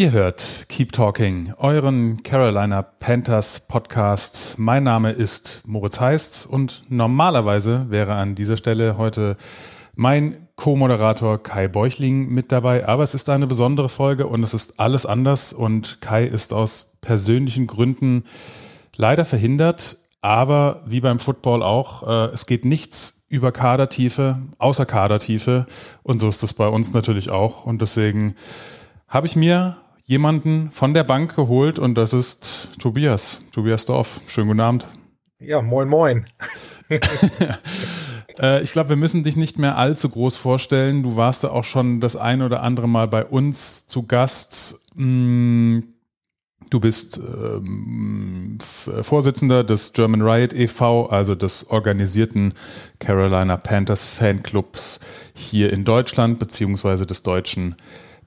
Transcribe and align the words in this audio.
Ihr 0.00 0.12
hört 0.12 0.64
Keep 0.70 0.92
Talking, 0.92 1.52
euren 1.58 2.22
Carolina 2.22 2.80
Panthers 2.80 3.60
Podcast. 3.60 4.58
Mein 4.58 4.82
Name 4.82 5.12
ist 5.12 5.60
Moritz 5.66 6.00
Heist 6.00 6.46
und 6.46 6.80
normalerweise 6.88 7.84
wäre 7.90 8.14
an 8.14 8.34
dieser 8.34 8.56
Stelle 8.56 8.96
heute 8.96 9.36
mein 9.94 10.48
Co-Moderator 10.56 11.42
Kai 11.42 11.68
Beuchling 11.68 12.30
mit 12.30 12.50
dabei, 12.50 12.88
aber 12.88 13.02
es 13.02 13.14
ist 13.14 13.28
eine 13.28 13.46
besondere 13.46 13.90
Folge 13.90 14.26
und 14.26 14.42
es 14.42 14.54
ist 14.54 14.80
alles 14.80 15.04
anders 15.04 15.52
und 15.52 16.00
Kai 16.00 16.24
ist 16.24 16.54
aus 16.54 16.96
persönlichen 17.02 17.66
Gründen 17.66 18.24
leider 18.96 19.26
verhindert, 19.26 19.98
aber 20.22 20.82
wie 20.86 21.02
beim 21.02 21.18
Football 21.18 21.62
auch, 21.62 22.08
äh, 22.08 22.32
es 22.32 22.46
geht 22.46 22.64
nichts 22.64 23.26
über 23.28 23.52
Kadertiefe, 23.52 24.38
außer 24.56 24.86
Kadertiefe. 24.86 25.66
Und 26.02 26.20
so 26.20 26.28
ist 26.30 26.42
das 26.42 26.54
bei 26.54 26.68
uns 26.68 26.94
natürlich 26.94 27.28
auch. 27.28 27.66
Und 27.66 27.82
deswegen 27.82 28.34
habe 29.06 29.26
ich 29.26 29.36
mir 29.36 29.76
jemanden 30.10 30.72
von 30.72 30.92
der 30.92 31.04
Bank 31.04 31.36
geholt 31.36 31.78
und 31.78 31.94
das 31.94 32.12
ist 32.12 32.70
Tobias, 32.80 33.42
Tobias 33.52 33.86
Dorf. 33.86 34.20
Schönen 34.26 34.48
guten 34.48 34.60
Abend. 34.60 34.88
Ja, 35.38 35.62
moin 35.62 35.88
moin. 35.88 36.26
Äh, 38.38 38.62
ich 38.62 38.70
glaube, 38.72 38.90
wir 38.90 38.96
müssen 38.96 39.24
dich 39.24 39.36
nicht 39.36 39.58
mehr 39.58 39.76
allzu 39.76 40.08
groß 40.08 40.36
vorstellen. 40.38 41.02
Du 41.02 41.16
warst 41.16 41.42
ja 41.42 41.50
auch 41.50 41.64
schon 41.64 42.00
das 42.00 42.14
ein 42.16 42.40
oder 42.40 42.62
andere 42.62 42.88
Mal 42.88 43.06
bei 43.06 43.24
uns 43.24 43.86
zu 43.88 44.06
Gast. 44.06 44.80
Mm, 44.94 45.80
du 46.70 46.80
bist 46.80 47.18
ähm, 47.18 48.56
Vorsitzender 49.02 49.62
des 49.62 49.92
German 49.92 50.22
Riot 50.22 50.54
e.V., 50.54 51.06
also 51.06 51.34
des 51.34 51.68
organisierten 51.68 52.54
Carolina 52.98 53.58
Panthers 53.58 54.06
Fanclubs 54.06 55.00
hier 55.34 55.70
in 55.70 55.84
Deutschland, 55.84 56.38
beziehungsweise 56.38 57.04
des 57.04 57.22
deutschen 57.22 57.74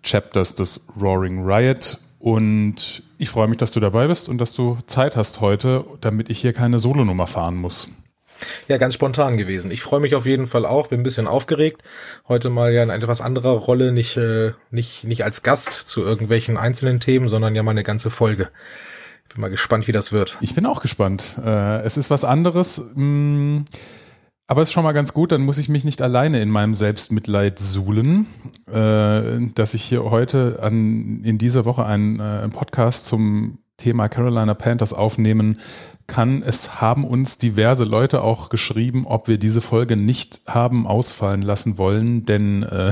Chapters 0.04 0.56
des 0.56 0.86
Roaring 1.00 1.44
Riot. 1.46 1.98
Und 2.20 3.04
ich 3.18 3.30
freue 3.30 3.48
mich, 3.48 3.58
dass 3.58 3.72
du 3.72 3.80
dabei 3.80 4.08
bist 4.08 4.30
und 4.30 4.38
dass 4.38 4.54
du 4.54 4.78
Zeit 4.86 5.18
hast 5.18 5.42
heute, 5.42 5.86
damit 6.02 6.30
ich 6.30 6.40
hier 6.40 6.54
keine 6.54 6.80
Solonummer 6.80 7.28
fahren 7.28 7.56
muss. 7.56 7.90
Ja, 8.68 8.78
ganz 8.78 8.94
spontan 8.94 9.38
gewesen. 9.38 9.72
Ich 9.72 9.82
freue 9.82 10.00
mich 10.00 10.16
auf 10.16 10.26
jeden 10.26 10.48
Fall 10.48 10.66
auch, 10.66 10.88
bin 10.88 11.00
ein 11.00 11.04
bisschen 11.04 11.28
aufgeregt. 11.28 11.82
Heute 12.28 12.50
mal 12.50 12.74
ja 12.74 12.84
in 12.84 12.90
etwas 12.90 13.22
anderer 13.22 13.52
Rolle, 13.52 13.92
nicht, 13.92 14.18
äh, 14.18 14.54
nicht, 14.72 15.04
nicht 15.04 15.24
als 15.24 15.44
Gast 15.44 15.74
zu 15.74 16.02
irgendwelchen 16.02 16.58
einzelnen 16.58 17.00
Themen, 17.00 17.28
sondern 17.28 17.56
ja 17.56 17.64
mal 17.64 17.72
eine 17.72 17.84
ganze 17.84 18.10
Folge. 18.10 18.50
Bin 19.30 19.42
mal 19.42 19.50
gespannt, 19.50 19.88
wie 19.88 19.92
das 19.92 20.12
wird. 20.12 20.38
Ich 20.42 20.56
bin 20.56 20.66
auch 20.66 20.82
gespannt. 20.82 21.40
Äh, 21.44 21.82
es 21.82 21.98
ist 21.98 22.10
was 22.10 22.26
anderes. 22.26 22.80
Mh, 22.96 23.04
mm, 23.04 23.66
aber 24.48 24.62
es 24.62 24.70
ist 24.70 24.74
schon 24.74 24.84
mal 24.84 24.92
ganz 24.92 25.14
gut, 25.14 25.32
dann 25.32 25.42
muss 25.42 25.58
ich 25.58 25.70
mich 25.70 25.86
nicht 25.86 26.02
alleine 26.02 26.42
in 26.42 26.50
meinem 26.50 26.74
Selbstmitleid 26.74 27.60
suhlen, 27.60 28.28
äh, 28.68 29.48
dass 29.56 29.74
ich 29.74 29.84
hier 29.84 30.04
heute 30.04 30.60
an, 30.62 31.24
in 31.24 31.38
dieser 31.38 31.66
Woche 31.66 31.86
einen, 31.86 32.20
äh, 32.20 32.24
einen 32.24 32.52
Podcast 32.52 33.06
zum 33.06 33.60
Thema 33.78 34.08
Carolina 34.10 34.54
Panthers 34.54 34.94
aufnehmen 34.94 35.60
kann. 36.14 36.44
Es 36.44 36.80
haben 36.80 37.06
uns 37.06 37.40
diverse 37.40 37.84
Leute 37.84 38.24
auch 38.24 38.50
geschrieben, 38.50 39.06
ob 39.08 39.28
wir 39.28 39.38
diese 39.40 39.62
Folge 39.62 39.98
nicht 39.98 40.42
haben 40.46 40.86
ausfallen 40.86 41.42
lassen 41.42 41.78
wollen, 41.80 42.26
denn 42.26 42.64
äh, 42.64 42.92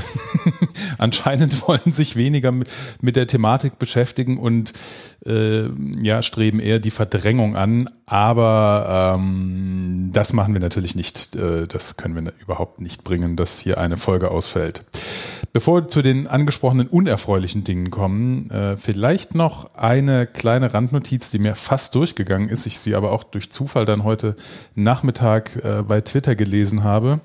anscheinend 0.97 1.67
wollen 1.67 1.91
sich 1.91 2.15
weniger 2.15 2.51
mit, 2.51 2.69
mit 3.01 3.15
der 3.15 3.27
Thematik 3.27 3.77
beschäftigen 3.77 4.37
und 4.37 4.73
äh, 5.25 5.67
ja, 6.01 6.23
streben 6.23 6.59
eher 6.59 6.79
die 6.79 6.89
Verdrängung 6.89 7.55
an. 7.55 7.89
Aber 8.07 9.15
ähm, 9.17 10.09
das 10.13 10.33
machen 10.33 10.53
wir 10.53 10.61
natürlich 10.61 10.95
nicht. 10.95 11.35
Äh, 11.35 11.67
das 11.67 11.97
können 11.97 12.15
wir 12.15 12.33
überhaupt 12.41 12.81
nicht 12.81 13.03
bringen, 13.03 13.35
dass 13.35 13.59
hier 13.59 13.77
eine 13.77 13.97
Folge 13.97 14.31
ausfällt. 14.31 14.83
Bevor 15.53 15.81
wir 15.81 15.87
zu 15.89 16.01
den 16.01 16.27
angesprochenen 16.27 16.87
unerfreulichen 16.87 17.65
Dingen 17.65 17.91
kommen, 17.91 18.49
äh, 18.51 18.77
vielleicht 18.77 19.35
noch 19.35 19.75
eine 19.75 20.25
kleine 20.25 20.73
Randnotiz, 20.73 21.29
die 21.31 21.39
mir 21.39 21.55
fast 21.55 21.93
durchgegangen 21.95 22.47
ist, 22.47 22.65
ich 22.65 22.79
sie 22.79 22.95
aber 22.95 23.10
auch 23.11 23.23
durch 23.23 23.51
Zufall 23.51 23.85
dann 23.85 24.03
heute 24.03 24.35
Nachmittag 24.75 25.55
äh, 25.63 25.83
bei 25.83 26.01
Twitter 26.01 26.35
gelesen 26.35 26.83
habe. 26.83 27.21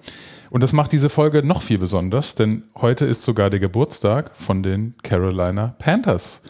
Und 0.51 0.63
das 0.63 0.73
macht 0.73 0.93
diese 0.93 1.09
Folge 1.09 1.43
noch 1.43 1.63
viel 1.63 1.79
besonders, 1.79 2.35
denn 2.35 2.65
heute 2.77 3.05
ist 3.05 3.23
sogar 3.23 3.51
der 3.51 3.61
Geburtstag 3.61 4.37
von 4.37 4.63
den 4.63 4.95
Carolina 5.03 5.75
Panthers. 5.79 6.43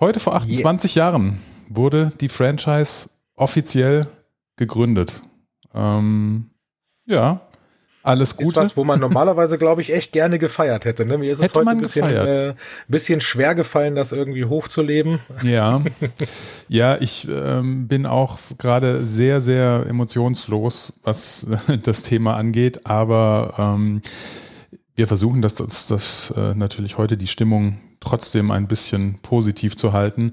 Heute 0.00 0.20
vor 0.20 0.34
28 0.34 0.96
yeah. 0.96 1.06
Jahren 1.06 1.38
wurde 1.68 2.12
die 2.20 2.28
Franchise 2.28 3.10
offiziell 3.36 4.06
gegründet. 4.56 5.22
Ähm, 5.74 6.50
ja, 7.06 7.40
alles 8.02 8.36
Gute. 8.36 8.48
Ist 8.48 8.56
was, 8.56 8.76
wo 8.76 8.84
man 8.84 8.98
normalerweise, 8.98 9.58
glaube 9.58 9.80
ich, 9.80 9.92
echt 9.92 10.12
gerne 10.12 10.38
gefeiert 10.38 10.84
hätte. 10.84 11.06
Ne? 11.06 11.18
Mir 11.18 11.30
ist 11.30 11.42
es 11.42 11.54
heute 11.54 11.70
ein 11.70 11.80
bisschen, 11.80 12.08
äh, 12.08 12.54
bisschen 12.88 13.20
schwer 13.20 13.54
gefallen, 13.54 13.94
das 13.94 14.12
irgendwie 14.12 14.44
hochzuleben. 14.44 15.20
Ja, 15.42 15.82
ja 16.68 16.96
ich 17.00 17.28
ähm, 17.28 17.86
bin 17.86 18.06
auch 18.06 18.38
gerade 18.58 19.04
sehr, 19.04 19.40
sehr 19.40 19.84
emotionslos, 19.88 20.92
was 21.02 21.46
das 21.82 22.02
Thema 22.02 22.36
angeht. 22.36 22.86
Aber 22.86 23.54
ähm, 23.58 24.02
wir 24.94 25.06
versuchen, 25.06 25.42
dass 25.42 25.54
das, 25.54 25.88
das 25.88 26.32
äh, 26.36 26.54
natürlich 26.54 26.98
heute 26.98 27.16
die 27.16 27.26
Stimmung 27.26 27.78
trotzdem 28.00 28.50
ein 28.50 28.66
bisschen 28.66 29.18
positiv 29.22 29.76
zu 29.76 29.92
halten. 29.92 30.32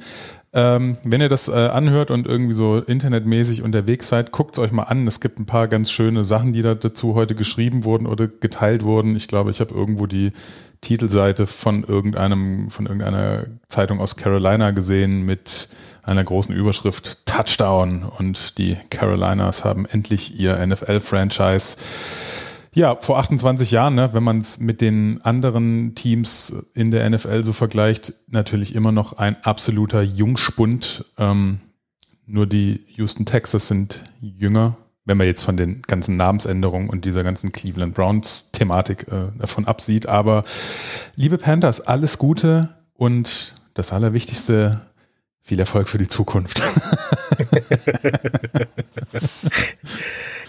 Ähm, 0.51 0.97
wenn 1.03 1.21
ihr 1.21 1.29
das 1.29 1.47
äh, 1.47 1.51
anhört 1.51 2.09
und 2.09 2.25
irgendwie 2.25 2.55
so 2.55 2.79
internetmäßig 2.79 3.61
unterwegs 3.61 4.09
seid, 4.09 4.31
guckt 4.31 4.55
es 4.55 4.59
euch 4.59 4.71
mal 4.71 4.83
an. 4.83 5.07
Es 5.07 5.21
gibt 5.21 5.39
ein 5.39 5.45
paar 5.45 5.67
ganz 5.67 5.91
schöne 5.91 6.25
Sachen, 6.25 6.53
die 6.53 6.63
da 6.63 6.73
dazu 6.73 7.13
heute 7.13 7.35
geschrieben 7.35 7.83
wurden 7.83 8.07
oder 8.07 8.27
geteilt 8.27 8.83
wurden. 8.83 9.15
Ich 9.15 9.27
glaube, 9.27 9.51
ich 9.51 9.59
habe 9.59 9.73
irgendwo 9.75 10.07
die 10.07 10.31
Titelseite 10.81 11.45
von 11.45 11.83
irgendeinem, 11.83 12.71
von 12.71 12.87
irgendeiner 12.87 13.45
Zeitung 13.67 13.99
aus 13.99 14.15
Carolina 14.15 14.71
gesehen 14.71 15.23
mit 15.23 15.69
einer 16.03 16.23
großen 16.23 16.55
Überschrift 16.55 17.27
Touchdown 17.27 18.03
und 18.03 18.57
die 18.57 18.77
Carolinas 18.89 19.63
haben 19.63 19.85
endlich 19.85 20.39
ihr 20.39 20.65
NFL-Franchise 20.65 21.77
ja, 22.79 22.95
vor 22.95 23.19
28 23.19 23.71
Jahren, 23.71 23.95
ne, 23.95 24.13
wenn 24.13 24.23
man 24.23 24.37
es 24.37 24.57
mit 24.57 24.79
den 24.79 25.21
anderen 25.21 25.95
Teams 25.95 26.65
in 26.73 26.91
der 26.91 27.07
NFL 27.09 27.43
so 27.43 27.51
vergleicht, 27.51 28.13
natürlich 28.27 28.73
immer 28.73 28.93
noch 28.93 29.13
ein 29.13 29.35
absoluter 29.43 30.01
Jungspund. 30.01 31.03
Ähm, 31.17 31.59
nur 32.25 32.47
die 32.47 32.85
Houston 32.95 33.25
Texas 33.25 33.67
sind 33.67 34.05
jünger, 34.21 34.77
wenn 35.03 35.17
man 35.17 35.27
jetzt 35.27 35.43
von 35.43 35.57
den 35.57 35.81
ganzen 35.81 36.15
Namensänderungen 36.15 36.89
und 36.89 37.03
dieser 37.03 37.23
ganzen 37.23 37.51
Cleveland 37.51 37.95
Browns 37.95 38.51
Thematik 38.53 39.07
äh, 39.09 39.37
davon 39.37 39.65
absieht. 39.65 40.07
Aber 40.07 40.45
liebe 41.17 41.37
Panthers, 41.37 41.81
alles 41.81 42.17
Gute 42.17 42.69
und 42.93 43.55
das 43.73 43.91
Allerwichtigste, 43.91 44.85
viel 45.49 45.59
Erfolg 45.59 45.89
für 45.89 45.97
die 45.97 46.07
Zukunft. 46.07 46.61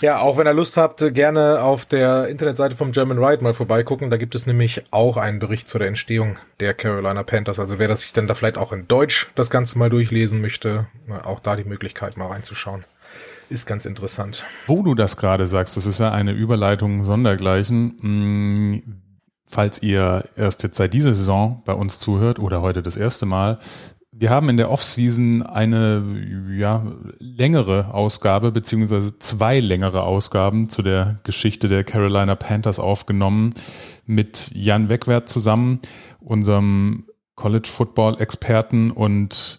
ja, 0.02 0.18
auch 0.18 0.36
wenn 0.36 0.46
ihr 0.46 0.52
Lust 0.52 0.76
habt, 0.76 1.14
gerne 1.14 1.62
auf 1.62 1.86
der 1.86 2.28
Internetseite 2.28 2.76
vom 2.76 2.92
German 2.92 3.16
Ride 3.16 3.42
mal 3.42 3.54
vorbeigucken. 3.54 4.10
Da 4.10 4.18
gibt 4.18 4.34
es 4.34 4.46
nämlich 4.46 4.84
auch 4.90 5.16
einen 5.16 5.38
Bericht 5.38 5.70
zu 5.70 5.78
der 5.78 5.88
Entstehung 5.88 6.36
der 6.60 6.74
Carolina 6.74 7.22
Panthers. 7.22 7.58
Also 7.58 7.78
wer 7.78 7.88
das 7.88 8.02
sich 8.02 8.12
dann 8.12 8.26
da 8.26 8.34
vielleicht 8.34 8.58
auch 8.58 8.72
in 8.72 8.88
Deutsch 8.88 9.30
das 9.36 9.48
Ganze 9.48 9.78
mal 9.78 9.88
durchlesen 9.88 10.42
möchte, 10.42 10.86
auch 11.24 11.40
da 11.40 11.56
die 11.56 11.64
Möglichkeit 11.64 12.18
mal 12.18 12.26
reinzuschauen. 12.26 12.84
Ist 13.48 13.64
ganz 13.64 13.86
interessant. 13.86 14.44
Wo 14.66 14.82
du 14.82 14.94
das 14.94 15.16
gerade 15.16 15.46
sagst, 15.46 15.78
das 15.78 15.86
ist 15.86 15.98
ja 15.98 16.12
eine 16.12 16.32
Überleitung 16.32 17.04
sondergleichen. 17.04 17.96
Hm, 18.02 18.82
falls 19.46 19.82
ihr 19.82 20.26
erst 20.36 20.62
jetzt 20.62 20.76
seit 20.76 20.92
dieser 20.92 21.14
Saison 21.14 21.62
bei 21.64 21.72
uns 21.72 22.00
zuhört 22.00 22.38
oder 22.38 22.60
heute 22.60 22.82
das 22.82 22.98
erste 22.98 23.24
Mal, 23.24 23.58
wir 24.20 24.28
haben 24.28 24.50
in 24.50 24.58
der 24.58 24.70
Offseason 24.70 25.42
eine 25.42 26.04
ja, 26.50 26.84
längere 27.18 27.94
Ausgabe, 27.94 28.52
beziehungsweise 28.52 29.18
zwei 29.18 29.60
längere 29.60 30.02
Ausgaben 30.02 30.68
zu 30.68 30.82
der 30.82 31.16
Geschichte 31.24 31.68
der 31.68 31.84
Carolina 31.84 32.34
Panthers 32.34 32.78
aufgenommen 32.78 33.50
mit 34.04 34.50
Jan 34.54 34.90
Wegwert 34.90 35.30
zusammen, 35.30 35.80
unserem 36.20 37.06
College 37.34 37.70
Football 37.72 38.20
Experten 38.20 38.90
und 38.90 39.58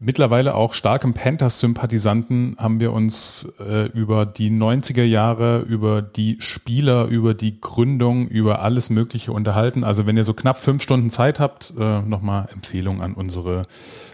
mittlerweile 0.00 0.54
auch 0.54 0.74
starkem 0.74 1.14
Panthers-Sympathisanten 1.14 2.56
haben 2.58 2.80
wir 2.80 2.92
uns 2.92 3.46
äh, 3.60 3.86
über 3.88 4.26
die 4.26 4.50
90er 4.50 5.04
Jahre, 5.04 5.60
über 5.60 6.02
die 6.02 6.38
Spieler, 6.40 7.04
über 7.04 7.34
die 7.34 7.60
Gründung, 7.60 8.26
über 8.26 8.62
alles 8.62 8.90
Mögliche 8.90 9.32
unterhalten. 9.32 9.84
Also 9.84 10.06
wenn 10.06 10.16
ihr 10.16 10.24
so 10.24 10.34
knapp 10.34 10.58
fünf 10.58 10.82
Stunden 10.82 11.10
Zeit 11.10 11.38
habt, 11.38 11.74
äh, 11.78 12.00
nochmal 12.02 12.48
Empfehlung 12.52 13.02
an 13.02 13.12
unsere 13.14 13.62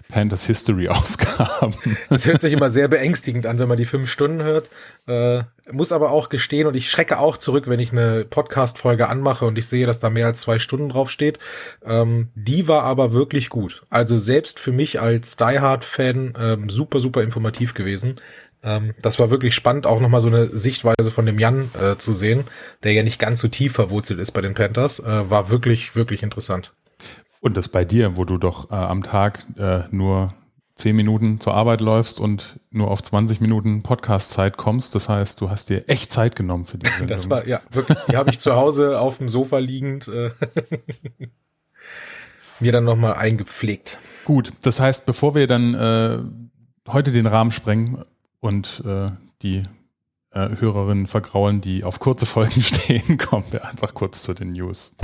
Panthers 0.09 0.47
History 0.47 0.89
Ausgaben. 0.89 1.75
Das 2.09 2.27
hört 2.27 2.41
sich 2.41 2.53
immer 2.53 2.71
sehr 2.71 2.89
beängstigend 2.89 3.47
an, 3.47 3.59
wenn 3.59 3.69
man 3.69 3.77
die 3.77 3.85
fünf 3.85 4.11
Stunden 4.11 4.43
hört. 4.43 4.71
Äh, 5.07 5.43
muss 5.73 5.93
aber 5.93 6.11
auch 6.11 6.29
gestehen 6.29 6.67
und 6.67 6.77
ich 6.77 6.91
schrecke 6.91 7.19
auch 7.19 7.37
zurück, 7.37 7.65
wenn 7.67 7.81
ich 7.81 7.93
eine 7.93 8.25
Podcast-Folge 8.25 9.09
anmache 9.09 9.45
und 9.45 9.59
ich 9.59 9.67
sehe, 9.67 9.87
dass 9.87 10.01
da 10.01 10.11
mehr 10.11 10.27
als 10.27 10.41
zwei 10.41 10.59
Stunden 10.59 10.89
drauf 10.89 11.11
steht. 11.11 11.39
Ähm, 11.85 12.29
die 12.35 12.69
war 12.69 12.85
aber 12.85 13.13
wirklich 13.13 13.49
gut. 13.49 13.83
Also 13.91 14.17
selbst 14.17 14.59
für 14.59 14.73
mich 14.73 15.01
als 15.01 15.37
Die 15.37 15.59
Hard-Fan 15.61 16.35
ähm, 16.39 16.69
super, 16.69 17.01
super 17.01 17.23
informativ 17.23 17.75
gewesen. 17.75 18.17
Ähm, 18.63 18.95
das 19.03 19.19
war 19.19 19.31
wirklich 19.31 19.55
spannend, 19.55 19.87
auch 19.87 20.01
nochmal 20.01 20.21
so 20.21 20.29
eine 20.29 20.57
Sichtweise 20.57 21.11
von 21.11 21.27
dem 21.27 21.39
Jan 21.39 21.71
äh, 21.81 21.97
zu 21.97 22.13
sehen, 22.13 22.45
der 22.83 22.93
ja 22.93 23.03
nicht 23.03 23.19
ganz 23.19 23.41
so 23.41 23.49
tief 23.49 23.73
verwurzelt 23.73 24.21
ist 24.21 24.33
bei 24.33 24.41
den 24.41 24.55
Panthers. 24.55 25.01
Äh, 25.01 25.31
war 25.31 25.51
wirklich, 25.51 25.95
wirklich 25.95 26.23
interessant. 26.23 26.73
Und 27.47 27.57
das 27.57 27.69
bei 27.69 27.85
dir, 27.85 28.17
wo 28.17 28.25
du 28.25 28.39
doch 28.39 28.73
äh, 28.73 28.75
am 28.75 29.05
Tag 29.05 29.47
äh, 29.57 29.83
nur 29.93 30.35
10 30.75 30.97
Minuten 30.97 31.39
zur 31.39 31.55
Arbeit 31.55 31.81
läufst 31.81 32.19
und 32.19 32.59
nur 32.73 32.91
auf 32.91 33.01
20 33.01 33.41
Minuten 33.41 33.85
Podcast-Zeit 33.85 34.57
kommst. 34.57 34.97
Das 34.97 35.09
heißt, 35.09 35.41
du 35.41 35.49
hast 35.49 35.71
dir 35.71 35.89
echt 35.89 36.11
Zeit 36.11 36.35
genommen 36.35 36.67
für 36.67 36.77
die 36.77 36.87
Sendung. 36.91 37.07
Das 37.07 37.31
war, 37.31 37.47
ja, 37.47 37.61
wirklich. 37.71 37.99
Die 38.11 38.17
habe 38.17 38.31
ich 38.31 38.41
zu 38.41 38.57
Hause 38.57 38.99
auf 38.99 39.19
dem 39.19 39.29
Sofa 39.29 39.59
liegend 39.59 40.09
äh, 40.09 40.33
mir 42.59 42.73
dann 42.73 42.83
nochmal 42.83 43.15
eingepflegt. 43.15 43.99
Gut, 44.25 44.53
das 44.63 44.81
heißt, 44.81 45.07
bevor 45.07 45.37
wir 45.37 45.47
dann 45.47 45.75
äh, 45.75 46.19
heute 46.91 47.13
den 47.13 47.27
Rahmen 47.27 47.53
sprengen 47.53 48.05
und 48.41 48.83
äh, 48.85 49.13
die 49.43 49.63
äh, 50.33 50.49
Hörerinnen 50.59 51.07
vergraulen, 51.07 51.61
die 51.61 51.85
auf 51.85 52.01
kurze 52.01 52.27
Folgen 52.27 52.61
stehen, 52.61 53.19
kommen 53.19 53.45
wir 53.51 53.65
einfach 53.67 53.95
kurz 53.95 54.25
zu 54.25 54.35
den 54.35 54.51
News. 54.55 54.97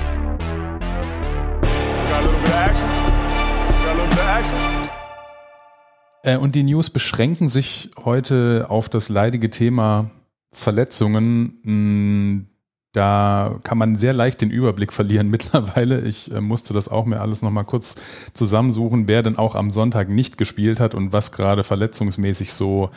Äh, 6.22 6.36
und 6.36 6.54
die 6.54 6.62
News 6.62 6.90
beschränken 6.90 7.48
sich 7.48 7.90
heute 8.04 8.66
auf 8.68 8.88
das 8.88 9.08
leidige 9.08 9.50
Thema 9.50 10.10
Verletzungen. 10.52 11.58
Hm, 11.64 12.46
da 12.92 13.58
kann 13.64 13.78
man 13.78 13.96
sehr 13.96 14.12
leicht 14.12 14.40
den 14.42 14.50
Überblick 14.50 14.92
verlieren 14.92 15.28
mittlerweile. 15.28 16.00
Ich 16.02 16.32
äh, 16.32 16.40
musste 16.40 16.74
das 16.74 16.88
auch 16.88 17.04
mir 17.04 17.20
alles 17.20 17.42
nochmal 17.42 17.64
kurz 17.64 17.96
zusammensuchen, 18.32 19.08
wer 19.08 19.22
denn 19.22 19.36
auch 19.36 19.54
am 19.54 19.70
Sonntag 19.70 20.08
nicht 20.08 20.38
gespielt 20.38 20.80
hat 20.80 20.94
und 20.94 21.12
was 21.12 21.32
gerade 21.32 21.64
verletzungsmäßig 21.64 22.52
so 22.52 22.90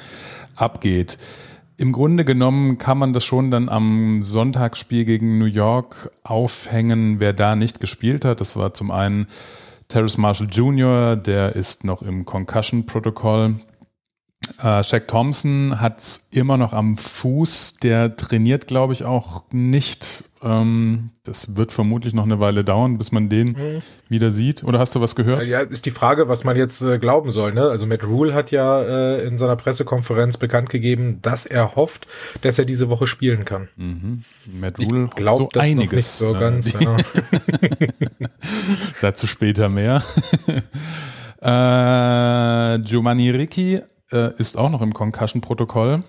abgeht. 0.56 1.18
Im 1.78 1.92
Grunde 1.92 2.24
genommen 2.24 2.78
kann 2.78 2.98
man 2.98 3.12
das 3.12 3.26
schon 3.26 3.52
dann 3.52 3.68
am 3.68 4.24
Sonntagsspiel 4.24 5.04
gegen 5.04 5.40
New 5.40 5.46
York 5.46 6.10
aufhängen, 6.24 7.20
wer 7.20 7.34
da 7.34 7.58
nicht 7.58 7.82
gespielt 7.82 8.24
hat. 8.24 8.40
Das 8.40 8.56
war 8.56 8.74
zum 8.74 8.92
einen 8.92 9.28
Terrace 9.88 10.18
Marshall 10.18 10.48
Jr., 10.52 11.16
der 11.16 11.56
ist 11.56 11.84
noch 11.84 12.02
im 12.02 12.26
Concussion-Protokoll. 12.26 13.56
Äh, 14.62 14.84
Shaq 14.84 15.08
Thompson 15.08 15.80
hat 15.80 16.00
es 16.00 16.30
immer 16.32 16.58
noch 16.58 16.74
am 16.74 16.98
Fuß. 16.98 17.78
Der 17.78 18.16
trainiert, 18.16 18.68
glaube 18.68 18.94
ich, 18.94 19.04
auch 19.04 19.44
nicht. 19.52 20.24
Ähm, 20.42 21.10
das 21.24 21.58
wird 21.58 21.72
vermutlich 21.72 22.14
noch 22.14 22.24
eine 22.24 22.40
Weile 22.40 22.64
dauern, 22.64 22.98
bis 22.98 23.12
man 23.12 23.30
den 23.30 23.48
mhm. 23.50 23.82
wieder 24.10 24.32
sieht. 24.32 24.64
Oder 24.64 24.80
hast 24.80 24.96
du 24.96 25.02
was 25.02 25.16
gehört? 25.16 25.46
Ja, 25.46 25.62
ist 25.62 25.86
die 25.86 25.92
Frage, 25.92 26.30
was 26.30 26.44
man 26.44 26.56
jetzt 26.56 26.82
äh, 26.84 27.00
glauben 27.00 27.32
soll. 27.32 27.54
Ne? 27.54 27.64
Also 27.64 27.88
Matt 27.88 28.06
Rule 28.06 28.34
hat 28.34 28.52
ja 28.52 28.82
äh, 28.82 29.26
in 29.26 29.38
seiner 29.38 29.56
Pressekonferenz 29.56 30.38
bekannt 30.38 30.70
gegeben, 30.70 31.20
dass 31.22 31.46
er 31.46 31.76
hofft, 31.76 32.06
dass 32.42 32.60
er 32.60 32.66
diese 32.66 32.90
Woche 32.90 33.08
spielen 33.08 33.44
kann. 33.46 33.70
Mhm. 33.76 34.24
Matt 34.46 34.80
Rule 34.80 35.10
glaubt 35.16 35.38
so 35.40 35.50
das 35.52 35.64
einiges. 35.64 36.20
so 36.20 36.34
ganz, 36.34 36.74
ja. 36.80 36.96
Dazu 39.02 39.26
später 39.26 39.70
mehr. 39.70 40.04
äh, 41.42 42.80
Giovanni 42.80 43.32
Ricci 43.32 43.82
äh, 44.12 44.34
ist 44.38 44.58
auch 44.58 44.70
noch 44.70 44.82
im 44.82 44.94
Concussion-Protokoll. 44.94 46.04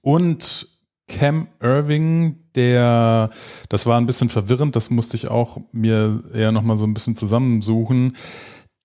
Und 0.00 0.66
Cam 1.08 1.48
Irving, 1.60 2.36
der, 2.54 3.30
das 3.68 3.86
war 3.86 3.98
ein 3.98 4.06
bisschen 4.06 4.28
verwirrend, 4.28 4.76
das 4.76 4.90
musste 4.90 5.16
ich 5.16 5.28
auch 5.28 5.58
mir 5.72 6.22
eher 6.32 6.52
nochmal 6.52 6.76
so 6.76 6.84
ein 6.84 6.94
bisschen 6.94 7.16
zusammensuchen. 7.16 8.16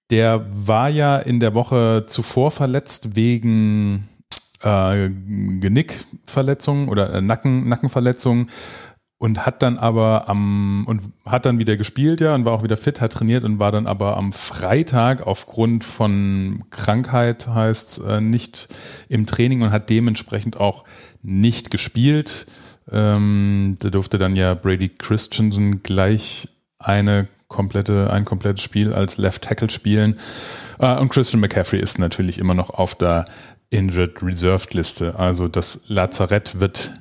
Der 0.10 0.46
war 0.52 0.90
ja 0.90 1.18
in 1.18 1.40
der 1.40 1.54
Woche 1.54 2.06
zuvor 2.08 2.52
verletzt 2.52 3.16
wegen 3.16 4.08
äh, 4.62 5.10
Genickverletzung 5.10 6.88
oder 6.90 7.14
äh, 7.14 7.22
Nacken, 7.22 7.68
Nackenverletzung 7.68 8.48
und 9.20 9.46
hat 9.46 9.64
dann 9.64 9.78
aber 9.78 10.30
am 10.30 10.86
und 10.88 11.02
hat 11.26 11.46
dann 11.46 11.58
wieder 11.58 11.76
gespielt 11.76 12.22
ja 12.22 12.36
und 12.36 12.46
war 12.46 12.54
auch 12.54 12.64
wieder 12.64 12.78
fit, 12.78 13.02
hat 13.02 13.14
trainiert 13.14 13.44
und 13.44 13.60
war 13.60 13.72
dann 13.72 13.88
aber 13.88 14.16
am 14.16 14.32
Freitag 14.32 15.26
aufgrund 15.26 15.84
von 15.84 16.64
Krankheit 16.70 17.48
heißt 17.48 18.02
äh, 18.08 18.22
nicht 18.22 18.68
im 19.10 19.26
Training 19.26 19.64
und 19.64 19.72
hat 19.72 19.90
dementsprechend 19.90 20.60
auch 20.60 20.84
nicht 21.24 21.72
gespielt. 21.72 22.46
Ähm, 22.92 23.76
da 23.80 23.90
durfte 23.90 24.18
dann 24.18 24.36
ja 24.36 24.54
Brady 24.54 24.90
Christensen 24.90 25.82
gleich 25.82 26.50
eine 26.78 27.28
komplette 27.48 28.12
ein 28.12 28.26
komplettes 28.26 28.62
Spiel 28.62 28.94
als 28.94 29.18
Left 29.18 29.44
Tackle 29.44 29.70
spielen 29.70 30.20
äh, 30.80 30.96
und 30.96 31.10
Christian 31.10 31.42
McCaffrey 31.42 31.80
ist 31.80 31.98
natürlich 31.98 32.38
immer 32.38 32.54
noch 32.54 32.70
auf 32.70 32.94
der 32.94 33.26
Injured 33.70 34.22
Reserved 34.24 34.74
Liste. 34.74 35.16
Also 35.18 35.48
das 35.48 35.82
Lazarett 35.88 36.60
wird 36.60 36.92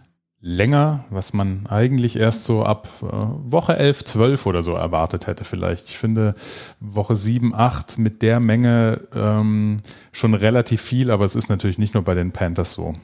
länger, 0.41 1.05
was 1.11 1.33
man 1.33 1.67
eigentlich 1.67 2.17
erst 2.17 2.45
so 2.45 2.65
ab 2.65 2.89
äh, 3.03 3.07
Woche 3.07 3.77
11, 3.77 4.05
12 4.05 4.47
oder 4.47 4.63
so 4.63 4.75
erwartet 4.75 5.27
hätte 5.27 5.45
vielleicht. 5.45 5.89
Ich 5.89 5.99
finde 5.99 6.35
Woche 6.79 7.17
7, 7.17 7.55
8 7.55 7.99
mit 7.99 8.23
der 8.23 8.39
Menge 8.41 9.01
ähm, 9.15 9.79
schon 10.13 10.35
relativ 10.35 10.83
viel, 10.83 11.11
aber 11.11 11.25
es 11.25 11.37
ist 11.37 11.49
natürlich 11.49 11.79
nicht 11.79 11.95
nur 11.95 12.05
bei 12.05 12.15
den 12.15 12.33
Panthers 12.33 12.75
so. 12.75 12.95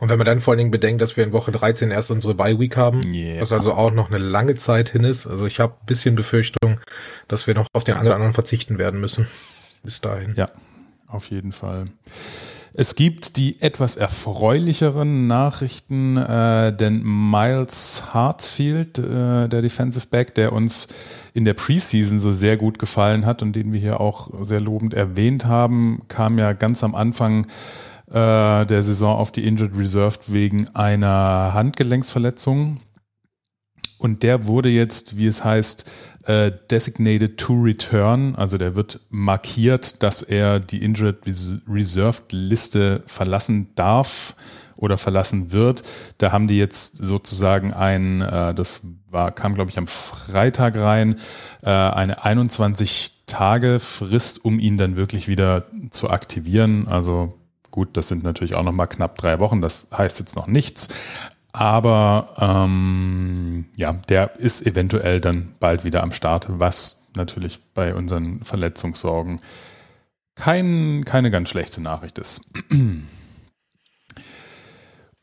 Und 0.00 0.08
wenn 0.08 0.18
man 0.18 0.26
dann 0.26 0.40
vor 0.40 0.52
allen 0.52 0.58
Dingen 0.58 0.70
bedenkt, 0.70 1.00
dass 1.00 1.16
wir 1.16 1.24
in 1.24 1.32
Woche 1.32 1.52
13 1.52 1.90
erst 1.90 2.10
unsere 2.10 2.34
Bye 2.34 2.58
Week 2.58 2.76
haben, 2.76 3.00
yeah. 3.06 3.40
was 3.40 3.52
also 3.52 3.72
auch 3.72 3.92
noch 3.92 4.08
eine 4.08 4.18
lange 4.18 4.56
Zeit 4.56 4.90
hin 4.90 5.04
ist. 5.04 5.26
Also 5.26 5.46
ich 5.46 5.60
habe 5.60 5.74
ein 5.80 5.86
bisschen 5.86 6.16
Befürchtung, 6.16 6.80
dass 7.28 7.46
wir 7.46 7.54
noch 7.54 7.68
auf 7.72 7.84
den 7.84 7.94
anderen 7.94 8.32
verzichten 8.32 8.78
werden 8.78 9.00
müssen. 9.00 9.28
Bis 9.82 10.00
dahin. 10.00 10.34
Ja, 10.36 10.50
auf 11.08 11.30
jeden 11.30 11.52
Fall. 11.52 11.86
Es 12.72 12.94
gibt 12.94 13.36
die 13.36 13.60
etwas 13.60 13.96
erfreulicheren 13.96 15.26
Nachrichten, 15.26 16.16
äh, 16.16 16.74
denn 16.74 17.02
Miles 17.02 18.14
Hartfield, 18.14 18.98
äh, 18.98 19.48
der 19.48 19.62
Defensive 19.62 20.06
Back, 20.08 20.34
der 20.36 20.52
uns 20.52 20.86
in 21.34 21.44
der 21.44 21.54
Preseason 21.54 22.18
so 22.18 22.30
sehr 22.30 22.56
gut 22.56 22.78
gefallen 22.78 23.26
hat 23.26 23.42
und 23.42 23.56
den 23.56 23.72
wir 23.72 23.80
hier 23.80 24.00
auch 24.00 24.30
sehr 24.42 24.60
lobend 24.60 24.94
erwähnt 24.94 25.46
haben, 25.46 26.02
kam 26.08 26.38
ja 26.38 26.52
ganz 26.52 26.84
am 26.84 26.94
Anfang 26.94 27.46
äh, 28.08 28.66
der 28.66 28.82
Saison 28.82 29.16
auf 29.16 29.32
die 29.32 29.46
Injured 29.46 29.76
Reserved 29.76 30.32
wegen 30.32 30.68
einer 30.74 31.52
Handgelenksverletzung. 31.54 32.78
Und 34.00 34.22
der 34.22 34.46
wurde 34.46 34.70
jetzt, 34.70 35.18
wie 35.18 35.26
es 35.26 35.44
heißt, 35.44 35.84
äh, 36.24 36.50
designated 36.70 37.36
to 37.36 37.52
return, 37.52 38.34
also 38.34 38.56
der 38.56 38.74
wird 38.74 38.98
markiert, 39.10 40.02
dass 40.02 40.22
er 40.22 40.58
die 40.58 40.82
Injured 40.82 41.18
Reserved 41.68 42.32
Liste 42.32 43.02
verlassen 43.04 43.68
darf 43.74 44.36
oder 44.78 44.96
verlassen 44.96 45.52
wird. 45.52 45.82
Da 46.16 46.32
haben 46.32 46.48
die 46.48 46.56
jetzt 46.56 46.96
sozusagen 46.96 47.74
ein, 47.74 48.22
äh, 48.22 48.54
das 48.54 48.80
war, 49.10 49.32
kam 49.32 49.54
glaube 49.54 49.70
ich 49.70 49.76
am 49.76 49.86
Freitag 49.86 50.76
rein, 50.76 51.16
äh, 51.62 51.68
eine 51.68 52.24
21 52.24 53.24
Tage 53.26 53.80
Frist, 53.80 54.42
um 54.42 54.58
ihn 54.58 54.78
dann 54.78 54.96
wirklich 54.96 55.28
wieder 55.28 55.66
zu 55.90 56.08
aktivieren. 56.08 56.88
Also 56.88 57.34
gut, 57.70 57.98
das 57.98 58.08
sind 58.08 58.24
natürlich 58.24 58.54
auch 58.54 58.62
noch 58.62 58.72
mal 58.72 58.86
knapp 58.86 59.18
drei 59.18 59.40
Wochen. 59.40 59.60
Das 59.60 59.88
heißt 59.92 60.20
jetzt 60.20 60.36
noch 60.36 60.46
nichts. 60.46 60.88
Aber 61.52 62.34
ähm, 62.38 63.66
ja, 63.76 63.92
der 63.92 64.38
ist 64.38 64.66
eventuell 64.66 65.20
dann 65.20 65.54
bald 65.58 65.84
wieder 65.84 66.02
am 66.02 66.12
Start, 66.12 66.46
was 66.48 67.08
natürlich 67.16 67.58
bei 67.74 67.94
unseren 67.94 68.44
Verletzungssorgen 68.44 69.40
kein, 70.36 71.04
keine 71.04 71.30
ganz 71.30 71.50
schlechte 71.50 71.80
Nachricht 71.80 72.18
ist. 72.18 72.50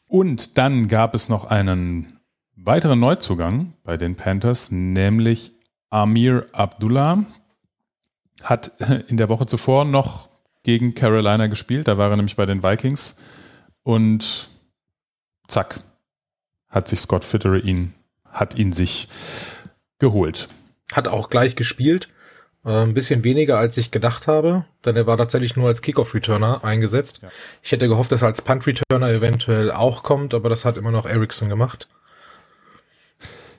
Und 0.07 0.57
dann 0.57 0.87
gab 0.87 1.15
es 1.15 1.29
noch 1.29 1.45
einen 1.45 2.19
weiteren 2.55 2.99
Neuzugang 2.99 3.73
bei 3.83 3.97
den 3.97 4.15
Panthers, 4.15 4.71
nämlich 4.71 5.53
Amir 5.89 6.47
Abdullah. 6.51 7.25
Hat 8.43 8.71
in 9.07 9.17
der 9.17 9.29
Woche 9.29 9.45
zuvor 9.45 9.85
noch 9.85 10.29
gegen 10.63 10.93
Carolina 10.93 11.47
gespielt, 11.47 11.87
da 11.87 11.97
war 11.97 12.09
er 12.09 12.17
nämlich 12.17 12.35
bei 12.35 12.45
den 12.45 12.61
Vikings. 12.61 13.17
Und 13.83 14.49
zack, 15.47 15.79
hat 16.69 16.87
sich 16.87 16.99
Scott 16.99 17.25
Fitterer 17.25 17.63
ihn, 17.63 17.93
hat 18.31 18.55
ihn 18.55 18.71
sich 18.71 19.07
geholt. 19.99 20.47
Hat 20.91 21.07
auch 21.07 21.29
gleich 21.29 21.55
gespielt. 21.55 22.09
Äh, 22.65 22.83
ein 22.83 22.93
bisschen 22.93 23.23
weniger, 23.23 23.57
als 23.57 23.77
ich 23.77 23.91
gedacht 23.91 24.27
habe, 24.27 24.65
denn 24.85 24.95
er 24.95 25.07
war 25.07 25.17
tatsächlich 25.17 25.55
nur 25.55 25.67
als 25.67 25.81
Kickoff-Returner 25.81 26.63
eingesetzt. 26.63 27.21
Ja. 27.23 27.29
Ich 27.63 27.71
hätte 27.71 27.87
gehofft, 27.87 28.11
dass 28.11 28.21
er 28.21 28.27
als 28.27 28.41
Punt-Returner 28.41 29.09
eventuell 29.09 29.71
auch 29.71 30.03
kommt, 30.03 30.33
aber 30.33 30.49
das 30.49 30.65
hat 30.65 30.77
immer 30.77 30.91
noch 30.91 31.05
Ericsson 31.05 31.49
gemacht. 31.49 31.87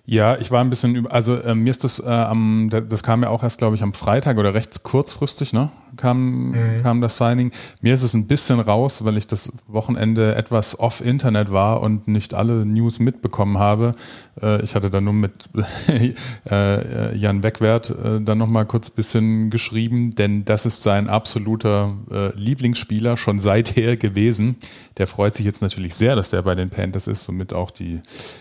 Ja, 0.04 0.38
ich 0.38 0.50
war 0.50 0.62
ein 0.62 0.70
bisschen 0.70 0.94
über, 0.94 1.12
also 1.12 1.36
äh, 1.36 1.54
mir 1.54 1.70
ist 1.70 1.84
das 1.84 2.00
äh, 2.00 2.08
am, 2.08 2.70
das 2.70 3.02
kam 3.02 3.22
ja 3.22 3.28
auch 3.28 3.42
erst, 3.42 3.58
glaube 3.58 3.76
ich, 3.76 3.82
am 3.82 3.92
Freitag 3.92 4.38
oder 4.38 4.54
recht 4.54 4.82
kurzfristig, 4.82 5.52
ne? 5.52 5.70
Kam, 5.98 6.52
mhm. 6.52 6.82
kam 6.82 7.02
das 7.02 7.18
Signing. 7.18 7.50
Mir 7.82 7.92
ist 7.92 8.02
es 8.02 8.14
ein 8.14 8.26
bisschen 8.26 8.60
raus, 8.60 9.04
weil 9.04 9.18
ich 9.18 9.26
das 9.26 9.52
Wochenende 9.66 10.34
etwas 10.34 10.78
off-Internet 10.80 11.52
war 11.52 11.82
und 11.82 12.08
nicht 12.08 12.32
alle 12.32 12.64
News 12.64 13.00
mitbekommen 13.00 13.58
habe. 13.58 13.94
Äh, 14.40 14.62
ich 14.62 14.74
hatte 14.74 14.88
da 14.88 15.00
nur 15.00 15.12
mit 15.12 15.50
äh, 16.50 17.16
Jan 17.16 17.42
Wegwert 17.42 17.90
äh, 17.90 18.20
dann 18.20 18.38
nochmal 18.38 18.64
kurz 18.64 18.90
ein 18.90 18.96
bisschen 18.96 19.50
geschrieben, 19.50 20.14
denn 20.14 20.44
das 20.44 20.64
ist 20.64 20.82
sein 20.82 21.08
absoluter 21.08 21.94
äh, 22.10 22.34
Lieblingsspieler 22.36 23.16
schon 23.16 23.38
seither 23.40 23.96
gewesen. 23.96 24.56
Der 24.96 25.06
freut 25.06 25.34
sich 25.34 25.46
jetzt 25.46 25.62
natürlich 25.62 25.94
sehr, 25.94 26.16
dass 26.16 26.30
der 26.30 26.42
bei 26.42 26.54
den 26.54 26.70
Panthers 26.70 27.06
ist, 27.06 27.24
somit 27.24 27.52
auch 27.52 27.70
die 27.70 28.00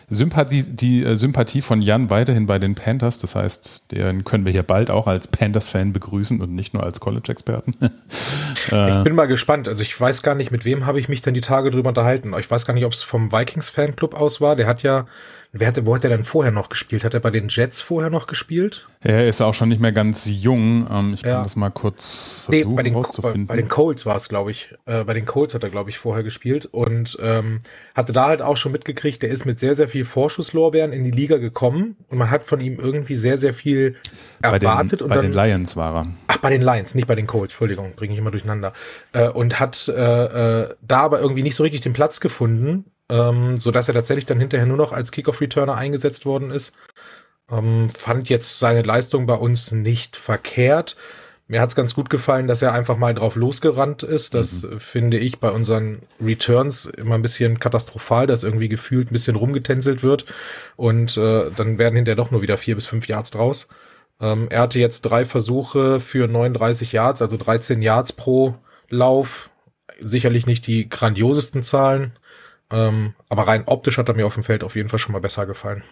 Sympathie, 0.09 0.63
die 0.63 1.03
äh, 1.03 1.15
Sympathie 1.15 1.61
von 1.61 1.81
Jan 1.81 2.09
weiterhin 2.09 2.45
bei 2.45 2.59
den 2.59 2.75
Panthers. 2.75 3.19
Das 3.19 3.35
heißt, 3.35 3.91
den 3.91 4.23
können 4.23 4.45
wir 4.45 4.51
hier 4.51 4.63
bald 4.63 4.89
auch 4.91 5.07
als 5.07 5.27
Panthers-Fan 5.27 5.93
begrüßen 5.93 6.41
und 6.41 6.53
nicht 6.53 6.73
nur 6.73 6.83
als 6.83 6.99
College-Experten. 7.47 7.75
ich 8.97 9.03
bin 9.03 9.15
mal 9.15 9.27
gespannt. 9.27 9.67
Also 9.67 9.83
ich 9.83 9.99
weiß 9.99 10.21
gar 10.23 10.35
nicht, 10.35 10.51
mit 10.51 10.65
wem 10.65 10.85
habe 10.85 10.99
ich 10.99 11.09
mich 11.09 11.21
denn 11.21 11.33
die 11.33 11.41
Tage 11.41 11.71
drüber 11.71 11.89
unterhalten. 11.89 12.33
Ich 12.39 12.49
weiß 12.49 12.65
gar 12.65 12.73
nicht, 12.73 12.85
ob 12.85 12.93
es 12.93 13.03
vom 13.03 13.31
Vikings-Fanclub 13.31 14.13
aus 14.13 14.41
war. 14.41 14.55
Der 14.55 14.67
hat 14.67 14.83
ja 14.83 15.07
Wer 15.53 15.69
hat, 15.69 15.85
wo 15.85 15.95
hat 15.95 16.03
er 16.03 16.09
denn 16.09 16.23
vorher 16.23 16.51
noch 16.51 16.69
gespielt? 16.69 17.03
Hat 17.03 17.13
er 17.13 17.19
bei 17.19 17.29
den 17.29 17.47
Jets 17.47 17.79
vorher 17.81 18.09
noch 18.09 18.27
gespielt? 18.27 18.87
Er 19.01 19.27
ist 19.27 19.41
auch 19.41 19.53
schon 19.53 19.69
nicht 19.69 19.79
mehr 19.79 19.93
ganz 19.93 20.27
jung. 20.29 20.87
Ähm, 20.91 21.13
ich 21.13 21.23
kann 21.23 21.31
ja. 21.31 21.43
das 21.43 21.55
mal 21.55 21.69
kurz 21.69 22.43
versuchen 22.45 22.69
nee, 22.69 22.75
bei 22.75 22.83
den, 22.83 22.93
rauszufinden. 22.93 23.45
Bei, 23.47 23.55
bei 23.55 23.61
den 23.61 23.69
Colts 23.69 24.05
war 24.05 24.17
es, 24.17 24.27
glaube 24.27 24.51
ich. 24.51 24.73
Äh, 24.85 25.05
bei 25.05 25.13
den 25.13 25.25
Colts 25.25 25.53
hat 25.53 25.63
er, 25.63 25.69
glaube 25.69 25.89
ich, 25.89 25.97
vorher 25.97 26.23
gespielt 26.23 26.65
und 26.65 27.17
ähm, 27.21 27.61
hatte 27.95 28.11
da 28.11 28.27
halt 28.27 28.41
auch 28.41 28.57
schon 28.57 28.73
mitgekriegt, 28.73 29.23
der 29.23 29.29
ist 29.29 29.45
mit 29.45 29.59
sehr, 29.59 29.75
sehr 29.75 29.87
viel 29.87 30.03
Vorschusslorbeeren 30.03 30.91
in 30.91 31.05
die 31.05 31.11
Liga 31.11 31.37
gekommen 31.37 31.95
und 32.09 32.17
man 32.17 32.29
hat 32.29 32.43
von 32.43 32.59
ihm 32.59 32.79
irgendwie 32.79 33.15
sehr, 33.15 33.37
sehr 33.37 33.53
viel 33.53 33.95
erwartet. 34.41 34.99
Bei 34.99 35.05
den, 35.05 35.07
bei 35.07 35.15
dann, 35.15 35.31
den 35.31 35.33
Lions 35.33 35.77
war 35.77 35.95
er. 35.95 36.07
Ach, 36.27 36.37
bei 36.37 36.49
den 36.49 36.61
Lions, 36.61 36.93
nicht 36.93 37.07
bei 37.07 37.15
den 37.15 37.27
Colts, 37.27 37.53
Entschuldigung, 37.53 37.93
bringe 37.95 38.13
ich 38.13 38.19
immer 38.19 38.31
durcheinander. 38.31 38.73
Äh, 39.13 39.29
und 39.29 39.59
hat 39.59 39.87
äh, 39.87 39.91
äh, 40.63 40.75
da 40.81 40.99
aber 40.99 41.21
irgendwie 41.21 41.43
nicht 41.43 41.55
so 41.55 41.63
richtig 41.63 41.81
den 41.81 41.93
Platz 41.93 42.19
gefunden 42.19 42.85
ähm, 43.09 43.57
so 43.57 43.71
dass 43.71 43.87
er 43.87 43.93
tatsächlich 43.93 44.25
dann 44.25 44.39
hinterher 44.39 44.65
nur 44.65 44.77
noch 44.77 44.91
als 44.91 45.11
Kickoff-Returner 45.11 45.75
eingesetzt 45.75 46.25
worden 46.25 46.51
ist. 46.51 46.73
Ähm, 47.49 47.89
fand 47.89 48.29
jetzt 48.29 48.59
seine 48.59 48.81
Leistung 48.81 49.25
bei 49.25 49.35
uns 49.35 49.71
nicht 49.71 50.17
verkehrt. 50.17 50.97
Mir 51.49 51.61
hat's 51.61 51.75
ganz 51.75 51.95
gut 51.95 52.09
gefallen, 52.09 52.47
dass 52.47 52.61
er 52.61 52.73
einfach 52.73 52.97
mal 52.97 53.13
drauf 53.13 53.37
losgerannt 53.37 54.03
ist. 54.03 54.33
Das 54.33 54.63
mhm. 54.63 54.79
finde 54.81 55.17
ich 55.17 55.39
bei 55.39 55.49
unseren 55.49 56.01
Returns 56.21 56.85
immer 56.85 57.15
ein 57.15 57.21
bisschen 57.21 57.59
katastrophal, 57.59 58.27
dass 58.27 58.43
irgendwie 58.43 58.67
gefühlt 58.67 59.09
ein 59.09 59.13
bisschen 59.13 59.37
rumgetänzelt 59.37 60.03
wird 60.03 60.25
und 60.75 61.15
äh, 61.15 61.49
dann 61.55 61.77
werden 61.77 61.95
hinterher 61.95 62.17
doch 62.17 62.31
nur 62.31 62.41
wieder 62.41 62.57
vier 62.57 62.75
bis 62.75 62.85
fünf 62.85 63.07
Yards 63.07 63.31
draus. 63.31 63.69
Ähm, 64.19 64.47
er 64.49 64.61
hatte 64.61 64.79
jetzt 64.79 65.01
drei 65.03 65.23
Versuche 65.23 66.01
für 66.01 66.27
39 66.27 66.91
Yards, 66.91 67.21
also 67.21 67.37
13 67.37 67.81
Yards 67.81 68.13
pro 68.13 68.55
Lauf. 68.89 69.49
Sicherlich 69.99 70.45
nicht 70.47 70.67
die 70.67 70.89
grandiosesten 70.89 71.63
Zahlen, 71.63 72.11
ähm, 72.71 73.13
aber 73.29 73.47
rein 73.47 73.63
optisch 73.65 73.97
hat 73.97 74.09
er 74.09 74.15
mir 74.15 74.25
auf 74.25 74.33
dem 74.33 74.43
Feld 74.43 74.63
auf 74.63 74.75
jeden 74.75 74.89
Fall 74.89 74.99
schon 74.99 75.13
mal 75.13 75.21
besser 75.21 75.45
gefallen. 75.45 75.83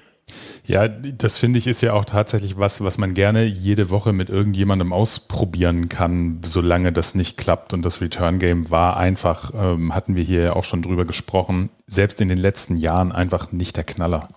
Ja, 0.65 0.87
das 0.87 1.37
finde 1.37 1.59
ich 1.59 1.67
ist 1.67 1.81
ja 1.81 1.93
auch 1.93 2.05
tatsächlich 2.05 2.57
was, 2.57 2.83
was 2.83 2.97
man 2.97 3.13
gerne 3.13 3.45
jede 3.45 3.91
Woche 3.91 4.11
mit 4.11 4.29
irgendjemandem 4.29 4.91
ausprobieren 4.91 5.89
kann, 5.89 6.41
solange 6.43 6.91
das 6.91 7.13
nicht 7.13 7.37
klappt. 7.37 7.73
Und 7.73 7.83
das 7.83 8.01
Return 8.01 8.39
Game 8.39 8.69
war 8.71 8.97
einfach, 8.97 9.51
ähm, 9.53 9.93
hatten 9.93 10.15
wir 10.15 10.23
hier 10.23 10.55
auch 10.55 10.63
schon 10.63 10.81
drüber 10.81 11.05
gesprochen, 11.05 11.69
selbst 11.85 12.19
in 12.21 12.27
den 12.27 12.39
letzten 12.39 12.77
Jahren 12.77 13.11
einfach 13.11 13.51
nicht 13.51 13.77
der 13.77 13.83
Knaller. 13.83 14.27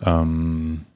Ähm, 0.00 0.86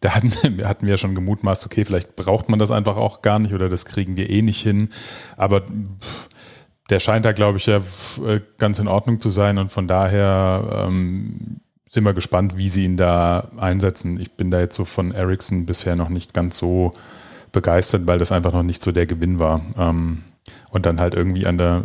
da 0.00 0.14
hatten, 0.14 0.30
hatten 0.64 0.86
wir 0.86 0.92
ja 0.92 0.98
schon 0.98 1.16
gemutmaßt, 1.16 1.66
okay, 1.66 1.84
vielleicht 1.84 2.14
braucht 2.14 2.48
man 2.48 2.60
das 2.60 2.70
einfach 2.70 2.96
auch 2.96 3.20
gar 3.22 3.40
nicht 3.40 3.52
oder 3.52 3.68
das 3.68 3.84
kriegen 3.84 4.16
wir 4.16 4.30
eh 4.30 4.42
nicht 4.42 4.62
hin. 4.62 4.90
Aber 5.36 5.62
pff, 5.62 6.28
der 6.90 7.00
scheint 7.00 7.24
da, 7.24 7.32
glaube 7.32 7.58
ich, 7.58 7.66
ja 7.66 7.78
äh, 8.26 8.40
ganz 8.58 8.78
in 8.78 8.88
Ordnung 8.88 9.20
zu 9.20 9.30
sein 9.30 9.58
und 9.58 9.72
von 9.72 9.86
daher 9.86 10.86
ähm, 10.88 11.60
sind 11.88 12.04
wir 12.04 12.12
gespannt, 12.12 12.56
wie 12.56 12.68
sie 12.68 12.84
ihn 12.84 12.96
da 12.96 13.50
einsetzen. 13.56 14.20
Ich 14.20 14.32
bin 14.32 14.50
da 14.50 14.60
jetzt 14.60 14.76
so 14.76 14.84
von 14.84 15.12
Ericsson 15.12 15.64
bisher 15.64 15.96
noch 15.96 16.08
nicht 16.08 16.34
ganz 16.34 16.58
so 16.58 16.90
begeistert, 17.52 18.06
weil 18.06 18.18
das 18.18 18.32
einfach 18.32 18.52
noch 18.52 18.64
nicht 18.64 18.82
so 18.82 18.92
der 18.92 19.06
Gewinn 19.06 19.38
war. 19.38 19.60
Ähm, 19.78 20.24
und 20.70 20.86
dann 20.86 21.00
halt 21.00 21.14
irgendwie 21.14 21.46
an 21.46 21.56
der 21.56 21.84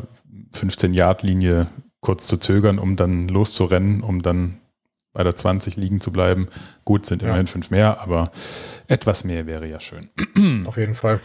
15-Yard-Linie 0.53 1.67
kurz 2.01 2.27
zu 2.27 2.37
zögern, 2.37 2.79
um 2.79 2.95
dann 2.95 3.27
loszurennen, 3.27 4.01
um 4.01 4.21
dann 4.21 4.57
bei 5.13 5.23
der 5.23 5.35
20 5.35 5.75
liegen 5.77 6.01
zu 6.01 6.11
bleiben. 6.11 6.47
Gut, 6.85 7.05
sind 7.05 7.21
immerhin 7.21 7.45
ja. 7.45 7.51
fünf 7.51 7.69
mehr, 7.71 8.01
aber 8.01 8.31
etwas 8.87 9.23
mehr 9.23 9.45
wäre 9.45 9.67
ja 9.67 9.79
schön. 9.79 10.09
Auf 10.65 10.77
jeden 10.77 10.95
Fall. 10.95 11.19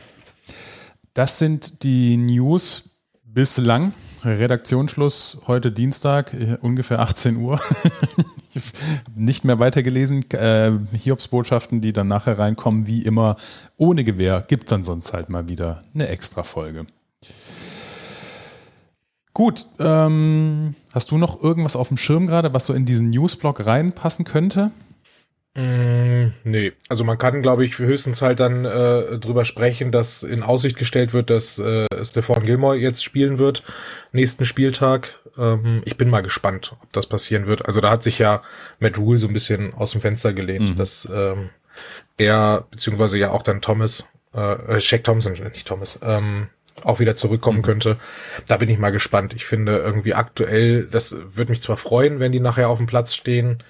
Das 1.14 1.38
sind 1.38 1.82
die 1.84 2.16
News 2.16 2.93
bislang. 3.34 3.92
Redaktionsschluss 4.24 5.38
heute 5.48 5.72
Dienstag, 5.72 6.32
äh, 6.32 6.56
ungefähr 6.60 6.98
18 7.00 7.36
Uhr. 7.36 7.60
Nicht 9.16 9.44
mehr 9.44 9.58
weitergelesen. 9.58 10.30
Äh, 10.30 10.72
Hiobsbotschaften, 10.92 11.80
die 11.80 11.92
dann 11.92 12.08
nachher 12.08 12.38
reinkommen, 12.38 12.86
wie 12.86 13.02
immer 13.02 13.36
ohne 13.76 14.04
Gewehr, 14.04 14.44
gibt 14.46 14.64
es 14.64 14.70
dann 14.70 14.84
sonst 14.84 15.12
halt 15.12 15.28
mal 15.28 15.48
wieder 15.48 15.82
eine 15.92 16.08
extra 16.08 16.44
Folge. 16.44 16.86
Gut, 19.34 19.66
ähm, 19.80 20.76
hast 20.92 21.10
du 21.10 21.18
noch 21.18 21.42
irgendwas 21.42 21.74
auf 21.74 21.88
dem 21.88 21.96
Schirm 21.96 22.28
gerade, 22.28 22.54
was 22.54 22.66
so 22.66 22.72
in 22.72 22.86
diesen 22.86 23.10
Newsblog 23.10 23.66
reinpassen 23.66 24.24
könnte? 24.24 24.70
Mm, 25.56 26.32
nee, 26.42 26.72
also 26.88 27.04
man 27.04 27.16
kann, 27.16 27.40
glaube 27.40 27.64
ich, 27.64 27.78
höchstens 27.78 28.22
halt 28.22 28.40
dann 28.40 28.64
äh, 28.64 29.18
drüber 29.18 29.44
sprechen, 29.44 29.92
dass 29.92 30.24
in 30.24 30.42
Aussicht 30.42 30.76
gestellt 30.76 31.12
wird, 31.12 31.30
dass 31.30 31.60
äh, 31.60 31.86
Stefan 32.02 32.42
Gilmore 32.42 32.76
jetzt 32.76 33.04
spielen 33.04 33.38
wird, 33.38 33.62
nächsten 34.10 34.44
Spieltag. 34.44 35.14
Ähm, 35.38 35.82
ich 35.84 35.96
bin 35.96 36.10
mal 36.10 36.22
gespannt, 36.22 36.74
ob 36.82 36.92
das 36.92 37.06
passieren 37.06 37.46
wird. 37.46 37.66
Also 37.66 37.80
da 37.80 37.90
hat 37.90 38.02
sich 38.02 38.18
ja 38.18 38.42
Matt 38.80 38.98
Rule 38.98 39.18
so 39.18 39.28
ein 39.28 39.32
bisschen 39.32 39.74
aus 39.74 39.92
dem 39.92 40.00
Fenster 40.00 40.32
gelehnt, 40.32 40.70
mhm. 40.70 40.76
dass 40.76 41.08
ähm, 41.12 41.50
er, 42.18 42.66
beziehungsweise 42.70 43.18
ja 43.18 43.30
auch 43.30 43.42
dann 43.42 43.60
Thomas, 43.60 44.08
äh, 44.32 44.80
Shaq 44.80 45.04
Thompson, 45.04 45.34
nicht 45.52 45.68
Thomas, 45.68 46.00
ähm, 46.02 46.48
auch 46.82 46.98
wieder 46.98 47.14
zurückkommen 47.14 47.58
mhm. 47.58 47.62
könnte. 47.62 47.96
Da 48.48 48.56
bin 48.56 48.68
ich 48.68 48.78
mal 48.80 48.90
gespannt. 48.90 49.34
Ich 49.34 49.46
finde 49.46 49.78
irgendwie 49.78 50.14
aktuell, 50.14 50.86
das 50.86 51.16
würde 51.36 51.52
mich 51.52 51.62
zwar 51.62 51.76
freuen, 51.76 52.18
wenn 52.18 52.32
die 52.32 52.40
nachher 52.40 52.68
auf 52.68 52.78
dem 52.78 52.88
Platz 52.88 53.14
stehen, 53.14 53.62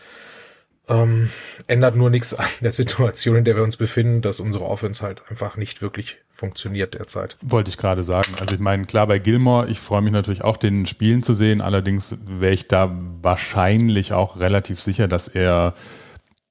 ähm, 0.88 1.30
ändert 1.66 1.96
nur 1.96 2.10
nichts 2.10 2.34
an 2.34 2.46
der 2.60 2.72
Situation, 2.72 3.36
in 3.36 3.44
der 3.44 3.56
wir 3.56 3.62
uns 3.62 3.76
befinden, 3.76 4.22
dass 4.22 4.40
unsere 4.40 4.64
Offense 4.64 5.02
halt 5.02 5.22
einfach 5.30 5.56
nicht 5.56 5.82
wirklich 5.82 6.18
funktioniert 6.30 6.94
derzeit. 6.94 7.36
Wollte 7.40 7.70
ich 7.70 7.78
gerade 7.78 8.02
sagen. 8.02 8.32
Also 8.40 8.54
ich 8.54 8.60
meine, 8.60 8.84
klar 8.84 9.06
bei 9.06 9.18
Gilmore, 9.18 9.68
ich 9.68 9.78
freue 9.78 10.02
mich 10.02 10.12
natürlich 10.12 10.44
auch, 10.44 10.56
den 10.56 10.86
Spielen 10.86 11.22
zu 11.22 11.32
sehen. 11.32 11.60
Allerdings 11.60 12.16
wäre 12.26 12.52
ich 12.52 12.68
da 12.68 12.94
wahrscheinlich 13.22 14.12
auch 14.12 14.40
relativ 14.40 14.80
sicher, 14.80 15.08
dass 15.08 15.28
er 15.28 15.74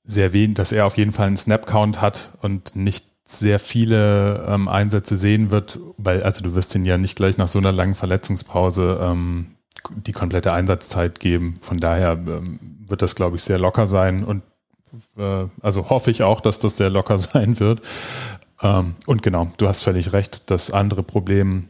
sehr 0.03 0.33
wenig, 0.33 0.55
dass 0.55 0.71
er 0.71 0.85
auf 0.85 0.97
jeden 0.97 1.11
Fall 1.11 1.27
einen 1.27 1.37
Snap-Count 1.37 2.01
hat 2.01 2.33
und 2.41 2.75
nicht 2.75 3.05
sehr 3.25 3.59
viele 3.59 4.45
ähm, 4.49 4.67
Einsätze 4.67 5.15
sehen 5.15 5.49
wird, 5.49 5.79
weil 5.97 6.23
also 6.23 6.43
du 6.43 6.55
wirst 6.55 6.75
ihn 6.75 6.85
ja 6.85 6.97
nicht 6.97 7.15
gleich 7.15 7.37
nach 7.37 7.47
so 7.47 7.59
einer 7.59 7.71
langen 7.71 7.95
Verletzungspause 7.95 8.99
ähm, 9.01 9.55
die 9.91 10.11
komplette 10.11 10.53
Einsatzzeit 10.53 11.19
geben. 11.19 11.57
Von 11.61 11.77
daher 11.77 12.13
ähm, 12.13 12.59
wird 12.87 13.01
das, 13.01 13.15
glaube 13.15 13.37
ich, 13.37 13.43
sehr 13.43 13.59
locker 13.59 13.87
sein 13.87 14.23
und 14.23 14.43
äh, 15.17 15.45
also 15.61 15.89
hoffe 15.89 16.11
ich 16.11 16.23
auch, 16.23 16.41
dass 16.41 16.59
das 16.59 16.77
sehr 16.77 16.89
locker 16.89 17.19
sein 17.19 17.59
wird. 17.59 17.81
Ähm, 18.61 18.95
und 19.05 19.23
genau, 19.23 19.51
du 19.57 19.67
hast 19.67 19.83
völlig 19.83 20.13
recht, 20.13 20.49
das 20.49 20.71
andere 20.71 21.03
Problem 21.03 21.67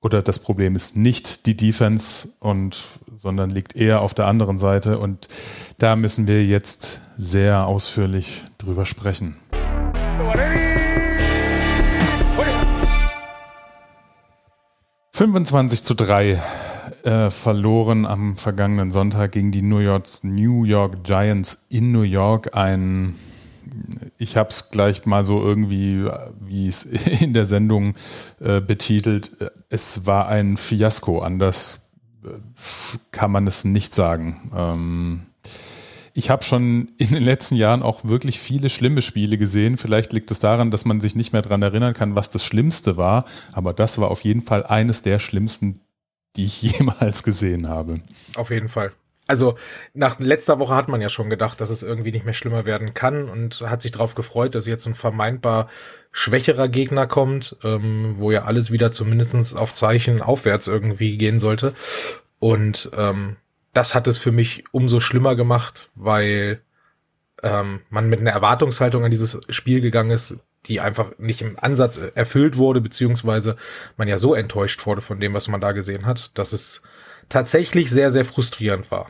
oder 0.00 0.20
das 0.20 0.40
Problem 0.40 0.74
ist 0.74 0.96
nicht 0.96 1.46
die 1.46 1.56
Defense 1.56 2.30
und 2.40 2.76
sondern 3.16 3.50
liegt 3.50 3.76
eher 3.76 4.00
auf 4.00 4.14
der 4.14 4.26
anderen 4.26 4.58
Seite 4.58 4.98
und 4.98 5.28
da 5.78 5.94
müssen 5.94 6.26
wir 6.26 6.44
jetzt 6.44 7.00
sehr 7.16 7.66
ausführlich 7.66 8.42
drüber 8.58 8.84
sprechen. 8.84 9.36
25 15.12 15.84
zu 15.84 15.94
3 15.94 16.42
äh, 17.04 17.30
verloren 17.30 18.06
am 18.06 18.36
vergangenen 18.36 18.90
Sonntag 18.90 19.32
gegen 19.32 19.50
die 19.50 19.62
New 19.62 19.78
York, 19.78 20.06
New 20.22 20.64
York 20.64 21.04
Giants 21.04 21.66
in 21.68 21.92
New 21.92 22.02
York. 22.02 22.56
Ein, 22.56 23.16
ich 24.18 24.36
habe 24.36 24.50
es 24.50 24.70
gleich 24.70 25.06
mal 25.06 25.24
so 25.24 25.42
irgendwie, 25.42 26.06
wie 26.40 26.68
es 26.68 26.84
in 27.20 27.32
der 27.34 27.46
Sendung 27.46 27.94
äh, 28.40 28.60
betitelt, 28.60 29.32
es 29.68 30.06
war 30.06 30.28
ein 30.28 30.56
Fiasko. 30.56 31.20
Anders 31.20 31.80
äh, 32.24 32.28
kann 33.10 33.32
man 33.32 33.46
es 33.46 33.64
nicht 33.64 33.94
sagen. 33.94 34.50
Ähm, 34.54 35.22
ich 36.14 36.28
habe 36.28 36.44
schon 36.44 36.90
in 36.98 37.08
den 37.08 37.22
letzten 37.22 37.56
Jahren 37.56 37.82
auch 37.82 38.04
wirklich 38.04 38.38
viele 38.38 38.68
schlimme 38.68 39.00
Spiele 39.00 39.38
gesehen. 39.38 39.78
Vielleicht 39.78 40.12
liegt 40.12 40.30
es 40.30 40.40
daran, 40.40 40.70
dass 40.70 40.84
man 40.84 41.00
sich 41.00 41.14
nicht 41.16 41.32
mehr 41.32 41.40
daran 41.40 41.62
erinnern 41.62 41.94
kann, 41.94 42.14
was 42.14 42.28
das 42.28 42.44
Schlimmste 42.44 42.98
war. 42.98 43.24
Aber 43.52 43.72
das 43.72 43.98
war 43.98 44.10
auf 44.10 44.20
jeden 44.20 44.42
Fall 44.42 44.64
eines 44.64 45.02
der 45.02 45.18
schlimmsten 45.18 45.80
die 46.36 46.44
ich 46.44 46.62
jemals 46.78 47.22
gesehen 47.22 47.68
habe. 47.68 47.94
Auf 48.36 48.50
jeden 48.50 48.68
Fall. 48.68 48.92
also 49.26 49.56
nach 49.94 50.18
letzter 50.18 50.58
Woche 50.58 50.74
hat 50.74 50.88
man 50.88 51.00
ja 51.00 51.08
schon 51.08 51.30
gedacht, 51.30 51.60
dass 51.60 51.70
es 51.70 51.82
irgendwie 51.82 52.12
nicht 52.12 52.24
mehr 52.24 52.34
schlimmer 52.34 52.66
werden 52.66 52.94
kann 52.94 53.28
und 53.28 53.62
hat 53.62 53.82
sich 53.82 53.92
darauf 53.92 54.14
gefreut, 54.14 54.54
dass 54.54 54.66
jetzt 54.66 54.86
ein 54.86 54.94
vermeintbar 54.94 55.68
schwächerer 56.10 56.68
Gegner 56.68 57.06
kommt, 57.06 57.56
ähm, 57.64 58.14
wo 58.18 58.30
ja 58.30 58.44
alles 58.44 58.70
wieder 58.70 58.92
zumindestens 58.92 59.54
auf 59.54 59.72
Zeichen 59.72 60.20
aufwärts 60.20 60.66
irgendwie 60.66 61.16
gehen 61.16 61.38
sollte. 61.38 61.72
Und 62.38 62.90
ähm, 62.96 63.36
das 63.72 63.94
hat 63.94 64.06
es 64.06 64.18
für 64.18 64.32
mich 64.32 64.64
umso 64.72 65.00
schlimmer 65.00 65.36
gemacht, 65.36 65.90
weil 65.94 66.60
ähm, 67.42 67.80
man 67.88 68.08
mit 68.08 68.20
einer 68.20 68.30
Erwartungshaltung 68.32 69.04
an 69.04 69.10
dieses 69.10 69.40
Spiel 69.48 69.80
gegangen 69.80 70.10
ist, 70.10 70.36
die 70.66 70.80
einfach 70.80 71.18
nicht 71.18 71.42
im 71.42 71.58
Ansatz 71.58 72.00
erfüllt 72.14 72.56
wurde, 72.56 72.80
beziehungsweise 72.80 73.56
man 73.96 74.08
ja 74.08 74.18
so 74.18 74.34
enttäuscht 74.34 74.84
wurde 74.86 75.02
von 75.02 75.20
dem, 75.20 75.34
was 75.34 75.48
man 75.48 75.60
da 75.60 75.72
gesehen 75.72 76.06
hat, 76.06 76.36
dass 76.38 76.52
es 76.52 76.82
tatsächlich 77.28 77.90
sehr, 77.90 78.10
sehr 78.10 78.24
frustrierend 78.24 78.90
war. 78.90 79.08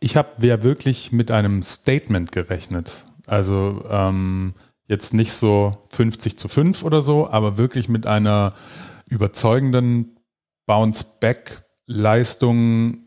Ich 0.00 0.16
habe 0.16 0.46
ja 0.46 0.62
wirklich 0.62 1.12
mit 1.12 1.30
einem 1.30 1.62
Statement 1.62 2.32
gerechnet. 2.32 3.04
Also 3.26 3.84
ähm, 3.88 4.54
jetzt 4.86 5.14
nicht 5.14 5.32
so 5.32 5.86
50 5.90 6.38
zu 6.38 6.48
5 6.48 6.84
oder 6.84 7.00
so, 7.00 7.30
aber 7.30 7.56
wirklich 7.56 7.88
mit 7.88 8.06
einer 8.06 8.52
überzeugenden 9.06 10.18
Bounce-Back-Leistung, 10.66 13.03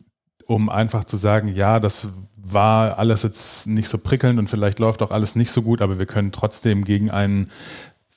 um 0.48 0.70
einfach 0.70 1.06
zu 1.06 1.18
sagen, 1.18 1.50
ja, 1.54 1.80
das 1.80 2.10
war 2.36 2.98
alles 2.98 3.24
jetzt 3.24 3.68
nicht 3.68 3.89
so 3.89 3.98
prickelnd 3.98 4.39
und 4.39 4.50
vielleicht 4.50 4.80
läuft 4.80 5.01
auch 5.01 5.12
alles 5.12 5.36
nicht 5.36 5.51
so 5.51 5.62
gut, 5.62 5.82
aber 5.82 6.00
wir 6.00 6.06
können 6.06 6.32
trotzdem 6.32 6.86
gegen 6.86 7.12
einen 7.12 7.51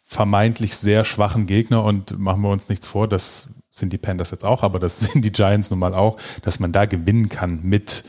vermeintlich 0.04 0.76
sehr 0.76 1.04
schwachen 1.04 1.46
Gegner 1.46 1.84
und 1.84 2.18
machen 2.18 2.42
wir 2.42 2.50
uns 2.50 2.68
nichts 2.68 2.88
vor, 2.88 3.08
das 3.08 3.50
sind 3.72 3.92
die 3.92 3.98
Panthers 3.98 4.30
jetzt 4.30 4.44
auch, 4.44 4.62
aber 4.62 4.78
das 4.78 5.00
sind 5.00 5.24
die 5.24 5.32
Giants 5.32 5.70
nun 5.70 5.80
mal 5.80 5.94
auch, 5.94 6.16
dass 6.42 6.60
man 6.60 6.72
da 6.72 6.86
gewinnen 6.86 7.28
kann 7.28 7.62
mit 7.62 8.04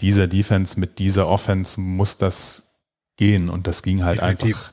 dieser 0.00 0.26
Defense, 0.26 0.80
mit 0.80 0.98
dieser 0.98 1.28
Offense 1.28 1.80
muss 1.80 2.16
das 2.16 2.74
gehen 3.16 3.50
und 3.50 3.66
das 3.66 3.82
ging 3.82 4.04
halt 4.04 4.20
Definitiv. 4.20 4.46
einfach 4.46 4.72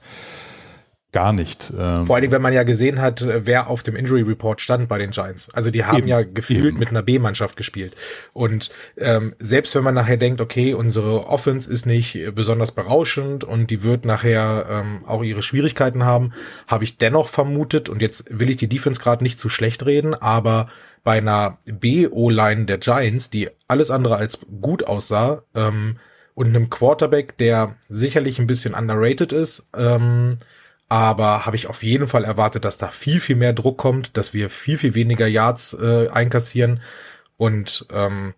gar 1.16 1.32
nicht. 1.32 1.72
Ähm, 1.80 2.06
Vor 2.06 2.16
allen 2.18 2.24
Dingen, 2.24 2.34
wenn 2.34 2.42
man 2.42 2.52
ja 2.52 2.64
gesehen 2.64 3.00
hat, 3.00 3.26
wer 3.26 3.70
auf 3.70 3.84
dem 3.84 3.96
Injury 3.96 4.24
Report 4.24 4.60
stand 4.60 4.90
bei 4.90 4.98
den 4.98 5.12
Giants. 5.12 5.48
Also 5.54 5.72
die 5.72 5.86
haben 5.86 6.00
eben, 6.00 6.10
ja 6.10 6.24
gefühlt 6.24 6.74
eben. 6.74 6.78
mit 6.80 6.90
einer 6.90 7.04
B-Mannschaft 7.04 7.56
gespielt. 7.56 7.96
Und 8.34 8.70
ähm, 8.98 9.34
selbst 9.40 9.74
wenn 9.76 9.84
man 9.86 9.96
nachher 9.96 10.18
denkt, 10.18 10.42
okay, 10.42 10.74
unsere 10.74 11.28
Offense 11.28 11.72
ist 11.72 11.86
nicht 11.86 12.20
besonders 12.36 12.74
berauschend 12.74 13.46
und 13.46 13.72
die 13.72 13.82
wird 13.82 14.04
nachher 14.04 14.66
ähm, 14.70 15.06
auch 15.08 15.24
ihre 15.24 15.42
Schwierigkeiten 15.42 16.04
haben, 16.04 16.34
habe 16.68 16.84
ich 16.84 16.98
dennoch 16.98 17.30
vermutet, 17.30 17.88
und 17.88 18.02
jetzt 18.02 18.26
will 18.30 18.50
ich 18.50 18.58
die 18.58 18.68
Defense 18.68 19.02
gerade 19.02 19.24
nicht 19.24 19.40
zu 19.40 19.48
schlecht 19.48 19.86
reden, 19.86 20.16
aber 20.16 20.66
bei 21.06 21.20
einer 21.20 21.60
B-O-Line 21.64 22.66
der 22.66 22.80
Giants, 22.80 23.30
die 23.30 23.48
alles 23.70 23.90
andere 23.90 24.18
als 24.18 24.40
gut 24.62 24.84
aussah, 24.84 25.44
ähm, 25.56 25.96
und 26.34 26.48
einem 26.48 26.70
Quarterback, 26.70 27.38
der 27.38 27.78
sicherlich 27.88 28.38
ein 28.38 28.48
bisschen 28.48 28.74
underrated 28.74 29.32
ist, 29.32 29.70
ähm, 29.78 30.38
aber 30.88 31.46
habe 31.46 31.56
ich 31.56 31.68
auf 31.68 31.84
jeden 31.84 32.08
Fall 32.08 32.24
erwartet, 32.24 32.66
dass 32.66 32.78
da 32.78 32.90
viel, 32.90 33.20
viel 33.20 33.36
mehr 33.36 33.54
Druck 33.54 33.78
kommt, 33.78 34.16
dass 34.18 34.34
wir 34.34 34.50
viel, 34.50 34.78
viel 34.78 34.94
weniger 34.94 35.28
Yards 35.28 35.74
äh, 35.74 36.10
einkassieren. 36.10 36.82
Und 37.38 37.88
ähm, 37.92 38.34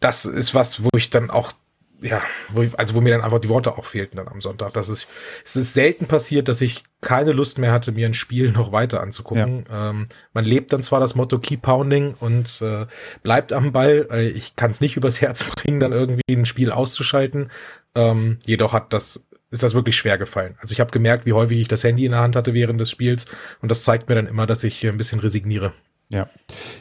das 0.00 0.24
ist 0.24 0.54
was, 0.54 0.82
wo 0.82 0.88
ich 0.96 1.10
dann 1.10 1.30
auch, 1.30 1.52
ja, 2.00 2.20
wo 2.48 2.62
ich, 2.62 2.76
also 2.76 2.94
wo 2.94 3.00
mir 3.00 3.12
dann 3.12 3.22
einfach 3.22 3.38
die 3.38 3.48
Worte 3.48 3.78
auch 3.78 3.84
fehlten 3.84 4.16
dann 4.16 4.26
am 4.26 4.40
Sonntag. 4.40 4.72
Das 4.72 4.88
ist, 4.88 5.06
es 5.44 5.54
ist 5.54 5.72
selten 5.72 6.06
passiert, 6.06 6.48
dass 6.48 6.60
ich 6.60 6.82
keine 7.00 7.30
Lust 7.30 7.58
mehr 7.58 7.70
hatte, 7.70 7.92
mir 7.92 8.06
ein 8.06 8.14
Spiel 8.14 8.50
noch 8.52 8.72
weiter 8.72 9.00
anzugucken. 9.00 9.64
Ja. 9.68 9.90
Ähm, 9.90 10.08
man 10.32 10.44
lebt 10.44 10.72
dann 10.72 10.82
zwar 10.82 10.98
das 10.98 11.14
Motto 11.14 11.38
Keep 11.38 11.62
Pounding 11.62 12.14
und 12.18 12.60
äh, 12.60 12.86
bleibt 13.22 13.52
am 13.52 13.70
Ball. 13.70 14.08
Äh, 14.10 14.28
ich 14.30 14.56
kann 14.56 14.72
es 14.72 14.80
nicht 14.80 14.96
übers 14.96 15.20
Herz 15.20 15.44
bringen, 15.54 15.78
dann 15.78 15.92
irgendwie 15.92 16.22
ein 16.28 16.44
Spiel 16.44 16.72
auszuschalten. 16.72 17.52
Ähm, 17.94 18.38
jedoch 18.44 18.72
hat 18.72 18.92
das 18.92 19.28
ist 19.52 19.62
das 19.62 19.74
wirklich 19.74 19.96
schwer 19.96 20.18
gefallen. 20.18 20.56
Also 20.60 20.72
ich 20.72 20.80
habe 20.80 20.90
gemerkt, 20.90 21.26
wie 21.26 21.34
häufig 21.34 21.60
ich 21.60 21.68
das 21.68 21.84
Handy 21.84 22.06
in 22.06 22.12
der 22.12 22.20
Hand 22.20 22.34
hatte 22.34 22.54
während 22.54 22.80
des 22.80 22.90
Spiels 22.90 23.26
und 23.60 23.70
das 23.70 23.84
zeigt 23.84 24.08
mir 24.08 24.16
dann 24.16 24.26
immer, 24.26 24.46
dass 24.46 24.64
ich 24.64 24.84
ein 24.84 24.96
bisschen 24.96 25.20
resigniere. 25.20 25.72
Ja. 26.08 26.26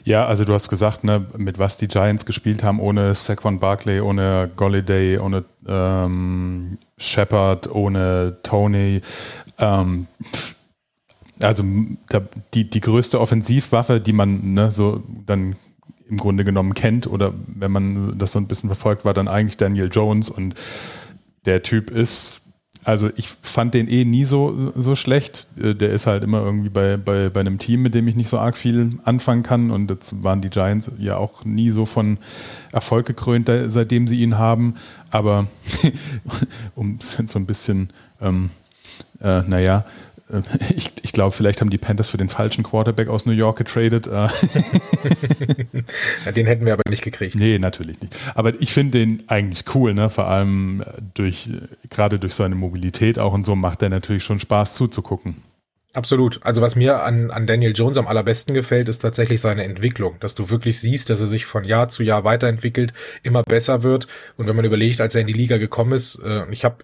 Ja, 0.04 0.26
also 0.26 0.46
du 0.46 0.54
hast 0.54 0.70
gesagt, 0.70 1.04
ne, 1.04 1.26
mit 1.38 1.60
was 1.60 1.78
die 1.78 1.88
Giants 1.88 2.26
gespielt 2.26 2.64
haben, 2.64 2.80
ohne 2.80 3.14
Saquon 3.14 3.60
Barkley, 3.60 4.02
ohne 4.02 4.50
Golliday, 4.56 5.20
ohne 5.20 5.44
ähm, 5.68 6.78
Shepard, 6.98 7.70
ohne 7.74 8.38
Tony. 8.44 9.02
Ähm, 9.58 10.08
also 11.40 11.64
die, 12.54 12.70
die 12.70 12.82
größte 12.82 13.20
Offensivwaffe, 13.20 14.00
die 14.00 14.14
man 14.14 14.54
ne, 14.54 14.72
so 14.72 15.04
dann 15.26 15.56
im 16.10 16.18
Grunde 16.18 16.44
genommen 16.44 16.74
kennt 16.74 17.08
oder 17.08 17.34
wenn 17.48 17.72
man 17.72 18.18
das 18.18 18.34
so 18.34 18.40
ein 18.40 18.48
bisschen 18.48 18.70
verfolgt, 18.70 19.06
war 19.06 19.14
dann 19.14 19.28
eigentlich 19.28 19.58
Daniel 19.58 19.90
Jones 19.92 20.30
und 20.30 20.56
der 21.46 21.64
Typ 21.64 21.90
ist 21.90 22.41
also 22.84 23.10
ich 23.16 23.28
fand 23.42 23.74
den 23.74 23.88
eh 23.88 24.06
nie 24.06 24.26
so, 24.26 24.72
so 24.76 24.96
schlecht. 24.96 25.48
Äh, 25.62 25.76
der 25.76 25.90
ist 25.90 26.08
halt 26.08 26.24
immer 26.24 26.44
irgendwie 26.44 26.70
bei, 26.70 26.98
bei, 26.98 27.30
bei 27.30 27.40
einem 27.40 27.60
Team, 27.60 27.82
mit 27.84 27.94
dem 27.94 28.08
ich 28.08 28.16
nicht 28.16 28.30
so 28.30 28.40
arg 28.40 28.58
viel 28.58 28.98
anfangen 29.04 29.44
kann. 29.44 29.72
Und 29.72 29.90
jetzt 29.90 30.24
waren 30.24 30.42
die 30.42 30.50
Giants 30.50 30.92
ja 30.98 31.18
auch 31.18 31.46
nie 31.46 31.70
so 31.70 31.86
von 31.86 32.18
Erfolg 32.72 33.06
gekrönt, 33.06 33.50
seitdem 33.68 34.08
sie 34.08 34.22
ihn 34.22 34.38
haben. 34.38 34.76
Aber 35.10 35.48
um 36.76 36.98
so 37.00 37.38
ein 37.38 37.46
bisschen, 37.46 37.90
ähm, 38.20 38.50
äh, 39.22 39.42
naja, 39.42 39.86
ich, 40.76 40.92
ich 41.02 41.12
glaube, 41.12 41.32
vielleicht 41.32 41.62
haben 41.62 41.70
die 41.70 41.78
Panthers 41.78 42.10
für 42.10 42.18
den 42.18 42.30
falschen 42.30 42.64
Quarterback 42.64 43.10
aus 43.10 43.26
New 43.26 43.34
York 43.34 43.58
getradet. 43.58 44.08
Äh. 44.08 44.12
ja, 46.26 46.32
den 46.32 46.48
hätten 46.48 46.66
wir 46.66 46.74
aber 46.74 46.90
nicht 46.90 47.04
gekriegt. 47.04 47.36
Nee, 47.36 47.60
natürlich 47.60 48.02
nicht. 48.02 48.16
Aber 48.36 48.60
ich 48.62 48.74
finde 48.74 49.00
den 49.00 49.24
eigentlich 49.28 49.64
cool, 49.76 49.94
ne? 49.94 50.10
Vor 50.10 50.28
allem 50.28 50.84
durch, 51.14 51.52
gerade 51.90 52.20
durch 52.20 52.34
seine 52.34 52.56
Mobilität 52.56 53.20
auch 53.20 53.34
und 53.34 53.46
so 53.46 53.56
macht 53.56 53.82
er 53.82 53.90
natürlich 53.90 54.24
schon 54.24 54.40
Spaß 54.40 54.76
zuzugucken. 54.76 55.36
Absolut. 55.94 56.40
Also 56.44 56.62
was 56.62 56.78
mir 56.78 57.04
an, 57.04 57.32
an 57.32 57.46
Daniel 57.46 57.74
Jones 57.76 57.98
am 57.98 58.08
allerbesten 58.08 58.56
gefällt, 58.56 58.88
ist 58.88 59.00
tatsächlich 59.00 59.42
seine 59.42 59.66
Entwicklung, 59.66 60.16
dass 60.22 60.36
du 60.36 60.50
wirklich 60.50 60.80
siehst, 60.80 61.10
dass 61.10 61.20
er 61.20 61.28
sich 61.28 61.46
von 61.46 61.66
Jahr 61.66 61.90
zu 61.90 62.04
Jahr 62.04 62.24
weiterentwickelt, 62.24 62.94
immer 63.24 63.44
besser 63.44 63.84
wird. 63.84 64.08
Und 64.38 64.48
wenn 64.48 64.56
man 64.56 64.64
überlegt, 64.64 65.02
als 65.02 65.16
er 65.16 65.22
in 65.22 65.28
die 65.28 65.34
Liga 65.34 65.58
gekommen 65.58 65.92
ist, 65.92 66.22
äh, 66.24 66.50
ich 66.50 66.64
habe 66.64 66.78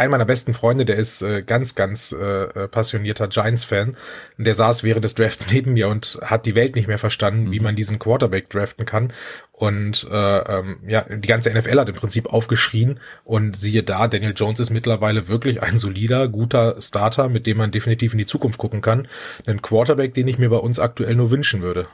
ein 0.00 0.10
meiner 0.10 0.24
besten 0.24 0.54
Freunde, 0.54 0.86
der 0.86 0.96
ist 0.96 1.20
äh, 1.20 1.42
ganz, 1.42 1.74
ganz 1.74 2.12
äh, 2.12 2.44
äh, 2.44 2.68
passionierter 2.68 3.28
Giants-Fan. 3.28 3.98
Der 4.38 4.54
saß 4.54 4.82
während 4.82 5.04
des 5.04 5.14
Drafts 5.14 5.46
neben 5.52 5.74
mir 5.74 5.88
und 5.88 6.18
hat 6.22 6.46
die 6.46 6.54
Welt 6.54 6.74
nicht 6.74 6.88
mehr 6.88 6.98
verstanden, 6.98 7.44
mhm. 7.44 7.52
wie 7.52 7.60
man 7.60 7.76
diesen 7.76 7.98
Quarterback 7.98 8.48
draften 8.48 8.86
kann. 8.86 9.12
Und 9.52 10.08
äh, 10.10 10.38
ähm, 10.38 10.78
ja, 10.88 11.02
die 11.02 11.28
ganze 11.28 11.52
NFL 11.52 11.78
hat 11.78 11.90
im 11.90 11.94
Prinzip 11.94 12.32
aufgeschrien. 12.32 12.98
Und 13.24 13.58
siehe 13.58 13.82
da, 13.82 14.08
Daniel 14.08 14.32
Jones 14.34 14.58
ist 14.58 14.70
mittlerweile 14.70 15.28
wirklich 15.28 15.62
ein 15.62 15.76
solider, 15.76 16.28
guter 16.28 16.80
Starter, 16.80 17.28
mit 17.28 17.46
dem 17.46 17.58
man 17.58 17.70
definitiv 17.70 18.12
in 18.12 18.18
die 18.18 18.26
Zukunft 18.26 18.58
gucken 18.58 18.80
kann. 18.80 19.06
Ein 19.44 19.60
Quarterback, 19.60 20.14
den 20.14 20.28
ich 20.28 20.38
mir 20.38 20.48
bei 20.48 20.56
uns 20.56 20.78
aktuell 20.78 21.14
nur 21.14 21.30
wünschen 21.30 21.60
würde. 21.60 21.88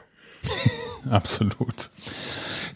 Absolut. 1.11 1.91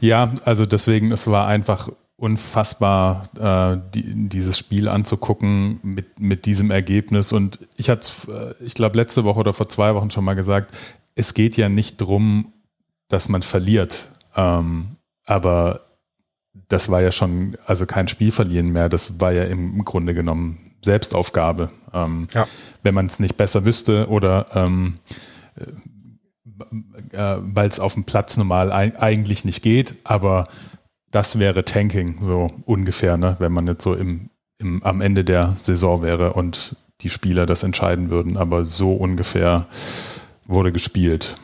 Ja, 0.01 0.35
also 0.45 0.67
deswegen, 0.67 1.13
es 1.13 1.31
war 1.31 1.47
einfach 1.47 1.91
unfassbar, 2.21 3.29
äh, 3.39 3.81
die, 3.95 4.29
dieses 4.29 4.59
Spiel 4.59 4.89
anzugucken 4.89 5.81
mit, 5.83 6.21
mit 6.21 6.45
diesem 6.45 6.71
Ergebnis. 6.71 7.33
Und 7.33 7.61
ich 7.77 7.89
hatte, 7.89 8.57
äh, 8.61 8.65
ich 8.65 8.75
glaube, 8.75 8.99
letzte 8.99 9.25
Woche 9.25 9.41
oder 9.41 9.55
vor 9.55 9.69
zwei 9.69 9.95
Wochen 9.95 10.11
schon 10.11 10.25
mal 10.25 10.35
gesagt, 10.35 10.77
es 11.15 11.33
geht 11.33 11.57
ja 11.57 11.71
nicht 11.71 11.97
drum, 11.97 12.53
dass 13.09 13.31
man 13.31 13.41
verliert. 13.43 14.11
Ähm, 14.37 14.97
aber 15.25 15.87
das 16.69 16.91
war 16.91 17.01
ja 17.01 17.11
schon, 17.11 17.57
also 17.67 17.87
kein 17.87 18.07
Spiel 18.07 18.31
verlieren 18.31 18.71
mehr. 18.71 18.91
Das 18.91 19.19
war 19.19 19.33
ja 19.33 19.45
im 19.45 19.83
Grunde 19.85 20.13
genommen 20.13 20.75
Selbstaufgabe. 20.85 21.69
Ähm, 21.95 22.29
ja. 22.35 22.47
Wenn 22.83 22.95
man 22.95 23.07
es 23.07 23.19
nicht 23.19 23.39
besser 23.39 23.65
wüsste 23.65 24.09
oder 24.09 24.47
ähm, 24.55 24.99
äh, 25.57 25.71
äh 27.17 27.39
weil 27.41 27.69
es 27.69 27.81
auf 27.81 27.95
dem 27.95 28.05
Platz 28.05 28.37
normal 28.37 28.71
eigentlich 28.71 29.47
nicht 29.47 29.63
geht, 29.63 29.97
aber 30.05 30.49
das 31.11 31.39
wäre 31.39 31.65
Tanking, 31.65 32.17
so 32.21 32.49
ungefähr, 32.67 33.17
ne? 33.17 33.37
wenn 33.39 33.53
man 33.53 33.67
jetzt 33.67 33.83
so 33.83 33.95
im, 33.95 34.31
im, 34.59 34.83
am 34.83 35.01
Ende 35.01 35.25
der 35.25 35.55
Saison 35.57 36.03
wäre 36.03 36.35
und 36.35 36.77
die 37.01 37.11
Spieler 37.11 37.47
das 37.47 37.63
entscheiden 37.63 38.11
würden. 38.11 38.37
Aber 38.37 38.65
so 38.65 38.93
ungefähr 38.93 39.67
wurde 40.47 40.73
gespielt. 40.73 41.37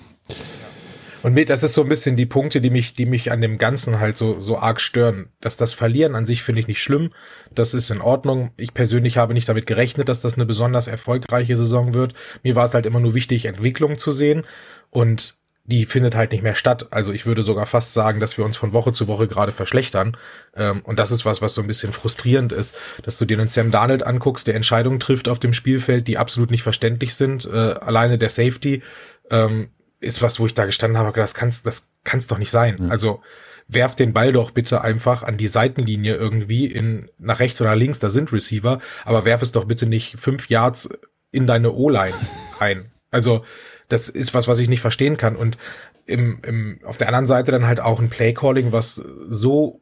Und 1.23 1.37
das 1.49 1.65
ist 1.65 1.75
so 1.75 1.83
ein 1.83 1.89
bisschen 1.89 2.15
die 2.15 2.27
Punkte, 2.27 2.61
die 2.61 2.71
mich, 2.71 2.95
die 2.95 3.07
mich 3.07 3.33
an 3.33 3.41
dem 3.41 3.59
Ganzen 3.59 3.99
halt 3.99 4.17
so, 4.17 4.39
so 4.39 4.59
arg 4.59 4.81
stören. 4.81 5.31
Dass 5.41 5.57
das 5.57 5.73
Verlieren 5.73 6.15
an 6.15 6.25
sich 6.25 6.43
finde 6.43 6.61
ich 6.61 6.69
nicht 6.69 6.81
schlimm. 6.81 7.11
Das 7.53 7.75
ist 7.75 7.91
in 7.91 8.01
Ordnung. 8.01 8.53
Ich 8.57 8.75
persönlich 8.75 9.17
habe 9.17 9.35
nicht 9.35 9.49
damit 9.49 9.67
gerechnet, 9.67 10.09
dass 10.09 10.21
das 10.21 10.35
eine 10.35 10.47
besonders 10.47 10.87
erfolgreiche 10.87 11.57
Saison 11.57 11.95
wird. 11.95 12.15
Mir 12.45 12.55
war 12.55 12.65
es 12.65 12.75
halt 12.75 12.87
immer 12.87 13.01
nur 13.01 13.15
wichtig, 13.15 13.47
Entwicklung 13.47 13.99
zu 13.99 14.13
sehen. 14.13 14.45
Und 14.91 15.35
die 15.67 15.85
findet 15.85 16.15
halt 16.15 16.31
nicht 16.31 16.43
mehr 16.43 16.55
statt. 16.55 16.87
Also 16.91 17.13
ich 17.13 17.27
würde 17.27 17.43
sogar 17.43 17.67
fast 17.67 17.93
sagen, 17.93 18.21
dass 18.21 18.39
wir 18.39 18.45
uns 18.45 18.57
von 18.57 18.73
Woche 18.73 18.93
zu 18.93 19.09
Woche 19.09 19.27
gerade 19.27 19.53
verschlechtern. 19.53 20.17
Ähm, 20.55 20.81
und 20.83 20.99
das 20.99 21.11
ist 21.11 21.25
was, 21.25 21.43
was 21.43 21.55
so 21.55 21.61
ein 21.61 21.67
bisschen 21.67 21.93
frustrierend 21.93 22.53
ist, 22.53 22.79
dass 23.03 23.19
du 23.19 23.25
dir 23.25 23.39
einen 23.39 23.49
Sam 23.49 23.71
Darnold 23.71 24.07
anguckst, 24.07 24.47
der 24.47 24.55
Entscheidungen 24.55 25.01
trifft 25.01 25.29
auf 25.29 25.41
dem 25.41 25.53
Spielfeld, 25.53 26.07
die 26.07 26.19
absolut 26.19 26.51
nicht 26.51 26.63
verständlich 26.63 27.15
sind. 27.15 27.47
Äh, 27.47 27.75
alleine 27.81 28.17
der 28.17 28.31
Safety 28.31 28.83
ähm, 29.31 29.71
ist 29.99 30.23
was, 30.23 30.39
wo 30.39 30.47
ich 30.47 30.55
da 30.55 30.67
gestanden 30.67 30.99
habe, 30.99 31.13
das 31.13 31.35
kann's, 31.35 31.63
das 31.63 31.89
kann's 32.05 32.29
doch 32.29 32.39
nicht 32.39 32.51
sein. 32.51 32.77
Mhm. 32.79 32.91
Also 32.91 33.23
werft 33.69 33.99
den 33.99 34.13
Ball 34.13 34.33
doch 34.33 34.53
bitte 34.53 34.83
einfach 34.83 35.25
an 35.25 35.37
die 35.37 35.49
Seitenlinie 35.49 36.15
irgendwie 36.15 36.67
in, 36.67 37.11
nach 37.19 37.41
rechts 37.41 37.61
oder 37.61 37.75
links, 37.75 37.99
da 37.99 38.11
sind 38.11 38.33
Receiver, 38.33 38.81
aber 39.05 39.25
werf 39.25 39.43
es 39.43 39.51
doch 39.51 39.65
bitte 39.65 39.87
nicht 39.87 40.17
fünf 40.19 40.49
Yards 40.49 40.89
in 41.33 41.49
deine 41.49 41.73
O-Line 41.73 42.15
ein. 42.61 42.87
Also, 43.11 43.45
das 43.88 44.09
ist 44.09 44.35
was, 44.35 44.49
was 44.49 44.59
ich 44.59 44.68
nicht 44.68 44.81
verstehen 44.81 45.16
kann. 45.16 45.37
Und 45.37 45.59
im, 46.07 46.40
im, 46.42 46.81
auf 46.85 46.96
der 46.96 47.09
anderen 47.09 47.27
Seite 47.27 47.53
dann 47.53 47.66
halt 47.66 47.81
auch 47.81 48.01
ein 48.01 48.09
Play-Calling, 48.09 48.72
was 48.72 48.96
so, 49.29 49.81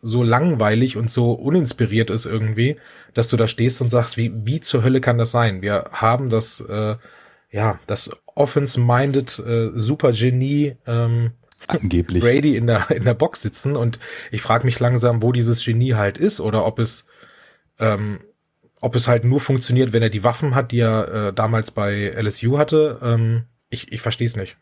so 0.00 0.22
langweilig 0.22 0.96
und 0.96 1.10
so 1.10 1.32
uninspiriert 1.32 2.10
ist 2.10 2.26
irgendwie, 2.26 2.76
dass 3.14 3.28
du 3.28 3.36
da 3.36 3.48
stehst 3.48 3.80
und 3.80 3.90
sagst, 3.90 4.16
wie, 4.16 4.32
wie 4.44 4.60
zur 4.60 4.82
Hölle 4.82 5.00
kann 5.00 5.18
das 5.18 5.30
sein? 5.30 5.62
Wir 5.62 5.90
haben 5.92 6.28
das, 6.28 6.60
äh, 6.60 6.96
ja, 7.50 7.78
das 7.86 8.10
Offense-minded 8.34 9.38
äh, 9.38 9.70
Super-Genie 9.74 10.76
ähm, 10.86 11.32
Angeblich. 11.66 12.22
Brady 12.22 12.56
in 12.56 12.66
der, 12.66 12.90
in 12.90 13.04
der 13.04 13.14
Box 13.14 13.42
sitzen 13.42 13.76
und 13.76 13.98
ich 14.30 14.42
frage 14.42 14.64
mich 14.64 14.78
langsam, 14.78 15.22
wo 15.22 15.32
dieses 15.32 15.64
Genie 15.64 15.94
halt 15.94 16.16
ist 16.16 16.40
oder 16.40 16.64
ob 16.64 16.78
es, 16.78 17.06
ähm, 17.78 18.20
ob 18.80 18.94
es 18.94 19.08
halt 19.08 19.24
nur 19.24 19.40
funktioniert, 19.40 19.92
wenn 19.92 20.02
er 20.02 20.10
die 20.10 20.24
Waffen 20.24 20.54
hat, 20.54 20.72
die 20.72 20.80
er 20.80 21.28
äh, 21.28 21.32
damals 21.32 21.70
bei 21.70 22.12
LSU 22.16 22.58
hatte. 22.58 22.98
Ähm, 23.02 23.44
ich 23.70 23.92
ich 23.92 24.00
verstehe 24.00 24.26
es 24.26 24.36
nicht. 24.36 24.56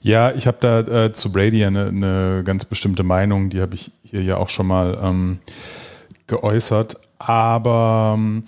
Ja, 0.00 0.32
ich 0.32 0.46
habe 0.46 0.58
da 0.60 0.80
äh, 0.80 1.12
zu 1.12 1.32
Brady 1.32 1.64
eine, 1.64 1.88
eine 1.88 2.42
ganz 2.44 2.64
bestimmte 2.64 3.02
Meinung, 3.02 3.50
die 3.50 3.60
habe 3.60 3.74
ich 3.74 3.90
hier 4.02 4.22
ja 4.22 4.36
auch 4.36 4.48
schon 4.48 4.66
mal 4.66 4.98
ähm, 5.02 5.38
geäußert. 6.26 6.96
Aber 7.18 8.14
ähm, 8.16 8.44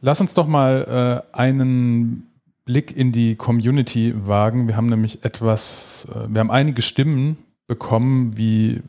lass 0.00 0.20
uns 0.20 0.34
doch 0.34 0.46
mal 0.46 1.22
äh, 1.32 1.36
einen 1.36 2.30
Blick 2.64 2.96
in 2.96 3.12
die 3.12 3.36
Community 3.36 4.14
wagen. 4.16 4.68
Wir 4.68 4.76
haben 4.76 4.86
nämlich 4.86 5.24
etwas, 5.24 6.08
äh, 6.10 6.28
wir 6.28 6.40
haben 6.40 6.50
einige 6.50 6.80
Stimmen 6.80 7.36
bekommen, 7.66 8.36
wie 8.36 8.80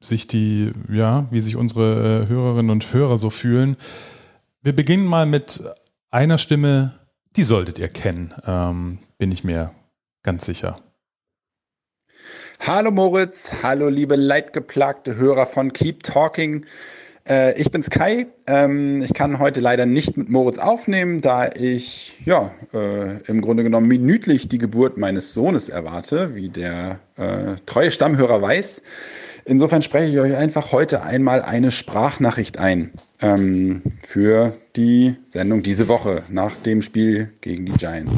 sich 0.00 0.26
die, 0.26 0.72
ja, 0.90 1.26
wie 1.30 1.40
sich 1.40 1.54
unsere 1.54 2.24
äh, 2.24 2.28
Hörerinnen 2.28 2.70
und 2.70 2.92
Hörer 2.92 3.16
so 3.16 3.30
fühlen. 3.30 3.76
Wir 4.64 4.76
beginnen 4.76 5.06
mal 5.06 5.26
mit 5.26 5.60
einer 6.12 6.38
Stimme, 6.38 6.92
die 7.34 7.42
solltet 7.42 7.80
ihr 7.80 7.88
kennen, 7.88 8.32
ähm, 8.46 9.00
bin 9.18 9.32
ich 9.32 9.42
mir 9.42 9.72
ganz 10.22 10.46
sicher. 10.46 10.76
Hallo 12.60 12.92
Moritz, 12.92 13.52
hallo 13.64 13.88
liebe 13.88 14.14
leidgeplagte 14.14 15.16
Hörer 15.16 15.46
von 15.46 15.72
Keep 15.72 16.04
Talking. 16.04 16.64
Äh, 17.28 17.60
ich 17.60 17.72
bin's 17.72 17.90
Kai. 17.90 18.28
Ähm, 18.46 19.02
ich 19.02 19.14
kann 19.14 19.40
heute 19.40 19.58
leider 19.58 19.84
nicht 19.84 20.16
mit 20.16 20.28
Moritz 20.28 20.60
aufnehmen, 20.60 21.22
da 21.22 21.50
ich 21.50 22.20
ja 22.24 22.52
äh, 22.72 23.20
im 23.22 23.40
Grunde 23.40 23.64
genommen 23.64 23.88
minütlich 23.88 24.48
die 24.48 24.58
Geburt 24.58 24.96
meines 24.96 25.34
Sohnes 25.34 25.70
erwarte, 25.70 26.36
wie 26.36 26.50
der 26.50 27.00
äh, 27.16 27.56
treue 27.66 27.90
Stammhörer 27.90 28.40
weiß. 28.40 28.80
Insofern 29.44 29.82
spreche 29.82 30.12
ich 30.12 30.20
euch 30.20 30.36
einfach 30.36 30.70
heute 30.70 31.02
einmal 31.02 31.42
eine 31.42 31.72
Sprachnachricht 31.72 32.58
ein 32.58 32.92
ähm, 33.22 33.82
für 34.02 34.58
die 34.76 35.16
Sendung 35.26 35.62
diese 35.62 35.88
Woche 35.88 36.24
nach 36.28 36.54
dem 36.56 36.82
Spiel 36.82 37.30
gegen 37.40 37.66
die 37.66 37.72
Giants. 37.72 38.12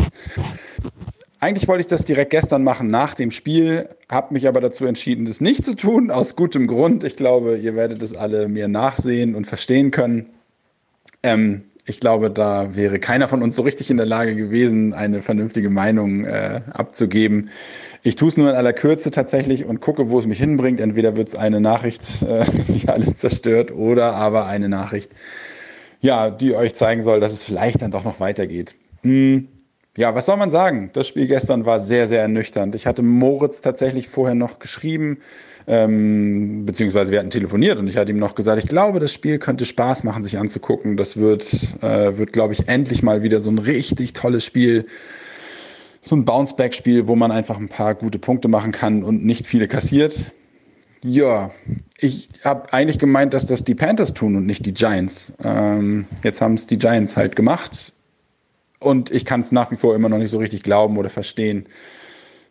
Eigentlich 1.41 1.69
wollte 1.69 1.83
ich 1.83 1.87
das 1.87 2.05
direkt 2.05 2.31
gestern 2.31 2.65
machen 2.65 2.89
nach 2.89 3.13
dem 3.13 3.31
Spiel, 3.31 3.91
habe 4.11 4.33
mich 4.33 4.49
aber 4.49 4.63
dazu 4.63 4.87
entschieden, 4.87 5.27
das 5.27 5.43
nicht 5.43 5.63
zu 5.63 5.75
tun, 5.75 6.11
aus 6.11 6.37
gutem 6.37 6.67
Grund. 6.67 7.05
Ich 7.05 7.17
glaube, 7.17 7.59
ihr 7.59 7.77
werdet 7.77 8.03
es 8.03 8.17
alle 8.17 8.49
mir 8.49 8.67
nachsehen 8.67 9.35
und 9.35 9.47
verstehen 9.47 9.91
können. 9.91 10.31
Ähm, 11.23 11.65
ich 11.85 12.01
glaube, 12.01 12.31
da 12.31 12.75
wäre 12.75 12.99
keiner 12.99 13.29
von 13.29 13.43
uns 13.43 13.57
so 13.57 13.63
richtig 13.63 13.91
in 13.91 13.99
der 13.99 14.07
Lage 14.07 14.35
gewesen, 14.35 14.95
eine 14.95 15.21
vernünftige 15.21 15.69
Meinung 15.69 16.25
äh, 16.25 16.63
abzugeben. 16.73 17.51
Ich 18.07 18.17
tue 18.17 18.29
es 18.29 18.37
nur 18.37 18.51
in 18.51 18.55
aller 18.55 18.75
Kürze 18.75 19.11
tatsächlich 19.11 19.65
und 19.65 19.81
gucke, 19.81 20.11
wo 20.11 20.19
es 20.19 20.27
mich 20.27 20.39
hinbringt. 20.39 20.79
Entweder 20.79 21.17
wird 21.17 21.29
es 21.29 21.37
eine 21.37 21.59
Nachricht, 21.59 22.23
äh, 22.29 22.45
die 22.69 22.87
alles 22.87 23.17
zerstört, 23.17 23.73
oder 23.73 24.15
aber 24.15 24.47
eine 24.47 24.69
Nachricht, 24.69 25.11
ja, 26.03 26.31
die 26.31 26.55
euch 26.55 26.75
zeigen 26.75 27.03
soll, 27.03 27.21
dass 27.21 27.33
es 27.33 27.43
vielleicht 27.43 27.81
dann 27.81 27.91
doch 27.91 28.05
noch 28.05 28.21
weitergeht. 28.21 28.75
Hm. 29.03 29.49
Ja, 29.97 30.15
was 30.15 30.27
soll 30.27 30.37
man 30.37 30.51
sagen? 30.51 30.91
Das 30.93 31.09
Spiel 31.09 31.27
gestern 31.29 31.65
war 31.67 31.81
sehr, 31.81 32.07
sehr 32.07 32.21
ernüchternd. 32.21 32.75
Ich 32.75 32.87
hatte 32.87 33.03
Moritz 33.03 33.61
tatsächlich 33.61 34.09
vorher 34.09 34.35
noch 34.35 34.59
geschrieben, 34.59 35.19
ähm, 35.67 36.67
beziehungsweise 36.67 37.11
wir 37.11 37.21
hatten 37.21 37.31
telefoniert 37.31 37.79
und 37.79 37.87
ich 37.87 37.97
hatte 37.97 38.11
ihm 38.11 38.19
noch 38.19 38.35
gesagt, 38.35 38.63
ich 38.63 38.69
glaube, 38.69 38.99
das 38.99 39.13
Spiel 39.13 39.39
könnte 39.39 39.65
Spaß 39.65 40.05
machen, 40.05 40.23
sich 40.25 40.37
anzugucken. 40.37 40.99
Das 40.99 41.17
wird, 41.17 41.45
äh, 41.81 42.19
wird 42.19 42.33
glaube 42.35 42.53
ich, 42.53 42.69
endlich 42.69 43.03
mal 43.03 43.23
wieder 43.23 43.41
so 43.41 43.51
ein 43.51 43.59
richtig 43.59 44.13
tolles 44.13 44.45
Spiel. 44.45 44.87
So 46.07 46.17
ein 46.17 46.27
Bounceback-Spiel, 46.27 47.09
wo 47.09 47.17
man 47.17 47.33
einfach 47.33 47.57
ein 47.57 47.71
paar 47.71 47.95
gute 47.95 48.19
Punkte 48.19 48.49
machen 48.49 48.73
kann 48.73 49.03
und 49.03 49.25
nicht 49.25 49.47
viele 49.47 49.69
kassiert. 49.69 50.35
Ja, 51.03 51.51
ich 51.99 52.29
habe 52.45 52.71
eigentlich 52.75 52.99
gemeint, 52.99 53.33
dass 53.33 53.47
das 53.47 53.65
die 53.65 53.75
Panthers 53.75 54.13
tun 54.13 54.37
und 54.37 54.45
nicht 54.45 54.67
die 54.67 54.75
Giants. 54.75 55.33
Ähm, 55.43 56.07
jetzt 56.23 56.43
haben 56.43 56.55
es 56.55 56.67
die 56.67 56.77
Giants 56.77 57.17
halt 57.17 57.37
gemacht 57.37 57.95
und 58.81 59.11
ich 59.11 59.25
kann 59.25 59.41
es 59.41 59.51
nach 59.51 59.71
wie 59.71 59.77
vor 59.77 59.95
immer 59.95 60.11
noch 60.11 60.19
nicht 60.19 60.31
so 60.31 60.37
richtig 60.37 60.63
glauben 60.63 60.99
oder 60.99 61.09
verstehen. 61.09 61.65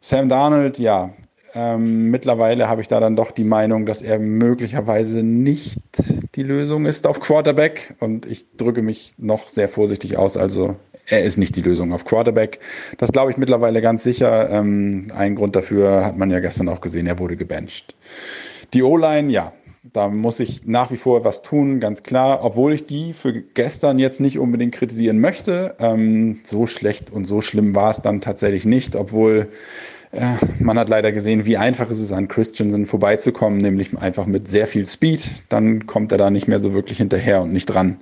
Sam 0.01 0.29
Darnold, 0.29 0.79
ja, 0.79 1.13
ähm, 1.53 2.09
mittlerweile 2.09 2.67
habe 2.67 2.81
ich 2.81 2.87
da 2.87 2.99
dann 2.99 3.15
doch 3.15 3.29
die 3.29 3.43
Meinung, 3.43 3.85
dass 3.85 4.01
er 4.01 4.17
möglicherweise 4.17 5.21
nicht 5.21 5.77
die 6.33 6.43
Lösung 6.43 6.87
ist 6.87 7.05
auf 7.05 7.19
Quarterback. 7.19 7.93
Und 7.99 8.25
ich 8.25 8.57
drücke 8.57 8.81
mich 8.81 9.13
noch 9.19 9.49
sehr 9.49 9.69
vorsichtig 9.69 10.17
aus. 10.17 10.37
Also 10.37 10.75
er 11.05 11.23
ist 11.23 11.37
nicht 11.37 11.55
die 11.55 11.61
Lösung 11.61 11.93
auf 11.93 12.05
Quarterback. 12.05 12.59
Das 12.97 13.11
glaube 13.11 13.31
ich 13.31 13.37
mittlerweile 13.37 13.81
ganz 13.81 14.03
sicher. 14.03 14.49
Ähm, 14.49 15.11
ein 15.15 15.35
Grund 15.35 15.55
dafür 15.55 16.05
hat 16.05 16.17
man 16.17 16.29
ja 16.29 16.39
gestern 16.39 16.69
auch 16.69 16.81
gesehen, 16.81 17.07
er 17.07 17.19
wurde 17.19 17.35
gebencht. 17.35 17.95
Die 18.73 18.83
O-Line, 18.83 19.31
ja, 19.31 19.53
da 19.91 20.07
muss 20.07 20.39
ich 20.39 20.65
nach 20.65 20.91
wie 20.91 20.97
vor 20.97 21.25
was 21.25 21.41
tun, 21.41 21.81
ganz 21.81 22.03
klar, 22.03 22.39
obwohl 22.43 22.73
ich 22.73 22.85
die 22.85 23.11
für 23.11 23.33
gestern 23.33 23.99
jetzt 23.99 24.21
nicht 24.21 24.39
unbedingt 24.39 24.73
kritisieren 24.73 25.19
möchte. 25.19 25.75
Ähm, 25.79 26.39
so 26.43 26.67
schlecht 26.67 27.11
und 27.11 27.25
so 27.25 27.41
schlimm 27.41 27.75
war 27.75 27.91
es 27.91 28.01
dann 28.01 28.21
tatsächlich 28.21 28.65
nicht, 28.65 28.95
obwohl 28.95 29.49
äh, 30.13 30.35
man 30.59 30.79
hat 30.79 30.87
leider 30.87 31.11
gesehen, 31.11 31.45
wie 31.45 31.57
einfach 31.57 31.89
es 31.89 31.99
ist, 31.99 32.13
an 32.13 32.29
Christensen 32.29 32.85
vorbeizukommen, 32.85 33.59
nämlich 33.59 33.97
einfach 33.97 34.25
mit 34.25 34.47
sehr 34.47 34.67
viel 34.67 34.87
Speed. 34.87 35.43
Dann 35.49 35.85
kommt 35.85 36.13
er 36.13 36.17
da 36.17 36.29
nicht 36.29 36.47
mehr 36.47 36.59
so 36.59 36.73
wirklich 36.73 36.99
hinterher 36.99 37.41
und 37.41 37.51
nicht 37.51 37.65
dran. 37.65 37.99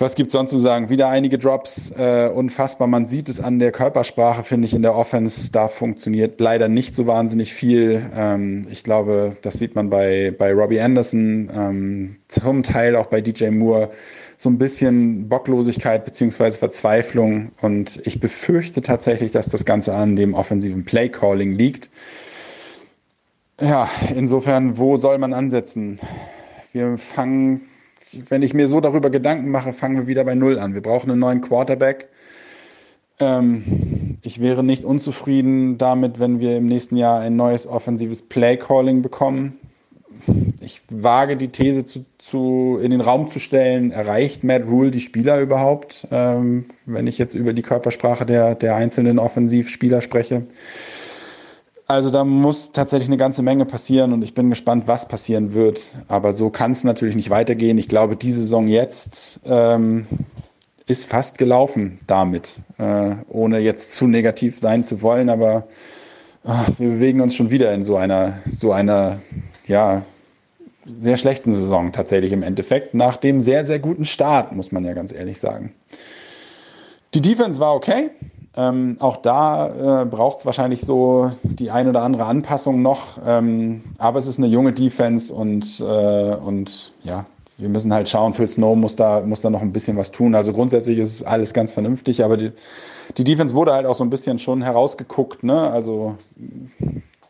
Was 0.00 0.14
gibt 0.14 0.30
sonst 0.30 0.52
zu 0.52 0.60
sagen? 0.60 0.90
Wieder 0.90 1.08
einige 1.08 1.38
Drops, 1.38 1.90
äh, 1.90 2.30
unfassbar. 2.32 2.86
Man 2.86 3.08
sieht 3.08 3.28
es 3.28 3.40
an 3.40 3.58
der 3.58 3.72
Körpersprache, 3.72 4.44
finde 4.44 4.66
ich, 4.66 4.72
in 4.72 4.82
der 4.82 4.94
Offense. 4.94 5.50
Da 5.50 5.66
funktioniert 5.66 6.38
leider 6.38 6.68
nicht 6.68 6.94
so 6.94 7.08
wahnsinnig 7.08 7.52
viel. 7.52 8.08
Ähm, 8.14 8.68
ich 8.70 8.84
glaube, 8.84 9.36
das 9.42 9.58
sieht 9.58 9.74
man 9.74 9.90
bei, 9.90 10.32
bei 10.38 10.52
Robbie 10.52 10.80
Anderson, 10.80 11.50
ähm, 11.52 12.16
zum 12.28 12.62
Teil 12.62 12.94
auch 12.94 13.06
bei 13.06 13.20
DJ 13.20 13.48
Moore. 13.50 13.90
So 14.36 14.48
ein 14.48 14.56
bisschen 14.56 15.28
Bocklosigkeit 15.28 16.04
beziehungsweise 16.04 16.60
Verzweiflung. 16.60 17.50
Und 17.60 18.00
ich 18.04 18.20
befürchte 18.20 18.82
tatsächlich, 18.82 19.32
dass 19.32 19.48
das 19.48 19.64
Ganze 19.64 19.94
an 19.94 20.14
dem 20.14 20.34
offensiven 20.34 20.84
Play-Calling 20.84 21.54
liegt. 21.54 21.90
Ja, 23.60 23.90
insofern, 24.14 24.78
wo 24.78 24.96
soll 24.96 25.18
man 25.18 25.32
ansetzen? 25.32 25.98
Wir 26.72 26.98
fangen 26.98 27.62
wenn 28.28 28.42
ich 28.42 28.54
mir 28.54 28.68
so 28.68 28.80
darüber 28.80 29.10
Gedanken 29.10 29.50
mache, 29.50 29.72
fangen 29.72 29.96
wir 29.96 30.06
wieder 30.06 30.24
bei 30.24 30.34
Null 30.34 30.58
an. 30.58 30.74
Wir 30.74 30.82
brauchen 30.82 31.10
einen 31.10 31.20
neuen 31.20 31.40
Quarterback. 31.40 32.08
Ähm, 33.20 34.18
ich 34.22 34.40
wäre 34.40 34.62
nicht 34.62 34.84
unzufrieden 34.84 35.78
damit, 35.78 36.20
wenn 36.20 36.40
wir 36.40 36.56
im 36.56 36.66
nächsten 36.66 36.96
Jahr 36.96 37.20
ein 37.20 37.36
neues 37.36 37.66
offensives 37.66 38.22
Play-Calling 38.22 39.02
bekommen. 39.02 39.58
Ich 40.60 40.82
wage 40.90 41.36
die 41.36 41.48
These 41.48 41.84
zu, 41.84 42.04
zu, 42.18 42.78
in 42.82 42.90
den 42.90 43.00
Raum 43.00 43.30
zu 43.30 43.38
stellen, 43.38 43.90
erreicht 43.90 44.44
Matt 44.44 44.66
Rule 44.66 44.90
die 44.90 45.00
Spieler 45.00 45.40
überhaupt, 45.40 46.06
ähm, 46.10 46.66
wenn 46.86 47.06
ich 47.06 47.18
jetzt 47.18 47.34
über 47.34 47.52
die 47.52 47.62
Körpersprache 47.62 48.26
der, 48.26 48.54
der 48.54 48.76
einzelnen 48.76 49.18
Offensivspieler 49.18 50.00
spreche. 50.00 50.42
Also 51.90 52.10
da 52.10 52.22
muss 52.22 52.72
tatsächlich 52.72 53.08
eine 53.08 53.16
ganze 53.16 53.42
Menge 53.42 53.64
passieren 53.64 54.12
und 54.12 54.20
ich 54.20 54.34
bin 54.34 54.50
gespannt, 54.50 54.86
was 54.86 55.08
passieren 55.08 55.54
wird. 55.54 55.94
Aber 56.06 56.34
so 56.34 56.50
kann 56.50 56.72
es 56.72 56.84
natürlich 56.84 57.16
nicht 57.16 57.30
weitergehen. 57.30 57.78
Ich 57.78 57.88
glaube, 57.88 58.14
die 58.14 58.30
Saison 58.30 58.68
jetzt 58.68 59.40
ähm, 59.46 60.06
ist 60.86 61.06
fast 61.06 61.38
gelaufen 61.38 61.98
damit, 62.06 62.60
äh, 62.76 63.16
ohne 63.28 63.60
jetzt 63.60 63.94
zu 63.94 64.06
negativ 64.06 64.58
sein 64.58 64.84
zu 64.84 65.00
wollen. 65.00 65.30
Aber 65.30 65.66
äh, 66.44 66.50
wir 66.76 66.90
bewegen 66.90 67.22
uns 67.22 67.34
schon 67.34 67.50
wieder 67.50 67.72
in 67.72 67.82
so 67.82 67.96
einer, 67.96 68.38
so 68.46 68.70
einer, 68.72 69.20
ja, 69.66 70.02
sehr 70.84 71.16
schlechten 71.16 71.54
Saison 71.54 71.92
tatsächlich 71.92 72.32
im 72.32 72.42
Endeffekt. 72.42 72.92
Nach 72.92 73.16
dem 73.16 73.40
sehr, 73.40 73.64
sehr 73.64 73.78
guten 73.78 74.04
Start, 74.04 74.52
muss 74.52 74.72
man 74.72 74.84
ja 74.84 74.92
ganz 74.92 75.10
ehrlich 75.10 75.40
sagen. 75.40 75.72
Die 77.14 77.22
Defense 77.22 77.60
war 77.60 77.74
okay. 77.74 78.10
Ähm, 78.58 78.96
auch 78.98 79.18
da 79.18 80.02
äh, 80.02 80.04
braucht 80.04 80.40
es 80.40 80.46
wahrscheinlich 80.46 80.80
so 80.80 81.30
die 81.44 81.70
ein 81.70 81.88
oder 81.88 82.02
andere 82.02 82.24
Anpassung 82.24 82.82
noch. 82.82 83.18
Ähm, 83.24 83.84
aber 83.98 84.18
es 84.18 84.26
ist 84.26 84.38
eine 84.38 84.48
junge 84.48 84.72
Defense 84.72 85.32
und, 85.32 85.78
äh, 85.78 86.34
und 86.34 86.92
ja, 87.04 87.24
wir 87.56 87.68
müssen 87.68 87.94
halt 87.94 88.08
schauen, 88.08 88.34
Phil 88.34 88.48
Snow 88.48 88.76
muss 88.76 88.96
da, 88.96 89.20
muss 89.20 89.42
da 89.42 89.50
noch 89.50 89.62
ein 89.62 89.72
bisschen 89.72 89.96
was 89.96 90.10
tun. 90.10 90.34
Also 90.34 90.52
grundsätzlich 90.52 90.98
ist 90.98 91.22
alles 91.22 91.54
ganz 91.54 91.72
vernünftig, 91.72 92.24
aber 92.24 92.36
die, 92.36 92.50
die 93.16 93.22
Defense 93.22 93.54
wurde 93.54 93.72
halt 93.72 93.86
auch 93.86 93.94
so 93.94 94.02
ein 94.02 94.10
bisschen 94.10 94.40
schon 94.40 94.60
herausgeguckt. 94.60 95.44
Ne? 95.44 95.70
Also 95.70 96.16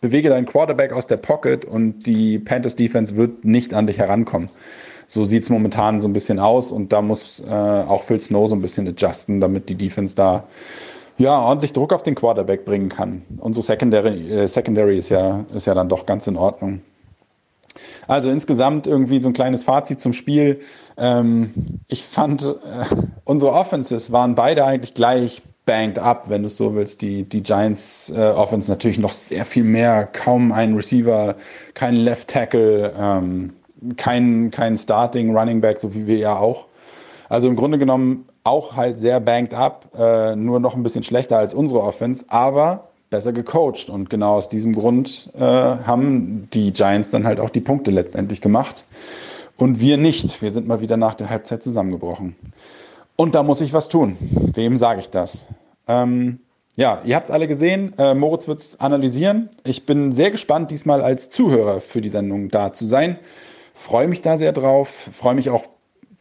bewege 0.01 0.31
deinen 0.31 0.47
Quarterback 0.47 0.95
aus 0.95 1.09
der 1.09 1.19
Pocket 1.19 1.67
und 1.67 2.07
die 2.07 2.39
Panthers 2.39 2.75
Defense 2.75 3.17
wird 3.17 3.45
nicht 3.45 3.75
an 3.75 3.87
dich 3.87 3.99
herankommen. 3.99 4.49
So 5.07 5.27
sieht 5.27 5.43
es 5.43 5.51
momentan 5.51 6.01
so 6.01 6.09
ein 6.09 6.15
bisschen 6.15 6.39
aus 6.39 6.73
und 6.73 6.91
da 6.91 7.03
muss 7.03 7.41
äh, 7.47 7.53
auch 7.53 8.03
Phil 8.03 8.21
Snow 8.21 8.49
so 8.49 8.57
ein 8.57 8.63
bisschen 8.63 8.89
adjusten, 8.89 9.43
damit 9.43 9.69
die 9.69 9.75
Defense 9.75 10.17
da 10.17 10.45
ja, 11.19 11.39
ordentlich 11.41 11.73
Druck 11.73 11.93
auf 11.93 12.03
den 12.03 12.15
Quarterback 12.15 12.65
bringen 12.65 12.89
kann. 12.89 13.23
Unsere 13.39 13.65
Secondary, 13.65 14.31
äh, 14.31 14.47
Secondary 14.47 14.99
ist 14.99 15.09
ja, 15.09 15.45
ist 15.55 15.67
ja 15.67 15.75
dann 15.75 15.89
doch 15.89 16.07
ganz 16.07 16.27
in 16.27 16.37
Ordnung. 16.37 16.81
Also 18.07 18.31
insgesamt 18.31 18.87
irgendwie 18.87 19.19
so 19.19 19.29
ein 19.29 19.35
kleines 19.35 19.65
Fazit 19.65 20.01
zum 20.01 20.13
Spiel. 20.13 20.61
Ähm, 20.97 21.81
ich 21.89 22.05
fand, 22.05 22.45
äh, 22.45 22.57
unsere 23.25 23.53
Offenses 23.53 24.13
waren 24.13 24.35
beide 24.35 24.65
eigentlich 24.65 24.95
gleich 24.95 25.43
banged 25.67 25.99
up, 25.99 26.31
wenn 26.31 26.43
du 26.43 26.47
es 26.47 26.57
so 26.57 26.75
willst. 26.75 27.03
Die, 27.03 27.25
die 27.25 27.43
Giants 27.43 28.11
äh, 28.17 28.21
Offense 28.21 28.71
natürlich 28.71 28.99
noch 28.99 29.13
sehr 29.13 29.45
viel 29.45 29.65
mehr. 29.65 30.07
Kaum 30.07 30.53
ein 30.53 30.75
Receiver, 30.75 31.37
kein 31.75 31.97
Left 31.97 32.29
Tackle, 32.29 32.95
ähm, 32.99 33.53
kein, 33.97 34.51
kein 34.51 34.77
Starting 34.77 35.37
Running 35.37 35.61
Back, 35.61 35.79
so 35.79 35.95
wie 35.95 36.07
wir 36.07 36.17
ja 36.17 36.37
auch. 36.37 36.67
Also 37.29 37.49
im 37.49 37.57
Grunde 37.57 37.79
genommen 37.79 38.28
auch 38.49 38.77
halt 38.77 38.99
sehr 38.99 39.21
banked 39.21 39.55
up, 39.55 39.91
äh, 39.97 40.35
nur 40.35 40.61
noch 40.61 40.75
ein 40.75 40.83
bisschen 40.83 41.03
schlechter 41.03 41.39
als 41.39 41.55
unsere 41.55 41.83
Offense, 41.83 42.25
aber 42.29 42.89
besser 43.11 43.33
gecoacht. 43.33 43.91
Und 43.91 44.11
genau 44.11 44.35
aus 44.35 44.49
diesem 44.49 44.75
Grund 44.75 45.31
äh, 45.37 45.41
haben 45.41 46.49
die 46.53 46.73
Giants 46.73 47.11
dann 47.11 47.27
halt 47.27 47.41
auch 47.41 47.51
die 47.51 47.61
Punkte 47.61 47.91
letztendlich 47.91 48.41
gemacht. 48.41 48.87
Und 49.57 49.81
wir 49.81 49.97
nicht. 49.97 50.41
Wir 50.41 50.53
sind 50.53 50.67
mal 50.67 50.81
wieder 50.81 50.97
nach 50.97 51.15
der 51.15 51.31
Halbzeit 51.31 51.63
zusammengebrochen. 51.63 52.37
Und 53.17 53.35
da 53.35 53.43
muss 53.43 53.61
ich 53.61 53.73
was 53.73 53.89
tun. 53.89 54.17
Wem 54.55 54.77
sage 54.77 55.01
ich 55.01 55.11
das? 55.11 55.47
Ähm, 55.89 56.41
ja, 56.77 57.03
ihr 57.05 57.17
habt 57.17 57.27
es 57.27 57.33
alle 57.33 57.49
gesehen. 57.49 57.93
Äh, 57.99 58.15
Moritz 58.15 58.47
wird 58.47 58.61
es 58.61 58.79
analysieren. 58.79 59.49
Ich 59.65 59.85
bin 59.85 60.13
sehr 60.13 60.31
gespannt, 60.31 60.71
diesmal 60.71 61.03
als 61.03 61.29
Zuhörer 61.29 61.81
für 61.81 62.01
die 62.01 62.09
Sendung 62.09 62.51
da 62.51 62.73
zu 62.73 62.87
sein. 62.87 63.19
Freue 63.75 64.07
mich 64.07 64.21
da 64.21 64.37
sehr 64.37 64.53
drauf. 64.53 65.09
Freue 65.13 65.35
mich 65.35 65.51
auch 65.51 65.65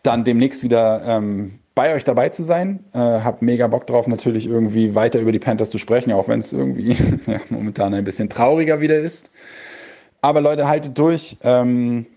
dann 0.01 0.23
demnächst 0.23 0.63
wieder 0.63 1.03
ähm, 1.05 1.59
bei 1.77 1.93
euch 1.93 2.03
dabei 2.03 2.29
zu 2.29 2.41
sein. 2.41 2.83
Äh, 2.93 2.97
hab 2.97 3.43
mega 3.43 3.67
Bock 3.67 3.85
drauf, 3.85 4.07
natürlich 4.07 4.47
irgendwie 4.47 4.95
weiter 4.95 5.19
über 5.19 5.31
die 5.31 5.37
Panthers 5.37 5.69
zu 5.69 5.77
sprechen, 5.77 6.11
auch 6.11 6.27
wenn 6.27 6.39
es 6.39 6.51
irgendwie 6.51 6.93
ja, 7.27 7.39
momentan 7.49 7.93
ein 7.93 8.03
bisschen 8.03 8.29
trauriger 8.29 8.81
wieder 8.81 8.97
ist. 8.97 9.29
Aber 10.21 10.41
Leute, 10.41 10.67
haltet 10.67 10.97
durch. 10.97 11.37
Ähm, 11.43 12.07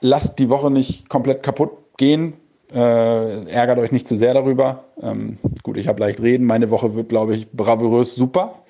lasst 0.00 0.38
die 0.38 0.48
Woche 0.48 0.70
nicht 0.70 1.08
komplett 1.08 1.42
kaputt 1.42 1.72
gehen. 1.96 2.34
Äh, 2.72 3.50
ärgert 3.50 3.80
euch 3.80 3.90
nicht 3.90 4.06
zu 4.06 4.16
sehr 4.16 4.32
darüber. 4.32 4.84
Ähm, 5.02 5.38
gut, 5.64 5.76
ich 5.76 5.88
habe 5.88 5.98
leicht 5.98 6.22
reden. 6.22 6.46
Meine 6.46 6.70
Woche 6.70 6.94
wird, 6.94 7.08
glaube 7.08 7.34
ich, 7.34 7.50
bravourös 7.50 8.14
super. 8.14 8.62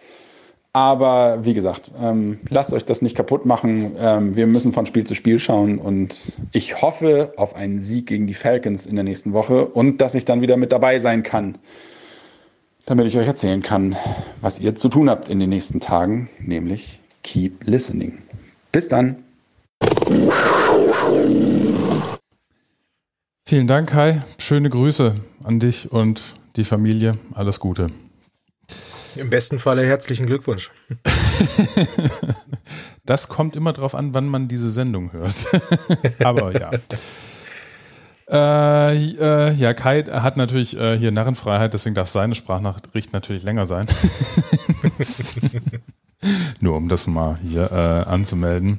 Aber 0.72 1.44
wie 1.44 1.54
gesagt, 1.54 1.90
ähm, 2.00 2.38
lasst 2.48 2.72
euch 2.72 2.84
das 2.84 3.02
nicht 3.02 3.16
kaputt 3.16 3.44
machen. 3.44 3.96
Ähm, 3.98 4.36
wir 4.36 4.46
müssen 4.46 4.72
von 4.72 4.86
Spiel 4.86 5.04
zu 5.04 5.16
Spiel 5.16 5.40
schauen 5.40 5.78
und 5.78 6.34
ich 6.52 6.80
hoffe 6.80 7.32
auf 7.36 7.56
einen 7.56 7.80
Sieg 7.80 8.06
gegen 8.06 8.28
die 8.28 8.34
Falcons 8.34 8.86
in 8.86 8.94
der 8.94 9.02
nächsten 9.02 9.32
Woche 9.32 9.66
und 9.66 10.00
dass 10.00 10.14
ich 10.14 10.24
dann 10.24 10.42
wieder 10.42 10.56
mit 10.56 10.70
dabei 10.70 11.00
sein 11.00 11.24
kann, 11.24 11.58
damit 12.86 13.06
ich 13.06 13.16
euch 13.16 13.26
erzählen 13.26 13.62
kann, 13.62 13.96
was 14.40 14.60
ihr 14.60 14.76
zu 14.76 14.88
tun 14.88 15.10
habt 15.10 15.28
in 15.28 15.40
den 15.40 15.50
nächsten 15.50 15.80
Tagen, 15.80 16.30
nämlich 16.38 17.00
keep 17.24 17.66
listening. 17.66 18.18
Bis 18.70 18.88
dann. 18.88 19.24
Vielen 23.44 23.66
Dank, 23.66 23.90
Kai. 23.90 24.22
Schöne 24.38 24.70
Grüße 24.70 25.16
an 25.42 25.58
dich 25.58 25.90
und 25.90 26.34
die 26.54 26.64
Familie. 26.64 27.14
Alles 27.34 27.58
Gute. 27.58 27.88
Im 29.16 29.30
besten 29.30 29.58
Falle 29.58 29.84
herzlichen 29.84 30.26
Glückwunsch. 30.26 30.70
das 33.04 33.28
kommt 33.28 33.56
immer 33.56 33.72
darauf 33.72 33.94
an, 33.94 34.14
wann 34.14 34.28
man 34.28 34.48
diese 34.48 34.70
Sendung 34.70 35.12
hört. 35.12 35.46
Aber 36.24 36.58
ja. 36.58 36.70
Äh, 38.30 38.94
äh, 38.94 39.52
ja, 39.54 39.74
Kai 39.74 40.04
hat 40.04 40.36
natürlich 40.36 40.78
äh, 40.78 40.96
hier 40.96 41.10
Narrenfreiheit, 41.10 41.74
deswegen 41.74 41.96
darf 41.96 42.08
seine 42.08 42.36
Sprachnachricht 42.36 43.12
natürlich 43.12 43.42
länger 43.42 43.66
sein. 43.66 43.86
Nur 46.60 46.76
um 46.76 46.88
das 46.88 47.08
mal 47.08 47.38
hier 47.42 47.72
äh, 47.72 48.08
anzumelden. 48.08 48.78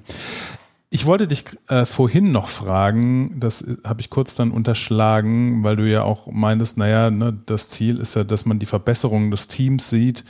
Ich 0.93 1.05
wollte 1.05 1.25
dich 1.25 1.45
äh, 1.69 1.85
vorhin 1.85 2.33
noch 2.33 2.49
fragen, 2.49 3.39
das 3.39 3.79
habe 3.85 4.01
ich 4.01 4.09
kurz 4.09 4.35
dann 4.35 4.51
unterschlagen, 4.51 5.63
weil 5.63 5.77
du 5.77 5.89
ja 5.89 6.03
auch 6.03 6.27
meintest, 6.27 6.77
naja, 6.77 7.09
ne, 7.09 7.31
das 7.45 7.69
Ziel 7.69 7.97
ist 7.97 8.17
ja, 8.17 8.25
dass 8.25 8.45
man 8.45 8.59
die 8.59 8.65
Verbesserung 8.65 9.31
des 9.31 9.47
Teams 9.47 9.89
sieht. 9.89 10.25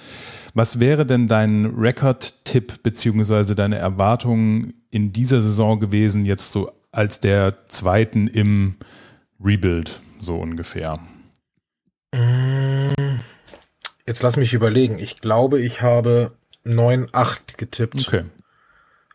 Was 0.54 0.80
wäre 0.80 1.04
denn 1.04 1.28
dein 1.28 1.65
Rekord-Tipp 1.65 2.84
beziehungsweise 2.84 3.56
deine 3.56 3.78
Erwartungen 3.78 4.76
in 4.91 5.12
dieser 5.12 5.41
Saison 5.41 5.80
gewesen, 5.80 6.26
jetzt 6.26 6.52
so 6.52 6.71
als 6.91 7.19
der 7.19 7.67
zweiten 7.67 8.28
im 8.28 8.76
Rebuild, 9.43 10.00
so 10.19 10.36
ungefähr? 10.36 11.00
Jetzt 14.06 14.21
lass 14.21 14.38
mich 14.38 14.54
überlegen. 14.54 15.00
Ich 15.00 15.21
glaube, 15.21 15.60
ich 15.60 15.82
habe 15.82 16.34
9-8 16.65 17.58
getippt. 17.58 18.08
Okay 18.08 18.26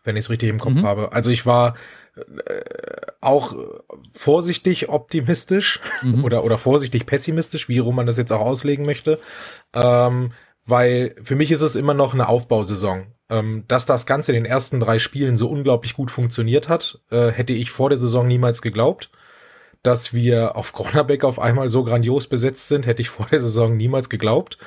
wenn 0.07 0.15
ich 0.15 0.25
es 0.25 0.29
richtig 0.29 0.49
im 0.49 0.59
Kopf 0.59 0.75
mhm. 0.75 0.85
habe. 0.85 1.11
Also 1.11 1.29
ich 1.29 1.45
war 1.45 1.75
äh, 2.15 2.61
auch 3.21 3.55
vorsichtig 4.13 4.89
optimistisch 4.89 5.81
mhm. 6.01 6.23
oder, 6.23 6.43
oder 6.43 6.57
vorsichtig 6.57 7.05
pessimistisch, 7.05 7.69
wie 7.69 7.79
rum 7.79 7.95
man 7.95 8.07
das 8.07 8.17
jetzt 8.17 8.31
auch 8.31 8.41
auslegen 8.41 8.85
möchte. 8.85 9.19
Ähm, 9.73 10.31
weil 10.65 11.15
für 11.23 11.35
mich 11.35 11.51
ist 11.51 11.61
es 11.61 11.75
immer 11.75 11.93
noch 11.93 12.13
eine 12.13 12.27
Aufbausaison. 12.27 13.07
Ähm, 13.29 13.65
dass 13.67 13.85
das 13.85 14.05
Ganze 14.05 14.31
in 14.31 14.43
den 14.43 14.45
ersten 14.45 14.79
drei 14.79 14.99
Spielen 14.99 15.35
so 15.35 15.49
unglaublich 15.49 15.93
gut 15.93 16.11
funktioniert 16.11 16.69
hat, 16.69 16.99
äh, 17.11 17.27
hätte 17.27 17.53
ich 17.53 17.71
vor 17.71 17.89
der 17.89 17.97
Saison 17.97 18.25
niemals 18.25 18.61
geglaubt. 18.61 19.11
Dass 19.83 20.13
wir 20.13 20.55
auf 20.55 20.73
Cornerback 20.73 21.23
auf 21.23 21.39
einmal 21.39 21.69
so 21.69 21.83
grandios 21.83 22.27
besetzt 22.27 22.69
sind, 22.69 22.87
hätte 22.87 23.01
ich 23.01 23.09
vor 23.09 23.27
der 23.29 23.39
Saison 23.39 23.75
niemals 23.75 24.09
geglaubt. 24.09 24.57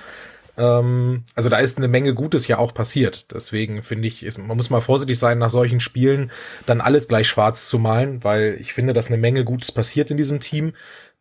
Ähm, 0.57 1.25
also 1.35 1.49
da 1.49 1.59
ist 1.59 1.79
eine 1.79 1.89
Menge 1.89 2.15
Gutes 2.15 2.47
ja 2.47 2.59
auch 2.59 2.75
passiert. 2.75 3.33
Deswegen 3.33 3.83
finde 3.83 4.09
ich, 4.09 4.23
ist, 4.23 4.39
man 4.39 4.57
muss 4.57 4.71
mal 4.71 4.81
vorsichtig 4.81 5.19
sein, 5.19 5.39
nach 5.39 5.51
solchen 5.51 5.81
Spielen 5.81 6.31
dann 6.67 6.81
alles 6.81 7.09
gleich 7.09 7.29
schwarz 7.29 7.69
zu 7.69 7.79
malen, 7.79 8.25
weil 8.25 8.57
ich 8.61 8.73
finde, 8.73 8.93
dass 8.93 9.09
eine 9.09 9.17
Menge 9.17 9.45
Gutes 9.45 9.73
passiert 9.73 10.11
in 10.11 10.17
diesem 10.17 10.41
Team. 10.41 10.73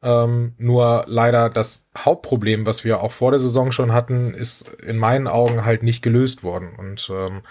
Ähm, 0.02 0.54
nur 0.58 1.04
leider 1.08 1.50
das 1.50 1.88
Hauptproblem, 1.98 2.66
was 2.66 2.86
wir 2.86 3.02
auch 3.02 3.12
vor 3.12 3.32
der 3.32 3.40
Saison 3.40 3.72
schon 3.72 3.92
hatten, 3.92 4.34
ist 4.34 4.70
in 4.86 4.98
meinen 4.98 5.28
Augen 5.28 5.66
halt 5.66 5.84
nicht 5.84 6.02
gelöst 6.02 6.44
worden. 6.44 6.76
Und 6.78 7.12
ähm, 7.14 7.42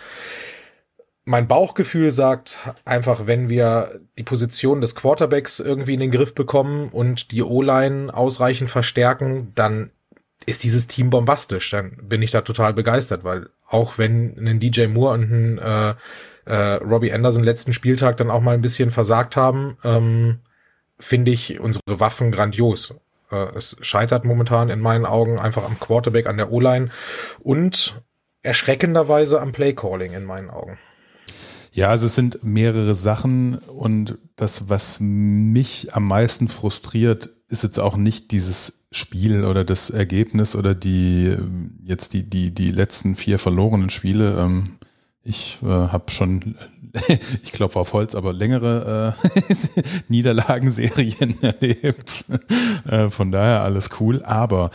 mein 1.28 1.46
Bauchgefühl 1.46 2.10
sagt 2.10 2.58
einfach, 2.86 3.26
wenn 3.26 3.50
wir 3.50 4.00
die 4.16 4.22
Position 4.22 4.80
des 4.80 4.94
Quarterbacks 4.94 5.60
irgendwie 5.60 5.92
in 5.92 6.00
den 6.00 6.10
Griff 6.10 6.34
bekommen 6.34 6.88
und 6.88 7.32
die 7.32 7.42
O-Line 7.42 8.14
ausreichend 8.14 8.70
verstärken, 8.70 9.52
dann 9.54 9.90
ist 10.46 10.64
dieses 10.64 10.86
Team 10.86 11.10
bombastisch. 11.10 11.70
Dann 11.70 11.96
bin 12.02 12.22
ich 12.22 12.30
da 12.30 12.40
total 12.42 12.74
begeistert, 12.74 13.24
weil 13.24 13.48
auch 13.66 13.98
wenn 13.98 14.36
ein 14.38 14.60
DJ 14.60 14.86
Moore 14.86 15.14
und 15.14 15.30
ein 15.30 15.58
äh, 15.58 15.94
äh, 16.46 16.74
Robbie 16.76 17.12
Anderson 17.12 17.44
letzten 17.44 17.72
Spieltag 17.72 18.16
dann 18.16 18.30
auch 18.30 18.40
mal 18.40 18.54
ein 18.54 18.62
bisschen 18.62 18.90
versagt 18.90 19.36
haben, 19.36 19.76
ähm, 19.84 20.38
finde 20.98 21.30
ich 21.30 21.60
unsere 21.60 22.00
Waffen 22.00 22.30
grandios. 22.30 22.94
Äh, 23.30 23.56
es 23.56 23.76
scheitert 23.80 24.24
momentan 24.24 24.70
in 24.70 24.80
meinen 24.80 25.06
Augen 25.06 25.38
einfach 25.38 25.64
am 25.64 25.78
Quarterback, 25.78 26.26
an 26.26 26.38
der 26.38 26.50
O-Line 26.50 26.90
und 27.40 28.00
erschreckenderweise 28.42 29.40
am 29.40 29.52
Playcalling 29.52 30.14
in 30.14 30.24
meinen 30.24 30.50
Augen. 30.50 30.78
Ja, 31.72 31.90
also 31.90 32.06
es 32.06 32.14
sind 32.14 32.42
mehrere 32.42 32.94
Sachen 32.94 33.58
und 33.58 34.18
das, 34.36 34.70
was 34.70 34.98
mich 35.00 35.94
am 35.94 36.08
meisten 36.08 36.48
frustriert, 36.48 37.28
ist 37.48 37.62
jetzt 37.62 37.78
auch 37.78 37.96
nicht 37.96 38.32
dieses 38.32 38.77
Spiel 38.90 39.44
oder 39.44 39.64
das 39.64 39.90
Ergebnis 39.90 40.56
oder 40.56 40.74
die 40.74 41.36
jetzt 41.82 42.14
die 42.14 42.28
die 42.28 42.54
die 42.54 42.70
letzten 42.70 43.16
vier 43.16 43.38
verlorenen 43.38 43.90
Spiele. 43.90 44.38
Ähm, 44.38 44.78
ich 45.22 45.58
äh, 45.62 45.66
habe 45.66 46.10
schon, 46.10 46.56
ich 47.42 47.52
klopfe 47.52 47.78
auf 47.78 47.92
Holz, 47.92 48.14
aber 48.14 48.32
längere 48.32 49.14
äh, 49.18 49.54
Niederlagenserien 50.08 51.36
erlebt. 51.42 52.24
Äh, 52.86 53.08
von 53.08 53.30
daher 53.30 53.62
alles 53.62 53.90
cool. 54.00 54.22
Aber 54.22 54.70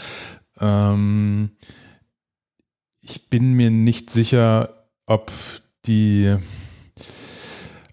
ähm, 0.60 1.52
ich 3.02 3.30
bin 3.30 3.54
mir 3.54 3.72
nicht 3.72 4.12
sicher, 4.12 4.86
ob 5.08 5.32
die 5.86 6.38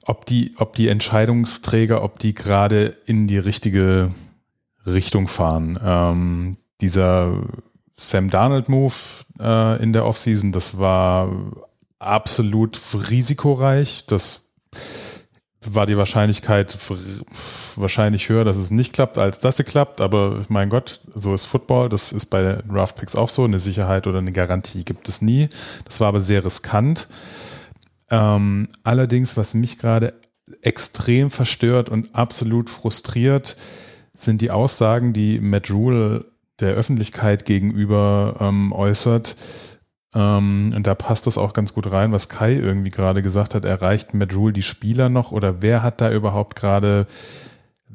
ob 0.05 0.27
die, 0.27 0.53
ob 0.57 0.75
die 0.75 0.89
Entscheidungsträger, 0.89 2.03
ob 2.03 2.19
die 2.19 2.35
gerade 2.35 2.97
in 3.07 3.29
die 3.29 3.39
richtige 3.39 4.11
Richtung 4.87 5.29
fahren. 5.29 5.79
Ähm, 5.83 6.57
dieser 6.81 7.35
Sam 7.97 8.31
Darnold-Move 8.31 8.95
äh, 9.39 9.83
in 9.83 9.93
der 9.93 10.07
Offseason, 10.07 10.53
das 10.53 10.79
war 10.79 11.31
absolut 11.99 12.81
risikoreich. 13.11 14.07
Das 14.07 14.53
war 15.63 15.85
die 15.85 15.99
Wahrscheinlichkeit 15.99 16.79
wahrscheinlich 17.77 18.29
höher, 18.31 18.45
dass 18.45 18.57
es 18.57 18.71
nicht 18.71 18.95
klappt, 18.95 19.19
als 19.19 19.39
dass 19.41 19.61
es 19.61 19.67
klappt. 19.67 20.01
Aber 20.01 20.41
mein 20.49 20.71
Gott, 20.71 21.01
so 21.15 21.35
ist 21.35 21.47
Football. 21.47 21.91
Das 21.91 22.13
ist 22.13 22.27
bei 22.27 22.63
Draft 22.67 22.97
Picks 22.97 23.15
auch 23.15 23.29
so. 23.29 23.45
Eine 23.45 23.59
Sicherheit 23.59 24.07
oder 24.07 24.19
eine 24.19 24.33
Garantie 24.33 24.85
gibt 24.85 25.09
es 25.09 25.21
nie. 25.21 25.49
Das 25.85 26.01
war 26.01 26.09
aber 26.09 26.23
sehr 26.23 26.45
riskant. 26.45 27.09
Ähm, 28.09 28.69
allerdings, 28.83 29.37
was 29.37 29.55
mich 29.55 29.79
gerade 29.79 30.15
extrem 30.63 31.31
verstört 31.31 31.91
und 31.91 32.15
absolut 32.15 32.71
frustriert, 32.71 33.57
sind 34.25 34.43
die 34.43 34.51
Aussagen, 34.51 35.13
die 35.13 35.41
Matt 35.41 35.71
Rule 35.71 36.27
der 36.61 36.75
Öffentlichkeit 36.75 37.45
gegenüber 37.45 38.37
ähm, 38.41 38.73
äußert. 38.73 39.37
Ähm, 40.15 40.73
und 40.75 40.87
da 40.87 40.95
passt 40.95 41.27
das 41.27 41.39
auch 41.39 41.53
ganz 41.53 41.75
gut 41.75 41.91
rein, 41.91 42.13
was 42.13 42.29
Kai 42.29 42.55
irgendwie 42.55 42.91
gerade 42.91 43.23
gesagt 43.23 43.55
hat. 43.55 43.65
Erreicht 43.65 44.15
Matt 44.15 44.35
Rule 44.35 44.53
die 44.53 44.63
Spieler 44.63 45.09
noch 45.09 45.33
oder 45.33 45.63
wer 45.63 45.83
hat 45.83 46.01
da 46.01 46.13
überhaupt 46.13 46.57
gerade 46.57 47.07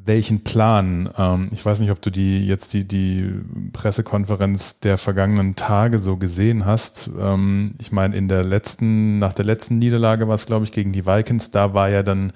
welchen 0.05 0.43
Plan? 0.43 1.09
Ähm, 1.17 1.49
ich 1.51 1.65
weiß 1.65 1.79
nicht, 1.79 1.91
ob 1.91 2.01
du 2.01 2.11
die 2.11 2.45
jetzt 2.45 2.73
die, 2.73 2.88
die 2.88 3.31
Pressekonferenz 3.73 4.79
der 4.79 4.97
vergangenen 4.97 5.55
Tage 5.55 5.99
so 5.99 6.17
gesehen 6.17 6.65
hast. 6.65 7.09
Ähm, 7.19 7.73
ich 7.81 7.91
meine, 7.91 8.15
in 8.15 8.27
der 8.27 8.43
letzten, 8.43 9.19
nach 9.19 9.33
der 9.33 9.45
letzten 9.45 9.79
Niederlage 9.79 10.27
war 10.27 10.35
es, 10.35 10.45
glaube 10.45 10.65
ich, 10.65 10.71
gegen 10.71 10.91
die 10.91 11.05
Vikings, 11.05 11.51
da 11.51 11.73
war 11.73 11.89
ja 11.89 12.03
dann 12.03 12.31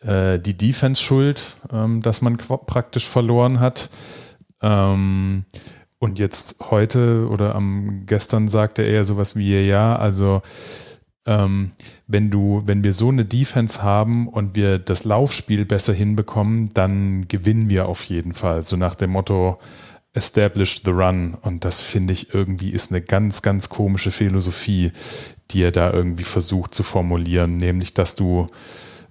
äh, 0.00 0.38
die 0.38 0.56
Defense 0.56 1.02
schuld, 1.02 1.56
ähm, 1.72 2.02
dass 2.02 2.22
man 2.22 2.36
praktisch 2.36 3.08
verloren 3.08 3.60
hat. 3.60 3.90
Ähm, 4.62 5.44
und 5.98 6.18
jetzt 6.18 6.70
heute 6.70 7.28
oder 7.28 7.54
am 7.54 8.06
gestern 8.06 8.48
sagte 8.48 8.82
er 8.82 9.04
sowas 9.04 9.34
wie, 9.34 9.58
ja, 9.66 9.96
also 9.96 10.42
ähm, 11.26 11.72
wenn 12.06 12.30
du, 12.30 12.62
wenn 12.64 12.84
wir 12.84 12.92
so 12.92 13.08
eine 13.08 13.24
Defense 13.24 13.82
haben 13.82 14.28
und 14.28 14.54
wir 14.54 14.78
das 14.78 15.04
Laufspiel 15.04 15.64
besser 15.64 15.92
hinbekommen, 15.92 16.70
dann 16.72 17.26
gewinnen 17.28 17.68
wir 17.68 17.86
auf 17.86 18.04
jeden 18.04 18.32
Fall. 18.32 18.62
So 18.62 18.76
nach 18.76 18.94
dem 18.94 19.10
Motto, 19.10 19.58
establish 20.14 20.82
the 20.84 20.90
run. 20.90 21.34
Und 21.34 21.64
das 21.64 21.80
finde 21.80 22.12
ich 22.12 22.32
irgendwie 22.34 22.70
ist 22.70 22.90
eine 22.90 23.02
ganz, 23.02 23.42
ganz 23.42 23.68
komische 23.68 24.10
Philosophie, 24.10 24.92
die 25.50 25.62
er 25.62 25.72
da 25.72 25.92
irgendwie 25.92 26.24
versucht 26.24 26.74
zu 26.74 26.82
formulieren, 26.82 27.56
nämlich, 27.56 27.94
dass 27.94 28.14
du, 28.14 28.46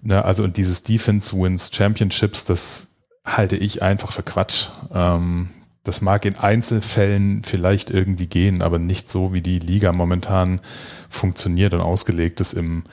ne, 0.07 0.23
also 0.23 0.43
und 0.43 0.57
dieses 0.57 0.83
Defense 0.83 1.35
wins 1.37 1.69
Championships, 1.73 2.45
das 2.45 2.95
halte 3.25 3.57
ich 3.57 3.83
einfach 3.83 4.11
für 4.11 4.23
Quatsch. 4.23 4.69
Ähm, 4.93 5.49
das 5.83 6.01
mag 6.01 6.25
in 6.25 6.35
Einzelfällen 6.35 7.43
vielleicht 7.43 7.91
irgendwie 7.91 8.27
gehen, 8.27 8.61
aber 8.61 8.79
nicht 8.79 9.09
so, 9.09 9.33
wie 9.33 9.41
die 9.41 9.59
Liga 9.59 9.91
momentan 9.91 10.61
funktioniert 11.09 11.73
und 11.73 11.81
ausgelegt 11.81 12.39
ist 12.41 12.53
im 12.53 12.83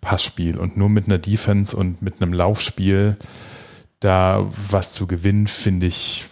Passspiel. 0.00 0.58
Und 0.58 0.76
nur 0.76 0.88
mit 0.88 1.06
einer 1.06 1.18
Defense 1.18 1.76
und 1.76 2.02
mit 2.02 2.20
einem 2.20 2.32
Laufspiel 2.32 3.16
da 4.00 4.46
was 4.70 4.92
zu 4.94 5.06
gewinnen, 5.06 5.46
finde 5.46 5.86
ich 5.86 6.26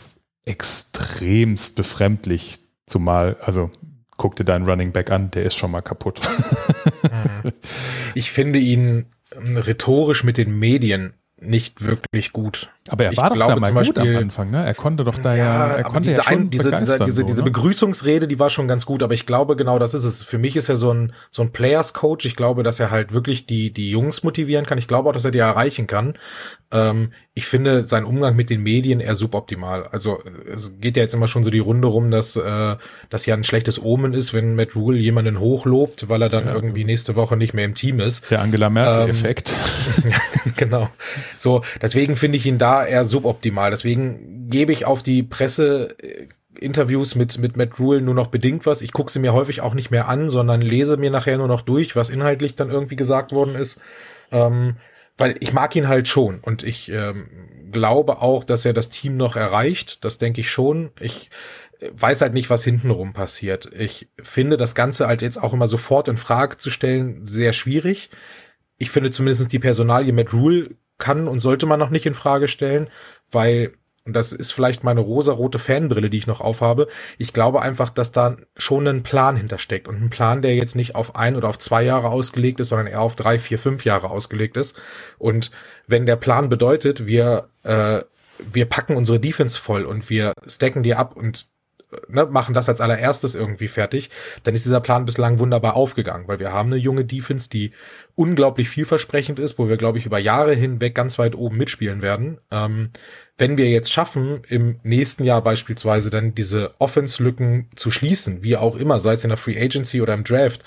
extremst 0.44 1.76
befremdlich. 1.76 2.58
Zumal, 2.86 3.36
also 3.40 3.70
guck 4.16 4.36
dir 4.36 4.44
deinen 4.44 4.68
Running 4.68 4.92
Back 4.92 5.10
an, 5.10 5.30
der 5.30 5.44
ist 5.44 5.56
schon 5.56 5.70
mal 5.70 5.82
kaputt. 5.82 6.20
ich 8.14 8.30
finde 8.30 8.58
ihn 8.58 9.06
rhetorisch 9.36 10.24
mit 10.24 10.36
den 10.38 10.58
Medien 10.58 11.14
nicht 11.40 11.84
wirklich 11.84 12.32
gut. 12.32 12.70
Aber 12.88 13.04
er 13.04 13.16
war 13.16 13.32
ich 13.32 13.38
doch 13.38 13.46
da 13.46 13.56
mal 13.56 13.72
Beispiel, 13.72 14.02
gut 14.02 14.12
am 14.12 14.22
Anfang, 14.22 14.50
ne? 14.50 14.64
Er 14.66 14.74
konnte 14.74 15.04
doch 15.04 15.16
da 15.16 15.36
ja, 15.36 15.68
er 15.68 15.84
konnte 15.84 16.08
diese, 16.08 16.16
ja 16.16 16.24
schon 16.24 16.32
ein, 16.32 16.50
diese, 16.50 16.70
diese, 16.72 16.96
diese, 16.96 17.12
so, 17.12 17.22
diese 17.22 17.38
ne? 17.38 17.44
Begrüßungsrede, 17.44 18.26
die 18.26 18.40
war 18.40 18.50
schon 18.50 18.66
ganz 18.66 18.86
gut, 18.86 19.04
aber 19.04 19.14
ich 19.14 19.24
glaube 19.24 19.54
genau, 19.54 19.78
das 19.78 19.94
ist 19.94 20.04
es. 20.04 20.24
Für 20.24 20.38
mich 20.38 20.56
ist 20.56 20.68
er 20.68 20.76
so 20.76 20.92
ein 20.92 21.12
so 21.30 21.42
ein 21.42 21.52
Players 21.52 21.94
Coach. 21.94 22.26
Ich 22.26 22.34
glaube, 22.34 22.64
dass 22.64 22.80
er 22.80 22.90
halt 22.90 23.12
wirklich 23.12 23.46
die 23.46 23.72
die 23.72 23.90
Jungs 23.90 24.24
motivieren 24.24 24.66
kann. 24.66 24.78
Ich 24.78 24.88
glaube 24.88 25.08
auch, 25.08 25.12
dass 25.12 25.24
er 25.24 25.30
die 25.30 25.38
erreichen 25.38 25.86
kann. 25.86 26.14
Ähm, 26.72 27.12
ich 27.34 27.46
finde 27.46 27.84
seinen 27.84 28.04
Umgang 28.04 28.36
mit 28.36 28.50
den 28.50 28.62
Medien 28.62 29.00
eher 29.00 29.14
suboptimal. 29.14 29.86
Also 29.86 30.22
es 30.52 30.74
geht 30.80 30.96
ja 30.98 31.02
jetzt 31.02 31.14
immer 31.14 31.28
schon 31.28 31.44
so 31.44 31.50
die 31.50 31.60
Runde 31.60 31.88
rum, 31.88 32.10
dass 32.10 32.36
äh, 32.36 32.76
das 33.08 33.24
ja 33.24 33.34
ein 33.34 33.44
schlechtes 33.44 33.82
Omen 33.82 34.12
ist, 34.12 34.34
wenn 34.34 34.54
Matt 34.54 34.76
Rule 34.76 34.98
jemanden 34.98 35.38
hochlobt, 35.38 36.10
weil 36.10 36.20
er 36.20 36.28
dann 36.28 36.46
ja. 36.46 36.54
irgendwie 36.54 36.84
nächste 36.84 37.16
Woche 37.16 37.36
nicht 37.36 37.54
mehr 37.54 37.64
im 37.64 37.74
Team 37.74 38.00
ist. 38.00 38.30
Der 38.30 38.42
Angela 38.42 38.68
Merkel-Effekt. 38.68 39.54
Ähm, 40.04 40.52
genau. 40.56 40.90
So, 41.38 41.62
deswegen 41.80 42.16
finde 42.16 42.36
ich 42.36 42.44
ihn 42.44 42.58
da 42.58 42.71
eher 42.80 43.04
suboptimal. 43.04 43.70
Deswegen 43.70 44.48
gebe 44.48 44.72
ich 44.72 44.86
auf 44.86 45.02
die 45.02 45.22
Presse 45.22 45.96
äh, 46.00 46.28
Interviews 46.58 47.14
mit, 47.14 47.38
mit 47.38 47.56
Matt 47.56 47.78
Rule 47.78 48.02
nur 48.02 48.14
noch 48.14 48.28
bedingt 48.28 48.66
was. 48.66 48.82
Ich 48.82 48.92
gucke 48.92 49.10
sie 49.10 49.18
mir 49.18 49.32
häufig 49.32 49.60
auch 49.60 49.74
nicht 49.74 49.90
mehr 49.90 50.08
an, 50.08 50.30
sondern 50.30 50.60
lese 50.60 50.96
mir 50.96 51.10
nachher 51.10 51.38
nur 51.38 51.48
noch 51.48 51.62
durch, 51.62 51.96
was 51.96 52.10
inhaltlich 52.10 52.54
dann 52.54 52.70
irgendwie 52.70 52.96
gesagt 52.96 53.32
worden 53.32 53.54
ist. 53.54 53.80
Ähm, 54.30 54.76
weil 55.16 55.36
ich 55.40 55.52
mag 55.52 55.74
ihn 55.76 55.88
halt 55.88 56.08
schon 56.08 56.40
und 56.40 56.62
ich 56.62 56.90
ähm, 56.90 57.28
glaube 57.70 58.22
auch, 58.22 58.44
dass 58.44 58.64
er 58.64 58.72
das 58.72 58.90
Team 58.90 59.16
noch 59.16 59.36
erreicht. 59.36 60.04
Das 60.04 60.18
denke 60.18 60.40
ich 60.40 60.50
schon. 60.50 60.90
Ich 61.00 61.30
äh, 61.80 61.90
weiß 61.92 62.22
halt 62.22 62.34
nicht, 62.34 62.50
was 62.50 62.64
hintenrum 62.64 63.12
passiert. 63.12 63.70
Ich 63.76 64.08
finde 64.20 64.56
das 64.56 64.74
Ganze 64.74 65.06
halt 65.06 65.22
jetzt 65.22 65.42
auch 65.42 65.52
immer 65.52 65.68
sofort 65.68 66.08
in 66.08 66.16
Frage 66.16 66.56
zu 66.56 66.70
stellen 66.70 67.26
sehr 67.26 67.52
schwierig. 67.52 68.10
Ich 68.78 68.90
finde 68.90 69.10
zumindest 69.10 69.52
die 69.52 69.58
Personalie 69.58 70.12
Matt 70.12 70.32
Rule 70.32 70.76
kann 70.98 71.28
und 71.28 71.40
sollte 71.40 71.66
man 71.66 71.78
noch 71.78 71.90
nicht 71.90 72.06
in 72.06 72.14
Frage 72.14 72.48
stellen, 72.48 72.88
weil 73.30 73.72
und 74.04 74.14
das 74.14 74.32
ist 74.32 74.50
vielleicht 74.50 74.82
meine 74.82 74.98
rosarote 74.98 75.60
Fanbrille, 75.60 76.10
die 76.10 76.18
ich 76.18 76.26
noch 76.26 76.40
aufhabe. 76.40 76.88
Ich 77.18 77.32
glaube 77.32 77.62
einfach, 77.62 77.88
dass 77.88 78.10
da 78.10 78.36
schon 78.56 78.88
ein 78.88 79.04
Plan 79.04 79.36
hintersteckt 79.36 79.86
und 79.86 80.02
ein 80.02 80.10
Plan, 80.10 80.42
der 80.42 80.56
jetzt 80.56 80.74
nicht 80.74 80.96
auf 80.96 81.14
ein 81.14 81.36
oder 81.36 81.48
auf 81.48 81.58
zwei 81.58 81.84
Jahre 81.84 82.08
ausgelegt 82.08 82.58
ist, 82.58 82.70
sondern 82.70 82.88
eher 82.88 83.00
auf 83.00 83.14
drei, 83.14 83.38
vier, 83.38 83.60
fünf 83.60 83.84
Jahre 83.84 84.10
ausgelegt 84.10 84.56
ist. 84.56 84.76
Und 85.18 85.52
wenn 85.86 86.04
der 86.04 86.16
Plan 86.16 86.48
bedeutet, 86.48 87.06
wir 87.06 87.48
äh, 87.62 88.00
wir 88.52 88.66
packen 88.66 88.96
unsere 88.96 89.20
Defense 89.20 89.58
voll 89.58 89.84
und 89.84 90.08
wir 90.10 90.32
stacken 90.46 90.82
die 90.82 90.94
ab 90.94 91.16
und 91.16 91.48
ne, 92.08 92.26
machen 92.26 92.54
das 92.54 92.68
als 92.68 92.80
allererstes 92.80 93.34
irgendwie 93.34 93.68
fertig, 93.68 94.10
dann 94.42 94.54
ist 94.54 94.64
dieser 94.64 94.80
Plan 94.80 95.04
bislang 95.04 95.38
wunderbar 95.38 95.74
aufgegangen, 95.74 96.28
weil 96.28 96.38
wir 96.38 96.52
haben 96.52 96.70
eine 96.70 96.80
junge 96.80 97.04
Defense, 97.04 97.48
die 97.48 97.72
unglaublich 98.14 98.68
vielversprechend 98.68 99.38
ist, 99.38 99.58
wo 99.58 99.68
wir, 99.68 99.76
glaube 99.76 99.98
ich, 99.98 100.06
über 100.06 100.18
Jahre 100.18 100.54
hinweg 100.54 100.94
ganz 100.94 101.18
weit 101.18 101.34
oben 101.34 101.56
mitspielen 101.56 102.02
werden. 102.02 102.38
Ähm, 102.50 102.90
wenn 103.38 103.58
wir 103.58 103.70
jetzt 103.70 103.90
schaffen, 103.90 104.42
im 104.48 104.78
nächsten 104.82 105.24
Jahr 105.24 105.42
beispielsweise 105.42 106.10
dann 106.10 106.34
diese 106.34 106.74
Offense-Lücken 106.78 107.70
zu 107.74 107.90
schließen, 107.90 108.42
wie 108.42 108.56
auch 108.56 108.76
immer, 108.76 109.00
sei 109.00 109.14
es 109.14 109.24
in 109.24 109.30
der 109.30 109.38
Free 109.38 109.60
Agency 109.60 110.00
oder 110.00 110.14
im 110.14 110.24
Draft, 110.24 110.62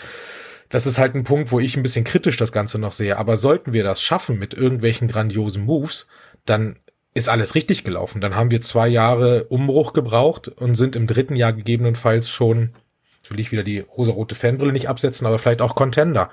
das 0.69 0.87
ist 0.87 0.97
halt 0.97 1.15
ein 1.15 1.23
Punkt, 1.23 1.51
wo 1.51 1.59
ich 1.59 1.77
ein 1.77 1.83
bisschen 1.83 2.05
kritisch 2.05 2.37
das 2.37 2.51
Ganze 2.51 2.79
noch 2.79 2.93
sehe. 2.93 3.17
Aber 3.17 3.37
sollten 3.37 3.73
wir 3.73 3.83
das 3.83 4.01
schaffen 4.01 4.39
mit 4.39 4.53
irgendwelchen 4.53 5.07
grandiosen 5.07 5.63
Moves, 5.63 6.07
dann 6.45 6.77
ist 7.15 7.29
alles 7.29 7.55
richtig 7.55 7.83
gelaufen. 7.83 8.21
Dann 8.21 8.35
haben 8.35 8.51
wir 8.51 8.61
zwei 8.61 8.87
Jahre 8.87 9.45
Umbruch 9.45 9.93
gebraucht 9.93 10.49
und 10.49 10.75
sind 10.75 10.95
im 10.95 11.07
dritten 11.07 11.35
Jahr 11.35 11.53
gegebenenfalls 11.53 12.29
schon, 12.29 12.71
jetzt 13.17 13.31
will 13.31 13.39
ich 13.39 13.51
wieder 13.51 13.63
die 13.63 13.79
rosarote 13.79 14.35
Fanbrille 14.35 14.73
nicht 14.73 14.89
absetzen, 14.89 15.25
aber 15.25 15.39
vielleicht 15.39 15.61
auch 15.61 15.75
Contender. 15.75 16.29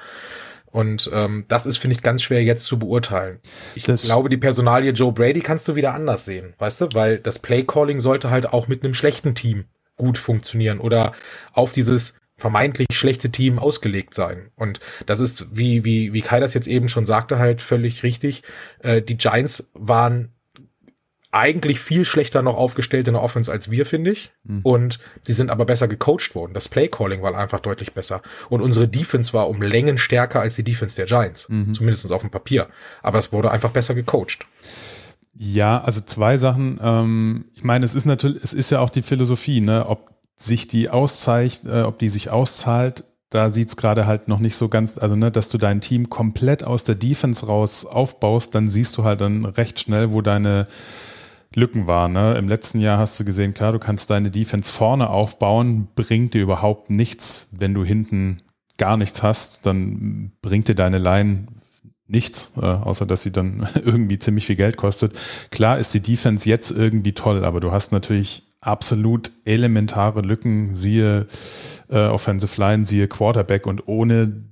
Und 0.66 1.08
ähm, 1.12 1.44
das 1.48 1.66
ist, 1.66 1.76
finde 1.76 1.94
ich, 1.94 2.02
ganz 2.02 2.22
schwer 2.22 2.42
jetzt 2.42 2.64
zu 2.64 2.78
beurteilen. 2.78 3.38
Ich 3.74 3.84
das 3.84 4.04
glaube, 4.04 4.28
die 4.28 4.38
Personalie 4.38 4.90
Joe 4.92 5.12
Brady 5.12 5.40
kannst 5.40 5.68
du 5.68 5.76
wieder 5.76 5.94
anders 5.94 6.24
sehen, 6.24 6.54
weißt 6.58 6.80
du? 6.80 6.88
Weil 6.94 7.18
das 7.18 7.38
Playcalling 7.38 8.00
sollte 8.00 8.30
halt 8.30 8.52
auch 8.52 8.68
mit 8.68 8.82
einem 8.82 8.94
schlechten 8.94 9.34
Team 9.34 9.66
gut 9.96 10.18
funktionieren 10.18 10.80
oder 10.80 11.12
auf 11.52 11.72
dieses 11.72 12.18
vermeintlich 12.38 12.88
schlechte 12.92 13.30
Team 13.30 13.60
ausgelegt 13.60 14.14
sein. 14.14 14.50
Und 14.56 14.80
das 15.06 15.20
ist, 15.20 15.46
wie, 15.56 15.84
wie, 15.84 16.12
wie 16.12 16.22
Kai 16.22 16.40
das 16.40 16.54
jetzt 16.54 16.66
eben 16.66 16.88
schon 16.88 17.06
sagte, 17.06 17.38
halt 17.38 17.62
völlig 17.62 18.02
richtig. 18.02 18.42
Äh, 18.80 19.02
die 19.02 19.16
Giants 19.16 19.70
waren 19.74 20.32
eigentlich 21.32 21.80
viel 21.80 22.04
schlechter 22.04 22.42
noch 22.42 22.56
aufgestellt 22.56 23.08
in 23.08 23.14
der 23.14 23.22
Offense 23.22 23.50
als 23.50 23.70
wir, 23.70 23.86
finde 23.86 24.12
ich. 24.12 24.30
Mhm. 24.44 24.60
Und 24.62 24.98
sie 25.22 25.32
sind 25.32 25.50
aber 25.50 25.64
besser 25.64 25.88
gecoacht 25.88 26.34
worden. 26.34 26.52
Das 26.52 26.68
Playcalling 26.68 27.22
war 27.22 27.34
einfach 27.34 27.60
deutlich 27.60 27.94
besser. 27.94 28.20
Und 28.50 28.60
unsere 28.60 28.86
Defense 28.86 29.32
war 29.32 29.48
um 29.48 29.62
Längen 29.62 29.96
stärker 29.96 30.40
als 30.40 30.56
die 30.56 30.64
Defense 30.64 30.94
der 30.94 31.06
Giants. 31.06 31.48
Mhm. 31.48 31.72
Zumindest 31.72 32.12
auf 32.12 32.20
dem 32.20 32.30
Papier. 32.30 32.68
Aber 33.02 33.18
es 33.18 33.32
wurde 33.32 33.50
einfach 33.50 33.70
besser 33.70 33.94
gecoacht. 33.94 34.46
Ja, 35.34 35.80
also 35.80 36.02
zwei 36.02 36.36
Sachen. 36.36 36.78
Ähm, 36.82 37.46
ich 37.54 37.64
meine, 37.64 37.86
es 37.86 37.94
ist 37.94 38.04
natürlich, 38.04 38.44
es 38.44 38.52
ist 38.52 38.70
ja 38.70 38.80
auch 38.80 38.90
die 38.90 39.02
Philosophie, 39.02 39.62
ne, 39.62 39.86
ob 39.88 40.12
sich 40.36 40.68
die 40.68 40.90
auszeichnet, 40.90 41.72
äh, 41.72 41.82
ob 41.82 41.98
die 41.98 42.10
sich 42.10 42.28
auszahlt, 42.28 43.04
da 43.30 43.48
sieht's 43.48 43.78
gerade 43.78 44.06
halt 44.06 44.28
noch 44.28 44.40
nicht 44.40 44.56
so 44.56 44.68
ganz, 44.68 44.98
also 44.98 45.16
ne, 45.16 45.30
dass 45.30 45.48
du 45.48 45.56
dein 45.56 45.80
Team 45.80 46.10
komplett 46.10 46.64
aus 46.64 46.84
der 46.84 46.96
Defense 46.96 47.46
raus 47.46 47.86
aufbaust, 47.86 48.54
dann 48.54 48.68
siehst 48.68 48.98
du 48.98 49.04
halt 49.04 49.22
dann 49.22 49.46
recht 49.46 49.80
schnell, 49.80 50.12
wo 50.12 50.20
deine 50.20 50.66
Lücken 51.56 51.86
waren. 51.86 52.12
Ne? 52.12 52.34
Im 52.34 52.48
letzten 52.48 52.80
Jahr 52.80 52.98
hast 52.98 53.18
du 53.18 53.24
gesehen, 53.24 53.54
klar, 53.54 53.72
du 53.72 53.78
kannst 53.78 54.10
deine 54.10 54.30
Defense 54.30 54.72
vorne 54.72 55.10
aufbauen, 55.10 55.88
bringt 55.94 56.34
dir 56.34 56.42
überhaupt 56.42 56.90
nichts, 56.90 57.48
wenn 57.52 57.74
du 57.74 57.84
hinten 57.84 58.42
gar 58.78 58.96
nichts 58.96 59.22
hast, 59.22 59.66
dann 59.66 60.32
bringt 60.42 60.68
dir 60.68 60.74
deine 60.74 60.98
Line 60.98 61.46
nichts, 62.06 62.52
äh, 62.60 62.64
außer 62.64 63.06
dass 63.06 63.22
sie 63.22 63.32
dann 63.32 63.66
irgendwie 63.84 64.18
ziemlich 64.18 64.46
viel 64.46 64.56
Geld 64.56 64.76
kostet. 64.76 65.14
Klar 65.50 65.78
ist 65.78 65.94
die 65.94 66.00
Defense 66.00 66.48
jetzt 66.48 66.70
irgendwie 66.70 67.12
toll, 67.12 67.44
aber 67.44 67.60
du 67.60 67.72
hast 67.72 67.92
natürlich 67.92 68.42
absolut 68.60 69.30
elementare 69.44 70.20
Lücken, 70.20 70.74
siehe 70.74 71.26
äh, 71.88 72.06
Offensive 72.06 72.60
Line, 72.60 72.84
siehe 72.84 73.08
Quarterback 73.08 73.66
und 73.66 73.88
ohne 73.88 74.44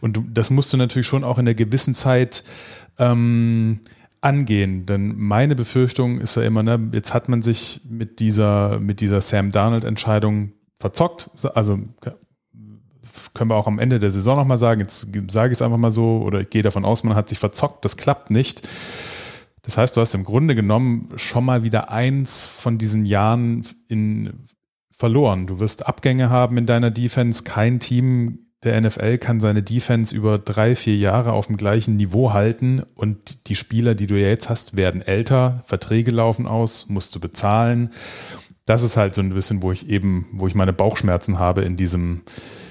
und 0.00 0.18
das 0.32 0.50
musst 0.50 0.72
du 0.72 0.76
natürlich 0.76 1.06
schon 1.06 1.24
auch 1.24 1.38
in 1.38 1.46
einer 1.46 1.54
gewissen 1.54 1.94
Zeit 1.94 2.42
ähm, 2.98 3.80
angehen. 4.20 4.86
Denn 4.86 5.16
meine 5.16 5.56
Befürchtung 5.56 6.20
ist 6.20 6.36
ja 6.36 6.42
immer, 6.42 6.62
ne, 6.62 6.90
jetzt 6.92 7.14
hat 7.14 7.28
man 7.28 7.42
sich 7.42 7.80
mit 7.88 8.20
dieser, 8.20 8.80
mit 8.80 9.00
dieser 9.00 9.20
Sam 9.20 9.50
Darnold-Entscheidung 9.50 10.52
verzockt. 10.76 11.30
Also 11.54 11.78
können 13.34 13.50
wir 13.50 13.56
auch 13.56 13.66
am 13.66 13.78
Ende 13.78 13.98
der 13.98 14.10
Saison 14.10 14.36
nochmal 14.36 14.58
sagen, 14.58 14.80
jetzt 14.80 15.08
sage 15.30 15.52
ich 15.52 15.58
es 15.58 15.62
einfach 15.62 15.76
mal 15.78 15.92
so, 15.92 16.22
oder 16.22 16.40
ich 16.40 16.50
gehe 16.50 16.62
davon 16.62 16.84
aus, 16.84 17.04
man 17.04 17.16
hat 17.16 17.28
sich 17.28 17.38
verzockt, 17.38 17.84
das 17.84 17.96
klappt 17.96 18.30
nicht. 18.30 18.66
Das 19.62 19.76
heißt, 19.76 19.96
du 19.96 20.00
hast 20.00 20.14
im 20.14 20.24
Grunde 20.24 20.54
genommen 20.54 21.08
schon 21.16 21.44
mal 21.44 21.62
wieder 21.62 21.90
eins 21.90 22.46
von 22.46 22.78
diesen 22.78 23.04
Jahren 23.04 23.64
in, 23.88 24.44
verloren. 24.90 25.46
Du 25.46 25.60
wirst 25.60 25.86
Abgänge 25.86 26.30
haben 26.30 26.56
in 26.56 26.66
deiner 26.66 26.90
Defense. 26.90 27.44
Kein 27.44 27.78
Team 27.78 28.49
der 28.62 28.78
NFL 28.80 29.18
kann 29.18 29.40
seine 29.40 29.62
Defense 29.62 30.14
über 30.14 30.38
drei, 30.38 30.74
vier 30.74 30.96
Jahre 30.96 31.32
auf 31.32 31.46
dem 31.46 31.56
gleichen 31.56 31.96
Niveau 31.96 32.32
halten 32.32 32.82
und 32.94 33.48
die 33.48 33.56
Spieler, 33.56 33.94
die 33.94 34.06
du 34.06 34.16
jetzt 34.16 34.50
hast, 34.50 34.76
werden 34.76 35.00
älter, 35.00 35.62
Verträge 35.64 36.10
laufen 36.10 36.46
aus, 36.46 36.88
musst 36.88 37.14
du 37.14 37.20
bezahlen. 37.20 37.90
Das 38.66 38.82
ist 38.82 38.96
halt 38.96 39.14
so 39.14 39.22
ein 39.22 39.32
bisschen, 39.32 39.62
wo 39.62 39.72
ich 39.72 39.88
eben, 39.88 40.28
wo 40.32 40.46
ich 40.46 40.54
meine 40.54 40.74
Bauchschmerzen 40.74 41.38
habe 41.38 41.62
in 41.62 41.76
diesem, 41.76 42.20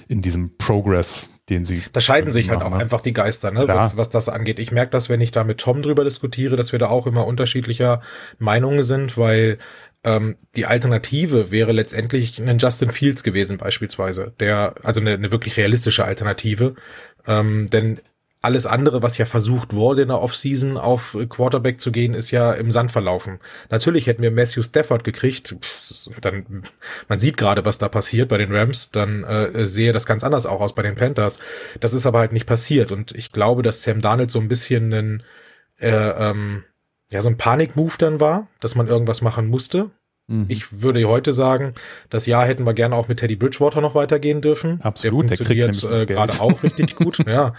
in 0.08 0.22
diesem 0.22 0.58
Progress, 0.58 1.30
den 1.50 1.66
sie. 1.66 1.82
Da 1.92 2.02
scheiden 2.02 2.32
sich 2.32 2.50
halt 2.50 2.62
auch 2.62 2.70
ne? 2.70 2.78
einfach 2.78 3.02
die 3.02 3.14
Geister, 3.14 3.52
ne? 3.52 3.68
was, 3.68 3.98
was 3.98 4.12
das 4.12 4.30
angeht. 4.30 4.60
Ich 4.60 4.72
merke 4.72 4.92
das, 4.92 5.10
wenn 5.10 5.22
ich 5.22 5.32
da 5.32 5.44
mit 5.44 5.58
Tom 5.58 5.82
drüber 5.82 6.04
diskutiere, 6.04 6.56
dass 6.56 6.72
wir 6.72 6.80
da 6.80 6.88
auch 6.90 7.08
immer 7.08 7.26
unterschiedlicher 7.26 8.02
Meinungen 8.38 8.84
sind, 8.84 9.18
weil 9.18 9.58
ähm, 10.04 10.38
die 10.56 10.66
Alternative 10.66 11.52
wäre 11.52 11.72
letztendlich 11.72 12.42
ein 12.42 12.58
Justin 12.58 12.92
Fields 12.92 13.24
gewesen 13.24 13.58
beispielsweise, 13.58 14.34
der 14.40 14.76
also 14.84 15.02
eine, 15.02 15.12
eine 15.12 15.32
wirklich 15.32 15.58
realistische 15.58 16.06
Alternative, 16.06 16.76
ähm, 17.28 17.68
denn 17.68 18.00
alles 18.42 18.66
andere, 18.66 19.04
was 19.04 19.18
ja 19.18 19.26
versucht 19.26 19.74
wurde 19.74 20.04
in 20.04 20.08
der 20.08 20.22
Offseason 20.22 20.78
auf 20.78 21.18
Quarterback 21.28 21.82
zu 21.82 21.92
gehen, 21.92 22.14
ist 22.14 22.32
ja 22.32 22.54
im 22.54 22.72
Sand 22.72 22.92
verlaufen. 22.92 23.40
Natürlich 23.70 24.08
hätten 24.08 24.24
wir 24.24 24.32
Matthew 24.32 24.64
Stafford 24.64 25.04
gekriegt, 25.04 25.56
dann 26.22 26.64
man 27.10 27.20
sieht 27.20 27.36
gerade, 27.36 27.66
was 27.66 27.80
da 27.80 27.90
passiert 27.90 28.30
bei 28.30 28.38
den 28.38 28.56
Rams, 28.56 28.92
dann 28.92 29.26
äh, 29.26 29.68
sehe 29.68 29.92
das 29.92 30.06
ganz 30.06 30.24
anders 30.24 30.46
auch 30.46 30.62
aus 30.62 30.74
bei 30.74 30.84
den 30.84 30.96
Panthers. 30.96 31.40
Das 31.82 31.94
ist 31.94 32.06
aber 32.06 32.20
halt 32.20 32.32
nicht 32.32 32.46
passiert 32.46 32.94
und 32.94 33.12
ich 33.12 33.34
glaube, 33.34 33.62
dass 33.62 33.84
Sam 33.84 34.00
Darnold 34.00 34.32
so 34.32 34.40
ein 34.40 34.48
bisschen 34.48 34.94
ein 34.94 35.24
äh, 35.80 35.90
ähm, 35.90 36.64
ja, 37.12 37.22
so 37.22 37.30
ein 37.30 37.38
Panik-Move 37.38 37.96
dann 37.98 38.20
war, 38.20 38.48
dass 38.60 38.76
man 38.76 38.88
irgendwas 38.88 39.22
machen 39.22 39.48
musste. 39.48 39.90
Mhm. 40.28 40.46
Ich 40.48 40.82
würde 40.82 41.04
heute 41.08 41.34
sagen, 41.34 41.74
das 42.10 42.26
Jahr 42.28 42.46
hätten 42.46 42.66
wir 42.66 42.74
gerne 42.74 42.96
auch 42.96 43.08
mit 43.08 43.20
Teddy 43.20 43.36
Bridgewater 43.36 43.82
noch 43.82 43.96
weitergehen 43.96 44.42
dürfen. 44.42 44.80
Absolut, 44.82 45.30
der 45.30 45.38
funktioniert 45.38 45.84
der 45.84 45.92
äh, 45.92 46.06
gerade 46.06 46.40
auch 46.40 46.62
richtig 46.62 46.96
gut. 46.96 47.18
ja. 47.28 47.54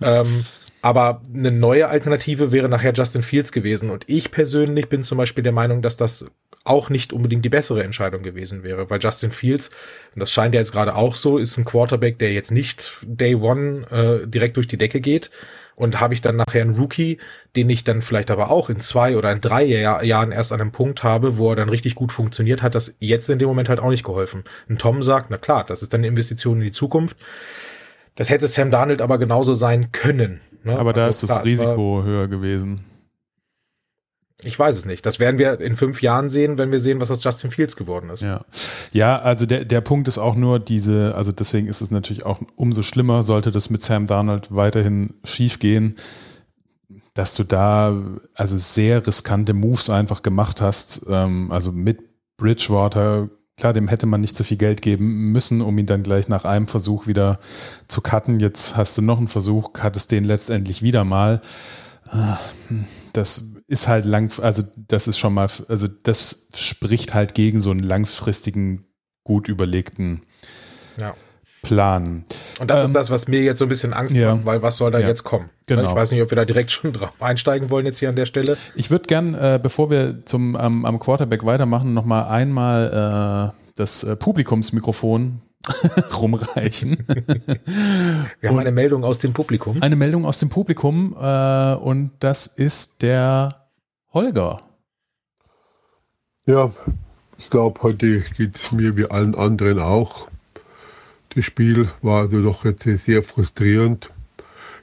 Ähm, 0.00 0.44
aber 0.80 1.20
eine 1.34 1.50
neue 1.50 1.88
Alternative 1.88 2.52
wäre 2.52 2.68
nachher 2.68 2.92
Justin 2.94 3.22
Fields 3.22 3.52
gewesen. 3.52 3.90
Und 3.90 4.04
ich 4.06 4.30
persönlich 4.30 4.88
bin 4.88 5.02
zum 5.02 5.18
Beispiel 5.18 5.42
der 5.42 5.52
Meinung, 5.52 5.82
dass 5.82 5.96
das 5.96 6.26
auch 6.64 6.90
nicht 6.90 7.12
unbedingt 7.12 7.44
die 7.44 7.48
bessere 7.48 7.82
Entscheidung 7.82 8.22
gewesen 8.22 8.62
wäre, 8.62 8.88
weil 8.90 9.00
Justin 9.00 9.30
Fields, 9.30 9.70
und 10.14 10.20
das 10.20 10.32
scheint 10.32 10.54
ja 10.54 10.60
jetzt 10.60 10.72
gerade 10.72 10.94
auch 10.94 11.14
so, 11.14 11.38
ist 11.38 11.56
ein 11.56 11.64
Quarterback, 11.64 12.18
der 12.18 12.32
jetzt 12.32 12.50
nicht 12.50 12.98
Day 13.02 13.34
One 13.34 13.86
äh, 13.90 14.26
direkt 14.26 14.56
durch 14.56 14.66
die 14.66 14.78
Decke 14.78 15.00
geht, 15.00 15.30
und 15.76 16.00
habe 16.00 16.14
ich 16.14 16.22
dann 16.22 16.36
nachher 16.36 16.62
einen 16.62 16.74
Rookie, 16.74 17.18
den 17.54 17.70
ich 17.70 17.84
dann 17.84 18.02
vielleicht 18.02 18.30
aber 18.30 18.50
auch 18.50 18.68
in 18.68 18.80
zwei 18.80 19.16
oder 19.16 19.30
in 19.30 19.40
drei 19.40 19.62
Jahr, 19.62 20.02
Jahren 20.02 20.32
erst 20.32 20.52
an 20.52 20.60
einem 20.60 20.72
Punkt 20.72 21.04
habe, 21.04 21.36
wo 21.36 21.50
er 21.50 21.56
dann 21.56 21.68
richtig 21.68 21.94
gut 21.94 22.10
funktioniert, 22.10 22.62
hat 22.62 22.74
das 22.74 22.96
jetzt 22.98 23.28
in 23.28 23.38
dem 23.38 23.46
Moment 23.46 23.68
halt 23.68 23.78
auch 23.78 23.90
nicht 23.90 24.04
geholfen. 24.04 24.42
Und 24.68 24.80
Tom 24.80 25.02
sagt, 25.02 25.30
na 25.30 25.36
klar, 25.36 25.64
das 25.64 25.82
ist 25.82 25.92
dann 25.92 26.00
eine 26.00 26.08
Investition 26.08 26.58
in 26.58 26.64
die 26.64 26.72
Zukunft. 26.72 27.16
Das 28.16 28.30
hätte 28.30 28.48
Sam 28.48 28.70
Darnold 28.70 29.02
aber 29.02 29.18
genauso 29.18 29.54
sein 29.54 29.92
können. 29.92 30.40
Ne? 30.64 30.78
Aber 30.78 30.94
da 30.94 31.04
also, 31.04 31.10
ist 31.10 31.22
das 31.24 31.32
klar, 31.32 31.44
Risiko 31.44 32.02
höher 32.02 32.26
gewesen. 32.26 32.80
Ich 34.42 34.58
weiß 34.58 34.76
es 34.76 34.84
nicht. 34.84 35.06
Das 35.06 35.18
werden 35.18 35.38
wir 35.38 35.60
in 35.60 35.76
fünf 35.76 36.02
Jahren 36.02 36.28
sehen, 36.28 36.58
wenn 36.58 36.70
wir 36.70 36.78
sehen, 36.78 37.00
was 37.00 37.10
aus 37.10 37.24
Justin 37.24 37.50
Fields 37.50 37.74
geworden 37.74 38.10
ist. 38.10 38.22
Ja, 38.22 38.44
ja 38.92 39.18
also 39.18 39.46
der, 39.46 39.64
der 39.64 39.80
Punkt 39.80 40.08
ist 40.08 40.18
auch 40.18 40.36
nur 40.36 40.58
diese, 40.58 41.14
also 41.14 41.32
deswegen 41.32 41.68
ist 41.68 41.80
es 41.80 41.90
natürlich 41.90 42.26
auch 42.26 42.40
umso 42.54 42.82
schlimmer, 42.82 43.22
sollte 43.22 43.50
das 43.50 43.70
mit 43.70 43.82
Sam 43.82 44.06
Darnold 44.06 44.54
weiterhin 44.54 45.14
schief 45.24 45.58
gehen, 45.58 45.96
dass 47.14 47.34
du 47.34 47.44
da 47.44 47.96
also 48.34 48.58
sehr 48.58 49.06
riskante 49.06 49.54
Moves 49.54 49.88
einfach 49.88 50.22
gemacht 50.22 50.60
hast. 50.60 51.06
Ähm, 51.08 51.50
also 51.50 51.72
mit 51.72 52.00
Bridgewater, 52.36 53.30
klar, 53.56 53.72
dem 53.72 53.88
hätte 53.88 54.04
man 54.04 54.20
nicht 54.20 54.36
so 54.36 54.44
viel 54.44 54.58
Geld 54.58 54.82
geben 54.82 55.32
müssen, 55.32 55.62
um 55.62 55.78
ihn 55.78 55.86
dann 55.86 56.02
gleich 56.02 56.28
nach 56.28 56.44
einem 56.44 56.68
Versuch 56.68 57.06
wieder 57.06 57.38
zu 57.88 58.02
cutten. 58.02 58.38
Jetzt 58.38 58.76
hast 58.76 58.98
du 58.98 59.02
noch 59.02 59.16
einen 59.16 59.28
Versuch, 59.28 59.72
cuttest 59.72 60.12
den 60.12 60.24
letztendlich 60.24 60.82
wieder 60.82 61.04
mal. 61.04 61.40
Ah, 62.10 62.38
hm, 62.68 62.84
das 63.14 63.55
ist 63.68 63.88
halt 63.88 64.04
lang, 64.04 64.32
also 64.40 64.62
das 64.76 65.08
ist 65.08 65.18
schon 65.18 65.34
mal, 65.34 65.48
also 65.68 65.88
das 65.88 66.48
spricht 66.54 67.14
halt 67.14 67.34
gegen 67.34 67.60
so 67.60 67.70
einen 67.70 67.80
langfristigen, 67.80 68.84
gut 69.24 69.48
überlegten 69.48 70.22
ja. 71.00 71.14
Plan. 71.62 72.24
Und 72.60 72.70
das 72.70 72.80
ähm, 72.80 72.86
ist 72.86 72.94
das, 72.94 73.10
was 73.10 73.26
mir 73.26 73.42
jetzt 73.42 73.58
so 73.58 73.64
ein 73.64 73.68
bisschen 73.68 73.92
Angst 73.92 74.14
ja. 74.14 74.36
macht, 74.36 74.46
weil 74.46 74.62
was 74.62 74.76
soll 74.76 74.92
da 74.92 75.00
ja, 75.00 75.08
jetzt 75.08 75.24
kommen? 75.24 75.50
Genau. 75.66 75.90
Ich 75.90 75.96
weiß 75.96 76.12
nicht, 76.12 76.22
ob 76.22 76.30
wir 76.30 76.36
da 76.36 76.44
direkt 76.44 76.70
schon 76.70 76.92
drauf 76.92 77.10
einsteigen 77.20 77.70
wollen 77.70 77.86
jetzt 77.86 77.98
hier 77.98 78.08
an 78.08 78.16
der 78.16 78.26
Stelle. 78.26 78.56
Ich 78.76 78.92
würde 78.92 79.06
gern, 79.06 79.34
äh, 79.34 79.58
bevor 79.60 79.90
wir 79.90 80.22
zum 80.24 80.56
ähm, 80.60 80.84
am 80.84 80.98
Quarterback 81.00 81.44
weitermachen, 81.44 81.92
noch 81.92 82.04
mal 82.04 82.28
einmal 82.28 83.52
äh, 83.52 83.72
das 83.74 84.04
äh, 84.04 84.14
Publikumsmikrofon 84.14 85.42
rumreichen. 86.20 86.98
Wir 88.40 88.50
haben 88.50 88.58
eine 88.58 88.72
Meldung 88.72 89.04
aus 89.04 89.18
dem 89.18 89.32
Publikum. 89.32 89.82
Eine 89.82 89.96
Meldung 89.96 90.24
aus 90.24 90.38
dem 90.38 90.48
Publikum 90.48 91.14
äh, 91.20 91.74
und 91.74 92.12
das 92.20 92.46
ist 92.46 93.02
der 93.02 93.68
Holger. 94.12 94.60
Ja, 96.46 96.72
ich 97.38 97.50
glaube, 97.50 97.82
heute 97.82 98.20
geht 98.36 98.56
es 98.56 98.72
mir 98.72 98.96
wie 98.96 99.06
allen 99.06 99.34
anderen 99.34 99.80
auch. 99.80 100.28
Das 101.30 101.44
Spiel 101.44 101.88
war 102.02 102.22
also 102.22 102.42
doch 102.42 102.64
jetzt 102.64 102.84
sehr 102.84 103.22
frustrierend. 103.22 104.10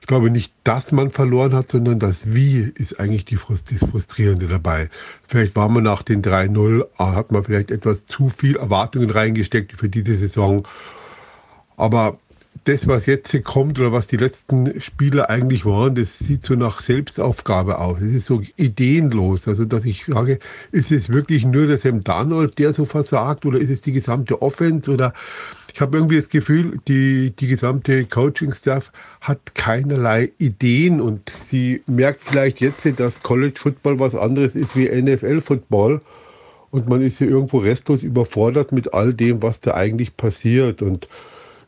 Ich 0.03 0.07
glaube 0.07 0.29
nicht, 0.29 0.53
dass 0.65 0.91
man 0.91 1.11
verloren 1.11 1.53
hat, 1.53 1.69
sondern 1.69 1.97
das 1.97 2.33
Wie 2.33 2.59
ist 2.75 2.99
eigentlich 2.99 3.23
die 3.23 3.37
Frust 3.37 3.71
das 3.71 3.89
Frustrierende 3.89 4.47
dabei. 4.47 4.89
Vielleicht 5.25 5.55
war 5.55 5.69
man 5.69 5.85
nach 5.85 6.03
den 6.03 6.21
3-0, 6.21 6.85
ah, 6.97 7.15
hat 7.15 7.31
man 7.31 7.45
vielleicht 7.45 7.71
etwas 7.71 8.05
zu 8.05 8.27
viel 8.27 8.57
Erwartungen 8.57 9.09
reingesteckt 9.09 9.79
für 9.79 9.87
diese 9.87 10.17
Saison. 10.17 10.67
Aber 11.77 12.17
das, 12.65 12.85
was 12.85 13.05
jetzt 13.05 13.33
kommt 13.45 13.79
oder 13.79 13.93
was 13.93 14.07
die 14.07 14.17
letzten 14.17 14.81
Spiele 14.81 15.29
eigentlich 15.29 15.63
waren, 15.63 15.95
das 15.95 16.19
sieht 16.19 16.43
so 16.43 16.55
nach 16.55 16.81
Selbstaufgabe 16.81 17.79
aus. 17.79 18.01
Es 18.01 18.13
ist 18.13 18.25
so 18.25 18.41
ideenlos. 18.57 19.47
Also, 19.47 19.63
dass 19.63 19.85
ich 19.85 20.03
frage, 20.03 20.39
ist 20.73 20.91
es 20.91 21.07
wirklich 21.07 21.45
nur 21.45 21.67
der 21.67 21.77
Sam 21.77 22.03
Darnold, 22.03 22.59
der 22.59 22.73
so 22.73 22.83
versagt 22.83 23.45
oder 23.45 23.57
ist 23.57 23.69
es 23.69 23.79
die 23.79 23.93
gesamte 23.93 24.41
Offense 24.41 24.91
oder 24.91 25.13
ich 25.73 25.81
habe 25.81 25.97
irgendwie 25.97 26.17
das 26.17 26.29
Gefühl, 26.29 26.77
die, 26.87 27.31
die 27.31 27.47
gesamte 27.47 28.05
Coaching-Staff 28.05 28.91
hat 29.21 29.55
keinerlei 29.55 30.31
Ideen 30.37 31.01
und 31.01 31.29
sie 31.29 31.81
merkt 31.87 32.21
vielleicht 32.23 32.61
jetzt, 32.61 32.87
dass 32.99 33.23
College 33.23 33.55
Football 33.57 33.99
was 33.99 34.13
anderes 34.13 34.53
ist 34.53 34.75
wie 34.77 34.87
NFL 34.87 35.41
Football 35.41 35.99
und 36.69 36.87
man 36.87 37.01
ist 37.01 37.17
hier 37.17 37.29
irgendwo 37.29 37.57
restlos 37.57 38.03
überfordert 38.03 38.71
mit 38.71 38.93
all 38.93 39.15
dem, 39.15 39.41
was 39.41 39.61
da 39.61 39.73
eigentlich 39.73 40.15
passiert 40.15 40.83
und 40.83 41.07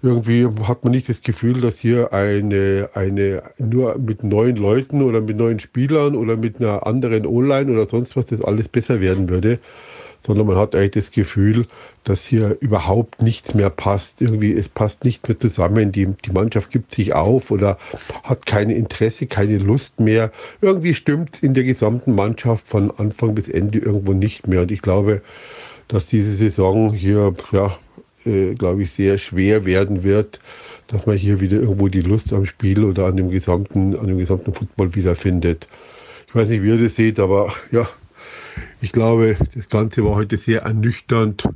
irgendwie 0.03 0.47
hat 0.67 0.83
man 0.83 0.91
nicht 0.91 1.09
das 1.09 1.21
Gefühl, 1.21 1.61
dass 1.61 1.79
hier 1.79 2.13
eine, 2.13 2.89
eine 2.93 3.41
nur 3.57 3.97
mit 3.97 4.23
neuen 4.23 4.55
Leuten 4.55 5.01
oder 5.01 5.19
mit 5.19 5.35
neuen 5.37 5.59
Spielern 5.59 6.15
oder 6.15 6.37
mit 6.37 6.61
einer 6.61 6.85
anderen 6.85 7.25
Online 7.25 7.71
oder 7.71 7.89
sonst 7.89 8.15
was 8.15 8.27
das 8.27 8.41
alles 8.41 8.67
besser 8.67 9.01
werden 9.01 9.29
würde, 9.29 9.57
sondern 10.25 10.47
man 10.47 10.55
hat 10.55 10.75
eigentlich 10.75 11.05
das 11.05 11.11
Gefühl, 11.11 11.65
dass 12.03 12.25
hier 12.25 12.57
überhaupt 12.59 13.21
nichts 13.21 13.53
mehr 13.53 13.69
passt. 13.69 14.21
Irgendwie, 14.21 14.53
es 14.53 14.69
passt 14.69 15.03
nicht 15.03 15.27
mehr 15.27 15.39
zusammen. 15.39 15.91
Die, 15.91 16.07
die 16.07 16.31
Mannschaft 16.31 16.71
gibt 16.71 16.93
sich 16.93 17.13
auf 17.13 17.51
oder 17.51 17.77
hat 18.23 18.45
kein 18.45 18.69
Interesse, 18.69 19.27
keine 19.27 19.57
Lust 19.57 19.99
mehr. 19.99 20.31
Irgendwie 20.61 20.93
stimmt 20.93 21.35
es 21.35 21.39
in 21.41 21.53
der 21.53 21.63
gesamten 21.63 22.15
Mannschaft 22.15 22.67
von 22.67 22.91
Anfang 22.97 23.35
bis 23.35 23.47
Ende 23.47 23.79
irgendwo 23.79 24.13
nicht 24.13 24.47
mehr. 24.47 24.61
Und 24.61 24.71
ich 24.71 24.81
glaube, 24.81 25.21
dass 25.87 26.07
diese 26.07 26.35
Saison 26.35 26.93
hier, 26.93 27.35
ja, 27.51 27.77
äh, 28.25 28.55
glaube 28.55 28.83
ich, 28.83 28.91
sehr 28.91 29.17
schwer 29.17 29.65
werden 29.65 30.03
wird, 30.03 30.39
dass 30.87 31.05
man 31.05 31.17
hier 31.17 31.39
wieder 31.39 31.57
irgendwo 31.57 31.87
die 31.87 32.01
Lust 32.01 32.33
am 32.33 32.45
Spiel 32.45 32.83
oder 32.83 33.05
an 33.05 33.17
dem 33.17 33.29
gesamten, 33.29 33.95
an 33.95 34.07
dem 34.07 34.17
gesamten 34.17 34.53
Football 34.53 34.95
wiederfindet. 34.95 35.67
Ich 36.27 36.35
weiß 36.35 36.47
nicht, 36.49 36.63
wie 36.63 36.69
ihr 36.69 36.83
das 36.83 36.95
seht, 36.95 37.19
aber 37.19 37.53
ja, 37.71 37.87
ich 38.81 38.91
glaube, 38.91 39.37
das 39.55 39.69
Ganze 39.69 40.03
war 40.03 40.15
heute 40.15 40.37
sehr 40.37 40.63
ernüchternd. 40.63 41.47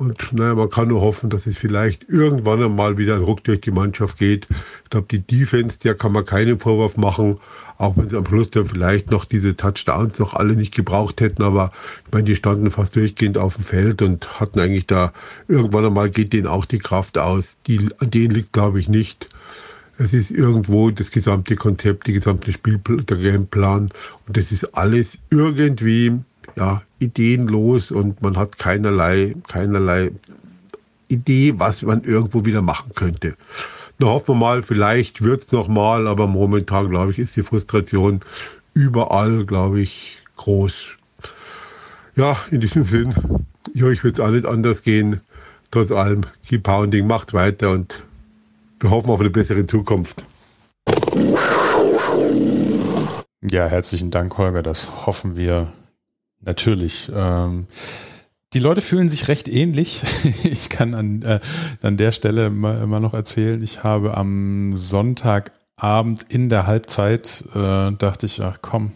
Und 0.00 0.32
naja, 0.32 0.54
man 0.54 0.70
kann 0.70 0.88
nur 0.88 1.02
hoffen, 1.02 1.28
dass 1.28 1.46
es 1.46 1.58
vielleicht 1.58 2.08
irgendwann 2.08 2.62
einmal 2.62 2.96
wieder 2.96 3.16
ein 3.16 3.22
Ruck 3.22 3.44
durch 3.44 3.60
die 3.60 3.70
Mannschaft 3.70 4.18
geht. 4.18 4.46
Ich 4.84 4.90
glaube, 4.90 5.08
die 5.10 5.20
Defense, 5.20 5.78
der 5.78 5.94
kann 5.94 6.12
man 6.12 6.24
keinen 6.24 6.58
Vorwurf 6.58 6.96
machen, 6.96 7.38
auch 7.76 7.98
wenn 7.98 8.08
sie 8.08 8.16
am 8.16 8.24
Schluss 8.24 8.50
dann 8.50 8.64
vielleicht 8.64 9.10
noch 9.10 9.26
diese 9.26 9.56
Touchdowns 9.56 10.18
noch 10.18 10.32
alle 10.32 10.54
nicht 10.54 10.74
gebraucht 10.74 11.20
hätten. 11.20 11.42
Aber 11.42 11.70
ich 12.06 12.12
meine, 12.12 12.24
die 12.24 12.36
standen 12.36 12.70
fast 12.70 12.96
durchgehend 12.96 13.36
auf 13.36 13.56
dem 13.56 13.64
Feld 13.64 14.00
und 14.00 14.40
hatten 14.40 14.58
eigentlich 14.58 14.86
da, 14.86 15.12
irgendwann 15.48 15.84
einmal 15.84 16.08
geht 16.08 16.32
denen 16.32 16.46
auch 16.46 16.64
die 16.64 16.78
Kraft 16.78 17.18
aus. 17.18 17.58
Die, 17.66 17.86
an 17.98 18.10
denen 18.10 18.34
liegt, 18.34 18.54
glaube 18.54 18.80
ich, 18.80 18.88
nicht. 18.88 19.28
Es 20.00 20.14
ist 20.14 20.30
irgendwo 20.30 20.90
das 20.90 21.10
gesamte 21.10 21.56
Konzept, 21.56 22.06
die 22.06 22.14
gesamte 22.14 22.52
Spielplan, 22.52 23.04
der 23.04 23.18
Gameplan 23.18 23.90
und 24.26 24.34
das 24.34 24.50
ist 24.50 24.64
alles 24.74 25.18
irgendwie 25.28 26.12
ja, 26.56 26.80
ideenlos 27.00 27.90
und 27.90 28.22
man 28.22 28.38
hat 28.38 28.58
keinerlei, 28.58 29.36
keinerlei 29.46 30.10
Idee, 31.08 31.52
was 31.58 31.82
man 31.82 32.02
irgendwo 32.04 32.46
wieder 32.46 32.62
machen 32.62 32.92
könnte. 32.94 33.36
Na, 33.98 34.06
hoffen 34.06 34.36
wir 34.36 34.36
mal, 34.36 34.62
vielleicht 34.62 35.20
wird 35.20 35.42
es 35.42 35.52
nochmal, 35.52 36.08
aber 36.08 36.26
momentan, 36.26 36.88
glaube 36.88 37.12
ich, 37.12 37.18
ist 37.18 37.36
die 37.36 37.42
Frustration 37.42 38.22
überall, 38.72 39.44
glaube 39.44 39.82
ich, 39.82 40.16
groß. 40.36 40.86
Ja, 42.16 42.38
in 42.50 42.62
diesem 42.62 42.84
Sinn, 42.84 43.14
ja, 43.74 43.90
ich 43.90 44.02
würde 44.02 44.14
es 44.14 44.20
auch 44.20 44.30
nicht 44.30 44.46
anders 44.46 44.82
gehen. 44.82 45.20
Trotz 45.70 45.90
allem, 45.90 46.22
Keep 46.46 46.62
Pounding 46.62 47.06
macht 47.06 47.34
weiter 47.34 47.72
und 47.72 48.02
wir 48.80 48.90
hoffen 48.90 49.10
auf 49.10 49.20
eine 49.20 49.30
bessere 49.30 49.66
Zukunft. 49.66 50.24
Ja, 53.42 53.66
herzlichen 53.66 54.10
Dank, 54.10 54.36
Holger. 54.38 54.62
Das 54.62 55.06
hoffen 55.06 55.36
wir 55.36 55.72
natürlich. 56.40 57.10
Ähm, 57.14 57.66
die 58.52 58.58
Leute 58.58 58.80
fühlen 58.80 59.08
sich 59.08 59.28
recht 59.28 59.48
ähnlich. 59.48 60.02
Ich 60.44 60.68
kann 60.68 60.94
an, 60.94 61.22
äh, 61.22 61.40
an 61.82 61.96
der 61.96 62.12
Stelle 62.12 62.50
mal, 62.50 62.86
mal 62.86 63.00
noch 63.00 63.14
erzählen, 63.14 63.62
ich 63.62 63.82
habe 63.82 64.16
am 64.16 64.74
Sonntagabend 64.74 66.22
in 66.28 66.48
der 66.48 66.66
Halbzeit, 66.66 67.44
äh, 67.54 67.92
dachte 67.92 68.26
ich, 68.26 68.42
ach 68.42 68.58
komm, 68.62 68.92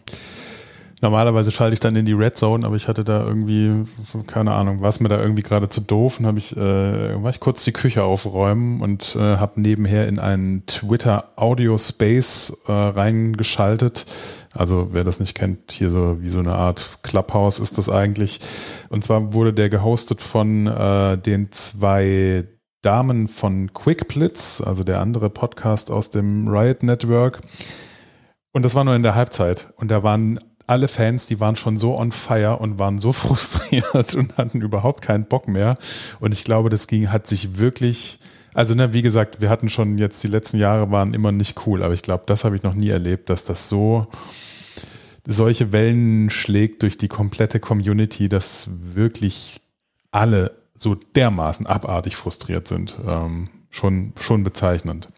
Normalerweise 1.05 1.52
schalte 1.52 1.74
ich 1.74 1.80
dann 1.80 1.96
in 1.96 2.07
die 2.07 2.14
Red 2.14 2.38
Zone, 2.38 2.64
aber 2.64 2.76
ich 2.76 2.88
hatte 2.88 3.05
da 3.05 3.26
irgendwie, 3.26 3.84
keine 4.26 4.55
Ahnung, 4.55 4.80
war 4.80 4.88
es 4.88 5.00
mir 5.00 5.11
da 5.11 5.20
irgendwie 5.20 5.42
gerade 5.42 5.68
zu 5.68 5.82
doof 5.82 6.18
und 6.18 6.24
habe 6.24 6.38
ich, 6.38 6.57
äh, 6.57 7.22
war 7.22 7.28
ich 7.28 7.40
kurz 7.40 7.62
die 7.62 7.72
Küche 7.72 8.05
aufräumen 8.05 8.80
und 8.80 9.14
äh, 9.14 9.36
habe 9.36 9.61
nebenher 9.61 10.09
in 10.09 10.18
einen 10.18 10.64
Twitter 10.64 11.32
Audio 11.36 11.76
Space 11.76 12.57
äh, 12.68 12.72
reingeschaltet. 12.72 14.07
Also 14.55 14.88
wer 14.92 15.05
das 15.05 15.20
nicht 15.20 15.34
kennt, 15.34 15.72
hier 15.72 15.90
so 15.90 16.22
wie 16.22 16.30
so 16.30 16.38
eine 16.38 16.55
Art 16.55 17.00
Clubhouse 17.02 17.61
ist 17.61 17.76
das 17.76 17.90
eigentlich. 17.90 18.40
Und 18.88 19.05
zwar 19.05 19.34
wurde 19.34 19.52
der 19.52 19.68
gehostet 19.68 20.22
von 20.22 20.66
äh, 20.66 21.18
den 21.18 21.52
zwei 21.52 22.48
Damen 22.80 23.28
von 23.28 23.74
QuickBlitz, 23.74 24.62
also 24.64 24.84
der 24.84 25.00
andere 25.00 25.28
Podcast 25.28 25.90
aus 25.90 26.09
dem 26.09 26.48
Riot 26.48 26.82
Network. 26.82 27.42
Und 28.55 28.64
das 28.64 28.74
war 28.74 28.84
nur 28.84 28.94
in 28.94 29.02
der 29.02 29.14
Halbzeit. 29.14 29.74
Und 29.76 29.90
da 29.90 30.02
waren 30.02 30.38
alle 30.66 30.88
Fans, 30.88 31.26
die 31.26 31.40
waren 31.40 31.56
schon 31.56 31.76
so 31.76 31.98
on 31.98 32.12
fire 32.12 32.58
und 32.58 32.78
waren 32.78 32.98
so 32.98 33.12
frustriert 33.14 34.14
und 34.14 34.36
hatten 34.36 34.60
überhaupt 34.60 35.02
keinen 35.02 35.26
Bock 35.26 35.48
mehr. 35.48 35.76
Und 36.20 36.32
ich 36.32 36.44
glaube, 36.44 36.70
das 36.70 36.86
ging, 36.86 37.10
hat 37.10 37.26
sich 37.26 37.58
wirklich, 37.58 38.18
also 38.54 38.74
ne, 38.74 38.92
wie 38.92 39.02
gesagt, 39.02 39.40
wir 39.40 39.50
hatten 39.50 39.68
schon 39.68 39.98
jetzt 39.98 40.22
die 40.22 40.28
letzten 40.28 40.58
Jahre 40.58 40.90
waren 40.90 41.14
immer 41.14 41.32
nicht 41.32 41.66
cool, 41.66 41.82
aber 41.82 41.94
ich 41.94 42.02
glaube, 42.02 42.24
das 42.26 42.44
habe 42.44 42.56
ich 42.56 42.62
noch 42.62 42.74
nie 42.74 42.88
erlebt, 42.88 43.30
dass 43.30 43.44
das 43.44 43.68
so 43.68 44.06
solche 45.26 45.72
Wellen 45.72 46.28
schlägt 46.28 46.82
durch 46.82 46.98
die 46.98 47.08
komplette 47.08 47.58
Community, 47.60 48.28
dass 48.28 48.68
wirklich 48.70 49.60
alle 50.10 50.52
so 50.74 50.94
dermaßen 50.94 51.66
abartig 51.66 52.16
frustriert 52.16 52.68
sind. 52.68 52.98
Ähm, 53.06 53.48
schon, 53.70 54.12
schon 54.20 54.44
bezeichnend. 54.44 55.08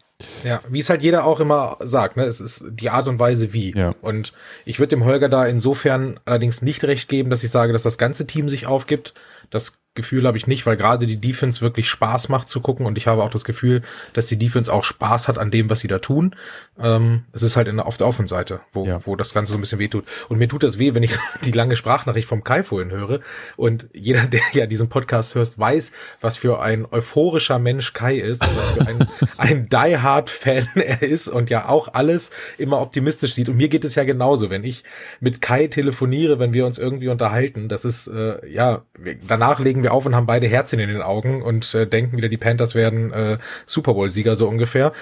Ja, 0.44 0.60
wie 0.70 0.78
es 0.78 0.88
halt 0.88 1.02
jeder 1.02 1.24
auch 1.24 1.40
immer 1.40 1.76
sagt, 1.80 2.16
ne? 2.16 2.24
Es 2.24 2.40
ist 2.40 2.64
die 2.70 2.88
Art 2.88 3.06
und 3.06 3.18
Weise 3.18 3.52
wie. 3.52 3.76
Ja. 3.76 3.94
Und 4.00 4.32
ich 4.64 4.78
würde 4.78 4.90
dem 4.90 5.04
Holger 5.04 5.28
da 5.28 5.46
insofern 5.46 6.18
allerdings 6.24 6.62
nicht 6.62 6.84
recht 6.84 7.08
geben, 7.08 7.28
dass 7.28 7.42
ich 7.42 7.50
sage, 7.50 7.72
dass 7.72 7.82
das 7.82 7.98
ganze 7.98 8.26
Team 8.26 8.48
sich 8.48 8.66
aufgibt. 8.66 9.12
Das 9.50 9.78
Gefühl 9.96 10.26
habe 10.26 10.38
ich 10.38 10.46
nicht, 10.46 10.66
weil 10.66 10.76
gerade 10.76 11.06
die 11.06 11.20
Defense 11.20 11.60
wirklich 11.60 11.88
Spaß 11.88 12.28
macht 12.28 12.48
zu 12.48 12.60
gucken 12.60 12.86
und 12.86 12.96
ich 12.96 13.06
habe 13.06 13.22
auch 13.22 13.30
das 13.30 13.44
Gefühl, 13.44 13.82
dass 14.12 14.26
die 14.26 14.38
Defense 14.38 14.72
auch 14.72 14.84
Spaß 14.84 15.28
hat 15.28 15.38
an 15.38 15.50
dem, 15.50 15.68
was 15.68 15.80
sie 15.80 15.88
da 15.88 15.98
tun. 15.98 16.36
Ähm, 16.78 17.24
es 17.32 17.42
ist 17.42 17.56
halt 17.56 17.68
in, 17.68 17.80
auf 17.80 17.96
der 17.96 18.06
Offenseite, 18.06 18.60
wo, 18.72 18.84
ja. 18.84 19.00
wo 19.04 19.16
das 19.16 19.34
Ganze 19.34 19.52
so 19.52 19.58
ein 19.58 19.60
bisschen 19.60 19.78
weh 19.78 19.88
tut. 19.88 20.04
Und 20.28 20.38
mir 20.38 20.48
tut 20.48 20.62
das 20.62 20.78
weh, 20.78 20.94
wenn 20.94 21.02
ich 21.02 21.18
die 21.44 21.50
lange 21.50 21.76
Sprachnachricht 21.76 22.28
vom 22.28 22.44
Kai 22.44 22.62
vorhin 22.62 22.90
höre. 22.90 23.20
Und 23.56 23.88
jeder, 23.92 24.26
der 24.26 24.42
ja 24.52 24.66
diesen 24.66 24.88
Podcast 24.88 25.34
hörst, 25.34 25.58
weiß, 25.58 25.92
was 26.20 26.36
für 26.36 26.60
ein 26.60 26.86
euphorischer 26.90 27.58
Mensch 27.58 27.92
Kai 27.92 28.16
ist, 28.16 28.42
was 28.42 28.72
für 28.72 28.86
ein, 28.86 29.08
ein 29.38 29.68
Die-Hard-Fan 29.68 30.68
er 30.76 31.02
ist 31.02 31.28
und 31.28 31.50
ja 31.50 31.68
auch 31.68 31.94
alles 31.94 32.30
immer 32.58 32.80
optimistisch 32.80 33.34
sieht. 33.34 33.48
Und 33.48 33.56
mir 33.56 33.68
geht 33.68 33.84
es 33.84 33.94
ja 33.94 34.04
genauso, 34.04 34.50
wenn 34.50 34.64
ich 34.64 34.84
mit 35.20 35.40
Kai 35.40 35.66
telefoniere, 35.66 36.38
wenn 36.38 36.52
wir 36.52 36.66
uns 36.66 36.78
irgendwie 36.78 37.08
unterhalten, 37.08 37.68
das 37.68 37.84
ist, 37.84 38.06
äh, 38.08 38.46
ja, 38.48 38.82
danach 39.26 39.60
legen 39.60 39.82
wir 39.82 39.85
wir 39.86 39.94
auf 39.94 40.04
und 40.04 40.14
haben 40.14 40.26
beide 40.26 40.46
Herzen 40.46 40.78
in 40.78 40.88
den 40.88 41.02
Augen 41.02 41.42
und 41.42 41.74
äh, 41.74 41.86
denken 41.86 42.16
wieder, 42.16 42.28
die 42.28 42.36
Panthers 42.36 42.74
werden 42.74 43.12
äh, 43.12 43.38
Super 43.64 43.94
Bowl-Sieger 43.94 44.36
so 44.36 44.48
ungefähr. 44.48 44.92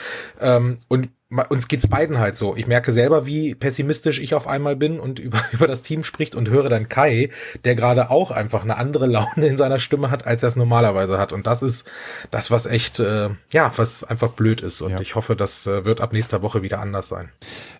Ähm, 0.41 0.79
und 0.89 1.09
uns 1.49 1.69
geht's 1.69 1.89
beiden 1.89 2.19
halt 2.19 2.37
so. 2.37 2.55
Ich 2.55 2.67
merke 2.67 2.93
selber, 2.93 3.27
wie 3.27 3.55
pessimistisch 3.55 4.21
ich 4.21 4.35
auf 4.35 4.47
einmal 4.47 4.77
bin 4.77 5.01
und 5.01 5.19
über, 5.19 5.41
über 5.53 5.67
das 5.67 5.83
Team 5.83 6.05
spricht 6.05 6.35
und 6.35 6.49
höre 6.49 6.69
dann 6.69 6.89
Kai, 6.89 7.31
der 7.65 7.75
gerade 7.75 8.11
auch 8.11 8.31
einfach 8.31 8.63
eine 8.63 8.77
andere 8.77 9.07
Laune 9.07 9.47
in 9.47 9.57
seiner 9.57 9.81
Stimme 9.81 10.11
hat, 10.11 10.27
als 10.27 10.43
er 10.43 10.49
es 10.49 10.57
normalerweise 10.57 11.19
hat. 11.19 11.33
Und 11.33 11.47
das 11.47 11.63
ist 11.63 11.91
das, 12.31 12.51
was 12.51 12.67
echt, 12.67 13.01
äh, 13.01 13.31
ja, 13.51 13.73
was 13.77 14.05
einfach 14.05 14.33
blöd 14.33 14.61
ist. 14.61 14.81
Und 14.83 14.93
ja. 14.93 15.01
ich 15.01 15.15
hoffe, 15.15 15.35
das 15.35 15.67
äh, 15.67 15.85
wird 15.85 16.01
ab 16.01 16.13
nächster 16.13 16.43
Woche 16.43 16.63
wieder 16.63 16.81
anders 16.81 17.09
sein. 17.09 17.31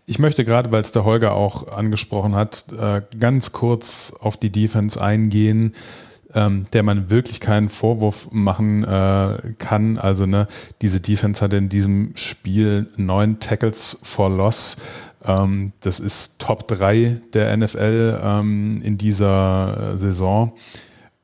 Ich 0.07 0.19
möchte 0.19 0.45
gerade, 0.45 0.73
weil 0.73 0.83
es 0.83 0.93
der 0.93 1.05
Holger 1.05 1.33
auch 1.35 1.69
angesprochen 1.69 2.35
hat, 2.35 2.67
äh, 2.81 3.03
ganz 3.19 3.53
kurz 3.53 4.15
auf 4.19 4.37
die 4.37 4.51
Defense 4.51 5.01
eingehen 5.01 5.75
ähm, 6.35 6.67
der 6.73 6.83
man 6.83 7.11
wirklich 7.11 7.41
keinen 7.41 7.69
Vorwurf 7.69 8.29
machen 8.33 8.85
äh, 8.85 9.55
kann. 9.59 9.99
Also 9.99 10.27
ne, 10.27 10.47
diese 10.83 11.01
Defense 11.01 11.43
hat 11.43 11.53
in 11.53 11.69
diesem 11.69 12.13
Spiel 12.17 12.89
neun 12.97 13.41
Tackles 13.41 13.99
for 14.03 14.29
Loss. 14.29 14.77
Ähm, 15.25 15.73
das 15.81 16.01
ist 16.01 16.41
Top 16.41 16.69
3 16.69 17.21
der 17.33 17.57
NFL 17.57 18.21
ähm, 18.23 18.83
in 18.83 18.99
dieser 18.99 19.95
äh, 19.95 19.99
Saison. 19.99 20.53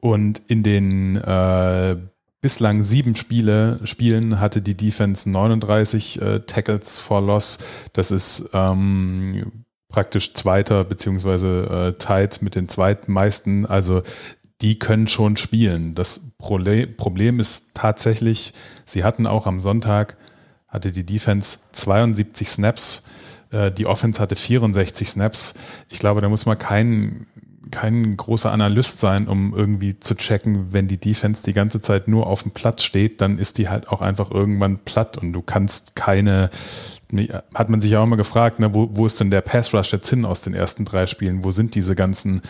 Und 0.01 0.43
in 0.49 0.63
den 0.63 1.17
äh, 1.17 1.97
bislang 2.41 2.83
sieben 2.83 3.17
Spiele, 3.17 3.81
Spielen 3.85 4.41
hatte 4.41 4.63
die 4.63 4.77
Defense 4.77 5.29
39 5.29 6.23
äh, 6.23 6.41
Tackles 6.41 6.99
for 6.99 7.21
Loss. 7.21 7.59
Das 7.93 8.11
ist 8.11 8.51
ähm, 8.55 9.65
praktisch 9.89 10.33
Zweiter 10.35 10.85
beziehungsweise 10.85 11.95
äh, 11.99 11.99
tied 11.99 12.43
mit 12.43 12.55
den 12.55 12.69
zweitmeisten. 12.69 13.67
Also 13.67 14.03
die 14.63 14.79
können 14.79 15.07
schon 15.07 15.37
spielen. 15.37 15.95
Das 15.95 16.33
Problem 16.39 17.41
ist 17.41 17.75
tatsächlich, 17.75 18.53
sie 18.85 19.05
hatten 19.05 19.27
auch 19.27 19.47
am 19.47 19.61
Sonntag, 19.61 20.17
hatte 20.69 20.93
die 20.93 21.05
Defense 21.05 21.59
72 21.73 22.49
Snaps, 22.49 23.05
äh, 23.51 23.73
die 23.73 23.87
Offense 23.87 24.21
hatte 24.21 24.37
64 24.37 25.09
Snaps. 25.09 25.55
Ich 25.89 25.99
glaube, 25.99 26.21
da 26.21 26.29
muss 26.29 26.47
man 26.47 26.59
kein, 26.59 27.27
kein 27.71 28.17
großer 28.17 28.53
Analyst 28.53 29.01
sein, 29.01 29.29
um 29.29 29.55
irgendwie 29.55 29.99
zu 29.99 30.15
checken, 30.15 30.73
wenn 30.73 30.89
die 30.89 30.99
Defense 30.99 31.45
die 31.45 31.53
ganze 31.53 31.81
Zeit 31.81 32.09
nur 32.09 32.27
auf 32.27 32.43
dem 32.43 32.53
Platz 32.53 32.85
steht, 32.85 33.21
dann 33.21 33.39
ist 33.39 33.59
die 33.59 33.69
halt 33.69 33.89
auch 33.89 34.03
einfach 34.03 34.31
irgendwann 34.31 34.79
platt 34.79 35.19
und 35.19 35.33
du 35.33 35.43
kannst 35.43 35.97
keine 35.97 36.51
hat 37.55 37.69
man 37.69 37.81
sich 37.81 37.91
ja 37.91 38.01
auch 38.01 38.05
immer 38.05 38.17
gefragt, 38.17 38.61
ne, 38.61 38.75
wo, 38.75 38.89
wo 38.93 39.07
ist 39.07 39.19
denn 39.21 39.31
der 39.31 39.41
Pass 39.41 39.75
Rush 39.75 39.93
jetzt 39.93 40.09
hin 40.09 40.25
aus 40.25 40.43
den 40.43 40.55
ersten 40.55 40.85
drei 40.85 41.07
Spielen? 41.07 41.45
Wo 41.45 41.51
sind 41.51 41.75
diese 41.75 41.95
ganzen 41.95 42.41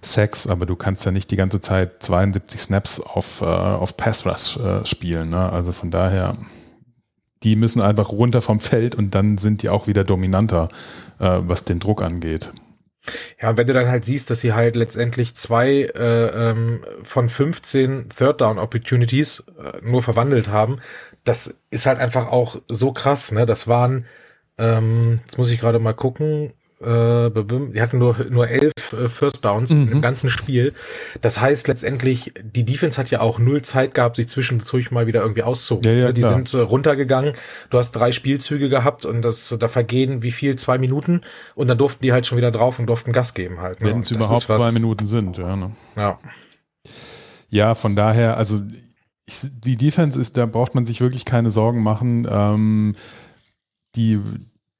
Sacks? 0.00 0.46
Aber 0.46 0.66
du 0.66 0.76
kannst 0.76 1.04
ja 1.04 1.12
nicht 1.12 1.30
die 1.30 1.36
ganze 1.36 1.60
Zeit 1.60 2.02
72 2.02 2.60
Snaps 2.60 3.00
auf, 3.00 3.42
äh, 3.42 3.44
auf 3.44 3.96
Pass 3.96 4.26
Rush 4.26 4.56
äh, 4.56 4.84
spielen. 4.86 5.30
Ne? 5.30 5.50
Also 5.50 5.72
von 5.72 5.90
daher, 5.90 6.32
die 7.42 7.56
müssen 7.56 7.82
einfach 7.82 8.10
runter 8.10 8.40
vom 8.40 8.60
Feld 8.60 8.94
und 8.94 9.14
dann 9.14 9.38
sind 9.38 9.62
die 9.62 9.68
auch 9.68 9.86
wieder 9.86 10.04
dominanter, 10.04 10.68
äh, 11.18 11.40
was 11.42 11.64
den 11.64 11.78
Druck 11.78 12.02
angeht. 12.02 12.52
Ja, 13.40 13.56
wenn 13.56 13.66
du 13.66 13.72
dann 13.72 13.88
halt 13.88 14.04
siehst, 14.04 14.30
dass 14.30 14.40
sie 14.40 14.52
halt 14.52 14.76
letztendlich 14.76 15.36
zwei 15.36 15.90
äh, 15.94 16.50
ähm, 16.50 16.84
von 17.04 17.28
15 17.28 18.08
Third 18.08 18.40
Down 18.40 18.58
Opportunities 18.58 19.44
äh, 19.58 19.78
nur 19.82 20.02
verwandelt 20.02 20.48
haben, 20.48 20.80
das 21.26 21.60
ist 21.70 21.86
halt 21.86 21.98
einfach 21.98 22.28
auch 22.28 22.62
so 22.68 22.92
krass, 22.92 23.32
ne? 23.32 23.46
Das 23.46 23.66
waren, 23.66 24.06
ähm, 24.58 25.16
jetzt 25.26 25.36
muss 25.36 25.50
ich 25.50 25.58
gerade 25.58 25.80
mal 25.80 25.92
gucken, 25.92 26.52
äh, 26.80 27.30
die 27.30 27.80
hatten 27.80 27.98
nur, 27.98 28.16
nur 28.30 28.48
elf 28.48 28.72
äh, 28.92 29.08
First 29.08 29.44
Downs 29.44 29.70
mhm. 29.70 29.90
im 29.90 30.00
ganzen 30.02 30.30
Spiel. 30.30 30.72
Das 31.20 31.40
heißt 31.40 31.66
letztendlich, 31.66 32.32
die 32.40 32.64
Defense 32.64 33.00
hat 33.00 33.10
ja 33.10 33.20
auch 33.20 33.38
null 33.38 33.62
Zeit 33.62 33.94
gehabt, 33.94 34.16
sich 34.16 34.28
zwischendurch 34.28 34.90
mal 34.92 35.06
wieder 35.06 35.22
irgendwie 35.22 35.42
auszuholen. 35.42 35.84
Ja, 35.84 36.06
ja, 36.06 36.12
die 36.12 36.20
klar. 36.20 36.34
sind 36.34 36.54
äh, 36.54 36.58
runtergegangen. 36.58 37.34
Du 37.70 37.78
hast 37.78 37.92
drei 37.92 38.12
Spielzüge 38.12 38.68
gehabt 38.68 39.04
und 39.04 39.22
das, 39.22 39.54
da 39.58 39.68
vergehen 39.68 40.22
wie 40.22 40.32
viel? 40.32 40.56
Zwei 40.56 40.78
Minuten 40.78 41.22
und 41.56 41.66
dann 41.66 41.78
durften 41.78 42.02
die 42.02 42.12
halt 42.12 42.26
schon 42.26 42.38
wieder 42.38 42.52
drauf 42.52 42.78
und 42.78 42.86
durften 42.86 43.12
Gas 43.12 43.34
geben 43.34 43.60
halt. 43.60 43.80
Ne? 43.80 43.90
Wenn 43.90 44.00
es 44.00 44.10
überhaupt 44.10 44.42
zwei 44.42 44.70
Minuten 44.70 45.06
sind, 45.06 45.38
ja. 45.38 45.56
Ne? 45.56 45.72
Ja. 45.96 46.18
Ja, 47.48 47.74
von 47.74 47.96
daher, 47.96 48.36
also 48.36 48.60
ich, 49.26 49.48
die 49.60 49.76
Defense 49.76 50.20
ist, 50.20 50.36
da 50.36 50.46
braucht 50.46 50.74
man 50.74 50.86
sich 50.86 51.00
wirklich 51.00 51.24
keine 51.24 51.50
Sorgen 51.50 51.82
machen. 51.82 52.26
Ähm, 52.30 52.94
die, 53.96 54.20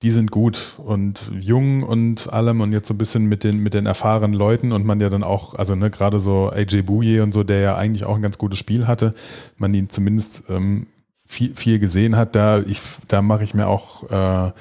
die 0.03 0.11
sind 0.11 0.31
gut 0.31 0.79
und 0.79 1.33
jung 1.41 1.83
und 1.83 2.33
allem 2.33 2.61
und 2.61 2.73
jetzt 2.73 2.87
so 2.89 2.95
ein 2.95 2.99
bisschen 2.99 3.27
mit 3.27 3.45
den, 3.45 3.63
mit 3.63 3.75
den 3.75 3.87
erfahrenen 3.87 4.35
Leuten 4.35 4.73
und 4.73 4.85
man 4.85 5.01
ja 5.01 5.09
dann 5.09 5.25
auch, 5.25 5.55
also 5.55 5.75
ne, 5.75 5.91
gerade 5.91 6.21
so 6.21 6.51
AJ 6.51 6.83
Bouye 6.83 7.21
und 7.23 7.33
so, 7.33 7.43
der 7.43 7.61
ja 7.61 7.77
eigentlich 7.77 8.05
auch 8.05 8.15
ein 8.15 8.23
ganz 8.23 8.39
gutes 8.39 8.59
Spiel 8.59 8.87
hatte, 8.87 9.15
man 9.57 9.75
ihn 9.75 9.89
zumindest 9.89 10.45
ähm, 10.49 10.87
viel, 11.25 11.55
viel 11.57 11.79
gesehen 11.79 12.17
hat, 12.17 12.37
da, 12.37 12.61
ich, 12.61 12.81
da 13.09 13.23
mache 13.23 13.43
ich 13.43 13.55
mir 13.55 13.69
auch 13.69 14.11
äh, 14.11 14.53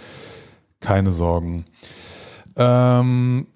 keine 0.80 1.12
Sorgen. 1.12 1.66
Ähm, 2.56 3.48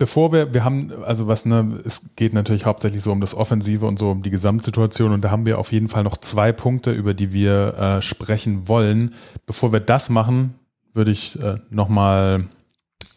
bevor 0.00 0.32
wir, 0.32 0.54
wir 0.54 0.64
haben, 0.64 0.90
also 1.04 1.28
was, 1.28 1.44
ne, 1.44 1.78
es 1.84 2.16
geht 2.16 2.32
natürlich 2.32 2.64
hauptsächlich 2.64 3.02
so 3.02 3.12
um 3.12 3.20
das 3.20 3.34
Offensive 3.34 3.84
und 3.84 3.98
so 3.98 4.10
um 4.10 4.22
die 4.22 4.30
Gesamtsituation 4.30 5.12
und 5.12 5.22
da 5.22 5.30
haben 5.30 5.44
wir 5.44 5.58
auf 5.58 5.72
jeden 5.72 5.88
Fall 5.88 6.04
noch 6.04 6.16
zwei 6.16 6.52
Punkte, 6.52 6.90
über 6.90 7.12
die 7.12 7.34
wir 7.34 7.74
äh, 7.76 8.02
sprechen 8.02 8.66
wollen. 8.66 9.12
Bevor 9.44 9.74
wir 9.74 9.80
das 9.80 10.08
machen, 10.08 10.54
würde 10.94 11.10
ich 11.10 11.40
äh, 11.42 11.56
nochmal 11.68 12.44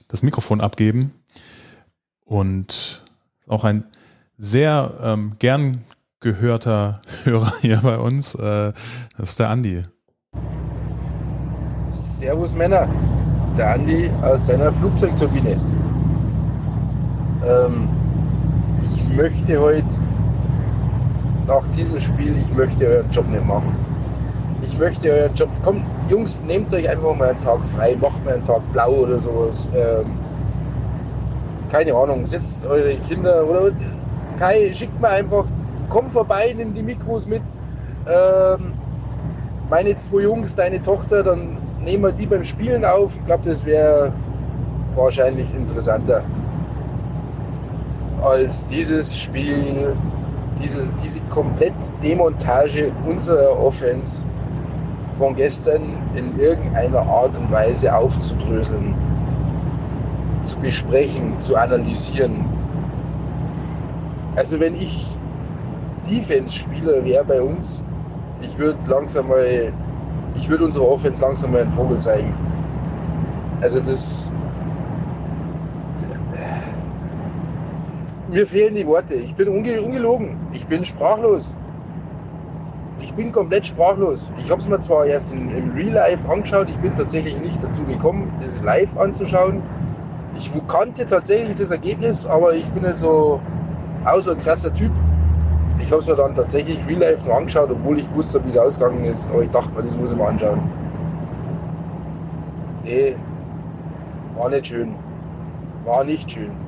das 0.10 0.24
Mikrofon 0.24 0.60
abgeben 0.60 1.14
und 2.26 3.02
auch 3.48 3.64
ein 3.64 3.86
sehr 4.38 4.92
ähm, 5.02 5.36
gern 5.40 5.86
gehörter 6.20 7.00
Hörer 7.24 7.54
hier 7.62 7.78
bei 7.78 7.98
uns, 7.98 8.36
äh, 8.36 8.74
das 9.18 9.30
ist 9.30 9.40
der 9.40 9.50
Andi. 9.50 9.84
Servus 11.92 12.54
Männer, 12.54 12.90
der 13.58 13.72
Andi 13.72 14.12
aus 14.22 14.48
seiner 14.48 14.74
Flugzeugturbine. 14.74 15.83
Ähm, 17.46 17.90
ich 18.82 19.16
möchte 19.16 19.60
heute 19.60 20.00
nach 21.48 21.68
diesem 21.68 22.00
Spiel, 22.00 22.36
ich 22.38 22.56
möchte 22.56 22.88
euren 22.88 23.10
Job 23.10 23.28
nicht 23.28 23.46
machen. 23.46 23.76
Ich 24.62 24.80
möchte 24.80 25.12
euren 25.12 25.34
Job. 25.34 25.50
Komm, 25.64 25.84
Jungs, 26.10 26.42
nehmt 26.48 26.74
euch 26.74 26.90
einfach 26.90 27.16
mal 27.16 27.30
einen 27.30 27.42
Tag 27.42 27.64
frei, 27.66 27.98
macht 28.00 28.24
mal 28.24 28.36
einen 28.36 28.46
Tag 28.46 28.62
blau 28.72 28.92
oder 28.92 29.20
sowas. 29.20 29.70
Ähm, 29.76 30.18
keine 31.70 31.94
Ahnung, 31.94 32.26
setzt 32.26 32.66
eure 32.66 32.96
Kinder 32.98 33.46
oder 33.46 33.72
Kai, 34.38 34.72
schickt 34.72 35.00
mir 35.02 35.10
einfach, 35.10 35.46
komm 35.90 36.10
vorbei, 36.10 36.54
nimm 36.56 36.74
die 36.74 36.82
Mikros 36.82 37.28
mit. 37.28 37.42
Ähm, 38.08 38.74
meine 39.70 39.96
zwei 39.96 40.22
Jungs, 40.22 40.56
deine 40.56 40.82
Tochter, 40.82 41.24
dann 41.24 41.58
nehmen 41.84 42.04
wir 42.04 42.12
die 42.12 42.26
beim 42.26 42.44
Spielen 42.44 42.86
auf. 42.86 43.16
Ich 43.16 43.26
glaube, 43.26 43.44
das 43.44 43.66
wäre 43.66 44.14
wahrscheinlich 44.96 45.54
interessanter 45.54 46.24
als 48.24 48.66
dieses 48.66 49.16
Spiel, 49.18 49.96
diese, 50.62 50.94
diese 51.02 51.20
komplett 51.30 51.74
Demontage 52.02 52.92
unserer 53.06 53.60
Offense 53.60 54.26
von 55.14 55.36
gestern 55.36 55.98
in 56.16 56.38
irgendeiner 56.40 57.02
Art 57.02 57.38
und 57.38 57.52
Weise 57.52 57.94
aufzudröseln, 57.96 58.96
zu 60.44 60.58
besprechen, 60.58 61.38
zu 61.40 61.56
analysieren. 61.56 62.46
Also 64.36 64.60
wenn 64.60 64.74
ich 64.74 65.18
Defense-Spieler 66.10 67.04
wäre 67.06 67.24
bei 67.24 67.42
uns, 67.42 67.84
ich 68.42 68.58
würde 68.58 68.78
langsam 68.88 69.28
mal, 69.28 69.72
ich 70.36 70.50
würde 70.50 70.66
unsere 70.66 70.88
Offense 70.88 71.22
langsam 71.22 71.52
mal 71.52 71.62
einen 71.62 71.70
Vogel 71.70 71.98
zeigen. 72.00 72.34
Also 73.62 73.80
das, 73.80 74.34
mir 78.34 78.48
fehlen 78.48 78.74
die 78.74 78.86
Worte. 78.88 79.14
Ich 79.14 79.36
bin 79.36 79.48
unge 79.48 79.80
ungelogen. 79.80 80.38
Ich 80.54 80.66
bin 80.66 80.84
sprachlos. 80.84 81.54
Ich 83.00 83.14
bin 83.14 83.32
komplett 83.32 83.68
sprachlos. 83.68 84.30
Ich 84.40 84.50
habe 84.50 84.60
es 84.60 84.68
mir 84.68 84.80
zwar 84.80 85.06
erst 85.06 85.32
in, 85.32 85.56
im 85.56 85.72
Real 85.72 85.94
Life 85.94 86.28
angeschaut, 86.30 86.68
ich 86.70 86.78
bin 86.78 86.96
tatsächlich 86.96 87.40
nicht 87.42 87.64
dazu 87.64 87.84
gekommen, 87.86 88.32
das 88.42 88.62
live 88.62 88.98
anzuschauen. 88.98 89.62
Ich 90.36 90.52
kannte 90.68 91.06
tatsächlich 91.06 91.58
das 91.58 91.70
Ergebnis, 91.70 92.26
aber 92.26 92.54
ich 92.56 92.68
bin 92.70 92.84
nicht 92.84 92.98
so 92.98 93.40
auch 94.06 94.28
ein 94.28 94.38
krasser 94.38 94.74
Typ. 94.74 94.92
Ich 95.80 95.92
habe 95.92 96.02
es 96.02 96.08
mir 96.08 96.16
dann 96.16 96.36
tatsächlich 96.36 96.80
Real 96.88 97.00
Life 97.02 97.28
noch 97.28 97.36
angeschaut, 97.36 97.70
obwohl 97.72 98.00
ich 98.00 98.16
wusste, 98.16 98.44
wie 98.46 98.50
es 98.50 98.58
ausgegangen 98.58 99.04
ist. 99.04 99.30
Aber 99.30 99.44
ich 99.44 99.50
dachte 99.50 99.72
mir, 99.74 99.84
das 99.84 99.96
muss 99.96 100.12
ich 100.12 100.18
mir 100.18 100.28
anschauen. 100.28 100.62
Nee, 102.84 103.16
war 104.38 104.50
nicht 104.50 104.68
schön. 104.68 104.96
War 105.86 106.04
nicht 106.04 106.32
schön. 106.32 106.63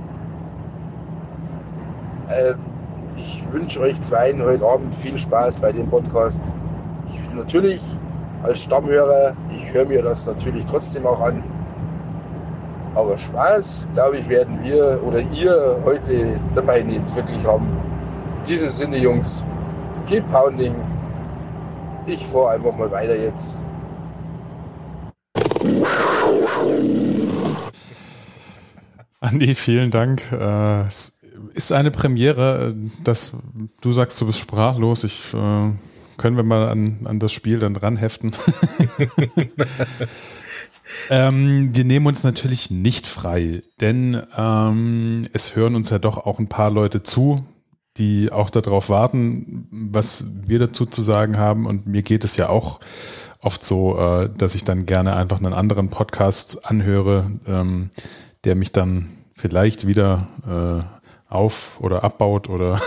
Äh, 2.29 2.55
ich 3.17 3.43
wünsche 3.51 3.79
euch 3.79 3.99
zweien 4.01 4.41
heute 4.43 4.65
Abend 4.65 4.93
viel 4.95 5.17
Spaß 5.17 5.59
bei 5.59 5.71
dem 5.71 5.87
Podcast. 5.89 6.51
Ich, 7.07 7.35
natürlich 7.35 7.81
als 8.43 8.63
Stammhörer, 8.63 9.35
ich 9.51 9.73
höre 9.73 9.85
mir 9.85 10.01
das 10.01 10.27
natürlich 10.27 10.65
trotzdem 10.65 11.05
auch 11.05 11.21
an. 11.21 11.43
Aber 12.95 13.17
Spaß, 13.17 13.87
glaube 13.93 14.17
ich, 14.17 14.29
werden 14.29 14.57
wir 14.63 15.01
oder 15.05 15.19
ihr 15.19 15.79
heute 15.83 16.39
dabei 16.53 16.81
nicht 16.81 17.15
wirklich 17.15 17.45
haben. 17.45 17.67
In 18.39 18.45
diesem 18.45 18.69
Sinne, 18.69 18.97
Jungs, 18.97 19.45
keep 20.07 20.29
pounding. 20.31 20.75
Ich 22.05 22.25
fahre 22.27 22.51
einfach 22.51 22.75
mal 22.77 22.91
weiter 22.91 23.15
jetzt. 23.15 23.59
Andi, 29.19 29.55
vielen 29.55 29.89
Dank. 29.89 30.31
Äh, 30.31 30.83
ist 31.53 31.71
eine 31.71 31.91
Premiere, 31.91 32.75
dass 33.03 33.31
du 33.81 33.91
sagst, 33.91 34.19
du 34.21 34.27
bist 34.27 34.39
sprachlos. 34.39 35.03
Ich 35.03 35.33
äh, 35.33 35.71
können 36.17 36.37
wir 36.37 36.43
mal 36.43 36.67
an, 36.67 36.99
an 37.05 37.19
das 37.19 37.31
Spiel 37.31 37.59
dann 37.59 37.73
dran 37.73 37.97
heften. 37.97 38.31
ähm, 41.09 41.69
wir 41.73 41.83
nehmen 41.83 42.07
uns 42.07 42.23
natürlich 42.23 42.71
nicht 42.71 43.07
frei, 43.07 43.63
denn 43.81 44.21
ähm, 44.37 45.25
es 45.33 45.55
hören 45.55 45.75
uns 45.75 45.89
ja 45.89 45.99
doch 45.99 46.25
auch 46.25 46.39
ein 46.39 46.47
paar 46.47 46.71
Leute 46.71 47.03
zu, 47.03 47.45
die 47.97 48.31
auch 48.31 48.49
darauf 48.49 48.89
warten, 48.89 49.67
was 49.71 50.25
wir 50.45 50.59
dazu 50.59 50.85
zu 50.85 51.01
sagen 51.01 51.37
haben. 51.37 51.65
Und 51.65 51.87
mir 51.87 52.01
geht 52.01 52.23
es 52.23 52.37
ja 52.37 52.49
auch 52.49 52.79
oft 53.39 53.63
so, 53.63 53.97
äh, 53.97 54.29
dass 54.37 54.55
ich 54.55 54.63
dann 54.63 54.85
gerne 54.85 55.15
einfach 55.15 55.37
einen 55.37 55.53
anderen 55.53 55.89
Podcast 55.89 56.65
anhöre, 56.65 57.31
ähm, 57.47 57.91
der 58.43 58.55
mich 58.55 58.71
dann 58.71 59.07
vielleicht 59.33 59.87
wieder 59.87 60.27
äh, 60.47 60.94
auf 61.27 61.79
oder 61.81 62.03
abbaut 62.03 62.49
oder 62.49 62.79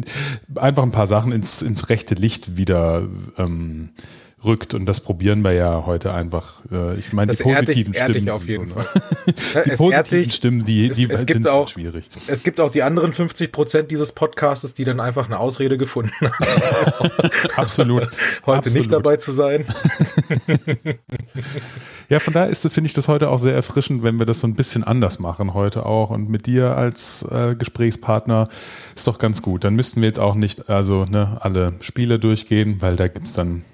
einfach 0.56 0.82
ein 0.82 0.92
paar 0.92 1.06
Sachen 1.06 1.32
ins, 1.32 1.62
ins 1.62 1.88
rechte 1.88 2.14
Licht 2.14 2.56
wieder 2.56 3.02
ähm, 3.38 3.90
rückt 4.44 4.74
und 4.74 4.86
das 4.86 5.00
probieren 5.00 5.42
wir 5.42 5.52
ja 5.52 5.84
heute 5.86 6.12
einfach. 6.12 6.62
Äh, 6.72 6.98
ich 6.98 7.12
meine, 7.12 7.32
die 7.32 7.42
positiven 7.42 7.92
dich, 7.92 8.02
Stimmen 8.02 8.28
auf 8.30 8.46
jeden 8.46 8.68
so, 8.68 8.74
Fall. 8.74 8.86
die 9.66 9.70
positiven 9.70 10.24
dich, 10.24 10.34
Stimmen, 10.34 10.64
die, 10.64 10.90
die 10.90 11.04
es, 11.04 11.24
es 11.24 11.32
sind 11.32 11.48
auch, 11.48 11.68
schwierig. 11.68 12.08
Es 12.26 12.42
gibt 12.42 12.60
auch 12.60 12.72
die 12.72 12.82
anderen 12.82 13.12
50 13.12 13.52
Prozent 13.52 13.90
dieses 13.90 14.12
Podcasts, 14.12 14.72
die 14.74 14.84
dann 14.84 15.00
einfach 15.00 15.26
eine 15.26 15.38
Ausrede 15.38 15.76
gefunden 15.78 16.12
haben. 16.20 17.10
Absolut. 17.56 18.08
heute 18.46 18.58
Absolut. 18.58 18.78
nicht 18.78 18.92
dabei 18.92 19.16
zu 19.16 19.32
sein. 19.32 19.66
ja, 22.08 22.18
von 22.18 22.32
daher 22.32 22.48
ist, 22.48 22.66
finde 22.72 22.88
ich 22.88 22.94
das 22.94 23.08
heute 23.08 23.28
auch 23.28 23.38
sehr 23.38 23.54
erfrischend, 23.54 24.02
wenn 24.02 24.18
wir 24.18 24.26
das 24.26 24.40
so 24.40 24.46
ein 24.46 24.54
bisschen 24.54 24.84
anders 24.84 25.18
machen 25.18 25.54
heute 25.54 25.86
auch 25.86 26.10
und 26.10 26.30
mit 26.30 26.46
dir 26.46 26.76
als 26.76 27.22
äh, 27.30 27.54
Gesprächspartner 27.56 28.48
ist 28.94 29.06
doch 29.06 29.18
ganz 29.18 29.42
gut. 29.42 29.64
Dann 29.64 29.74
müssten 29.74 30.00
wir 30.00 30.06
jetzt 30.06 30.20
auch 30.20 30.34
nicht 30.34 30.70
also 30.70 31.04
ne, 31.04 31.38
alle 31.40 31.74
Spiele 31.80 32.18
durchgehen, 32.18 32.80
weil 32.80 32.96
da 32.96 33.08
gibt's 33.08 33.34
dann 33.34 33.64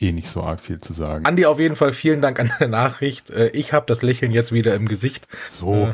eh 0.00 0.12
nicht 0.12 0.28
so 0.28 0.42
arg 0.42 0.60
viel 0.60 0.78
zu 0.78 0.92
sagen. 0.92 1.24
Andi, 1.26 1.46
auf 1.46 1.58
jeden 1.58 1.76
Fall 1.76 1.92
vielen 1.92 2.22
Dank 2.22 2.40
an 2.40 2.50
deine 2.58 2.70
Nachricht. 2.70 3.30
Äh, 3.30 3.48
ich 3.48 3.72
habe 3.72 3.86
das 3.86 4.02
Lächeln 4.02 4.32
jetzt 4.32 4.52
wieder 4.52 4.74
im 4.74 4.88
Gesicht. 4.88 5.28
So. 5.46 5.92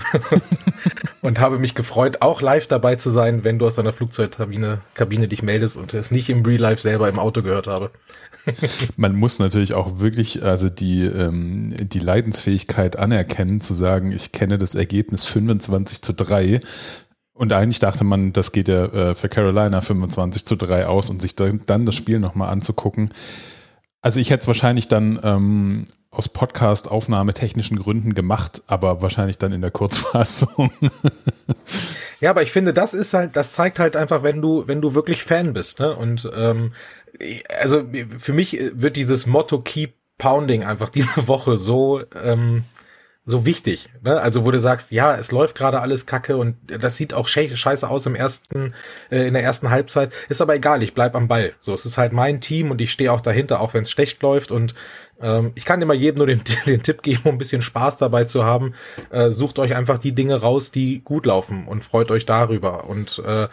und 1.23 1.41
habe 1.41 1.59
mich 1.59 1.75
gefreut, 1.75 2.19
auch 2.21 2.41
live 2.41 2.67
dabei 2.67 2.97
zu 2.97 3.11
sein, 3.11 3.45
wenn 3.45 3.59
du 3.59 3.67
aus 3.67 3.75
deiner 3.75 3.93
Flugzeugkabine 3.93 4.81
Kabine 4.95 5.29
dich 5.29 5.43
meldest 5.43 5.77
und 5.77 5.95
es 5.95 6.11
nicht 6.11 6.29
im 6.31 6.45
Real 6.45 6.61
Life 6.61 6.83
selber 6.83 7.09
im 7.09 7.19
Auto 7.19 7.43
gehört 7.43 7.67
habe. 7.67 7.91
Man 8.97 9.17
muss 9.17 9.39
natürlich 9.39 9.75
auch 9.75 10.01
wirklich 10.01 10.43
also 10.43 10.69
die, 10.69 11.05
ähm, 11.05 11.75
die 11.79 11.99
Leidensfähigkeit 11.99 12.97
anerkennen, 12.97 13.61
zu 13.61 13.75
sagen, 13.75 14.13
ich 14.13 14.33
kenne 14.33 14.59
das 14.59 14.75
Ergebnis 14.75 15.25
25 15.25 16.03
zu 16.03 16.13
3. 16.13 16.61
Und 17.33 17.53
eigentlich 17.55 17.79
dachte 17.79 18.05
man, 18.05 18.35
das 18.35 18.53
geht 18.53 18.69
ja 18.69 18.85
äh, 18.85 19.15
für 19.15 19.31
Carolina 19.31 19.81
25 19.81 20.45
zu 20.45 20.57
3 20.57 20.87
aus 20.87 21.09
und 21.09 21.23
sich 21.23 21.35
dann, 21.35 21.61
dann 21.65 21.87
das 21.87 21.95
Spiel 21.95 22.19
nochmal 22.19 22.51
anzugucken. 22.51 23.15
Also 24.03 24.21
ich 24.21 24.31
hätte 24.31 24.43
es 24.43 24.47
wahrscheinlich 24.47 24.89
dann 24.89 25.21
ähm, 25.23 25.87
aus 26.11 26.29
Podcast-Aufnahmetechnischen 26.29 27.79
Gründen 27.79 28.15
gemacht, 28.15 28.63
aber 28.67 29.03
wahrscheinlich 29.03 29.39
dann 29.39 29.53
in 29.53 29.61
der 29.61 29.71
Kurzfassung. 29.71 30.71
ja, 32.21 32.31
aber 32.31 32.43
ich 32.43 32.51
finde, 32.51 32.73
das 32.73 32.95
ist 32.95 33.15
halt, 33.15 33.37
das 33.37 33.53
zeigt 33.53 33.79
halt 33.79 33.97
einfach, 33.97 34.23
wenn 34.23 34.41
du, 34.41 34.67
wenn 34.67 34.81
du 34.81 34.95
wirklich 34.95 35.23
Fan 35.23 35.53
bist, 35.53 35.79
ne? 35.79 35.95
Und 35.95 36.29
ähm, 36.35 36.73
also 37.61 37.85
für 38.19 38.33
mich 38.33 38.59
wird 38.73 38.97
dieses 38.97 39.27
Motto 39.27 39.61
Keep 39.61 39.95
Pounding 40.19 40.65
einfach 40.65 40.91
diese 40.91 41.29
Woche 41.29 41.57
so 41.57 42.03
ähm, 42.23 42.65
so 43.31 43.47
wichtig. 43.47 43.89
Ne? 44.03 44.21
Also 44.21 44.45
wo 44.45 44.51
du 44.51 44.61
sagst, 44.61 44.93
ja, 44.93 45.17
es 45.17 45.33
läuft 45.33 45.57
gerade 45.57 45.81
alles 45.81 46.07
kacke 46.07 46.37
und 46.37 46.57
das 46.67 46.97
sieht 46.97 47.15
auch 47.15 47.29
scheiße 47.29 47.89
aus 47.89 48.07
im 48.07 48.15
ersten, 48.15 48.75
äh, 49.11 49.27
in 49.27 49.35
der 49.35 49.43
ersten 49.43 49.71
Halbzeit. 49.71 50.13
Ist 50.29 50.43
aber 50.43 50.55
egal, 50.55 50.83
ich 50.83 50.95
bleib 50.95 51.15
am 51.15 51.29
Ball. 51.29 51.53
So, 51.61 51.73
es 51.73 51.87
ist 51.87 51.99
halt 51.99 52.13
mein 52.13 52.41
Team 52.41 52.71
und 52.71 52.81
ich 52.81 52.93
stehe 52.93 53.13
auch 53.13 53.21
dahinter, 53.21 53.61
auch 53.61 53.75
wenn 53.75 53.83
es 53.83 53.91
schlecht 53.91 54.23
läuft. 54.23 54.51
Und 54.51 54.75
ähm, 55.23 55.53
ich 55.55 55.65
kann 55.65 55.83
immer 55.83 55.95
jedem 55.95 56.19
nur 56.19 56.27
den, 56.27 56.43
den 56.67 56.83
Tipp 56.83 57.03
geben, 57.03 57.23
um 57.25 57.35
ein 57.37 57.39
bisschen 57.39 57.63
Spaß 57.63 57.99
dabei 57.99 58.25
zu 58.25 58.45
haben. 58.45 58.75
Äh, 59.11 59.31
sucht 59.31 59.59
euch 59.59 59.75
einfach 59.75 59.99
die 59.99 60.13
Dinge 60.13 60.41
raus, 60.41 60.71
die 60.71 61.01
gut 61.05 61.27
laufen 61.27 61.67
und 61.67 61.85
freut 61.85 62.11
euch 62.11 62.27
darüber. 62.27 62.85
Und 62.85 63.23
äh, 63.27 63.49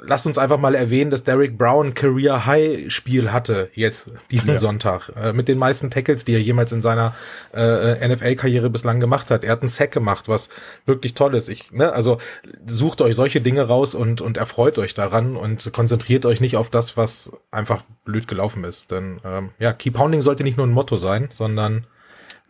lasst 0.00 0.26
uns 0.26 0.38
einfach 0.38 0.58
mal 0.58 0.74
erwähnen, 0.74 1.10
dass 1.10 1.24
Derek 1.24 1.56
Brown 1.56 1.94
Career 1.94 2.46
High 2.46 2.90
Spiel 2.92 3.32
hatte 3.32 3.70
jetzt 3.74 4.10
diesen 4.30 4.52
ja. 4.52 4.58
Sonntag 4.58 5.10
äh, 5.16 5.32
mit 5.32 5.48
den 5.48 5.58
meisten 5.58 5.90
Tackles, 5.90 6.24
die 6.24 6.34
er 6.34 6.42
jemals 6.42 6.72
in 6.72 6.82
seiner 6.82 7.14
äh, 7.54 8.06
NFL-Karriere 8.08 8.70
bislang 8.70 9.00
gemacht 9.00 9.30
hat. 9.30 9.44
Er 9.44 9.52
hat 9.52 9.60
einen 9.60 9.68
Sack 9.68 9.92
gemacht, 9.92 10.28
was 10.28 10.48
wirklich 10.84 11.14
toll 11.14 11.34
ist. 11.34 11.48
Ich, 11.48 11.72
ne, 11.72 11.92
also 11.92 12.18
sucht 12.66 13.00
euch 13.00 13.16
solche 13.16 13.40
Dinge 13.40 13.62
raus 13.62 13.94
und 13.94 14.20
und 14.20 14.36
erfreut 14.36 14.78
euch 14.78 14.94
daran 14.94 15.36
und 15.36 15.72
konzentriert 15.72 16.26
euch 16.26 16.40
nicht 16.40 16.56
auf 16.56 16.70
das, 16.70 16.96
was 16.96 17.32
einfach 17.50 17.82
blöd 18.04 18.28
gelaufen 18.28 18.64
ist. 18.64 18.90
Denn 18.90 19.20
ähm, 19.24 19.50
ja, 19.58 19.72
Keep 19.72 19.94
Pounding 19.94 20.22
sollte 20.22 20.44
nicht 20.44 20.56
nur 20.56 20.66
ein 20.66 20.72
Motto 20.72 20.96
sein, 20.96 21.28
sondern 21.30 21.86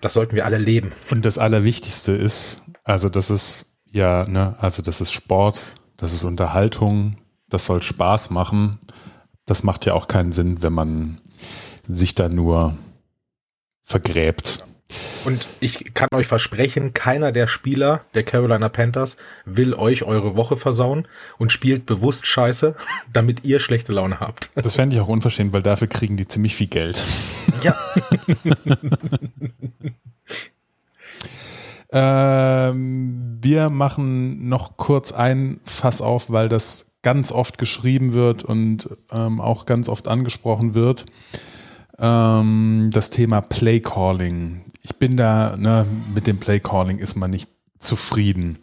das 0.00 0.12
sollten 0.12 0.36
wir 0.36 0.44
alle 0.44 0.58
leben. 0.58 0.92
Und 1.10 1.24
das 1.24 1.38
Allerwichtigste 1.38 2.12
ist, 2.12 2.64
also 2.84 3.08
das 3.08 3.30
ist 3.30 3.72
ja, 3.90 4.26
ne, 4.28 4.56
also 4.58 4.82
das 4.82 5.00
ist 5.00 5.12
Sport, 5.12 5.74
das 5.96 6.12
ist 6.12 6.24
Unterhaltung, 6.24 7.16
das 7.48 7.66
soll 7.66 7.82
Spaß 7.82 8.30
machen. 8.30 8.78
Das 9.44 9.62
macht 9.62 9.86
ja 9.86 9.94
auch 9.94 10.08
keinen 10.08 10.32
Sinn, 10.32 10.62
wenn 10.62 10.72
man 10.72 11.20
sich 11.86 12.14
da 12.14 12.28
nur 12.28 12.76
vergräbt. 13.82 14.64
Und 15.24 15.44
ich 15.58 15.94
kann 15.94 16.08
euch 16.14 16.28
versprechen, 16.28 16.94
keiner 16.94 17.32
der 17.32 17.48
Spieler 17.48 18.02
der 18.14 18.22
Carolina 18.22 18.68
Panthers 18.68 19.16
will 19.44 19.74
euch 19.74 20.04
eure 20.04 20.36
Woche 20.36 20.56
versauen 20.56 21.08
und 21.38 21.50
spielt 21.50 21.86
bewusst 21.86 22.26
Scheiße, 22.26 22.76
damit 23.12 23.44
ihr 23.44 23.58
schlechte 23.58 23.92
Laune 23.92 24.20
habt. 24.20 24.50
Das 24.54 24.76
fände 24.76 24.94
ich 24.94 25.02
auch 25.02 25.08
unverschämt, 25.08 25.52
weil 25.52 25.62
dafür 25.62 25.88
kriegen 25.88 26.16
die 26.16 26.28
ziemlich 26.28 26.54
viel 26.54 26.68
Geld. 26.68 27.04
Ja. 27.62 27.74
ähm, 32.70 33.38
wir 33.40 33.70
machen 33.70 34.48
noch 34.48 34.76
kurz 34.76 35.10
ein 35.12 35.58
Fass 35.64 36.00
auf, 36.00 36.30
weil 36.30 36.48
das 36.48 36.85
ganz 37.06 37.30
oft 37.30 37.56
geschrieben 37.56 38.14
wird 38.14 38.42
und 38.42 38.90
ähm, 39.12 39.40
auch 39.40 39.64
ganz 39.64 39.88
oft 39.88 40.08
angesprochen 40.08 40.74
wird. 40.74 41.06
Ähm, 42.00 42.90
das 42.92 43.10
Thema 43.10 43.42
Play 43.42 43.78
Calling. 43.78 44.62
Ich 44.82 44.96
bin 44.96 45.16
da, 45.16 45.56
ne, 45.56 45.86
mit 46.12 46.26
dem 46.26 46.38
Play 46.38 46.58
Calling 46.58 46.98
ist 46.98 47.14
man 47.14 47.30
nicht 47.30 47.48
zufrieden. 47.78 48.58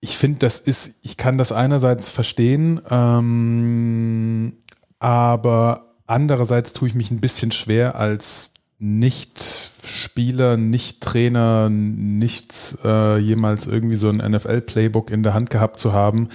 Ich 0.00 0.16
finde, 0.16 0.38
das 0.38 0.60
ist, 0.60 1.00
ich 1.02 1.18
kann 1.18 1.36
das 1.36 1.52
einerseits 1.52 2.08
verstehen, 2.08 2.80
ähm, 2.90 4.54
aber 4.98 5.94
andererseits 6.06 6.72
tue 6.72 6.88
ich 6.88 6.94
mich 6.94 7.10
ein 7.10 7.20
bisschen 7.20 7.52
schwer 7.52 7.96
als 7.96 8.54
nicht-Spieler, 8.78 10.56
Nicht-Trainer, 10.56 11.68
nicht 11.68 12.78
äh, 12.82 13.18
jemals 13.18 13.66
irgendwie 13.66 13.96
so 13.96 14.08
ein 14.08 14.16
NFL-Playbook 14.16 15.10
in 15.10 15.22
der 15.22 15.34
Hand 15.34 15.50
gehabt 15.50 15.78
zu 15.78 15.92
haben, 15.92 16.30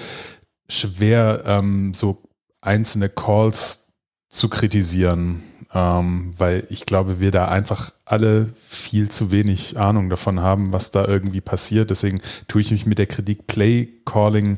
schwer, 0.71 1.43
ähm, 1.45 1.93
so 1.93 2.21
einzelne 2.61 3.09
Calls 3.09 3.89
zu 4.29 4.49
kritisieren, 4.49 5.43
ähm, 5.73 6.31
weil 6.37 6.65
ich 6.69 6.85
glaube, 6.85 7.19
wir 7.19 7.31
da 7.31 7.45
einfach 7.45 7.91
alle 8.05 8.49
viel 8.55 9.09
zu 9.09 9.31
wenig 9.31 9.77
Ahnung 9.77 10.09
davon 10.09 10.39
haben, 10.39 10.71
was 10.71 10.91
da 10.91 11.05
irgendwie 11.05 11.41
passiert. 11.41 11.89
Deswegen 11.89 12.21
tue 12.47 12.61
ich 12.61 12.71
mich 12.71 12.85
mit 12.85 12.97
der 12.97 13.07
Kritik 13.07 13.47
Play 13.47 13.89
Calling 14.05 14.57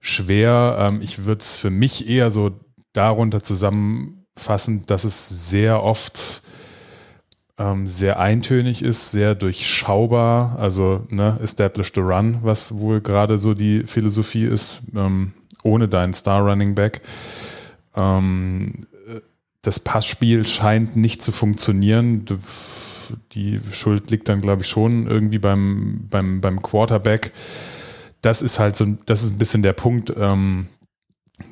schwer. 0.00 0.76
Ähm, 0.78 1.00
ich 1.00 1.24
würde 1.24 1.40
es 1.40 1.56
für 1.56 1.70
mich 1.70 2.08
eher 2.08 2.30
so 2.30 2.60
darunter 2.92 3.42
zusammenfassen, 3.42 4.84
dass 4.86 5.04
es 5.04 5.50
sehr 5.50 5.82
oft 5.82 6.42
ähm, 7.58 7.86
sehr 7.86 8.18
eintönig 8.18 8.82
ist, 8.82 9.10
sehr 9.10 9.34
durchschaubar, 9.34 10.58
also 10.58 11.06
ne, 11.08 11.38
establish 11.42 11.92
the 11.94 12.00
run, 12.00 12.38
was 12.42 12.76
wohl 12.76 13.00
gerade 13.00 13.38
so 13.38 13.54
die 13.54 13.84
Philosophie 13.86 14.44
ist, 14.44 14.82
ähm, 14.94 15.32
ohne 15.62 15.88
deinen 15.88 16.12
Star 16.12 16.42
Running 16.42 16.74
Back. 16.74 17.02
Ähm, 17.96 18.80
das 19.62 19.80
Passspiel 19.80 20.46
scheint 20.46 20.96
nicht 20.96 21.22
zu 21.22 21.32
funktionieren. 21.32 22.26
Die 23.32 23.60
Schuld 23.72 24.10
liegt 24.10 24.28
dann, 24.28 24.40
glaube 24.40 24.62
ich, 24.62 24.68
schon 24.68 25.06
irgendwie 25.06 25.38
beim, 25.38 26.06
beim, 26.10 26.40
beim 26.40 26.60
Quarterback. 26.60 27.32
Das 28.20 28.42
ist 28.42 28.58
halt 28.58 28.76
so, 28.76 28.86
das 29.06 29.22
ist 29.22 29.32
ein 29.32 29.38
bisschen 29.38 29.62
der 29.62 29.72
Punkt, 29.74 30.12
ähm, 30.18 30.66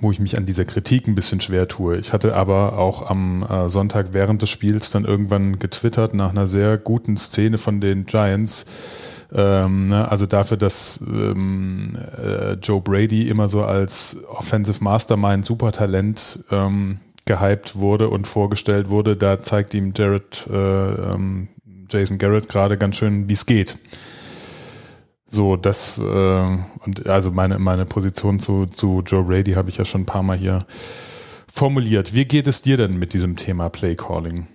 wo 0.01 0.11
ich 0.11 0.21
mich 0.21 0.37
an 0.37 0.47
dieser 0.47 0.65
Kritik 0.65 1.07
ein 1.07 1.15
bisschen 1.15 1.41
schwer 1.41 1.69
tue. 1.69 1.99
Ich 1.99 2.13
hatte 2.13 2.35
aber 2.35 2.79
auch 2.79 3.09
am 3.09 3.43
äh, 3.43 3.69
Sonntag 3.69 4.09
während 4.13 4.43
des 4.43 4.51
Spiels 4.51 4.91
dann 4.91 5.05
irgendwann 5.05 5.59
getwittert 5.59 6.15
nach 6.15 6.31
einer 6.31 6.47
sehr 6.47 6.79
guten 6.79 7.17
Szene 7.17 7.59
von 7.59 7.81
den 7.81 8.05
Giants. 8.05 8.67
Ähm, 9.35 9.89
ne, 9.89 10.11
also 10.11 10.27
dafür, 10.27 10.57
dass 10.57 11.03
ähm, 11.07 11.93
äh, 12.19 12.53
Joe 12.55 12.81
Brady 12.81 13.29
immer 13.29 13.49
so 13.49 13.63
als 13.63 14.19
Offensive 14.29 14.83
Mastermind 14.85 15.45
Supertalent 15.45 16.45
ähm, 16.51 17.01
gehypt 17.25 17.77
wurde 17.77 18.09
und 18.09 18.27
vorgestellt 18.27 18.89
wurde, 18.89 19.17
da 19.17 19.43
zeigt 19.43 19.75
ihm 19.75 19.93
Jared, 19.97 20.49
äh, 20.51 20.57
ähm, 20.57 21.49
Jason 21.89 22.19
Garrett 22.19 22.49
gerade 22.49 22.77
ganz 22.77 22.97
schön, 22.97 23.29
wie 23.29 23.35
es 23.35 23.47
geht. 23.47 23.79
So, 25.35 25.57
das, 25.57 25.97
äh, 25.97 26.03
und 26.03 27.07
also 27.07 27.31
meine, 27.31 27.59
meine 27.59 27.87
Position 27.87 28.39
zu, 28.39 28.67
zu 28.67 29.03
Joe 29.07 29.25
Brady 29.25 29.55
habe 29.55 29.71
ich 29.71 29.79
ja 29.79 29.87
schon 29.87 30.03
ein 30.03 30.07
paar 30.07 30.23
Mal 30.23 30.37
hier 30.37 30.59
formuliert. 31.51 32.13
Wie 32.13 32.27
geht 32.27 32.47
es 32.47 32.61
dir 32.61 32.77
denn 32.77 32.99
mit 32.99 33.15
diesem 33.15 33.35
Thema 33.35 33.71
Play 33.71 33.97
Calling? 33.97 34.47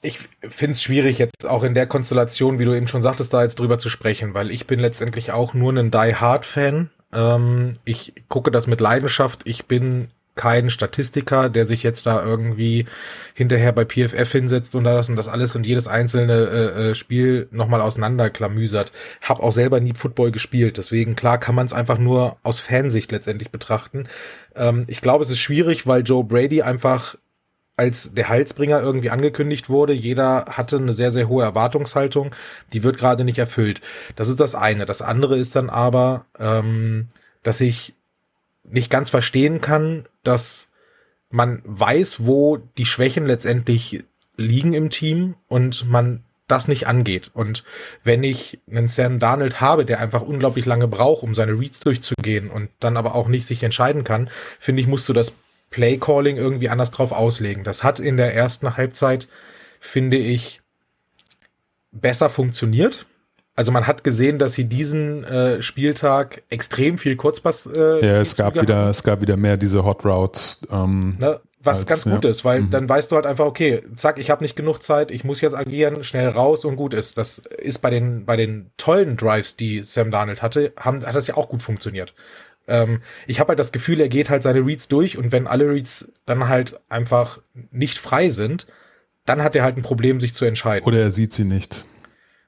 Ich 0.00 0.20
finde 0.48 0.72
es 0.72 0.82
schwierig, 0.82 1.18
jetzt 1.18 1.44
auch 1.48 1.64
in 1.64 1.74
der 1.74 1.88
Konstellation, 1.88 2.60
wie 2.60 2.64
du 2.64 2.72
eben 2.72 2.86
schon 2.86 3.02
sagtest, 3.02 3.34
da 3.34 3.42
jetzt 3.42 3.58
drüber 3.58 3.78
zu 3.78 3.88
sprechen, 3.88 4.32
weil 4.32 4.52
ich 4.52 4.68
bin 4.68 4.78
letztendlich 4.78 5.32
auch 5.32 5.54
nur 5.54 5.72
ein 5.72 5.90
Die 5.90 6.14
Hard 6.14 6.46
Fan. 6.46 6.90
Ähm, 7.12 7.72
ich 7.84 8.12
gucke 8.28 8.52
das 8.52 8.68
mit 8.68 8.80
Leidenschaft. 8.80 9.42
Ich 9.44 9.66
bin 9.66 10.06
kein 10.34 10.70
Statistiker, 10.70 11.48
der 11.48 11.64
sich 11.64 11.82
jetzt 11.82 12.06
da 12.06 12.24
irgendwie 12.24 12.86
hinterher 13.34 13.72
bei 13.72 13.84
PFF 13.84 14.30
hinsetzt 14.30 14.74
und 14.74 14.84
das 14.84 15.08
und 15.08 15.16
das 15.16 15.28
alles 15.28 15.54
und 15.54 15.66
jedes 15.66 15.88
einzelne 15.88 16.32
äh, 16.32 16.90
äh, 16.90 16.94
Spiel 16.94 17.48
nochmal 17.50 17.80
auseinanderklamüsert. 17.80 18.92
Hab 19.22 19.40
auch 19.40 19.52
selber 19.52 19.80
nie 19.80 19.94
Football 19.94 20.32
gespielt, 20.32 20.76
deswegen 20.76 21.16
klar 21.16 21.38
kann 21.38 21.54
man 21.54 21.66
es 21.66 21.72
einfach 21.72 21.98
nur 21.98 22.36
aus 22.42 22.60
Fansicht 22.60 23.12
letztendlich 23.12 23.50
betrachten. 23.50 24.08
Ähm, 24.56 24.84
ich 24.88 25.00
glaube, 25.00 25.24
es 25.24 25.30
ist 25.30 25.40
schwierig, 25.40 25.86
weil 25.86 26.02
Joe 26.02 26.24
Brady 26.24 26.62
einfach 26.62 27.16
als 27.76 28.14
der 28.14 28.28
Halsbringer 28.28 28.80
irgendwie 28.80 29.10
angekündigt 29.10 29.68
wurde. 29.68 29.92
Jeder 29.92 30.44
hatte 30.48 30.76
eine 30.76 30.92
sehr, 30.92 31.10
sehr 31.10 31.28
hohe 31.28 31.42
Erwartungshaltung. 31.42 32.30
Die 32.72 32.82
wird 32.82 32.98
gerade 32.98 33.24
nicht 33.24 33.38
erfüllt. 33.38 33.80
Das 34.16 34.28
ist 34.28 34.40
das 34.40 34.54
eine. 34.54 34.86
Das 34.86 35.02
andere 35.02 35.36
ist 35.36 35.56
dann 35.56 35.70
aber, 35.70 36.26
ähm, 36.38 37.08
dass 37.42 37.60
ich 37.60 37.94
nicht 38.64 38.90
ganz 38.90 39.10
verstehen 39.10 39.60
kann, 39.60 40.06
dass 40.22 40.70
man 41.30 41.62
weiß, 41.64 42.24
wo 42.24 42.56
die 42.56 42.86
Schwächen 42.86 43.26
letztendlich 43.26 44.04
liegen 44.36 44.72
im 44.72 44.90
Team 44.90 45.36
und 45.48 45.88
man 45.88 46.24
das 46.46 46.68
nicht 46.68 46.86
angeht. 46.86 47.30
Und 47.32 47.64
wenn 48.02 48.22
ich 48.22 48.60
einen 48.70 48.88
Sam 48.88 49.18
Darnold 49.18 49.60
habe, 49.60 49.84
der 49.84 50.00
einfach 50.00 50.22
unglaublich 50.22 50.66
lange 50.66 50.88
braucht, 50.88 51.22
um 51.22 51.34
seine 51.34 51.52
Reads 51.52 51.80
durchzugehen 51.80 52.50
und 52.50 52.70
dann 52.80 52.96
aber 52.96 53.14
auch 53.14 53.28
nicht 53.28 53.46
sich 53.46 53.62
entscheiden 53.62 54.04
kann, 54.04 54.28
finde 54.58 54.82
ich, 54.82 54.88
musst 54.88 55.08
du 55.08 55.12
das 55.12 55.32
Play 55.70 55.96
Calling 55.96 56.36
irgendwie 56.36 56.68
anders 56.68 56.90
drauf 56.90 57.12
auslegen. 57.12 57.64
Das 57.64 57.82
hat 57.82 57.98
in 57.98 58.16
der 58.16 58.34
ersten 58.34 58.76
Halbzeit, 58.76 59.28
finde 59.80 60.18
ich, 60.18 60.60
besser 61.90 62.28
funktioniert. 62.28 63.06
Also 63.56 63.70
man 63.70 63.86
hat 63.86 64.02
gesehen, 64.02 64.38
dass 64.38 64.54
sie 64.54 64.64
diesen 64.64 65.22
äh, 65.24 65.62
Spieltag 65.62 66.42
extrem 66.50 66.98
viel 66.98 67.14
Kurzpass. 67.14 67.66
Äh, 67.66 68.04
ja, 68.04 68.20
es 68.20 68.34
gab 68.34 68.60
wieder, 68.60 68.88
es 68.88 69.04
gab 69.04 69.20
wieder 69.20 69.36
mehr 69.36 69.56
diese 69.56 69.84
Hot 69.84 70.04
Routes. 70.04 70.66
Ähm, 70.72 71.16
ne? 71.20 71.40
Was 71.64 71.78
als, 71.80 71.86
ganz 71.86 72.04
gut 72.04 72.24
ja. 72.24 72.30
ist, 72.30 72.44
weil 72.44 72.62
mhm. 72.62 72.70
dann 72.70 72.88
weißt 72.88 73.10
du 73.10 73.16
halt 73.16 73.26
einfach, 73.26 73.46
okay, 73.46 73.82
zack, 73.96 74.18
ich 74.18 74.28
habe 74.28 74.42
nicht 74.42 74.56
genug 74.56 74.82
Zeit, 74.82 75.10
ich 75.10 75.24
muss 75.24 75.40
jetzt 75.40 75.54
agieren, 75.54 76.04
schnell 76.04 76.28
raus 76.28 76.64
und 76.64 76.76
gut 76.76 76.92
ist. 76.92 77.16
Das 77.16 77.38
ist 77.38 77.78
bei 77.78 77.90
den 77.90 78.26
bei 78.26 78.36
den 78.36 78.70
tollen 78.76 79.16
Drives, 79.16 79.56
die 79.56 79.82
Sam 79.82 80.10
Darnold 80.10 80.42
hatte, 80.42 80.72
haben, 80.78 81.06
hat 81.06 81.14
das 81.14 81.26
ja 81.26 81.36
auch 81.36 81.48
gut 81.48 81.62
funktioniert. 81.62 82.12
Ähm, 82.66 83.02
ich 83.26 83.40
habe 83.40 83.48
halt 83.48 83.58
das 83.58 83.72
Gefühl, 83.72 84.00
er 84.00 84.08
geht 84.08 84.30
halt 84.30 84.42
seine 84.42 84.66
Reads 84.66 84.88
durch 84.88 85.16
und 85.16 85.32
wenn 85.32 85.46
alle 85.46 85.68
Reads 85.70 86.12
dann 86.26 86.48
halt 86.48 86.80
einfach 86.88 87.38
nicht 87.70 87.98
frei 87.98 88.30
sind, 88.30 88.66
dann 89.24 89.42
hat 89.42 89.54
er 89.56 89.62
halt 89.62 89.76
ein 89.76 89.82
Problem, 89.82 90.20
sich 90.20 90.34
zu 90.34 90.44
entscheiden. 90.44 90.86
Oder 90.86 91.00
er 91.00 91.10
sieht 91.10 91.32
sie 91.32 91.44
nicht. 91.44 91.86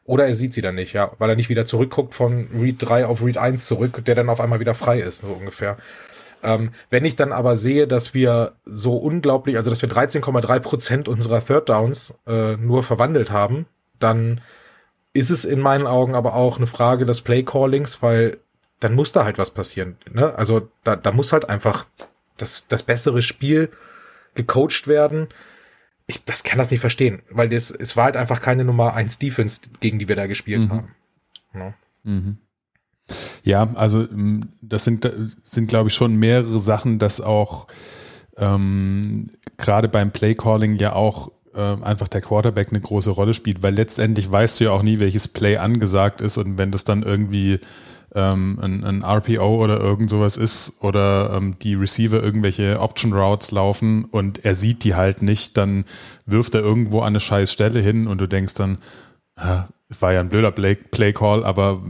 Oder 0.06 0.26
er 0.26 0.34
sieht 0.34 0.54
sie 0.54 0.62
dann 0.62 0.76
nicht, 0.76 0.92
ja, 0.92 1.10
weil 1.18 1.30
er 1.30 1.36
nicht 1.36 1.48
wieder 1.48 1.66
zurückguckt 1.66 2.14
von 2.14 2.48
Read 2.54 2.76
3 2.78 3.06
auf 3.06 3.22
Read 3.22 3.38
1 3.38 3.66
zurück, 3.66 4.04
der 4.04 4.14
dann 4.14 4.28
auf 4.28 4.40
einmal 4.40 4.60
wieder 4.60 4.74
frei 4.74 5.00
ist, 5.00 5.18
so 5.18 5.28
ungefähr. 5.28 5.76
Ähm, 6.42 6.70
wenn 6.90 7.04
ich 7.04 7.16
dann 7.16 7.32
aber 7.32 7.56
sehe, 7.56 7.88
dass 7.88 8.14
wir 8.14 8.52
so 8.64 8.96
unglaublich, 8.96 9.56
also 9.56 9.70
dass 9.70 9.82
wir 9.82 9.88
13,3 9.88 10.60
Prozent 10.60 11.08
unserer 11.08 11.44
Third 11.44 11.68
Downs 11.68 12.18
äh, 12.26 12.56
nur 12.56 12.82
verwandelt 12.82 13.30
haben, 13.30 13.66
dann 13.98 14.40
ist 15.12 15.30
es 15.30 15.44
in 15.44 15.60
meinen 15.60 15.86
Augen 15.86 16.14
aber 16.14 16.34
auch 16.34 16.58
eine 16.58 16.66
Frage 16.66 17.06
des 17.06 17.22
Play 17.22 17.42
Callings, 17.42 18.02
weil 18.02 18.38
dann 18.80 18.94
muss 18.94 19.12
da 19.12 19.24
halt 19.24 19.38
was 19.38 19.50
passieren. 19.50 19.96
Ne? 20.12 20.34
Also 20.36 20.68
da, 20.84 20.94
da 20.94 21.10
muss 21.10 21.32
halt 21.32 21.48
einfach 21.48 21.86
das, 22.36 22.68
das 22.68 22.82
bessere 22.82 23.22
Spiel 23.22 23.70
gecoacht 24.34 24.86
werden 24.86 25.28
ich 26.06 26.24
das 26.24 26.44
kann 26.44 26.58
das 26.58 26.70
nicht 26.70 26.80
verstehen, 26.80 27.22
weil 27.30 27.48
das, 27.48 27.70
es 27.70 27.96
war 27.96 28.04
halt 28.04 28.16
einfach 28.16 28.40
keine 28.40 28.64
Nummer 28.64 28.94
eins 28.94 29.18
Defense, 29.18 29.62
gegen 29.80 29.98
die 29.98 30.08
wir 30.08 30.16
da 30.16 30.26
gespielt 30.26 30.62
mhm. 30.62 30.70
haben. 30.70 30.94
Ja. 31.54 31.74
Mhm. 32.04 32.38
Ja, 33.42 33.68
also 33.74 34.00
mm, 34.00 34.42
das 34.62 34.84
sind, 34.84 35.10
sind 35.42 35.68
glaube 35.68 35.88
ich, 35.88 35.94
schon 35.94 36.16
mehrere 36.16 36.60
Sachen, 36.60 36.98
dass 36.98 37.20
auch 37.20 37.66
ähm, 38.36 39.30
gerade 39.56 39.88
beim 39.88 40.10
Playcalling 40.10 40.76
ja 40.76 40.92
auch 40.92 41.32
äh, 41.54 41.60
einfach 41.60 42.08
der 42.08 42.20
Quarterback 42.20 42.68
eine 42.68 42.80
große 42.80 43.10
Rolle 43.10 43.34
spielt, 43.34 43.62
weil 43.62 43.74
letztendlich 43.74 44.30
weißt 44.30 44.60
du 44.60 44.64
ja 44.64 44.70
auch 44.72 44.82
nie, 44.82 44.98
welches 44.98 45.28
Play 45.28 45.56
angesagt 45.56 46.20
ist 46.20 46.38
und 46.38 46.58
wenn 46.58 46.70
das 46.70 46.84
dann 46.84 47.02
irgendwie 47.02 47.60
ähm, 48.16 48.58
ein, 48.60 48.82
ein, 48.84 49.04
RPO 49.04 49.62
oder 49.62 49.78
irgend 49.78 50.10
sowas 50.10 50.36
ist 50.36 50.82
oder 50.82 51.34
ähm, 51.34 51.56
die 51.60 51.74
Receiver 51.74 52.22
irgendwelche 52.22 52.80
Option 52.80 53.12
Routes 53.12 53.52
laufen 53.52 54.06
und 54.06 54.44
er 54.44 54.56
sieht 54.56 54.82
die 54.82 54.96
halt 54.96 55.22
nicht, 55.22 55.56
dann 55.56 55.84
wirft 56.24 56.54
er 56.54 56.62
irgendwo 56.62 57.00
an 57.00 57.08
eine 57.08 57.20
scheiß 57.20 57.52
Stelle 57.52 57.80
hin 57.80 58.08
und 58.08 58.20
du 58.20 58.26
denkst 58.26 58.54
dann, 58.54 58.78
es 59.88 60.00
war 60.00 60.12
ja 60.12 60.20
ein 60.20 60.30
blöder 60.30 60.50
Play, 60.50 60.74
Play 60.74 61.12
Call, 61.12 61.44
aber 61.44 61.82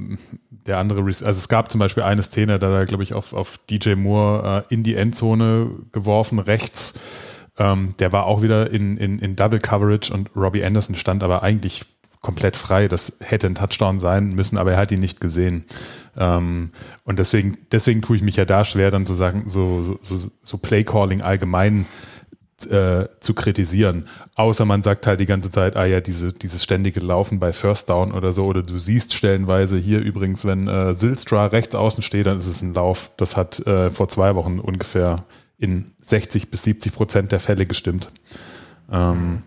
der 0.51 0.79
andere, 0.79 1.03
also 1.03 1.25
es 1.25 1.49
gab 1.49 1.71
zum 1.71 1.79
Beispiel 1.79 2.03
eine 2.03 2.23
Szene, 2.23 2.59
da 2.59 2.71
er, 2.71 2.87
glaube 2.87 3.03
ich, 3.03 3.15
auf, 3.15 3.33
auf 3.33 3.59
DJ 3.71 3.95
Moore 3.95 4.65
äh, 4.69 4.75
in 4.75 4.83
die 4.83 4.97
Endzone 4.97 5.71
geworfen, 5.93 6.39
rechts. 6.39 7.45
Ähm, 7.59 7.95
der 7.99 8.13
war 8.13 8.27
auch 8.27 8.43
wieder 8.43 8.71
in, 8.71 8.97
in, 8.97 9.19
in 9.19 9.37
Double 9.37 9.61
Coverage 9.61 10.13
und 10.13 10.31
Robbie 10.37 10.65
Anderson 10.65 10.95
stand 10.95 11.23
aber 11.23 11.43
eigentlich 11.43 11.85
komplett 12.27 12.57
frei. 12.57 12.89
Das 12.89 13.19
hätte 13.21 13.47
ein 13.47 13.55
Touchdown 13.55 14.01
sein 14.01 14.31
müssen, 14.31 14.59
aber 14.59 14.73
er 14.73 14.79
hat 14.79 14.91
ihn 14.91 14.99
nicht 14.99 15.21
gesehen. 15.21 15.65
Ähm, 16.19 16.71
und 17.05 17.21
deswegen, 17.21 17.57
deswegen 17.71 18.03
tue 18.03 18.17
ich 18.17 18.23
mich 18.23 18.35
ja 18.35 18.45
da 18.45 18.65
schwer, 18.65 18.91
dann 18.91 19.07
zu 19.07 19.15
sagen, 19.15 19.45
so, 19.47 19.85
so, 19.85 19.97
so, 20.03 20.29
so 20.43 20.59
Play-Calling 20.59 21.23
allgemein 21.23 21.87
äh, 22.69 23.07
zu 23.21 23.35
kritisieren. 23.35 24.07
Außer 24.35 24.65
man 24.65 24.83
sagt 24.83 25.07
halt 25.07 25.21
die 25.21 25.27
ganze 25.27 25.53
Zeit, 25.53 25.77
ah 25.77 25.85
ja, 25.85 26.01
diese, 26.01 26.33
dieses 26.33 26.65
ständige 26.65 26.99
Laufen 26.99 27.39
bei 27.39 27.53
First 27.53 27.91
Down 27.91 28.11
oder 28.11 28.33
so, 28.33 28.47
oder 28.47 28.63
du 28.63 28.77
siehst 28.77 29.15
stellenweise 29.15 29.79
hier 29.79 30.01
übrigens, 30.01 30.45
wenn 30.45 30.67
äh, 30.67 30.95
Silstra 30.95 31.47
rechts 31.47 31.77
außen 31.77 32.03
steht, 32.03 32.27
dann 32.27 32.39
ist 32.39 32.49
es 32.49 32.61
ein 32.61 32.75
Lauf. 32.75 33.13
Das 33.19 33.37
hat 33.37 33.65
äh, 33.69 33.91
vor 33.91 34.09
zwei 34.09 34.35
Wochen 34.35 34.59
ungefähr 34.59 35.25
in 35.59 35.93
60 36.01 36.51
bis 36.51 36.65
70 36.65 36.93
Prozent 36.93 37.31
der 37.31 37.41
Fälle 37.41 37.67
gestimmt. 37.67 38.11
Ähm, 38.91 39.45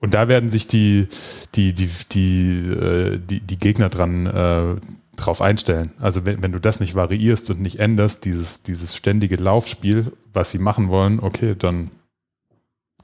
und 0.00 0.14
da 0.14 0.28
werden 0.28 0.48
sich 0.48 0.66
die, 0.66 1.08
die, 1.54 1.74
die, 1.74 1.88
die, 2.10 2.70
äh, 2.70 3.18
die, 3.18 3.40
die 3.40 3.58
Gegner 3.58 3.88
dran 3.88 4.26
äh, 4.26 4.76
drauf 5.16 5.42
einstellen. 5.42 5.92
Also 6.00 6.24
wenn, 6.24 6.42
wenn 6.42 6.52
du 6.52 6.58
das 6.58 6.80
nicht 6.80 6.94
variierst 6.94 7.50
und 7.50 7.60
nicht 7.60 7.78
änderst, 7.78 8.24
dieses, 8.24 8.62
dieses 8.62 8.96
ständige 8.96 9.36
Laufspiel, 9.36 10.12
was 10.32 10.50
sie 10.50 10.58
machen 10.58 10.88
wollen, 10.88 11.20
okay, 11.20 11.54
dann 11.58 11.90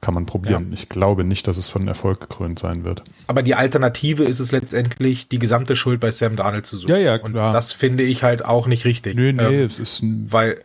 kann 0.01 0.13
man 0.13 0.25
probieren. 0.25 0.67
Ja. 0.67 0.73
Ich 0.73 0.89
glaube 0.89 1.23
nicht, 1.23 1.47
dass 1.47 1.57
es 1.57 1.69
von 1.69 1.87
Erfolg 1.87 2.19
gekrönt 2.19 2.59
sein 2.59 2.83
wird. 2.83 3.03
Aber 3.27 3.41
die 3.43 3.55
Alternative 3.55 4.23
ist 4.23 4.39
es 4.39 4.51
letztendlich, 4.51 5.27
die 5.27 5.39
gesamte 5.39 5.75
Schuld 5.75 5.99
bei 5.99 6.11
Sam 6.11 6.35
Darnold 6.35 6.65
zu 6.65 6.77
suchen. 6.77 6.91
Ja, 6.91 6.97
ja, 6.97 7.17
klar. 7.17 7.47
Und 7.47 7.53
das 7.53 7.71
finde 7.71 8.03
ich 8.03 8.23
halt 8.23 8.45
auch 8.45 8.67
nicht 8.67 8.85
richtig. 8.85 9.15
Nee, 9.15 9.33
nee, 9.33 9.43
ähm, 9.43 9.65
es 9.65 9.79
ist 9.79 10.03
ein 10.03 10.27
weil 10.31 10.63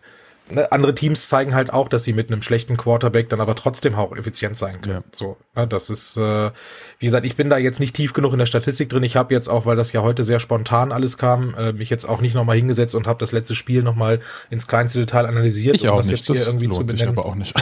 ne, 0.55 0.73
andere 0.73 0.95
Teams 0.95 1.29
zeigen 1.29 1.55
halt 1.55 1.73
auch, 1.73 1.89
dass 1.89 2.05
sie 2.05 2.13
mit 2.13 2.31
einem 2.31 2.43
schlechten 2.43 2.77
Quarterback 2.77 3.29
dann 3.29 3.41
aber 3.41 3.55
trotzdem 3.55 3.95
auch 3.95 4.17
effizient 4.17 4.57
sein 4.57 4.81
können. 4.81 4.99
Ja. 4.99 5.05
So, 5.13 5.37
ne, 5.55 5.67
das 5.67 5.91
ist, 5.91 6.17
äh, 6.17 6.51
wie 6.99 7.07
gesagt, 7.07 7.27
ich 7.27 7.37
bin 7.37 7.51
da 7.51 7.59
jetzt 7.59 7.81
nicht 7.81 7.95
tief 7.95 8.13
genug 8.13 8.33
in 8.33 8.39
der 8.39 8.47
Statistik 8.47 8.89
drin. 8.89 9.03
Ich 9.03 9.17
habe 9.17 9.35
jetzt 9.35 9.49
auch, 9.49 9.67
weil 9.67 9.77
das 9.77 9.93
ja 9.93 10.03
heute 10.03 10.25
sehr 10.25 10.41
spontan 10.41 10.93
alles 10.93 11.19
kam, 11.19 11.55
äh, 11.55 11.73
mich 11.73 11.91
jetzt 11.91 12.05
auch 12.05 12.21
nicht 12.21 12.35
nochmal 12.35 12.57
hingesetzt 12.57 12.95
und 12.95 13.07
habe 13.07 13.19
das 13.19 13.33
letzte 13.33 13.55
Spiel 13.55 13.83
nochmal 13.83 14.21
ins 14.51 14.67
kleinste 14.67 15.01
Detail 15.01 15.27
analysiert. 15.27 15.77
Ich 15.77 15.89
auch 15.89 16.03
um 16.03 16.07
nicht. 16.07 16.27
Jetzt 16.27 16.39
hier 16.39 16.47
irgendwie 16.47 16.67
lohnt 16.67 16.91
zu 16.91 16.97
sich 16.97 17.07
aber 17.07 17.25
auch 17.27 17.35
nicht. 17.35 17.55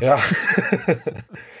ja. 0.00 0.18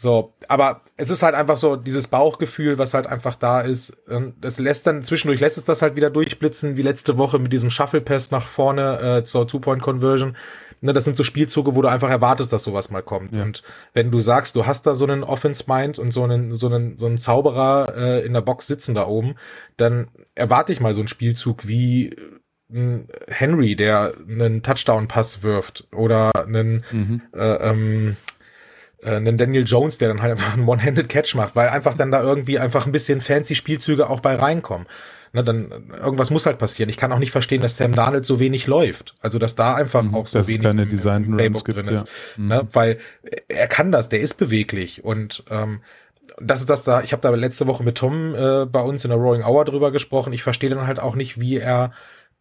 So, 0.00 0.32
aber 0.48 0.80
es 0.96 1.10
ist 1.10 1.22
halt 1.22 1.34
einfach 1.34 1.58
so 1.58 1.76
dieses 1.76 2.06
Bauchgefühl, 2.06 2.78
was 2.78 2.94
halt 2.94 3.06
einfach 3.06 3.36
da 3.36 3.60
ist. 3.60 3.98
Das 4.40 4.58
lässt 4.58 4.86
dann 4.86 5.04
zwischendurch 5.04 5.40
lässt 5.40 5.58
es 5.58 5.64
das 5.64 5.82
halt 5.82 5.94
wieder 5.94 6.08
durchblitzen, 6.08 6.78
wie 6.78 6.82
letzte 6.82 7.18
Woche 7.18 7.38
mit 7.38 7.52
diesem 7.52 7.68
Shuffle 7.68 8.00
Pass 8.00 8.30
nach 8.30 8.46
vorne 8.46 9.18
äh, 9.18 9.24
zur 9.24 9.46
Two-Point-Conversion. 9.46 10.38
Ne, 10.80 10.94
das 10.94 11.04
sind 11.04 11.16
so 11.16 11.22
Spielzüge, 11.22 11.76
wo 11.76 11.82
du 11.82 11.88
einfach 11.88 12.08
erwartest, 12.08 12.50
dass 12.50 12.62
sowas 12.62 12.88
mal 12.88 13.02
kommt. 13.02 13.36
Ja. 13.36 13.42
Und 13.42 13.62
wenn 13.92 14.10
du 14.10 14.20
sagst, 14.20 14.56
du 14.56 14.64
hast 14.64 14.86
da 14.86 14.94
so 14.94 15.04
einen 15.04 15.22
Offense-Mind 15.22 15.98
und 15.98 16.14
so 16.14 16.24
einen, 16.24 16.54
so 16.54 16.68
einen, 16.68 16.96
so 16.96 17.04
einen 17.04 17.18
Zauberer 17.18 17.94
äh, 17.94 18.24
in 18.24 18.32
der 18.32 18.40
Box 18.40 18.68
sitzen 18.68 18.94
da 18.94 19.06
oben, 19.06 19.34
dann 19.76 20.08
erwarte 20.34 20.72
ich 20.72 20.80
mal 20.80 20.94
so 20.94 21.02
einen 21.02 21.08
Spielzug 21.08 21.68
wie 21.68 22.16
ein 22.72 23.06
Henry, 23.28 23.76
der 23.76 24.14
einen 24.26 24.62
Touchdown-Pass 24.62 25.42
wirft 25.42 25.86
oder 25.92 26.30
einen 26.34 26.84
mhm. 26.90 27.20
äh, 27.34 27.56
ähm, 27.56 28.16
äh, 29.02 29.16
einen 29.16 29.38
Daniel 29.38 29.64
Jones, 29.64 29.98
der 29.98 30.08
dann 30.08 30.22
halt 30.22 30.32
einfach 30.32 30.54
einen 30.54 30.68
One-Handed 30.68 31.08
Catch 31.08 31.34
macht, 31.34 31.56
weil 31.56 31.68
einfach 31.68 31.94
dann 31.94 32.10
da 32.10 32.22
irgendwie 32.22 32.58
einfach 32.58 32.86
ein 32.86 32.92
bisschen 32.92 33.20
fancy 33.20 33.54
Spielzüge 33.54 34.08
auch 34.08 34.20
bei 34.20 34.34
reinkommen. 34.34 34.86
Na, 35.32 35.42
dann 35.42 35.70
irgendwas 36.02 36.30
muss 36.30 36.46
halt 36.46 36.58
passieren. 36.58 36.90
Ich 36.90 36.96
kann 36.96 37.12
auch 37.12 37.20
nicht 37.20 37.30
verstehen, 37.30 37.60
dass 37.60 37.76
Sam 37.76 37.94
Darnold 37.94 38.26
so 38.26 38.40
wenig 38.40 38.66
läuft. 38.66 39.14
Also 39.20 39.38
dass 39.38 39.54
da 39.54 39.74
einfach 39.74 40.02
mhm, 40.02 40.14
auch 40.14 40.26
so 40.26 40.44
wenig 40.44 40.60
keine 40.60 40.86
Design 40.86 41.32
Runs 41.32 41.64
gibt, 41.64 41.78
drin 41.78 41.94
ist. 41.94 42.06
Ja. 42.06 42.12
Mhm. 42.36 42.48
Na, 42.48 42.68
weil 42.72 42.98
er 43.46 43.68
kann 43.68 43.92
das, 43.92 44.08
der 44.08 44.20
ist 44.20 44.34
beweglich 44.34 45.04
und 45.04 45.44
ähm, 45.48 45.82
das 46.40 46.60
ist 46.60 46.70
das 46.70 46.82
da. 46.82 47.02
Ich 47.02 47.12
habe 47.12 47.22
da 47.22 47.30
letzte 47.30 47.66
Woche 47.66 47.84
mit 47.84 47.96
Tom 47.98 48.34
äh, 48.34 48.66
bei 48.66 48.80
uns 48.80 49.04
in 49.04 49.10
der 49.10 49.18
Rolling 49.18 49.44
Hour 49.44 49.64
drüber 49.64 49.92
gesprochen. 49.92 50.32
Ich 50.32 50.42
verstehe 50.42 50.70
dann 50.70 50.86
halt 50.86 50.98
auch 50.98 51.14
nicht, 51.14 51.38
wie 51.38 51.58
er 51.58 51.92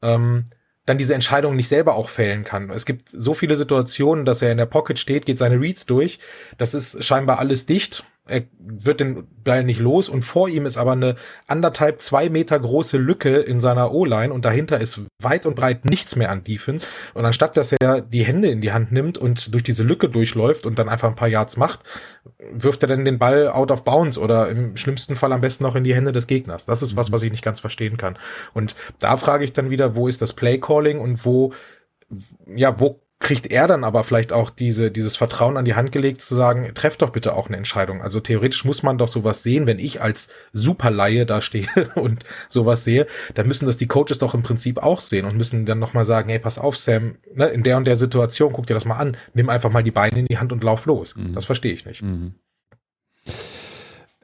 ähm, 0.01 0.45
dann 0.89 0.97
diese 0.97 1.13
Entscheidung 1.13 1.55
nicht 1.55 1.67
selber 1.67 1.93
auch 1.93 2.09
fällen 2.09 2.43
kann. 2.43 2.71
Es 2.71 2.87
gibt 2.87 3.09
so 3.09 3.35
viele 3.35 3.55
Situationen, 3.55 4.25
dass 4.25 4.41
er 4.41 4.51
in 4.51 4.57
der 4.57 4.65
Pocket 4.65 4.97
steht, 4.97 5.27
geht 5.27 5.37
seine 5.37 5.61
Reads 5.61 5.85
durch. 5.85 6.17
Das 6.57 6.73
ist 6.73 7.03
scheinbar 7.03 7.37
alles 7.37 7.67
dicht 7.67 8.05
er 8.29 8.43
wird 8.59 8.99
den 8.99 9.27
Ball 9.43 9.63
nicht 9.63 9.79
los 9.79 10.07
und 10.09 10.23
vor 10.23 10.47
ihm 10.47 10.65
ist 10.65 10.77
aber 10.77 10.91
eine 10.91 11.15
anderthalb, 11.47 12.01
zwei 12.01 12.29
Meter 12.29 12.59
große 12.59 12.97
Lücke 12.97 13.37
in 13.37 13.59
seiner 13.59 13.91
O-Line 13.91 14.33
und 14.33 14.45
dahinter 14.45 14.79
ist 14.79 15.01
weit 15.21 15.45
und 15.45 15.55
breit 15.55 15.85
nichts 15.85 16.15
mehr 16.15 16.29
an 16.29 16.43
Defense. 16.43 16.85
Und 17.13 17.25
anstatt, 17.25 17.57
dass 17.57 17.71
er 17.71 18.01
die 18.01 18.23
Hände 18.23 18.49
in 18.49 18.61
die 18.61 18.71
Hand 18.71 18.91
nimmt 18.91 19.17
und 19.17 19.53
durch 19.53 19.63
diese 19.63 19.83
Lücke 19.83 20.09
durchläuft 20.09 20.65
und 20.65 20.77
dann 20.79 20.89
einfach 20.89 21.09
ein 21.09 21.15
paar 21.15 21.27
Yards 21.27 21.57
macht, 21.57 21.79
wirft 22.51 22.83
er 22.83 22.87
dann 22.87 23.05
den 23.05 23.19
Ball 23.19 23.49
out 23.49 23.71
of 23.71 23.83
bounds 23.83 24.17
oder 24.17 24.49
im 24.49 24.77
schlimmsten 24.77 25.15
Fall 25.15 25.33
am 25.33 25.41
besten 25.41 25.63
noch 25.63 25.75
in 25.75 25.83
die 25.83 25.95
Hände 25.95 26.11
des 26.11 26.27
Gegners. 26.27 26.65
Das 26.65 26.81
ist 26.81 26.95
was, 26.95 27.09
mhm. 27.09 27.13
was 27.13 27.23
ich 27.23 27.31
nicht 27.31 27.43
ganz 27.43 27.59
verstehen 27.59 27.97
kann. 27.97 28.17
Und 28.53 28.75
da 28.99 29.17
frage 29.17 29.43
ich 29.43 29.53
dann 29.53 29.69
wieder, 29.69 29.95
wo 29.95 30.07
ist 30.07 30.21
das 30.21 30.33
Play 30.33 30.59
Calling 30.59 30.99
und 30.99 31.25
wo, 31.25 31.53
ja, 32.55 32.79
wo 32.79 33.01
kriegt 33.19 33.51
er 33.51 33.67
dann 33.67 33.83
aber 33.83 34.05
vielleicht 34.05 34.31
auch 34.31 34.49
diese, 34.49 34.91
dieses 34.91 35.17
Vertrauen 35.17 35.57
an 35.57 35.65
die 35.65 35.75
Hand 35.75 35.91
gelegt 35.91 36.21
zu 36.21 36.35
sagen, 36.35 36.71
treff 36.73 36.95
doch 36.95 37.09
bitte 37.09 37.33
auch 37.33 37.47
eine 37.47 37.57
Entscheidung. 37.57 38.01
Also 38.01 38.21
theoretisch 38.21 38.63
muss 38.63 38.81
man 38.81 38.97
doch 38.97 39.09
sowas 39.09 39.43
sehen, 39.43 39.67
wenn 39.67 39.77
ich 39.77 40.01
als 40.01 40.29
Superlaie 40.53 41.25
da 41.25 41.41
stehe 41.41 41.67
und 41.95 42.23
sowas 42.47 42.85
sehe, 42.85 43.07
dann 43.33 43.47
müssen 43.47 43.65
das 43.65 43.75
die 43.75 43.87
Coaches 43.87 44.19
doch 44.19 44.33
im 44.33 44.41
Prinzip 44.41 44.77
auch 44.77 45.01
sehen 45.01 45.25
und 45.25 45.35
müssen 45.35 45.65
dann 45.65 45.79
nochmal 45.79 46.05
sagen, 46.05 46.29
hey, 46.29 46.39
pass 46.39 46.57
auf, 46.57 46.77
Sam, 46.77 47.17
ne, 47.35 47.47
in 47.47 47.63
der 47.63 47.75
und 47.75 47.85
der 47.85 47.97
Situation, 47.97 48.53
guck 48.53 48.67
dir 48.67 48.73
das 48.73 48.85
mal 48.85 48.95
an, 48.95 49.17
nimm 49.33 49.49
einfach 49.49 49.71
mal 49.71 49.83
die 49.83 49.91
Beine 49.91 50.19
in 50.19 50.25
die 50.27 50.37
Hand 50.37 50.53
und 50.53 50.63
lauf 50.63 50.85
los. 50.85 51.15
Mhm. 51.17 51.33
Das 51.33 51.43
verstehe 51.43 51.73
ich 51.73 51.85
nicht. 51.85 52.01
Mhm. 52.01 52.35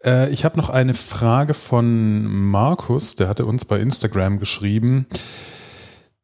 Äh, 0.06 0.30
ich 0.30 0.46
habe 0.46 0.56
noch 0.56 0.70
eine 0.70 0.93
Frage 0.93 1.54
von 1.54 2.24
Markus, 2.26 3.18
der 3.18 3.28
hatte 3.28 3.46
uns 3.46 3.66
bei 3.66 3.78
Instagram 3.80 4.39
geschrieben. 4.39 5.08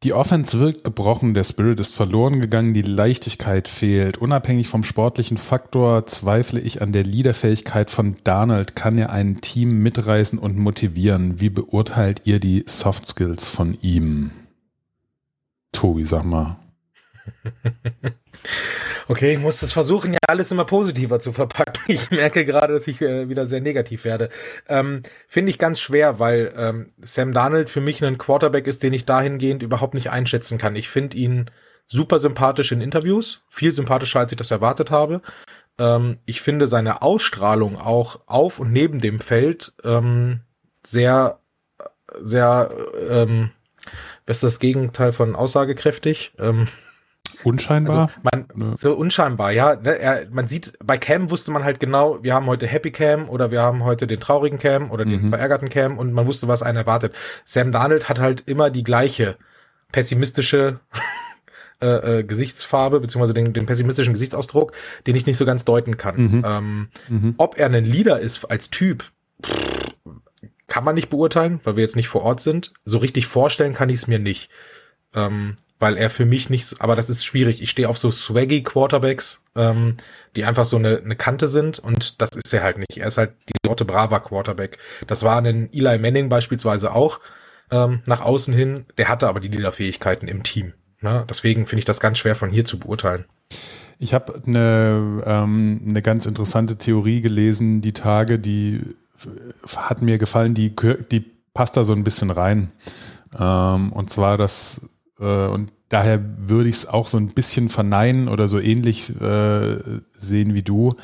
Die 0.02 0.12
Offense 0.12 0.58
wirkt 0.58 0.82
gebrochen, 0.82 1.32
der 1.32 1.44
Spirit 1.44 1.78
ist 1.78 1.94
verloren 1.94 2.40
gegangen, 2.40 2.74
die 2.74 2.82
Leichtigkeit 2.82 3.68
fehlt. 3.68 4.18
Unabhängig 4.18 4.66
vom 4.66 4.82
sportlichen 4.82 5.36
Faktor 5.36 6.06
zweifle 6.06 6.58
ich 6.58 6.82
an 6.82 6.90
der 6.90 7.04
Leaderfähigkeit 7.04 7.88
von 7.88 8.16
Darnold. 8.24 8.74
Kann 8.74 8.98
er 8.98 9.10
ein 9.10 9.40
Team 9.40 9.80
mitreißen 9.82 10.40
und 10.40 10.58
motivieren? 10.58 11.40
Wie 11.40 11.50
beurteilt 11.50 12.22
ihr 12.24 12.40
die 12.40 12.64
Soft 12.66 13.10
Skills 13.10 13.48
von 13.48 13.78
ihm? 13.80 14.32
Tobi, 15.70 16.04
sag 16.04 16.24
mal. 16.24 16.56
Okay, 19.08 19.34
ich 19.34 19.38
muss 19.38 19.60
das 19.60 19.72
versuchen, 19.72 20.12
ja 20.12 20.18
alles 20.28 20.52
immer 20.52 20.64
positiver 20.64 21.20
zu 21.20 21.32
verpacken. 21.32 21.82
Ich 21.86 22.10
merke 22.10 22.44
gerade, 22.44 22.72
dass 22.72 22.86
ich 22.86 23.02
äh, 23.02 23.28
wieder 23.28 23.46
sehr 23.46 23.60
negativ 23.60 24.04
werde. 24.04 24.30
Ähm, 24.68 25.02
Finde 25.26 25.50
ich 25.50 25.58
ganz 25.58 25.80
schwer, 25.80 26.18
weil 26.18 26.52
ähm, 26.56 26.86
Sam 27.02 27.32
Darnold 27.32 27.68
für 27.68 27.80
mich 27.80 28.02
ein 28.04 28.18
Quarterback 28.18 28.66
ist, 28.66 28.82
den 28.82 28.92
ich 28.92 29.04
dahingehend 29.04 29.62
überhaupt 29.62 29.94
nicht 29.94 30.10
einschätzen 30.10 30.58
kann. 30.58 30.76
Ich 30.76 30.88
finde 30.88 31.16
ihn 31.16 31.50
super 31.88 32.18
sympathisch 32.18 32.72
in 32.72 32.80
Interviews, 32.80 33.42
viel 33.48 33.72
sympathischer, 33.72 34.20
als 34.20 34.32
ich 34.32 34.38
das 34.38 34.50
erwartet 34.50 34.90
habe. 34.90 35.20
Ähm, 35.78 36.18
ich 36.24 36.40
finde 36.40 36.66
seine 36.66 37.02
Ausstrahlung 37.02 37.76
auch 37.76 38.20
auf 38.26 38.60
und 38.60 38.72
neben 38.72 39.00
dem 39.00 39.20
Feld 39.20 39.74
ähm, 39.84 40.40
sehr, 40.86 41.40
sehr, 42.20 42.70
ähm, 43.10 43.50
was 44.26 44.38
ist 44.38 44.44
das 44.44 44.60
Gegenteil 44.60 45.12
von 45.12 45.34
aussagekräftig? 45.34 46.32
Unscheinbar? 47.44 48.10
Also 48.24 48.46
man, 48.54 48.76
So 48.76 48.94
unscheinbar, 48.94 49.52
ja. 49.52 49.76
Ne, 49.76 49.98
er, 49.98 50.26
man 50.30 50.48
sieht, 50.48 50.72
bei 50.82 50.98
Cam 50.98 51.30
wusste 51.30 51.50
man 51.50 51.64
halt 51.64 51.80
genau, 51.80 52.22
wir 52.22 52.34
haben 52.34 52.46
heute 52.46 52.66
Happy 52.66 52.90
Cam 52.90 53.28
oder 53.28 53.50
wir 53.50 53.62
haben 53.62 53.84
heute 53.84 54.06
den 54.06 54.20
traurigen 54.20 54.58
Cam 54.58 54.90
oder 54.90 55.04
den 55.04 55.26
mhm. 55.26 55.28
verärgerten 55.30 55.68
Cam 55.68 55.98
und 55.98 56.12
man 56.12 56.26
wusste, 56.26 56.48
was 56.48 56.62
einen 56.62 56.78
erwartet. 56.78 57.14
Sam 57.44 57.72
Darnold 57.72 58.08
hat 58.08 58.18
halt 58.18 58.42
immer 58.46 58.70
die 58.70 58.84
gleiche 58.84 59.36
pessimistische 59.90 60.80
äh, 61.82 62.20
äh, 62.20 62.24
Gesichtsfarbe, 62.24 63.00
beziehungsweise 63.00 63.34
den, 63.34 63.52
den 63.52 63.66
pessimistischen 63.66 64.14
Gesichtsausdruck, 64.14 64.72
den 65.06 65.16
ich 65.16 65.26
nicht 65.26 65.36
so 65.36 65.44
ganz 65.44 65.64
deuten 65.64 65.96
kann. 65.96 66.16
Mhm. 66.16 66.44
Ähm, 66.46 66.88
mhm. 67.08 67.34
Ob 67.38 67.58
er 67.58 67.66
ein 67.66 67.84
Leader 67.84 68.20
ist 68.20 68.44
als 68.50 68.70
Typ, 68.70 69.04
pff, 69.44 69.92
kann 70.72 70.84
man 70.84 70.94
nicht 70.94 71.10
beurteilen, 71.10 71.60
weil 71.64 71.76
wir 71.76 71.82
jetzt 71.82 71.96
nicht 71.96 72.08
vor 72.08 72.22
Ort 72.22 72.40
sind. 72.40 72.72
So 72.86 72.96
richtig 72.96 73.26
vorstellen 73.26 73.74
kann 73.74 73.90
ich 73.90 73.96
es 73.96 74.06
mir 74.06 74.18
nicht. 74.18 74.48
Ähm, 75.14 75.56
weil 75.78 75.96
er 75.96 76.10
für 76.10 76.24
mich 76.24 76.48
nicht, 76.48 76.80
aber 76.80 76.94
das 76.94 77.10
ist 77.10 77.24
schwierig. 77.24 77.60
Ich 77.60 77.70
stehe 77.70 77.88
auf 77.88 77.98
so 77.98 78.10
swaggy 78.12 78.62
Quarterbacks, 78.62 79.42
ähm, 79.56 79.96
die 80.36 80.44
einfach 80.44 80.64
so 80.64 80.76
eine, 80.76 80.98
eine 80.98 81.16
Kante 81.16 81.48
sind 81.48 81.80
und 81.80 82.22
das 82.22 82.30
ist 82.30 82.54
er 82.54 82.62
halt 82.62 82.78
nicht. 82.78 82.96
Er 82.96 83.08
ist 83.08 83.18
halt 83.18 83.32
die 83.48 83.58
Sorte 83.66 83.84
braver 83.84 84.20
Quarterback. 84.20 84.78
Das 85.08 85.24
war 85.24 85.42
ein 85.42 85.72
Eli 85.72 85.98
Manning 85.98 86.28
beispielsweise 86.28 86.92
auch 86.92 87.18
ähm, 87.72 88.00
nach 88.06 88.20
außen 88.20 88.54
hin. 88.54 88.86
Der 88.96 89.08
hatte 89.08 89.26
aber 89.26 89.40
die 89.40 89.48
Leaderfähigkeiten 89.48 90.28
im 90.28 90.44
Team. 90.44 90.72
Ne? 91.00 91.26
Deswegen 91.28 91.66
finde 91.66 91.80
ich 91.80 91.84
das 91.84 91.98
ganz 91.98 92.18
schwer 92.18 92.36
von 92.36 92.50
hier 92.50 92.64
zu 92.64 92.78
beurteilen. 92.78 93.24
Ich 93.98 94.14
habe 94.14 94.40
eine, 94.46 95.22
ähm, 95.26 95.80
eine 95.88 96.02
ganz 96.02 96.26
interessante 96.26 96.76
Theorie 96.76 97.22
gelesen, 97.22 97.80
die 97.80 97.92
Tage, 97.92 98.38
die 98.38 98.82
hat 99.76 100.00
mir 100.00 100.18
gefallen, 100.18 100.54
die, 100.54 100.74
die 101.10 101.24
passt 101.54 101.76
da 101.76 101.82
so 101.82 101.92
ein 101.92 102.04
bisschen 102.04 102.30
rein. 102.30 102.70
Ähm, 103.38 103.92
und 103.92 104.10
zwar, 104.10 104.36
dass 104.36 104.88
und 105.26 105.72
daher 105.88 106.20
würde 106.38 106.68
ich 106.68 106.76
es 106.76 106.88
auch 106.88 107.06
so 107.06 107.18
ein 107.18 107.28
bisschen 107.28 107.68
verneinen 107.68 108.28
oder 108.28 108.48
so 108.48 108.58
ähnlich 108.58 109.20
äh, 109.20 109.78
sehen 110.16 110.54
wie 110.54 110.62
du. 110.62 110.94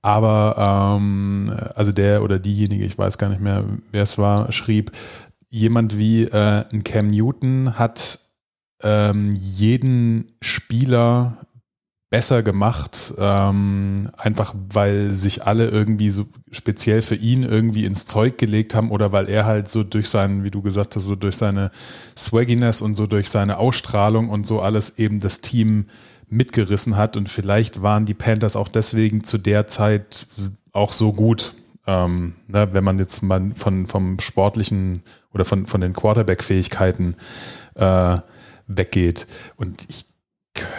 Aber 0.00 0.96
ähm, 0.96 1.52
also 1.74 1.92
der 1.92 2.22
oder 2.22 2.38
diejenige, 2.38 2.84
ich 2.84 2.96
weiß 2.96 3.18
gar 3.18 3.28
nicht 3.28 3.40
mehr, 3.40 3.64
wer 3.92 4.02
es 4.02 4.16
war, 4.16 4.52
schrieb, 4.52 4.92
jemand 5.50 5.98
wie 5.98 6.24
äh, 6.24 6.64
ein 6.72 6.84
Cam 6.84 7.08
Newton 7.08 7.78
hat 7.78 8.20
ähm, 8.82 9.32
jeden 9.32 10.36
Spieler 10.40 11.47
besser 12.10 12.42
gemacht, 12.42 13.14
ähm, 13.18 14.10
einfach 14.16 14.54
weil 14.70 15.10
sich 15.10 15.46
alle 15.46 15.68
irgendwie 15.68 16.08
so 16.08 16.24
speziell 16.50 17.02
für 17.02 17.16
ihn 17.16 17.42
irgendwie 17.42 17.84
ins 17.84 18.06
Zeug 18.06 18.38
gelegt 18.38 18.74
haben 18.74 18.90
oder 18.90 19.12
weil 19.12 19.28
er 19.28 19.44
halt 19.44 19.68
so 19.68 19.84
durch 19.84 20.08
seinen, 20.08 20.42
wie 20.42 20.50
du 20.50 20.62
gesagt 20.62 20.96
hast, 20.96 21.04
so 21.04 21.16
durch 21.16 21.36
seine 21.36 21.70
Swagginess 22.16 22.80
und 22.80 22.94
so 22.94 23.06
durch 23.06 23.28
seine 23.28 23.58
Ausstrahlung 23.58 24.30
und 24.30 24.46
so 24.46 24.62
alles 24.62 24.98
eben 24.98 25.20
das 25.20 25.42
Team 25.42 25.86
mitgerissen 26.30 26.96
hat 26.96 27.16
und 27.16 27.28
vielleicht 27.28 27.82
waren 27.82 28.06
die 28.06 28.14
Panthers 28.14 28.56
auch 28.56 28.68
deswegen 28.68 29.24
zu 29.24 29.36
der 29.36 29.66
Zeit 29.66 30.26
auch 30.72 30.92
so 30.92 31.12
gut. 31.12 31.54
Ähm, 31.86 32.34
ne, 32.48 32.68
wenn 32.72 32.84
man 32.84 32.98
jetzt 32.98 33.22
mal 33.22 33.50
von, 33.54 33.86
vom 33.86 34.18
sportlichen 34.20 35.02
oder 35.32 35.46
von, 35.46 35.64
von 35.64 35.80
den 35.80 35.94
Quarterback-Fähigkeiten 35.94 37.16
äh, 37.76 38.16
weggeht. 38.66 39.26
Und 39.56 39.86
ich 39.88 40.04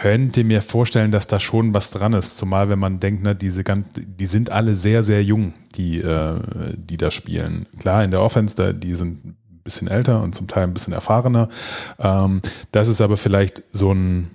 könnte 0.01 0.43
mir 0.43 0.61
vorstellen, 0.61 1.11
dass 1.11 1.27
da 1.27 1.39
schon 1.39 1.73
was 1.73 1.91
dran 1.91 2.13
ist, 2.13 2.38
zumal 2.38 2.69
wenn 2.69 2.80
man 2.80 2.99
denkt, 2.99 3.23
ne, 3.23 3.36
diese 3.36 3.63
ganz, 3.63 3.88
die 3.95 4.25
sind 4.25 4.51
alle 4.51 4.75
sehr, 4.75 5.03
sehr 5.03 5.23
jung, 5.23 5.53
die, 5.75 5.99
äh, 5.99 6.39
die 6.75 6.97
da 6.97 7.11
spielen. 7.11 7.65
Klar, 7.80 8.03
in 8.03 8.11
der 8.11 8.21
Offense, 8.21 8.55
da, 8.55 8.73
die 8.73 8.95
sind 8.95 9.25
ein 9.25 9.38
bisschen 9.63 9.88
älter 9.88 10.21
und 10.21 10.36
zum 10.36 10.47
Teil 10.47 10.63
ein 10.63 10.73
bisschen 10.73 10.93
erfahrener. 10.93 11.49
Ähm, 11.99 12.41
das 12.71 12.88
ist 12.88 13.01
aber 13.01 13.17
vielleicht 13.17 13.63
so 13.71 13.93
ein 13.93 14.32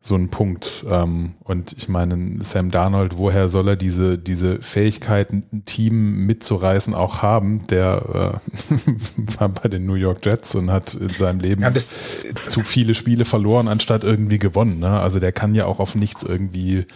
so 0.00 0.14
ein 0.14 0.28
Punkt. 0.28 0.84
Ähm, 0.88 1.34
und 1.42 1.74
ich 1.76 1.88
meine, 1.88 2.42
Sam 2.42 2.70
Darnold, 2.70 3.18
woher 3.18 3.48
soll 3.48 3.68
er 3.68 3.76
diese, 3.76 4.18
diese 4.18 4.62
Fähigkeiten, 4.62 5.44
ein 5.52 5.64
Team 5.64 6.26
mitzureißen, 6.26 6.94
auch 6.94 7.22
haben? 7.22 7.66
Der 7.68 8.40
äh, 8.42 9.38
war 9.38 9.48
bei 9.48 9.68
den 9.68 9.86
New 9.86 9.94
York 9.94 10.24
Jets 10.24 10.54
und 10.54 10.70
hat 10.70 10.94
in 10.94 11.08
seinem 11.08 11.40
Leben 11.40 11.62
ja, 11.62 11.72
zu 11.74 12.62
viele 12.62 12.94
Spiele 12.94 13.24
verloren, 13.24 13.68
anstatt 13.68 14.04
irgendwie 14.04 14.38
gewonnen. 14.38 14.78
Ne? 14.78 15.00
Also 15.00 15.18
der 15.18 15.32
kann 15.32 15.54
ja 15.54 15.66
auch 15.66 15.80
auf 15.80 15.94
nichts 15.94 16.22
irgendwie 16.22 16.86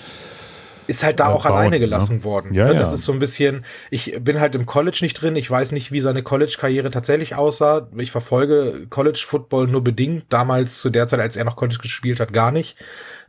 ist 0.91 1.05
halt 1.05 1.21
da 1.21 1.29
auch 1.29 1.45
bauen, 1.45 1.53
alleine 1.53 1.77
ne? 1.77 1.81
gelassen 1.81 2.19
ne? 2.19 2.25
worden. 2.25 2.53
Ja, 2.53 2.67
ne? 2.67 2.75
Das 2.75 2.91
ja. 2.91 2.95
ist 2.95 3.05
so 3.05 3.13
ein 3.13 3.19
bisschen, 3.19 3.65
ich 3.91 4.19
bin 4.21 4.41
halt 4.41 4.55
im 4.55 4.67
College 4.67 4.99
nicht 5.03 5.15
drin, 5.15 5.37
ich 5.37 5.51
weiß 5.51 5.73
nicht, 5.73 5.93
wie 5.93 6.01
seine 6.01 6.23
College-Karriere 6.23 6.91
tatsächlich 6.91 7.37
aussah. 7.37 7.89
Ich 7.97 8.11
verfolge 8.11 8.87
College-Football 8.91 9.69
nur 9.69 9.85
bedingt, 9.85 10.25
damals 10.29 10.81
zu 10.81 10.91
der 10.91 11.07
Zeit, 11.07 11.21
als 11.21 11.37
er 11.37 11.45
noch 11.45 11.57
College 11.57 11.79
gespielt 11.81 12.21
hat, 12.21 12.33
gar 12.33 12.51
nicht. 12.51 12.77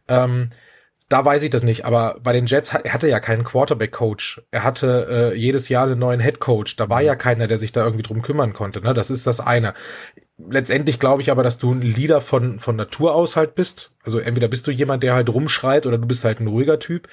Ähm, 0.08 0.50
da 1.12 1.26
weiß 1.26 1.44
ich 1.44 1.50
das 1.50 1.64
nicht, 1.64 1.84
aber 1.84 2.20
bei 2.24 2.32
den 2.32 2.46
Jets, 2.46 2.74
er 2.74 2.94
hatte 2.94 3.10
ja 3.10 3.20
keinen 3.20 3.44
Quarterback-Coach. 3.44 4.44
Er 4.50 4.64
hatte 4.64 5.34
äh, 5.34 5.38
jedes 5.38 5.68
Jahr 5.68 5.86
einen 5.86 6.00
neuen 6.00 6.22
Head-Coach. 6.22 6.78
Da 6.78 6.90
war 6.90 7.02
ja 7.02 7.16
keiner, 7.16 7.48
der 7.48 7.58
sich 7.58 7.74
da 7.74 7.84
irgendwie 7.84 8.04
drum 8.04 8.22
kümmern 8.22 8.54
konnte. 8.54 8.80
Ne? 8.80 8.94
Das 8.94 9.12
ist 9.12 9.28
das 9.28 9.42
eine. 9.42 9.74
Letztendlich 10.38 11.02
glaube 11.02 11.22
ich 11.22 11.30
aber, 11.30 11.44
dass 11.44 11.58
du 11.58 11.74
ein 11.74 11.82
Leader 11.82 12.22
von, 12.22 12.60
von 12.62 12.78
Natur 12.78 13.14
aus 13.14 13.36
halt 13.36 13.56
bist. 13.56 13.92
Also 14.04 14.20
entweder 14.20 14.48
bist 14.48 14.66
du 14.68 14.72
jemand, 14.72 15.04
der 15.04 15.14
halt 15.14 15.28
rumschreit 15.28 15.86
oder 15.86 15.98
du 15.98 16.08
bist 16.08 16.24
halt 16.24 16.40
ein 16.40 16.48
ruhiger 16.48 16.80
Typ. 16.80 17.10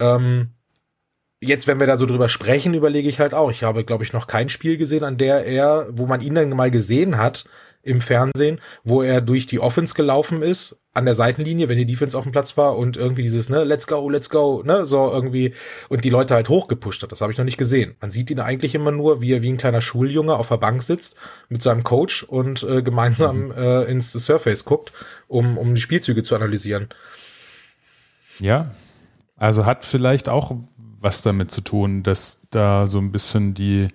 Ähm, 0.00 0.50
jetzt, 1.40 1.66
wenn 1.66 1.80
wir 1.80 1.86
da 1.86 1.96
so 1.96 2.06
drüber 2.06 2.28
sprechen, 2.28 2.74
überlege 2.74 3.08
ich 3.08 3.20
halt 3.20 3.34
auch. 3.34 3.50
Ich 3.50 3.62
habe, 3.62 3.84
glaube 3.84 4.04
ich, 4.04 4.12
noch 4.12 4.26
kein 4.26 4.48
Spiel 4.48 4.76
gesehen, 4.76 5.04
an 5.04 5.18
der 5.18 5.44
er, 5.44 5.88
wo 5.90 6.06
man 6.06 6.20
ihn 6.20 6.34
dann 6.34 6.50
mal 6.50 6.70
gesehen 6.70 7.18
hat 7.18 7.46
im 7.82 8.00
Fernsehen, 8.00 8.60
wo 8.82 9.00
er 9.02 9.20
durch 9.20 9.46
die 9.46 9.60
Offense 9.60 9.94
gelaufen 9.94 10.42
ist, 10.42 10.82
an 10.92 11.04
der 11.04 11.14
Seitenlinie, 11.14 11.68
wenn 11.68 11.78
die 11.78 11.86
Defense 11.86 12.18
auf 12.18 12.24
dem 12.24 12.32
Platz 12.32 12.56
war 12.56 12.76
und 12.76 12.96
irgendwie 12.96 13.22
dieses, 13.22 13.48
ne, 13.48 13.62
let's 13.62 13.86
go, 13.86 14.08
let's 14.08 14.28
go, 14.28 14.62
ne, 14.64 14.86
so 14.86 15.08
irgendwie 15.12 15.54
und 15.88 16.04
die 16.04 16.10
Leute 16.10 16.34
halt 16.34 16.48
hochgepusht 16.48 17.02
hat. 17.02 17.12
Das 17.12 17.20
habe 17.20 17.30
ich 17.30 17.38
noch 17.38 17.44
nicht 17.44 17.58
gesehen. 17.58 17.94
Man 18.00 18.10
sieht 18.10 18.30
ihn 18.30 18.40
eigentlich 18.40 18.74
immer 18.74 18.90
nur, 18.90 19.20
wie 19.20 19.32
er 19.32 19.42
wie 19.42 19.52
ein 19.52 19.58
kleiner 19.58 19.82
Schuljunge 19.82 20.34
auf 20.34 20.48
der 20.48 20.56
Bank 20.56 20.82
sitzt 20.82 21.14
mit 21.48 21.62
seinem 21.62 21.84
Coach 21.84 22.24
und 22.24 22.64
äh, 22.64 22.82
gemeinsam 22.82 23.46
mhm. 23.46 23.52
äh, 23.52 23.84
ins 23.84 24.10
Surface 24.10 24.64
guckt, 24.64 24.92
um, 25.28 25.56
um 25.56 25.74
die 25.74 25.80
Spielzüge 25.80 26.24
zu 26.24 26.34
analysieren. 26.34 26.88
Ja, 28.40 28.72
also 29.36 29.66
hat 29.66 29.84
vielleicht 29.84 30.28
auch 30.28 30.56
was 31.00 31.22
damit 31.22 31.50
zu 31.50 31.60
tun, 31.60 32.02
dass 32.02 32.48
da 32.50 32.86
so 32.86 32.98
ein 32.98 33.12
bisschen 33.12 33.54
die, 33.54 33.88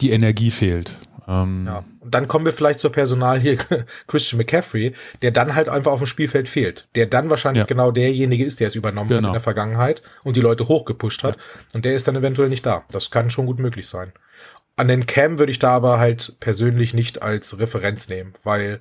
die 0.00 0.10
Energie 0.10 0.50
fehlt. 0.50 0.96
Ähm 1.28 1.64
ja. 1.66 1.84
Und 2.00 2.14
dann 2.14 2.28
kommen 2.28 2.44
wir 2.44 2.52
vielleicht 2.52 2.78
zur 2.78 2.92
Personal 2.92 3.38
hier 3.40 3.56
Christian 4.06 4.38
McCaffrey, 4.38 4.94
der 5.22 5.32
dann 5.32 5.54
halt 5.54 5.68
einfach 5.68 5.92
auf 5.92 6.00
dem 6.00 6.06
Spielfeld 6.06 6.48
fehlt. 6.48 6.88
Der 6.94 7.06
dann 7.06 7.30
wahrscheinlich 7.30 7.60
ja. 7.62 7.66
genau 7.66 7.90
derjenige 7.90 8.44
ist, 8.44 8.60
der 8.60 8.68
es 8.68 8.74
übernommen 8.74 9.08
genau. 9.08 9.20
hat 9.20 9.26
in 9.28 9.32
der 9.32 9.40
Vergangenheit 9.40 10.02
und 10.24 10.36
die 10.36 10.40
Leute 10.40 10.68
hochgepusht 10.68 11.24
hat. 11.24 11.36
Ja. 11.36 11.42
Und 11.74 11.84
der 11.84 11.94
ist 11.94 12.08
dann 12.08 12.16
eventuell 12.16 12.48
nicht 12.48 12.64
da. 12.64 12.84
Das 12.90 13.10
kann 13.10 13.30
schon 13.30 13.46
gut 13.46 13.58
möglich 13.58 13.88
sein. 13.88 14.12
An 14.76 14.88
den 14.88 15.06
Cam 15.06 15.38
würde 15.38 15.52
ich 15.52 15.58
da 15.58 15.70
aber 15.70 15.98
halt 15.98 16.36
persönlich 16.38 16.94
nicht 16.94 17.22
als 17.22 17.58
Referenz 17.58 18.08
nehmen, 18.08 18.34
weil 18.44 18.80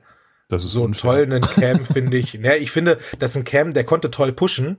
so 0.49 0.83
einen 0.83 0.93
tollen 0.93 1.41
Cam 1.41 1.79
finde 1.79 2.17
ich, 2.17 2.33
ne, 2.39 2.57
ich 2.57 2.69
finde, 2.69 2.99
dass 3.17 3.35
ein 3.35 3.45
Cam, 3.45 3.73
der 3.73 3.85
konnte 3.85 4.11
toll 4.11 4.31
pushen, 4.31 4.77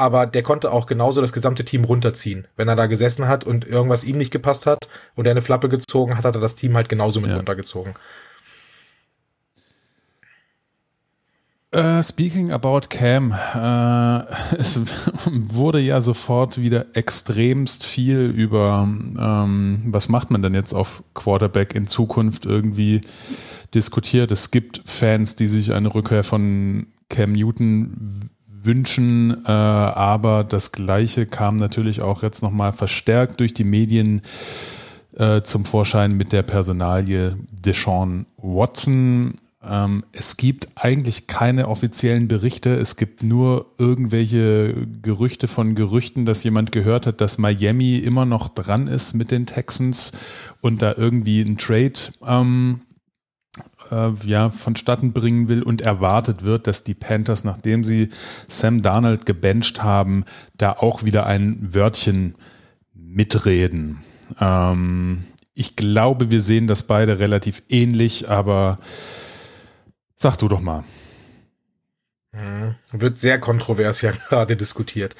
aber 0.00 0.26
der 0.26 0.42
konnte 0.42 0.72
auch 0.72 0.86
genauso 0.86 1.20
das 1.20 1.32
gesamte 1.32 1.64
Team 1.64 1.84
runterziehen. 1.84 2.48
Wenn 2.56 2.68
er 2.68 2.76
da 2.76 2.86
gesessen 2.86 3.28
hat 3.28 3.44
und 3.44 3.66
irgendwas 3.66 4.02
ihm 4.02 4.16
nicht 4.16 4.30
gepasst 4.30 4.66
hat 4.66 4.88
und 5.14 5.26
er 5.26 5.32
eine 5.32 5.42
Flappe 5.42 5.68
gezogen 5.68 6.16
hat, 6.16 6.24
hat 6.24 6.34
er 6.34 6.40
das 6.40 6.56
Team 6.56 6.74
halt 6.74 6.88
genauso 6.88 7.20
mit 7.20 7.30
ja. 7.30 7.36
runtergezogen. 7.36 7.94
Uh, 11.72 12.02
speaking 12.02 12.50
about 12.50 12.88
Cam, 12.88 13.30
uh, 13.30 14.24
es 14.58 14.80
wurde 15.26 15.78
ja 15.78 16.00
sofort 16.00 16.60
wieder 16.60 16.86
extremst 16.94 17.84
viel 17.84 18.32
über, 18.34 18.82
um, 18.82 19.16
ähm, 19.20 19.82
was 19.86 20.08
macht 20.08 20.32
man 20.32 20.42
denn 20.42 20.54
jetzt 20.54 20.72
auf 20.72 21.04
Quarterback 21.14 21.76
in 21.76 21.86
Zukunft 21.86 22.44
irgendwie 22.44 23.02
diskutiert. 23.72 24.32
Es 24.32 24.50
gibt 24.50 24.82
Fans, 24.84 25.36
die 25.36 25.46
sich 25.46 25.72
eine 25.72 25.94
Rückkehr 25.94 26.24
von 26.24 26.88
Cam 27.08 27.32
Newton 27.32 28.30
wünschen, 28.62 29.44
äh, 29.44 29.50
aber 29.50 30.44
das 30.44 30.72
Gleiche 30.72 31.26
kam 31.26 31.56
natürlich 31.56 32.02
auch 32.02 32.22
jetzt 32.22 32.42
nochmal 32.42 32.72
verstärkt 32.72 33.40
durch 33.40 33.54
die 33.54 33.64
Medien 33.64 34.22
äh, 35.16 35.42
zum 35.42 35.64
Vorschein 35.64 36.16
mit 36.16 36.32
der 36.32 36.42
Personalie 36.42 37.36
Deshaun 37.50 38.26
Watson. 38.36 39.34
Ähm, 39.62 40.04
es 40.12 40.36
gibt 40.36 40.68
eigentlich 40.74 41.26
keine 41.26 41.68
offiziellen 41.68 42.28
Berichte. 42.28 42.74
Es 42.74 42.96
gibt 42.96 43.22
nur 43.22 43.66
irgendwelche 43.78 44.74
Gerüchte 45.02 45.48
von 45.48 45.74
Gerüchten, 45.74 46.24
dass 46.24 46.44
jemand 46.44 46.72
gehört 46.72 47.06
hat, 47.06 47.20
dass 47.20 47.38
Miami 47.38 47.96
immer 47.96 48.24
noch 48.24 48.48
dran 48.48 48.86
ist 48.86 49.14
mit 49.14 49.30
den 49.30 49.46
Texans 49.46 50.12
und 50.60 50.80
da 50.80 50.94
irgendwie 50.96 51.42
ein 51.42 51.58
Trade 51.58 51.92
ähm, 52.26 52.80
äh, 53.90 54.10
ja, 54.24 54.50
vonstatten 54.50 55.12
bringen 55.12 55.48
will 55.48 55.62
und 55.62 55.82
erwartet 55.82 56.44
wird, 56.44 56.66
dass 56.66 56.84
die 56.84 56.94
Panthers, 56.94 57.44
nachdem 57.44 57.84
sie 57.84 58.10
Sam 58.48 58.82
Darnold 58.82 59.26
gebencht 59.26 59.82
haben, 59.82 60.24
da 60.56 60.72
auch 60.72 61.04
wieder 61.04 61.26
ein 61.26 61.74
Wörtchen 61.74 62.34
mitreden. 62.94 63.98
Ähm, 64.40 65.24
ich 65.54 65.76
glaube, 65.76 66.30
wir 66.30 66.42
sehen 66.42 66.66
das 66.66 66.84
beide 66.84 67.18
relativ 67.18 67.62
ähnlich, 67.68 68.30
aber 68.30 68.78
sag 70.16 70.36
du 70.36 70.48
doch 70.48 70.60
mal. 70.60 70.84
Hm, 72.32 72.76
wird 72.92 73.18
sehr 73.18 73.40
kontrovers 73.40 74.00
ja 74.02 74.12
gerade 74.28 74.56
diskutiert. 74.56 75.16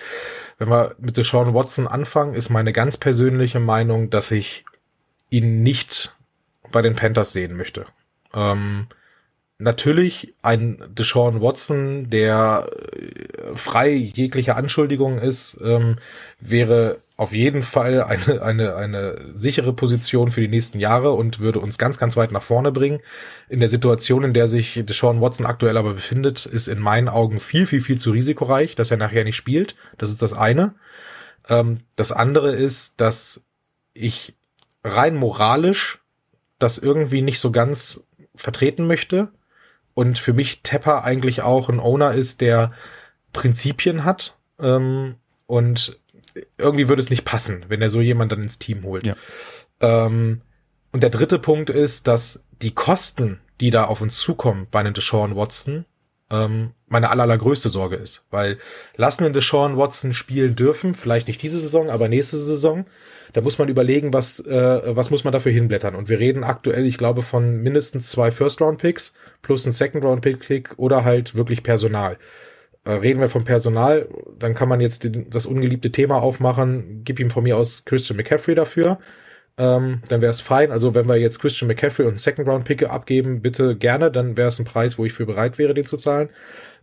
Wenn 0.59 0.69
wir 0.69 0.95
mit 0.99 1.17
Deshaun 1.17 1.55
Watson 1.55 1.89
anfangen, 1.89 2.35
ist 2.35 2.51
meine 2.51 2.73
ganz 2.73 2.97
persönliche 2.97 3.61
Meinung, 3.61 4.11
dass 4.11 4.31
ich 4.31 4.65
ihn 5.31 5.63
nicht 5.63 6.17
bei 6.71 6.83
den 6.83 6.95
Panthers 6.95 7.33
sehen 7.33 7.57
möchte. 7.57 7.87
Ähm, 8.35 8.87
natürlich 9.59 10.35
ein 10.43 10.83
Deshaun 10.89 11.41
Watson, 11.41 12.11
der 12.11 12.69
äh, 12.93 13.57
frei 13.57 13.91
jeglicher 13.91 14.57
Anschuldigungen 14.57 15.19
ist, 15.19 15.59
ähm, 15.63 15.97
wäre 16.41 17.01
auf 17.17 17.33
jeden 17.33 17.63
Fall 17.63 18.03
eine, 18.03 18.41
eine, 18.43 18.77
eine 18.77 19.19
sichere 19.35 19.75
Position 19.75 20.31
für 20.31 20.41
die 20.41 20.49
nächsten 20.49 20.79
Jahre 20.81 21.13
und 21.13 21.39
würde 21.39 21.61
uns 21.61 21.77
ganz, 21.77 21.99
ganz 21.99 22.17
weit 22.17 22.33
nach 22.33 22.43
vorne 22.43 22.73
bringen. 22.73 23.01
In 23.51 23.61
der 23.61 23.69
Situation, 23.69 24.25
in 24.25 24.33
der 24.33 24.49
sich 24.49 24.83
Deshaun 24.85 25.21
Watson 25.21 25.45
aktuell 25.45 25.77
aber 25.77 25.93
befindet, 25.93 26.47
ist 26.47 26.67
in 26.67 26.79
meinen 26.79 27.11
Augen 27.11 27.39
viel, 27.39 27.67
viel, 27.67 27.83
viel 27.83 27.99
zu 27.99 28.11
risikoreich, 28.11 28.75
dass 28.75 28.91
er 28.91 28.97
nachher 28.97 29.25
nicht 29.25 29.37
spielt. 29.37 29.77
Das 29.99 30.09
ist 30.09 30.23
das 30.23 30.33
eine. 30.33 30.75
Ähm, 31.49 31.81
das 31.95 32.11
andere 32.11 32.53
ist, 32.53 33.03
dass 33.03 33.43
ich 33.93 34.35
rein 34.83 35.17
moralisch 35.17 35.99
das 36.59 36.79
irgendwie 36.79 37.21
nicht 37.23 37.41
so 37.41 37.51
ganz 37.51 38.05
vertreten 38.35 38.87
möchte 38.87 39.29
und 39.95 40.19
für 40.19 40.33
mich 40.33 40.63
Tepper 40.63 41.05
eigentlich 41.05 41.43
auch 41.43 41.69
ein 41.69 41.81
Owner 41.81 42.15
ist, 42.15 42.41
der 42.41 42.73
Prinzipien 43.33 44.05
hat 44.05 44.39
ähm, 44.59 45.17
und 45.47 45.99
irgendwie 46.59 46.89
würde 46.89 47.01
es 47.01 47.11
nicht 47.11 47.25
passen, 47.25 47.65
wenn 47.69 47.83
er 47.83 47.91
so 47.91 48.01
jemand 48.01 48.33
dann 48.33 48.43
ins 48.43 48.59
Team 48.59 48.85
holt. 48.85 49.07
Ja. 49.07 49.17
Ähm, 49.81 50.43
und 50.93 51.03
der 51.03 51.11
dritte 51.11 51.39
Punkt 51.39 51.71
ist, 51.71 52.07
dass 52.07 52.45
die 52.63 52.75
Kosten, 52.75 53.41
die 53.61 53.71
da 53.71 53.85
auf 53.85 54.01
uns 54.01 54.19
zukommen 54.19 54.67
bei 54.71 54.81
einem 54.81 54.95
Deshaun 54.95 55.37
Watson, 55.37 55.85
ähm, 56.31 56.73
meine 56.89 57.11
aller, 57.11 57.25
allergrößte 57.25 57.69
Sorge 57.69 57.97
ist. 57.97 58.25
Weil 58.31 58.59
lassen 58.97 59.25
einen 59.25 59.35
Deshaun 59.35 59.77
Watson 59.77 60.15
spielen 60.15 60.57
dürfen, 60.57 60.95
vielleicht 60.95 61.29
nicht 61.29 61.43
diese 61.43 61.61
Saison, 61.61 61.91
aber 61.91 62.09
nächste 62.09 62.39
Saison, 62.39 62.87
da 63.33 63.41
muss 63.41 63.59
man 63.59 63.69
überlegen, 63.69 64.13
was, 64.13 64.41
äh, 64.41 64.83
was 64.97 65.11
muss 65.11 65.25
man 65.25 65.33
dafür 65.33 65.53
hinblättern. 65.53 65.95
Und 65.95 66.09
wir 66.09 66.19
reden 66.19 66.45
aktuell, 66.45 66.87
ich 66.87 66.99
glaube, 66.99 67.23
von 67.23 67.63
mindestens 67.63 68.11
zwei 68.11 68.31
First-Round-Picks 68.31 69.15
plus 69.43 69.67
ein 69.67 69.73
Second-Round-Pick 69.73 70.75
oder 70.77 71.05
halt 71.05 71.35
wirklich 71.35 71.63
Personal. 71.63 72.19
Äh, 72.85 72.93
reden 72.93 73.21
wir 73.21 73.29
vom 73.29 73.45
Personal, 73.45 74.09
dann 74.39 74.55
kann 74.55 74.69
man 74.69 74.81
jetzt 74.81 75.05
den, 75.05 75.29
das 75.31 75.47
ungeliebte 75.47 75.93
Thema 75.93 76.23
aufmachen, 76.23 77.03
gib 77.05 77.21
ihm 77.21 77.31
von 77.31 77.45
mir 77.45 77.57
aus 77.57 77.85
Christian 77.85 78.17
McCaffrey 78.17 78.55
dafür. 78.55 78.99
Ähm, 79.59 80.01
dann 80.09 80.23
wäre 80.23 80.31
es 80.31 80.41
fein. 80.41 80.73
Also 80.73 80.95
wenn 80.95 81.09
wir 81.09 81.17
jetzt 81.17 81.41
Christian 81.41 81.69
McCaffrey 81.69 82.07
und 82.07 82.19
Second-Round-Pick 82.19 82.89
abgeben, 82.89 83.43
bitte 83.43 83.77
gerne, 83.77 84.11
dann 84.11 84.37
wäre 84.37 84.49
es 84.49 84.59
ein 84.59 84.65
Preis, 84.65 84.99
wo 84.99 85.05
ich 85.05 85.13
für 85.13 85.27
bereit 85.27 85.59
wäre, 85.59 85.75
den 85.75 85.87
zu 85.87 85.97
zahlen. 85.99 86.31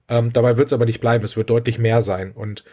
Ähm, 0.09 0.31
dabei 0.31 0.57
wird 0.57 0.67
es 0.67 0.73
aber 0.73 0.85
nicht 0.85 1.01
bleiben, 1.01 1.25
es 1.25 1.35
wird 1.35 1.49
deutlich 1.49 1.79
mehr 1.79 2.01
sein. 2.01 2.31
Und 2.31 2.63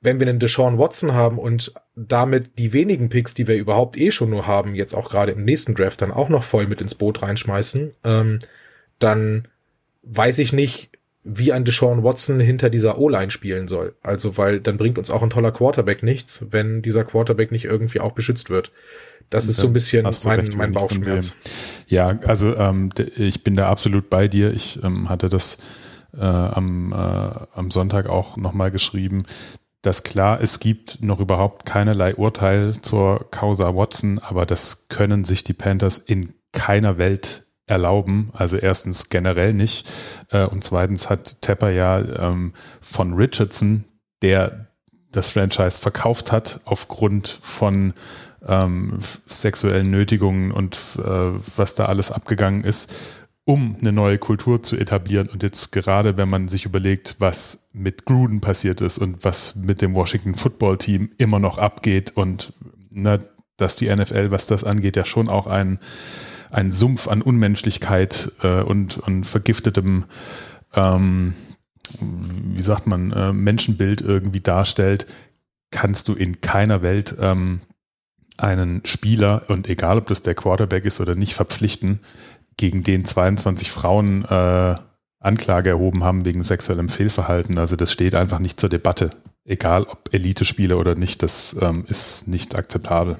wenn 0.00 0.20
wir 0.20 0.28
einen 0.28 0.38
Deshaun 0.38 0.78
Watson 0.78 1.14
haben 1.14 1.38
und 1.38 1.72
damit 1.94 2.58
die 2.58 2.72
wenigen 2.72 3.08
Picks, 3.08 3.34
die 3.34 3.48
wir 3.48 3.56
überhaupt 3.56 3.96
eh 3.96 4.10
schon 4.10 4.30
nur 4.30 4.46
haben, 4.46 4.74
jetzt 4.74 4.94
auch 4.94 5.10
gerade 5.10 5.32
im 5.32 5.44
nächsten 5.44 5.74
Draft 5.74 6.02
dann 6.02 6.12
auch 6.12 6.28
noch 6.28 6.44
voll 6.44 6.66
mit 6.66 6.80
ins 6.80 6.94
Boot 6.94 7.22
reinschmeißen, 7.22 7.92
ähm, 8.04 8.38
dann 8.98 9.48
weiß 10.02 10.38
ich 10.38 10.52
nicht, 10.52 10.90
wie 11.28 11.52
ein 11.52 11.64
Deshaun 11.64 12.04
Watson 12.04 12.38
hinter 12.38 12.70
dieser 12.70 12.98
O-Line 12.98 13.32
spielen 13.32 13.66
soll. 13.66 13.96
Also, 14.00 14.36
weil 14.36 14.60
dann 14.60 14.78
bringt 14.78 14.96
uns 14.96 15.10
auch 15.10 15.22
ein 15.22 15.30
toller 15.30 15.50
Quarterback 15.50 16.04
nichts, 16.04 16.46
wenn 16.50 16.82
dieser 16.82 17.04
Quarterback 17.04 17.50
nicht 17.50 17.64
irgendwie 17.64 17.98
auch 17.98 18.12
beschützt 18.12 18.48
wird. 18.48 18.70
Das 19.28 19.48
ist 19.48 19.56
so 19.56 19.66
ein 19.66 19.72
bisschen 19.72 20.04
mein, 20.04 20.40
recht, 20.40 20.56
mein 20.56 20.70
Bauchschmerz. 20.70 21.34
Ja, 21.88 22.16
also 22.24 22.54
ähm, 22.56 22.90
ich 23.16 23.42
bin 23.42 23.56
da 23.56 23.68
absolut 23.68 24.08
bei 24.08 24.28
dir. 24.28 24.52
Ich 24.52 24.82
ähm, 24.84 25.08
hatte 25.08 25.28
das 25.28 25.58
äh, 26.16 26.20
am, 26.20 26.92
äh, 26.92 26.96
am 27.54 27.72
Sonntag 27.72 28.08
auch 28.08 28.36
nochmal 28.36 28.70
geschrieben, 28.70 29.24
dass 29.86 30.02
klar, 30.02 30.40
es 30.40 30.58
gibt 30.58 31.00
noch 31.00 31.20
überhaupt 31.20 31.64
keinerlei 31.64 32.16
Urteil 32.16 32.74
zur 32.82 33.30
Causa 33.30 33.76
Watson, 33.76 34.18
aber 34.18 34.44
das 34.44 34.88
können 34.88 35.24
sich 35.24 35.44
die 35.44 35.52
Panthers 35.52 35.98
in 35.98 36.34
keiner 36.52 36.98
Welt 36.98 37.46
erlauben. 37.66 38.30
Also 38.32 38.56
erstens 38.56 39.10
generell 39.10 39.54
nicht. 39.54 39.88
Äh, 40.30 40.46
und 40.46 40.64
zweitens 40.64 41.08
hat 41.08 41.40
Tepper 41.40 41.70
ja 41.70 42.00
ähm, 42.00 42.52
von 42.80 43.14
Richardson, 43.14 43.84
der 44.22 44.66
das 45.12 45.28
Franchise 45.28 45.80
verkauft 45.80 46.32
hat, 46.32 46.60
aufgrund 46.64 47.28
von 47.28 47.94
ähm, 48.44 48.98
sexuellen 49.26 49.90
Nötigungen 49.90 50.50
und 50.50 50.76
äh, 50.98 51.02
was 51.56 51.76
da 51.76 51.86
alles 51.86 52.10
abgegangen 52.10 52.64
ist, 52.64 52.94
um 53.46 53.76
eine 53.80 53.92
neue 53.92 54.18
Kultur 54.18 54.62
zu 54.64 54.76
etablieren. 54.76 55.28
Und 55.28 55.44
jetzt 55.44 55.70
gerade, 55.70 56.18
wenn 56.18 56.28
man 56.28 56.48
sich 56.48 56.64
überlegt, 56.64 57.14
was 57.20 57.68
mit 57.72 58.04
Gruden 58.04 58.40
passiert 58.40 58.80
ist 58.80 58.98
und 58.98 59.24
was 59.24 59.54
mit 59.54 59.80
dem 59.80 59.94
Washington 59.94 60.34
Football 60.34 60.78
Team 60.78 61.10
immer 61.16 61.38
noch 61.38 61.56
abgeht 61.56 62.12
und 62.16 62.52
na, 62.90 63.20
dass 63.56 63.76
die 63.76 63.94
NFL, 63.94 64.32
was 64.32 64.46
das 64.46 64.64
angeht, 64.64 64.96
ja 64.96 65.04
schon 65.04 65.28
auch 65.28 65.46
ein, 65.46 65.78
ein 66.50 66.72
Sumpf 66.72 67.06
an 67.06 67.22
Unmenschlichkeit 67.22 68.32
äh, 68.42 68.62
und, 68.62 68.98
und 68.98 69.24
vergiftetem, 69.24 70.06
ähm, 70.74 71.34
wie 72.00 72.62
sagt 72.62 72.88
man, 72.88 73.12
äh, 73.12 73.32
Menschenbild 73.32 74.00
irgendwie 74.00 74.40
darstellt, 74.40 75.06
kannst 75.70 76.08
du 76.08 76.14
in 76.14 76.40
keiner 76.40 76.82
Welt 76.82 77.14
ähm, 77.20 77.60
einen 78.38 78.84
Spieler, 78.84 79.44
und 79.48 79.68
egal 79.68 79.98
ob 79.98 80.06
das 80.06 80.22
der 80.22 80.34
Quarterback 80.34 80.84
ist 80.84 81.00
oder 81.00 81.14
nicht, 81.14 81.34
verpflichten, 81.34 82.00
gegen 82.56 82.82
den 82.82 83.04
22 83.04 83.70
Frauen 83.70 84.24
äh, 84.24 84.74
Anklage 85.20 85.70
erhoben 85.70 86.04
haben 86.04 86.24
wegen 86.24 86.42
sexuellem 86.42 86.88
Fehlverhalten. 86.88 87.58
Also 87.58 87.76
das 87.76 87.92
steht 87.92 88.14
einfach 88.14 88.38
nicht 88.38 88.60
zur 88.60 88.68
Debatte. 88.68 89.10
Egal 89.44 89.84
ob 89.84 90.12
Elite-Spieler 90.12 90.78
oder 90.78 90.94
nicht, 90.94 91.22
das 91.22 91.56
ähm, 91.60 91.84
ist 91.88 92.28
nicht 92.28 92.54
akzeptabel. 92.54 93.16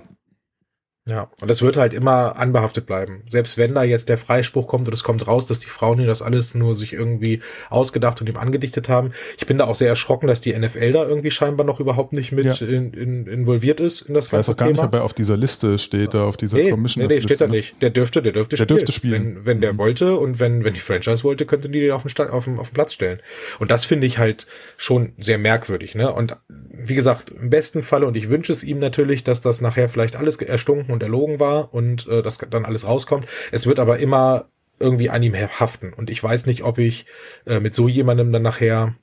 Ja, 1.08 1.30
und 1.40 1.48
das 1.48 1.62
wird 1.62 1.76
halt 1.76 1.94
immer 1.94 2.34
anbehaftet 2.36 2.84
bleiben. 2.86 3.22
Selbst 3.30 3.58
wenn 3.58 3.76
da 3.76 3.84
jetzt 3.84 4.08
der 4.08 4.18
Freispruch 4.18 4.66
kommt 4.66 4.88
und 4.88 4.94
es 4.94 5.04
kommt 5.04 5.28
raus, 5.28 5.46
dass 5.46 5.60
die 5.60 5.68
Frauen 5.68 5.98
hier 5.98 6.08
das 6.08 6.20
alles 6.20 6.56
nur 6.56 6.74
sich 6.74 6.92
irgendwie 6.92 7.42
ausgedacht 7.70 8.20
und 8.20 8.28
ihm 8.28 8.36
angedichtet 8.36 8.88
haben. 8.88 9.12
Ich 9.38 9.46
bin 9.46 9.56
da 9.56 9.66
auch 9.66 9.76
sehr 9.76 9.88
erschrocken, 9.88 10.26
dass 10.26 10.40
die 10.40 10.52
NFL 10.52 10.92
da 10.92 11.06
irgendwie 11.06 11.30
scheinbar 11.30 11.64
noch 11.64 11.78
überhaupt 11.78 12.12
nicht 12.12 12.32
mit 12.32 12.46
ja. 12.46 12.66
in, 12.66 12.92
in, 12.92 13.26
involviert 13.28 13.78
ist 13.78 14.02
in 14.02 14.14
das 14.14 14.30
ganze 14.30 14.30
Thema. 14.30 14.40
Ich 14.40 14.48
weiß 14.48 14.48
auch 14.48 14.56
gar 14.56 14.66
Thema. 14.66 14.82
nicht, 14.82 14.88
ob 14.88 14.94
er 14.94 15.04
auf 15.04 15.14
dieser 15.14 15.36
Liste 15.36 15.78
steht, 15.78 16.12
da 16.12 16.24
auf 16.24 16.36
dieser 16.36 16.58
nee, 16.58 16.70
Commission. 16.70 17.06
Nee, 17.06 17.14
nee, 17.14 17.20
steht 17.20 17.40
da 17.40 17.46
nicht. 17.46 17.80
Der 17.80 17.90
dürfte, 17.90 18.20
der 18.20 18.32
dürfte 18.32 18.56
der 18.56 18.64
spielen. 18.64 18.78
Dürfte 18.78 18.92
spielen. 18.92 19.36
Wenn, 19.36 19.46
wenn 19.46 19.60
der 19.60 19.74
mhm. 19.74 19.78
wollte 19.78 20.16
und 20.16 20.40
wenn, 20.40 20.64
wenn 20.64 20.74
die 20.74 20.80
Franchise 20.80 21.22
wollte, 21.22 21.46
könnten 21.46 21.70
die 21.70 21.78
den 21.78 21.92
auf 21.92 22.02
den, 22.02 22.08
Stand, 22.08 22.32
auf 22.32 22.46
den, 22.46 22.58
auf 22.58 22.70
den 22.70 22.74
Platz 22.74 22.92
stellen. 22.92 23.20
Und 23.60 23.70
das 23.70 23.84
finde 23.84 24.08
ich 24.08 24.18
halt 24.18 24.48
schon 24.76 25.12
sehr 25.18 25.38
merkwürdig, 25.38 25.94
ne? 25.94 26.12
Und 26.12 26.36
wie 26.78 26.94
gesagt, 26.94 27.30
im 27.30 27.50
besten 27.50 27.82
Falle, 27.82 28.06
und 28.06 28.16
ich 28.16 28.30
wünsche 28.30 28.52
es 28.52 28.64
ihm 28.64 28.78
natürlich, 28.78 29.24
dass 29.24 29.40
das 29.40 29.60
nachher 29.60 29.88
vielleicht 29.88 30.16
alles 30.16 30.36
erstunken 30.36 30.92
und 30.92 31.02
erlogen 31.02 31.40
war 31.40 31.72
und 31.74 32.06
äh, 32.08 32.22
das 32.22 32.38
dann 32.38 32.64
alles 32.64 32.86
rauskommt. 32.86 33.26
Es 33.52 33.66
wird 33.66 33.78
aber 33.78 33.98
immer 33.98 34.46
irgendwie 34.78 35.10
an 35.10 35.22
ihm 35.22 35.34
haften. 35.34 35.92
Und 35.92 36.10
ich 36.10 36.22
weiß 36.22 36.46
nicht, 36.46 36.62
ob 36.62 36.78
ich 36.78 37.06
äh, 37.46 37.60
mit 37.60 37.74
so 37.74 37.88
jemandem 37.88 38.32
dann 38.32 38.42
nachher 38.42 38.94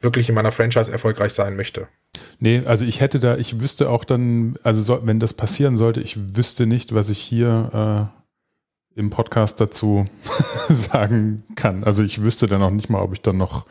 wirklich 0.00 0.28
in 0.28 0.34
meiner 0.34 0.52
Franchise 0.52 0.90
erfolgreich 0.90 1.32
sein 1.32 1.56
möchte. 1.56 1.88
Nee, 2.38 2.62
also 2.66 2.84
ich 2.84 3.00
hätte 3.00 3.20
da, 3.20 3.36
ich 3.36 3.60
wüsste 3.60 3.88
auch 3.88 4.04
dann, 4.04 4.58
also 4.62 4.80
so, 4.82 5.06
wenn 5.06 5.20
das 5.20 5.34
passieren 5.34 5.76
sollte, 5.76 6.00
ich 6.00 6.36
wüsste 6.36 6.66
nicht, 6.66 6.94
was 6.94 7.08
ich 7.08 7.18
hier 7.18 8.10
äh, 8.96 8.98
im 8.98 9.10
Podcast 9.10 9.60
dazu 9.60 10.04
sagen 10.68 11.44
kann. 11.54 11.84
Also 11.84 12.02
ich 12.02 12.22
wüsste 12.22 12.46
dann 12.46 12.62
auch 12.62 12.70
nicht 12.70 12.90
mal, 12.90 13.00
ob 13.00 13.12
ich 13.12 13.22
dann 13.22 13.36
noch 13.36 13.66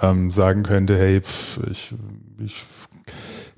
ähm, 0.00 0.30
sagen 0.30 0.62
könnte, 0.62 0.98
hey, 0.98 1.20
pf, 1.20 1.60
ich, 1.70 1.94
ich 2.42 2.64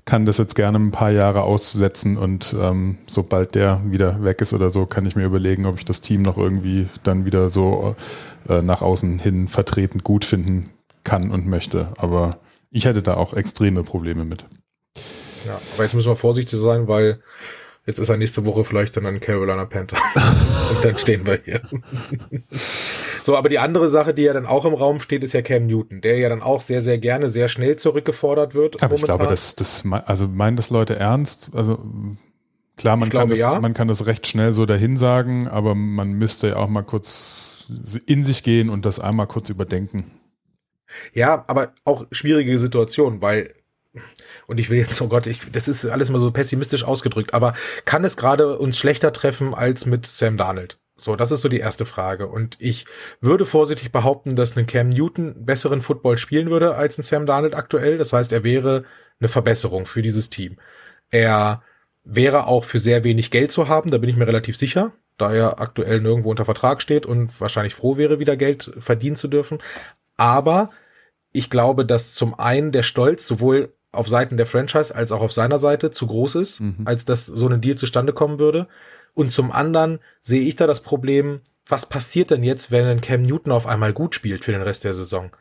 kann 0.05 0.25
das 0.25 0.39
jetzt 0.39 0.55
gerne 0.55 0.79
ein 0.79 0.91
paar 0.91 1.11
Jahre 1.11 1.43
aussetzen 1.43 2.17
und 2.17 2.57
ähm, 2.59 2.97
sobald 3.07 3.55
der 3.55 3.83
wieder 3.85 4.25
weg 4.25 4.41
ist 4.41 4.55
oder 4.55 4.71
so, 4.71 4.87
kann 4.87 5.05
ich 5.05 5.17
mir 5.17 5.27
überlegen, 5.27 5.67
ob 5.67 5.79
ich 5.79 5.85
das 5.85 6.01
Team 6.01 6.23
noch 6.23 6.39
irgendwie 6.39 6.87
dann 7.03 7.27
wieder 7.27 7.51
so 7.51 7.95
äh, 8.49 8.63
nach 8.63 8.81
außen 8.81 9.19
hin 9.19 9.49
vertreten 9.49 9.99
gut 10.03 10.25
finden 10.25 10.71
kann 11.05 11.31
und 11.31 11.47
möchte. 11.47 11.93
Aber 11.99 12.31
ich 12.71 12.87
hätte 12.87 13.03
da 13.03 13.15
auch 13.15 13.35
extreme 13.35 13.83
Probleme 13.83 14.25
mit. 14.25 14.47
Ja, 15.47 15.59
aber 15.75 15.85
jetzt 15.85 15.95
müssen 15.95 16.09
wir 16.09 16.17
vorsichtig 16.17 16.59
sein, 16.59 16.89
weil 16.89 17.21
jetzt 17.87 17.99
ist 17.99 18.09
er 18.09 18.17
nächste 18.17 18.47
Woche 18.47 18.65
vielleicht 18.65 18.97
dann 18.97 19.05
ein 19.05 19.21
Carolina 19.21 19.67
Panther. 19.67 19.99
und 20.71 20.85
dann 20.85 20.97
stehen 20.97 21.27
wir 21.27 21.41
hier. 21.45 21.61
So, 23.29 23.37
aber 23.37 23.51
die 23.51 23.59
andere 23.59 23.91
Sache, 23.91 24.15
die 24.15 24.23
ja 24.23 24.33
dann 24.33 24.47
auch 24.47 24.65
im 24.65 24.73
Raum 24.73 25.01
steht, 25.01 25.23
ist 25.23 25.35
ja 25.35 25.43
Cam 25.43 25.67
Newton, 25.67 26.01
der 26.01 26.17
ja 26.17 26.31
dann 26.31 26.41
auch 26.41 26.63
sehr, 26.63 26.81
sehr 26.81 26.97
gerne, 26.97 27.29
sehr 27.29 27.51
schnell 27.51 27.77
zurückgefordert 27.77 28.55
wird. 28.55 28.77
Aber 28.77 28.95
momentan. 28.95 28.97
ich 28.97 29.05
glaube, 29.05 29.27
das, 29.27 29.55
das, 29.55 29.85
also 30.07 30.29
meinen 30.29 30.57
das 30.57 30.71
Leute 30.71 30.97
ernst? 30.97 31.51
Also 31.53 31.79
klar, 32.79 32.97
man, 32.97 33.11
kann 33.11 33.29
das, 33.29 33.39
ja. 33.39 33.61
man 33.61 33.75
kann 33.75 33.87
das 33.87 34.07
recht 34.07 34.27
schnell 34.27 34.55
so 34.55 34.65
dahin 34.65 34.97
sagen, 34.97 35.47
aber 35.47 35.75
man 35.75 36.13
müsste 36.13 36.49
ja 36.49 36.57
auch 36.57 36.69
mal 36.69 36.85
kurz 36.85 37.67
in 38.07 38.25
sich 38.25 38.43
gehen 38.43 38.71
und 38.71 38.87
das 38.87 38.99
einmal 38.99 39.27
kurz 39.27 39.51
überdenken. 39.51 40.11
Ja, 41.13 41.45
aber 41.49 41.75
auch 41.85 42.07
schwierige 42.11 42.59
Situation, 42.59 43.21
weil 43.21 43.53
und 44.47 44.59
ich 44.59 44.71
will 44.71 44.79
jetzt, 44.79 44.99
oh 45.03 45.09
Gott, 45.09 45.27
ich, 45.27 45.41
das 45.53 45.69
ist 45.69 45.85
alles 45.85 46.09
mal 46.09 46.19
so 46.19 46.31
pessimistisch 46.31 46.83
ausgedrückt, 46.83 47.35
aber 47.35 47.53
kann 47.85 48.07
es 48.07 48.17
gerade 48.17 48.59
uns 48.59 48.79
schlechter 48.79 49.13
treffen 49.13 49.55
als 49.55 49.85
mit 49.85 50.07
Sam 50.07 50.39
Darnold? 50.39 50.79
So, 51.01 51.17
das 51.17 51.31
ist 51.31 51.43
so 51.43 51.49
die 51.49 51.61
erste 51.61 51.87
Frage. 51.87 52.27
Und 52.27 52.57
ich 52.59 52.85
würde 53.21 53.47
vorsichtig 53.47 53.93
behaupten, 53.93 54.37
dass 54.37 54.57
ein 54.57 54.67
Cam 54.67 54.89
Newton 54.89 55.47
besseren 55.47 55.81
Football 55.81 56.19
spielen 56.19 56.51
würde 56.51 56.75
als 56.75 56.99
ein 56.99 57.03
Sam 57.03 57.25
Darnold 57.25 57.55
aktuell. 57.55 57.99
Das 57.99 58.13
heißt, 58.13 58.33
er 58.33 58.43
wäre 58.45 58.85
eine 59.21 59.29
Verbesserung 59.29 59.87
für 59.87 60.03
dieses 60.03 60.29
Team. 60.29 60.59
Er 61.11 61.63
wäre 62.05 62.47
auch 62.47 62.65
für 62.65 62.79
sehr 62.79 63.05
wenig 63.05 63.31
Geld 63.31 63.53
zu 63.53 63.69
haben, 63.69 63.91
da 63.91 63.99
bin 63.99 64.11
ich 64.11 64.17
mir 64.17 64.27
relativ 64.27 64.57
sicher. 64.57 64.93
da 65.19 65.33
er 65.33 65.61
aktuell 65.61 66.01
nirgendwo 66.01 66.31
unter 66.31 66.45
Vertrag 66.45 66.81
steht 66.81 67.05
und 67.05 67.41
wahrscheinlich 67.41 67.75
froh 67.75 67.97
wäre, 67.97 68.21
wieder 68.21 68.37
Geld 68.37 68.73
verdienen 68.79 69.17
zu 69.17 69.27
dürfen. 69.27 69.59
Aber 70.17 70.71
ich 71.33 71.51
glaube, 71.51 71.85
dass 71.85 72.15
zum 72.15 72.39
einen 72.39 72.73
der 72.73 72.85
Stolz 72.85 73.27
sowohl 73.27 73.75
auf 73.91 74.09
Seiten 74.09 74.37
der 74.37 74.47
Franchise 74.47 74.95
als 74.95 75.13
auch 75.13 75.21
auf 75.21 75.33
seiner 75.33 75.59
Seite 75.59 75.91
zu 75.91 76.07
groß 76.07 76.37
ist, 76.37 76.61
mhm. 76.61 76.83
als 76.85 77.05
dass 77.05 77.27
so 77.27 77.49
ein 77.49 77.61
Deal 77.61 77.77
zustande 77.77 78.13
kommen 78.13 78.39
würde. 78.39 78.69
Und 79.19 79.31
zum 79.31 79.51
anderen 79.51 79.99
sehe 80.23 80.43
ich 80.43 80.55
da 80.55 80.69
das 80.69 80.81
Problem, 80.81 81.41
was 81.67 81.89
passiert 81.89 82.31
denn 82.31 82.45
jetzt, 82.45 82.71
wenn 82.71 82.87
ein 82.87 83.01
Cam 83.01 83.23
Newton 83.23 83.53
auf 83.53 83.67
einmal 83.67 83.93
gut 83.93 84.15
spielt 84.15 84.45
für 84.45 84.53
den 84.53 84.63
Rest 84.63 84.85
der 84.85 84.95
Saison? 84.95 85.33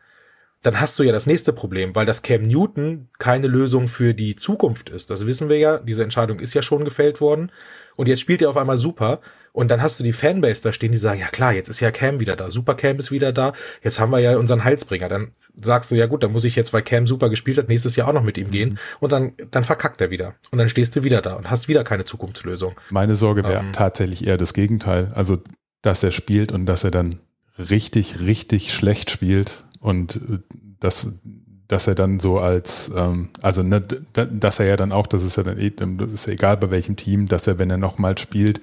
Dann 0.62 0.80
hast 0.80 0.98
du 0.98 1.04
ja 1.04 1.12
das 1.12 1.26
nächste 1.26 1.52
Problem, 1.52 1.94
weil 1.94 2.04
das 2.04 2.22
Cam 2.22 2.42
Newton 2.42 3.08
keine 3.20 3.46
Lösung 3.46 3.86
für 3.86 4.14
die 4.14 4.34
Zukunft 4.34 4.88
ist. 4.88 5.10
Das 5.10 5.26
wissen 5.26 5.48
wir 5.48 5.58
ja. 5.58 5.78
Diese 5.78 6.02
Entscheidung 6.02 6.40
ist 6.40 6.54
ja 6.54 6.62
schon 6.62 6.84
gefällt 6.84 7.20
worden. 7.20 7.52
Und 7.94 8.08
jetzt 8.08 8.18
spielt 8.18 8.42
er 8.42 8.50
auf 8.50 8.56
einmal 8.56 8.78
super. 8.78 9.20
Und 9.58 9.72
dann 9.72 9.82
hast 9.82 9.98
du 9.98 10.04
die 10.04 10.12
Fanbase 10.12 10.62
da 10.62 10.72
stehen, 10.72 10.92
die 10.92 10.98
sagen, 10.98 11.18
ja 11.18 11.26
klar, 11.26 11.52
jetzt 11.52 11.68
ist 11.68 11.80
ja 11.80 11.90
Cam 11.90 12.20
wieder 12.20 12.36
da. 12.36 12.48
Super 12.48 12.76
Cam 12.76 12.96
ist 12.98 13.10
wieder 13.10 13.32
da. 13.32 13.54
Jetzt 13.82 13.98
haben 13.98 14.12
wir 14.12 14.20
ja 14.20 14.36
unseren 14.36 14.62
Halsbringer. 14.62 15.08
Dann 15.08 15.32
sagst 15.60 15.90
du, 15.90 15.96
ja 15.96 16.06
gut, 16.06 16.22
dann 16.22 16.30
muss 16.30 16.44
ich 16.44 16.54
jetzt, 16.54 16.72
weil 16.72 16.82
Cam 16.82 17.08
super 17.08 17.28
gespielt 17.28 17.58
hat, 17.58 17.66
nächstes 17.66 17.96
Jahr 17.96 18.06
auch 18.06 18.12
noch 18.12 18.22
mit 18.22 18.38
ihm 18.38 18.52
gehen. 18.52 18.68
Mhm. 18.68 18.78
Und 19.00 19.10
dann, 19.10 19.32
dann 19.50 19.64
verkackt 19.64 20.00
er 20.00 20.10
wieder. 20.10 20.36
Und 20.52 20.58
dann 20.58 20.68
stehst 20.68 20.94
du 20.94 21.02
wieder 21.02 21.22
da 21.22 21.34
und 21.34 21.50
hast 21.50 21.66
wieder 21.66 21.82
keine 21.82 22.04
Zukunftslösung. 22.04 22.76
Meine 22.90 23.16
Sorge 23.16 23.42
wäre 23.42 23.58
ähm, 23.58 23.72
tatsächlich 23.72 24.28
eher 24.28 24.36
das 24.36 24.54
Gegenteil. 24.54 25.10
Also, 25.16 25.38
dass 25.82 26.04
er 26.04 26.12
spielt 26.12 26.52
und 26.52 26.66
dass 26.66 26.84
er 26.84 26.92
dann 26.92 27.18
richtig, 27.58 28.20
richtig 28.20 28.72
schlecht 28.72 29.10
spielt 29.10 29.64
und 29.80 30.14
äh, 30.18 30.38
dass, 30.78 31.18
dass 31.66 31.88
er 31.88 31.96
dann 31.96 32.20
so 32.20 32.38
als, 32.38 32.92
ähm, 32.96 33.30
also 33.42 33.64
ne, 33.64 33.80
dass 33.80 34.60
er 34.60 34.66
ja 34.66 34.76
dann 34.76 34.92
auch, 34.92 35.08
das 35.08 35.24
ist 35.24 35.36
ja 35.36 35.42
dann 35.42 35.58
eh, 35.58 35.70
das 35.70 36.12
ist 36.12 36.26
ja 36.28 36.34
egal 36.34 36.58
bei 36.58 36.70
welchem 36.70 36.94
Team, 36.94 37.26
dass 37.26 37.48
er, 37.48 37.58
wenn 37.58 37.72
er 37.72 37.76
nochmal 37.76 38.16
spielt, 38.18 38.60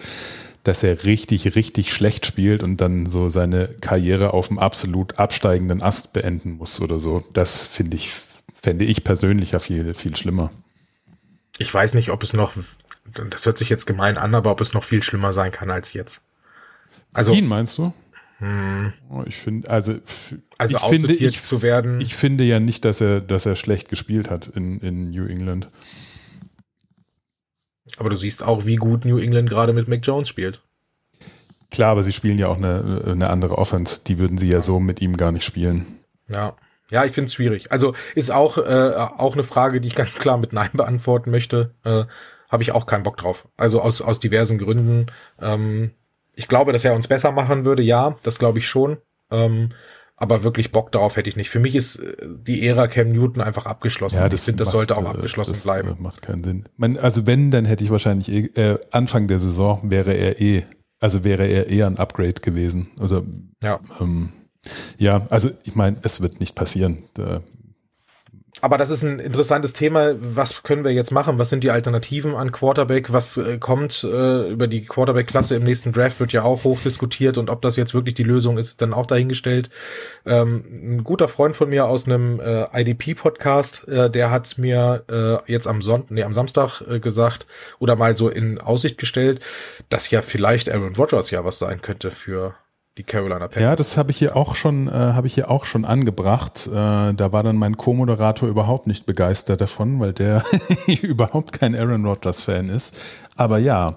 dass 0.65 0.81
er 0.81 1.03
richtig, 1.03 1.55
richtig 1.55 1.93
schlecht 1.93 2.25
spielt 2.25 2.63
und 2.63 2.81
dann 2.81 3.05
so 3.05 3.29
seine 3.29 3.67
Karriere 3.81 4.33
auf 4.33 4.47
dem 4.47 4.57
absolut 4.57 5.19
absteigenden 5.19 5.83
Ast 5.83 6.11
beenden 6.11 6.53
muss 6.57 6.81
oder 6.81 6.97
so. 6.97 7.23
Das 7.33 7.67
finde 7.67 7.95
ich, 7.97 8.11
fände 8.53 8.83
ich 8.83 9.03
persönlich 9.03 9.51
ja 9.51 9.59
viel, 9.59 9.93
viel 9.93 10.15
schlimmer. 10.15 10.49
Ich 11.59 11.71
weiß 11.71 11.93
nicht, 11.93 12.09
ob 12.09 12.23
es 12.23 12.33
noch, 12.33 12.53
das 13.29 13.45
hört 13.45 13.59
sich 13.59 13.69
jetzt 13.69 13.85
gemein 13.85 14.17
an, 14.17 14.33
aber 14.33 14.51
ob 14.51 14.59
es 14.59 14.73
noch 14.73 14.83
viel 14.83 15.03
schlimmer 15.03 15.33
sein 15.33 15.51
kann 15.51 15.69
als 15.69 15.93
jetzt. 15.93 16.23
Also. 17.13 17.31
Ihn 17.31 17.47
meinst 17.47 17.77
du? 17.77 17.93
Hm. 18.39 18.91
Oh, 19.09 19.23
ich 19.27 19.37
finde, 19.37 19.69
also, 19.69 19.93
also 20.57 20.75
ich 20.75 20.81
finde, 20.81 21.13
ich, 21.13 21.41
zu 21.41 21.61
werden. 21.61 22.01
Ich 22.01 22.15
finde 22.15 22.43
ja 22.43 22.59
nicht, 22.59 22.83
dass 22.85 23.01
er, 23.01 23.21
dass 23.21 23.45
er 23.45 23.55
schlecht 23.55 23.87
gespielt 23.87 24.31
hat 24.31 24.47
in, 24.47 24.79
in 24.79 25.11
New 25.11 25.27
England. 25.27 25.69
Aber 27.97 28.09
du 28.09 28.15
siehst 28.15 28.43
auch, 28.43 28.65
wie 28.65 28.76
gut 28.76 29.05
New 29.05 29.17
England 29.17 29.49
gerade 29.49 29.73
mit 29.73 29.88
Mac 29.88 30.01
Jones 30.03 30.27
spielt. 30.30 30.61
Klar, 31.72 31.91
aber 31.91 32.03
sie 32.03 32.13
spielen 32.13 32.38
ja 32.38 32.47
auch 32.47 32.57
eine, 32.57 33.01
eine 33.05 33.30
andere 33.30 33.57
Offense. 33.57 34.01
Die 34.05 34.19
würden 34.19 34.38
sie 34.38 34.49
ja 34.49 34.61
so 34.61 34.80
mit 34.80 35.01
ihm 35.01 35.17
gar 35.17 35.31
nicht 35.31 35.43
spielen. 35.43 35.85
Ja. 36.30 36.55
Ja, 36.91 37.03
ich 37.03 37.13
finde 37.13 37.26
es 37.26 37.34
schwierig. 37.34 37.72
Also 37.72 37.95
ist 38.13 38.31
auch, 38.31 38.57
äh, 38.57 38.93
auch 39.17 39.34
eine 39.34 39.43
Frage, 39.43 39.81
die 39.81 39.88
ich 39.88 39.95
ganz 39.95 40.15
klar 40.15 40.38
mit 40.38 40.53
Nein 40.53 40.69
beantworten 40.73 41.31
möchte. 41.31 41.72
Äh, 41.84 42.05
Habe 42.49 42.63
ich 42.63 42.72
auch 42.72 42.85
keinen 42.85 43.03
Bock 43.03 43.17
drauf. 43.17 43.47
Also 43.57 43.81
aus, 43.81 44.01
aus 44.01 44.19
diversen 44.19 44.59
Gründen. 44.59 45.07
Ähm, 45.41 45.91
ich 46.35 46.47
glaube, 46.47 46.73
dass 46.73 46.85
er 46.85 46.93
uns 46.93 47.07
besser 47.07 47.31
machen 47.31 47.65
würde, 47.65 47.81
ja, 47.81 48.15
das 48.22 48.38
glaube 48.38 48.59
ich 48.59 48.67
schon. 48.67 48.97
Ähm, 49.31 49.72
aber 50.17 50.43
wirklich 50.43 50.71
Bock 50.71 50.91
darauf 50.91 51.17
hätte 51.17 51.29
ich 51.29 51.35
nicht. 51.35 51.49
Für 51.49 51.59
mich 51.59 51.75
ist 51.75 51.97
äh, 51.97 52.15
die 52.25 52.65
Ära 52.65 52.87
Cam 52.87 53.11
Newton 53.11 53.41
einfach 53.41 53.65
abgeschlossen. 53.65 54.17
Ja, 54.17 54.29
das 54.29 54.41
ich 54.41 54.45
finde, 54.45 54.63
das 54.63 54.71
sollte 54.71 54.97
auch 54.97 55.03
äh, 55.03 55.07
abgeschlossen 55.07 55.53
das 55.53 55.63
bleiben. 55.63 55.89
Äh, 55.89 56.01
macht 56.01 56.21
keinen 56.21 56.43
Sinn. 56.43 56.65
Man, 56.77 56.97
also 56.97 57.25
wenn, 57.25 57.51
dann 57.51 57.65
hätte 57.65 57.83
ich 57.83 57.89
wahrscheinlich 57.89 58.31
eh, 58.31 58.45
äh, 58.55 58.79
Anfang 58.91 59.27
der 59.27 59.39
Saison 59.39 59.89
wäre 59.89 60.13
er 60.13 60.39
eh, 60.39 60.63
also 60.99 61.23
wäre 61.23 61.45
er 61.45 61.69
eher 61.69 61.87
ein 61.87 61.97
Upgrade 61.97 62.41
gewesen. 62.41 62.87
Oder 62.99 63.23
ja, 63.61 63.79
ähm, 63.99 64.29
ja 64.97 65.25
also 65.29 65.49
ich 65.63 65.75
meine, 65.75 65.97
es 66.03 66.21
wird 66.21 66.39
nicht 66.39 66.55
passieren. 66.55 67.03
Da 67.13 67.41
aber 68.65 68.79
das 68.79 68.89
ist 68.89 69.03
ein 69.03 69.19
interessantes 69.19 69.73
Thema. 69.73 70.15
Was 70.19 70.63
können 70.63 70.83
wir 70.83 70.91
jetzt 70.91 71.11
machen? 71.11 71.37
Was 71.37 71.51
sind 71.51 71.63
die 71.63 71.69
Alternativen 71.69 72.33
an 72.33 72.51
Quarterback? 72.51 73.13
Was 73.13 73.37
äh, 73.37 73.59
kommt 73.59 74.03
äh, 74.03 74.49
über 74.49 74.65
die 74.65 74.83
Quarterback-Klasse 74.83 75.55
im 75.55 75.61
nächsten 75.61 75.91
Draft? 75.91 76.19
Wird 76.19 76.31
ja 76.31 76.41
auch 76.41 76.63
hoch 76.63 76.79
diskutiert 76.79 77.37
und 77.37 77.51
ob 77.51 77.61
das 77.61 77.75
jetzt 77.75 77.93
wirklich 77.93 78.15
die 78.15 78.23
Lösung 78.23 78.57
ist, 78.57 78.81
dann 78.81 78.95
auch 78.95 79.05
dahingestellt. 79.05 79.69
Ähm, 80.25 80.65
ein 80.97 81.03
guter 81.03 81.27
Freund 81.27 81.55
von 81.55 81.69
mir 81.69 81.85
aus 81.85 82.07
einem 82.07 82.39
äh, 82.39 82.65
IDP-Podcast, 82.81 83.87
äh, 83.87 84.09
der 84.09 84.31
hat 84.31 84.57
mir 84.57 85.03
äh, 85.11 85.51
jetzt 85.51 85.67
am 85.67 85.83
Sonntag, 85.83 86.09
nee, 86.09 86.23
am 86.23 86.33
Samstag 86.33 86.81
äh, 86.89 86.99
gesagt 86.99 87.45
oder 87.77 87.95
mal 87.95 88.17
so 88.17 88.29
in 88.29 88.57
Aussicht 88.59 88.97
gestellt, 88.97 89.41
dass 89.89 90.09
ja 90.09 90.23
vielleicht 90.23 90.71
Aaron 90.71 90.95
Rodgers 90.95 91.29
ja 91.29 91.45
was 91.45 91.59
sein 91.59 91.83
könnte 91.83 92.09
für 92.09 92.55
die 92.97 93.03
Carolina 93.03 93.39
Panthers. 93.39 93.61
Ja, 93.61 93.76
das 93.76 93.97
habe 93.97 94.11
ich 94.11 94.17
hier 94.17 94.35
auch 94.35 94.55
schon, 94.55 94.88
äh, 94.88 94.91
habe 94.91 95.27
ich 95.27 95.34
hier 95.34 95.51
auch 95.51 95.65
schon 95.65 95.85
angebracht. 95.85 96.67
Äh, 96.67 96.72
da 97.13 97.31
war 97.31 97.43
dann 97.43 97.57
mein 97.57 97.77
Co-Moderator 97.77 98.47
überhaupt 98.47 98.88
nicht 98.88 99.05
begeistert 99.05 99.61
davon, 99.61 99.99
weil 99.99 100.13
der 100.13 100.43
überhaupt 101.01 101.51
kein 101.51 101.76
Aaron 101.76 102.05
Rodgers 102.05 102.43
Fan 102.43 102.69
ist. 102.69 102.97
Aber 103.35 103.57
ja. 103.57 103.89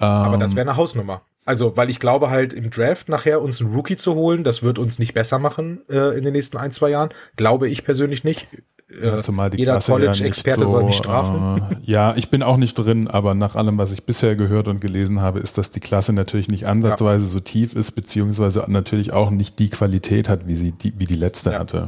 Ähm, 0.00 0.06
Aber 0.06 0.38
das 0.38 0.54
wäre 0.54 0.68
eine 0.68 0.76
Hausnummer. 0.76 1.22
Also, 1.44 1.76
weil 1.76 1.90
ich 1.90 2.00
glaube 2.00 2.30
halt 2.30 2.52
im 2.52 2.70
Draft 2.70 3.08
nachher 3.08 3.40
uns 3.40 3.60
einen 3.60 3.72
Rookie 3.72 3.96
zu 3.96 4.14
holen, 4.14 4.42
das 4.42 4.62
wird 4.64 4.80
uns 4.80 4.98
nicht 4.98 5.14
besser 5.14 5.38
machen 5.38 5.82
äh, 5.88 6.18
in 6.18 6.24
den 6.24 6.32
nächsten 6.32 6.56
ein, 6.56 6.72
zwei 6.72 6.90
Jahren. 6.90 7.10
Glaube 7.36 7.68
ich 7.68 7.84
persönlich 7.84 8.24
nicht. 8.24 8.48
Ja, 8.88 9.20
zumal 9.20 9.50
die 9.50 9.58
Jeder 9.58 9.80
College-Experte 9.80 10.60
ja 10.60 10.66
so, 10.66 10.72
soll 10.72 10.84
mich 10.84 10.96
strafen. 10.96 11.60
Äh, 11.70 11.76
ja, 11.90 12.14
ich 12.16 12.30
bin 12.30 12.44
auch 12.44 12.56
nicht 12.56 12.74
drin, 12.74 13.08
aber 13.08 13.34
nach 13.34 13.56
allem, 13.56 13.78
was 13.78 13.90
ich 13.90 14.04
bisher 14.04 14.36
gehört 14.36 14.68
und 14.68 14.80
gelesen 14.80 15.20
habe, 15.20 15.40
ist, 15.40 15.58
dass 15.58 15.70
die 15.70 15.80
Klasse 15.80 16.12
natürlich 16.12 16.48
nicht 16.48 16.66
ansatzweise 16.66 17.24
ja. 17.24 17.30
so 17.30 17.40
tief 17.40 17.74
ist, 17.74 17.92
beziehungsweise 17.92 18.64
natürlich 18.68 19.12
auch 19.12 19.30
nicht 19.30 19.58
die 19.58 19.70
Qualität 19.70 20.28
hat, 20.28 20.46
wie 20.46 20.54
sie 20.54 20.70
die, 20.70 20.92
wie 20.98 21.06
die 21.06 21.16
letzte 21.16 21.50
ja. 21.50 21.58
hatte. 21.58 21.86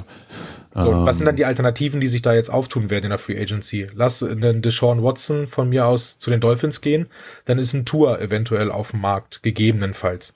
So, 0.75 0.91
ähm, 0.91 1.07
was 1.07 1.19
sind 1.19 1.27
dann 1.27 1.37
die 1.37 1.45
Alternativen, 1.45 2.01
die 2.01 2.09
sich 2.09 2.23
da 2.23 2.35
jetzt 2.35 2.51
auftun 2.51 2.91
werden 2.91 3.05
in 3.05 3.11
der 3.11 3.19
Free 3.19 3.41
Agency? 3.41 3.87
Lass 3.95 4.19
den 4.19 4.61
Deshaun 4.61 5.03
Watson 5.03 5.47
von 5.47 5.69
mir 5.69 5.87
aus 5.87 6.19
zu 6.19 6.31
den 6.31 6.41
Dolphins 6.41 6.81
gehen, 6.81 7.07
dann 7.45 7.61
ist 7.61 7.75
ein 7.75 7.85
Tour 7.85 8.21
eventuell 8.21 8.73
auf 8.73 8.91
dem 8.91 9.01
Markt, 9.01 9.43
gegebenenfalls 9.43 10.35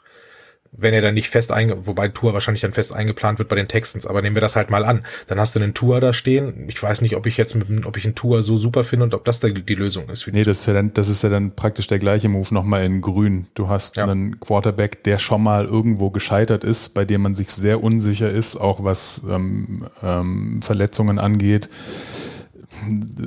wenn 0.74 0.94
er 0.94 1.02
dann 1.02 1.12
nicht 1.12 1.28
fest 1.28 1.52
einge, 1.52 1.86
wobei 1.86 2.08
Tour 2.08 2.32
wahrscheinlich 2.32 2.62
dann 2.62 2.72
fest 2.72 2.94
eingeplant 2.94 3.38
wird 3.38 3.50
bei 3.50 3.56
den 3.56 3.68
Texans, 3.68 4.06
aber 4.06 4.22
nehmen 4.22 4.34
wir 4.34 4.40
das 4.40 4.56
halt 4.56 4.70
mal 4.70 4.86
an. 4.86 5.04
Dann 5.26 5.38
hast 5.38 5.54
du 5.54 5.60
einen 5.60 5.74
Tour 5.74 6.00
da 6.00 6.14
stehen. 6.14 6.64
Ich 6.68 6.82
weiß 6.82 7.02
nicht, 7.02 7.14
ob 7.14 7.26
ich 7.26 7.36
jetzt 7.36 7.54
mit, 7.54 7.84
ob 7.84 7.96
ich 7.98 8.06
einen 8.06 8.14
Tour 8.14 8.42
so 8.42 8.56
super 8.56 8.82
finde 8.82 9.04
und 9.04 9.14
ob 9.14 9.24
das 9.26 9.40
da 9.40 9.48
die 9.48 9.74
Lösung 9.74 10.08
ist. 10.08 10.26
nee, 10.28 10.44
das 10.44 10.60
ist, 10.60 10.66
ja 10.66 10.72
dann, 10.72 10.94
das 10.94 11.10
ist 11.10 11.22
ja 11.22 11.28
dann 11.28 11.54
praktisch 11.54 11.88
der 11.88 11.98
gleiche 11.98 12.30
Move 12.30 12.52
nochmal 12.54 12.84
in 12.84 13.02
grün. 13.02 13.46
Du 13.54 13.68
hast 13.68 13.96
ja. 13.96 14.04
einen 14.04 14.40
Quarterback, 14.40 15.04
der 15.04 15.18
schon 15.18 15.42
mal 15.42 15.66
irgendwo 15.66 16.10
gescheitert 16.10 16.64
ist, 16.64 16.90
bei 16.94 17.04
dem 17.04 17.20
man 17.20 17.34
sich 17.34 17.50
sehr 17.50 17.84
unsicher 17.84 18.30
ist, 18.30 18.56
auch 18.56 18.82
was 18.82 19.24
ähm, 19.28 19.86
ähm, 20.02 20.62
Verletzungen 20.62 21.18
angeht 21.18 21.68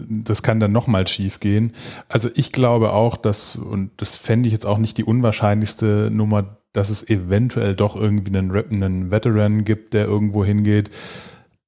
das 0.10 0.44
kann 0.44 0.60
dann 0.60 0.74
nochmal 0.74 1.08
schief 1.08 1.40
gehen. 1.40 1.72
Also 2.10 2.30
ich 2.36 2.52
glaube 2.52 2.92
auch, 2.92 3.16
dass, 3.16 3.56
und 3.56 3.92
das 3.98 4.18
fände 4.18 4.48
ich 4.48 4.54
jetzt 4.54 4.66
auch 4.66 4.80
nicht 4.80 4.98
die 4.98 5.06
unwahrscheinlichste 5.06 6.10
Nummer, 6.12 6.58
dass 6.76 6.90
es 6.90 7.08
eventuell 7.10 7.76
doch 7.76 7.96
irgendwie 7.96 8.36
einen, 8.38 8.52
einen 8.52 9.12
Veteran 9.12 9.64
gibt, 9.64 9.94
der 9.94 10.06
irgendwo 10.06 10.44
hingeht. 10.44 10.90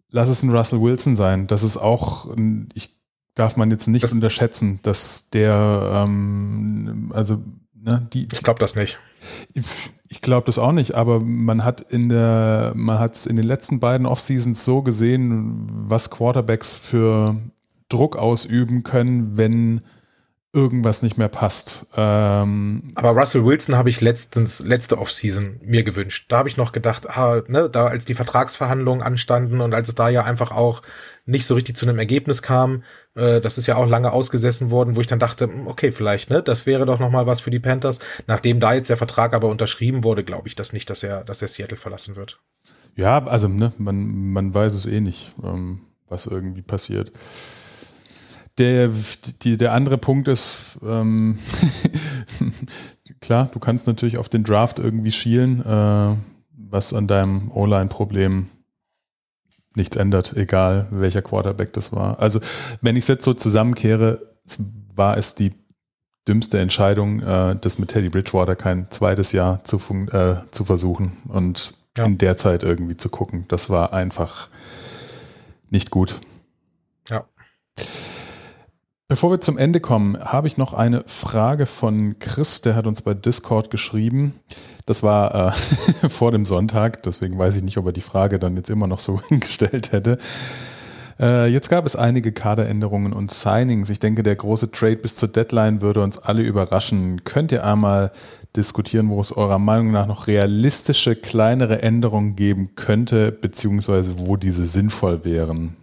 Lass 0.10 0.30
es 0.30 0.44
ein 0.44 0.50
Russell 0.50 0.82
Wilson 0.82 1.16
sein. 1.16 1.48
Das 1.48 1.64
ist 1.64 1.78
auch, 1.78 2.36
ich 2.74 2.98
darf 3.36 3.56
man 3.56 3.72
jetzt 3.72 3.88
nicht 3.88 4.04
das 4.04 4.12
unterschätzen, 4.12 4.80
dass 4.82 5.30
der, 5.30 6.06
ähm, 6.08 7.12
also, 7.14 7.42
ne, 7.74 8.08
die. 8.12 8.28
Ich 8.32 8.44
glaube 8.44 8.60
das 8.60 8.76
nicht. 8.76 9.00
Ich, 9.54 9.92
ich 10.10 10.22
glaube 10.22 10.46
das 10.46 10.58
auch 10.58 10.72
nicht, 10.72 10.96
aber 10.96 11.20
man 11.20 11.64
hat 11.64 11.82
in 11.82 12.10
der, 12.10 12.74
man 12.76 13.00
hat 13.00 13.16
es 13.16 13.26
in 13.26 13.36
den 13.36 13.46
letzten 13.46 13.80
beiden 13.80 14.06
Off-Seasons 14.06 14.66
so 14.66 14.82
gesehen, 14.82 15.68
was 15.70 16.10
Quarterbacks 16.10 16.76
für 16.76 17.36
Druck 17.90 18.18
ausüben 18.18 18.84
können, 18.84 19.38
wenn 19.38 19.82
irgendwas 20.54 21.04
nicht 21.04 21.18
mehr 21.18 21.28
passt. 21.28 21.88
Ähm, 21.96 22.84
Aber 22.96 23.12
Russell 23.12 23.46
Wilson 23.46 23.76
habe 23.76 23.90
ich 23.90 24.02
letztens, 24.02 24.60
letzte 24.60 24.98
Offseason 24.98 25.60
mir 25.64 25.84
gewünscht. 25.84 26.26
Da 26.30 26.38
habe 26.38 26.50
ich 26.50 26.58
noch 26.58 26.72
gedacht, 26.72 27.10
ah, 27.10 27.44
ne, 27.48 27.70
da 27.70 27.88
als 27.88 28.06
die 28.06 28.14
Vertragsverhandlungen 28.14 29.04
anstanden 29.04 29.62
und 29.62 29.74
als 29.74 29.90
es 29.90 29.96
da 29.96 30.10
ja 30.10 30.24
einfach 30.24 30.52
auch 30.52 30.82
nicht 31.26 31.46
so 31.46 31.56
richtig 31.56 31.76
zu 31.76 31.86
einem 31.86 32.00
Ergebnis 32.00 32.42
kam, 32.42 32.84
äh, 33.16 33.42
das 33.42 33.58
ist 33.58 33.68
ja 33.68 33.76
auch 33.76 33.88
lange 33.88 34.12
ausgesessen 34.12 34.72
worden, 34.72 34.96
wo 34.96 35.02
ich 35.02 35.08
dann 35.08 35.20
dachte, 35.20 35.46
hm, 35.46 35.68
okay, 35.68 35.92
vielleicht, 35.92 36.30
ne, 36.30 36.42
das 36.42 36.66
wäre 36.66 36.86
doch 36.86 37.00
noch 37.00 37.12
mal 37.12 37.28
was 37.28 37.42
für 37.42 37.52
die 37.52 37.60
Panthers. 37.60 38.00
Nachdem 38.26 38.60
da 38.60 38.74
jetzt 38.74 38.90
der 38.90 38.98
Vertrag 38.98 39.34
aber 39.34 39.50
unterschrieben 39.50 40.04
wurde, 40.04 40.24
glaube 40.24 40.48
ich 40.48 40.56
das 40.56 40.72
nicht, 40.72 40.90
dass 40.90 41.04
er, 41.04 41.24
dass 41.24 41.42
er 41.42 41.50
Seattle 41.50 41.78
verlassen 41.78 42.16
wird. 42.16 42.40
Ja, 42.96 43.24
also 43.26 43.48
ne, 43.50 43.74
man, 43.78 44.32
man 44.32 44.54
weiß 44.54 44.74
es 44.74 44.86
eh 44.86 45.02
nicht, 45.02 45.36
ähm, 45.44 45.82
was 46.08 46.26
irgendwie 46.26 46.62
passiert. 46.64 47.12
Der, 48.58 48.90
die, 49.44 49.58
der 49.58 49.74
andere 49.74 49.98
Punkt 49.98 50.28
ist, 50.28 50.80
ähm, 50.84 51.38
klar, 53.22 53.50
du 53.54 53.60
kannst 53.60 53.86
natürlich 53.88 54.18
auf 54.18 54.30
den 54.30 54.44
Draft 54.44 54.80
irgendwie 54.80 55.12
schielen, 55.12 55.64
äh, 55.64 56.16
was 56.70 56.94
an 56.94 57.08
deinem 57.08 57.52
O-Line-Problem 57.52 58.48
nichts 59.76 59.96
ändert, 59.96 60.36
egal 60.36 60.88
welcher 60.90 61.22
Quarterback 61.22 61.72
das 61.74 61.94
war. 61.94 62.20
Also, 62.20 62.40
wenn 62.82 62.96
ich 62.96 63.04
es 63.04 63.08
jetzt 63.08 63.24
so 63.26 63.34
zusammenkehre, 63.34 64.22
war 64.96 65.18
es 65.18 65.36
die 65.36 65.54
dümmste 66.28 66.60
Entscheidung, 66.60 67.22
äh, 67.22 67.56
das 67.56 67.80
mit 67.80 67.90
Teddy 67.90 68.10
Bridgewater 68.10 68.56
kein 68.56 68.90
zweites 68.92 69.32
Jahr 69.32 69.64
zu, 69.64 69.78
äh, 70.12 70.36
zu 70.52 70.66
versuchen 70.66 71.14
und 71.28 71.74
ja. 71.98 72.06
in 72.06 72.18
der 72.18 72.38
Zeit 72.38 72.64
irgendwie 72.64 72.98
zu 72.98 73.10
gucken. 73.10 73.46
Das 73.48 73.70
war 73.70 73.94
einfach 73.94 74.50
nicht 75.70 75.90
gut. 75.90 76.20
Ja. 77.10 77.26
Bevor 79.10 79.32
wir 79.32 79.40
zum 79.40 79.58
Ende 79.58 79.80
kommen, 79.80 80.20
habe 80.20 80.48
ich 80.48 80.58
noch 80.58 80.74
eine 80.74 81.04
Frage 81.08 81.66
von 81.66 82.20
Chris, 82.20 82.60
der 82.60 82.76
hat 82.76 82.88
uns 82.88 83.02
bei 83.02 83.14
Discord 83.14 83.72
geschrieben. 83.72 84.34
Das 84.86 85.02
war 85.02 85.48
äh, 85.48 85.52
vor 86.10 86.34
dem 86.34 86.44
Sonntag, 86.44 87.04
deswegen 87.04 87.38
weiß 87.38 87.56
ich 87.56 87.64
nicht, 87.64 87.78
ob 87.78 87.86
er 87.86 87.94
die 87.94 88.02
Frage 88.02 88.38
dann 88.38 88.58
jetzt 88.58 88.70
immer 88.70 88.86
noch 88.86 89.00
so 89.00 89.22
gestellt 89.30 89.94
hätte. 89.94 90.18
Äh, 91.22 91.48
jetzt 91.48 91.70
gab 91.70 91.86
es 91.86 91.96
einige 91.96 92.34
Kaderänderungen 92.34 93.14
und 93.14 93.32
Signings. 93.32 93.90
Ich 93.90 94.02
denke, 94.02 94.24
der 94.24 94.36
große 94.36 94.72
Trade 94.72 94.98
bis 94.98 95.16
zur 95.16 95.30
Deadline 95.30 95.82
würde 95.82 96.04
uns 96.04 96.18
alle 96.18 96.44
überraschen. 96.44 97.24
Könnt 97.24 97.54
ihr 97.54 97.64
einmal 97.64 98.12
diskutieren, 98.58 99.08
wo 99.08 99.22
es 99.22 99.32
eurer 99.32 99.58
Meinung 99.58 99.92
nach 99.92 100.08
noch 100.08 100.28
realistische 100.28 101.16
kleinere 101.16 101.82
Änderungen 101.82 102.36
geben 102.36 102.76
könnte, 102.76 103.32
beziehungsweise 103.32 104.20
wo 104.20 104.36
diese 104.36 104.66
sinnvoll 104.66 105.24
wären? 105.24 105.78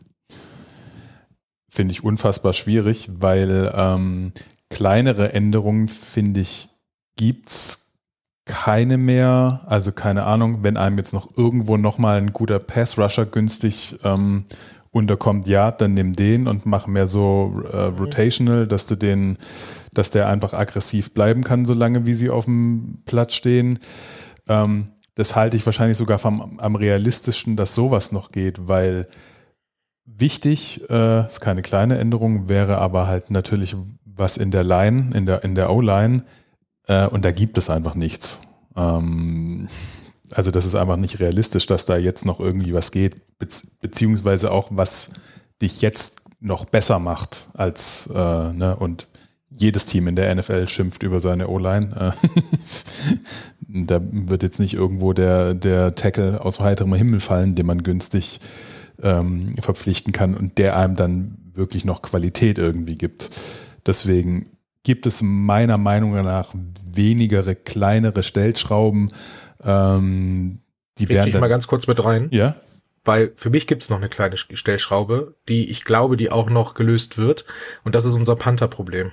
Finde 1.74 1.90
ich 1.90 2.04
unfassbar 2.04 2.52
schwierig, 2.52 3.10
weil 3.18 3.72
ähm, 3.74 4.30
kleinere 4.70 5.32
Änderungen, 5.32 5.88
finde 5.88 6.38
ich, 6.38 6.68
gibt's 7.16 7.94
keine 8.44 8.96
mehr. 8.96 9.62
Also 9.66 9.90
keine 9.90 10.22
Ahnung, 10.22 10.62
wenn 10.62 10.76
einem 10.76 10.98
jetzt 10.98 11.12
noch 11.12 11.36
irgendwo 11.36 11.76
nochmal 11.76 12.18
ein 12.18 12.32
guter 12.32 12.60
Pass-Rusher 12.60 13.26
günstig 13.26 13.98
ähm, 14.04 14.44
unterkommt, 14.92 15.48
ja, 15.48 15.72
dann 15.72 15.94
nimm 15.94 16.14
den 16.14 16.46
und 16.46 16.64
mach 16.64 16.86
mehr 16.86 17.08
so 17.08 17.64
äh, 17.72 17.90
mhm. 17.90 17.98
rotational, 17.98 18.68
dass 18.68 18.86
du 18.86 18.94
den, 18.94 19.36
dass 19.92 20.10
der 20.10 20.28
einfach 20.28 20.52
aggressiv 20.54 21.12
bleiben 21.12 21.42
kann, 21.42 21.64
solange 21.64 22.06
wie 22.06 22.14
sie 22.14 22.30
auf 22.30 22.44
dem 22.44 23.02
Platz 23.04 23.34
stehen. 23.34 23.80
Ähm, 24.46 24.92
das 25.16 25.34
halte 25.34 25.56
ich 25.56 25.66
wahrscheinlich 25.66 25.98
sogar 25.98 26.20
vom, 26.20 26.60
am 26.60 26.76
realistischsten, 26.76 27.56
dass 27.56 27.74
sowas 27.74 28.12
noch 28.12 28.30
geht, 28.30 28.68
weil 28.68 29.08
wichtig, 30.06 30.82
äh, 30.90 31.26
ist 31.26 31.40
keine 31.40 31.62
kleine 31.62 31.98
Änderung, 31.98 32.48
wäre 32.48 32.78
aber 32.78 33.06
halt 33.06 33.30
natürlich 33.30 33.76
was 34.04 34.36
in 34.36 34.50
der 34.50 34.64
Line, 34.64 35.10
in 35.14 35.26
der, 35.26 35.44
in 35.44 35.54
der 35.54 35.70
O-Line, 35.70 36.24
äh, 36.86 37.06
und 37.06 37.24
da 37.24 37.32
gibt 37.32 37.58
es 37.58 37.70
einfach 37.70 37.94
nichts. 37.94 38.42
Ähm, 38.76 39.68
also 40.30 40.50
das 40.50 40.66
ist 40.66 40.74
einfach 40.74 40.96
nicht 40.96 41.20
realistisch, 41.20 41.66
dass 41.66 41.86
da 41.86 41.96
jetzt 41.96 42.24
noch 42.24 42.40
irgendwie 42.40 42.74
was 42.74 42.90
geht, 42.90 43.16
beziehungsweise 43.80 44.50
auch 44.50 44.68
was 44.70 45.12
dich 45.60 45.80
jetzt 45.82 46.22
noch 46.40 46.64
besser 46.64 46.98
macht 46.98 47.48
als 47.54 48.08
äh, 48.12 48.52
ne, 48.52 48.76
und 48.78 49.06
jedes 49.50 49.86
Team 49.86 50.08
in 50.08 50.16
der 50.16 50.34
NFL 50.34 50.66
schimpft 50.68 51.02
über 51.02 51.20
seine 51.20 51.48
O-Line. 51.48 52.14
Äh, 52.24 52.40
da 53.86 54.00
wird 54.02 54.42
jetzt 54.42 54.58
nicht 54.58 54.74
irgendwo 54.74 55.12
der, 55.12 55.54
der 55.54 55.94
Tackle 55.94 56.44
aus 56.44 56.60
heiterem 56.60 56.94
Himmel 56.94 57.20
fallen, 57.20 57.54
den 57.54 57.66
man 57.66 57.82
günstig 57.82 58.40
ähm, 59.02 59.54
verpflichten 59.60 60.12
kann 60.12 60.34
und 60.34 60.58
der 60.58 60.76
einem 60.76 60.96
dann 60.96 61.38
wirklich 61.54 61.84
noch 61.84 62.02
Qualität 62.02 62.58
irgendwie 62.58 62.96
gibt. 62.96 63.30
Deswegen 63.86 64.46
gibt 64.82 65.06
es 65.06 65.22
meiner 65.22 65.78
Meinung 65.78 66.12
nach 66.12 66.54
wenigere 66.92 67.54
kleinere 67.54 68.22
Stellschrauben, 68.22 69.10
ähm, 69.64 70.60
die 70.98 71.08
werden 71.08 71.28
ich 71.28 71.40
mal 71.40 71.48
ganz 71.48 71.66
kurz 71.66 71.86
mit 71.86 72.02
rein. 72.04 72.28
Ja. 72.30 72.56
Weil 73.04 73.32
für 73.36 73.50
mich 73.50 73.66
gibt 73.66 73.82
es 73.82 73.90
noch 73.90 73.98
eine 73.98 74.08
kleine 74.08 74.36
Stellschraube, 74.36 75.34
die 75.48 75.70
ich 75.70 75.84
glaube, 75.84 76.16
die 76.16 76.30
auch 76.30 76.48
noch 76.48 76.74
gelöst 76.74 77.18
wird. 77.18 77.44
Und 77.82 77.94
das 77.94 78.04
ist 78.04 78.14
unser 78.14 78.36
Panther-Problem. 78.36 79.12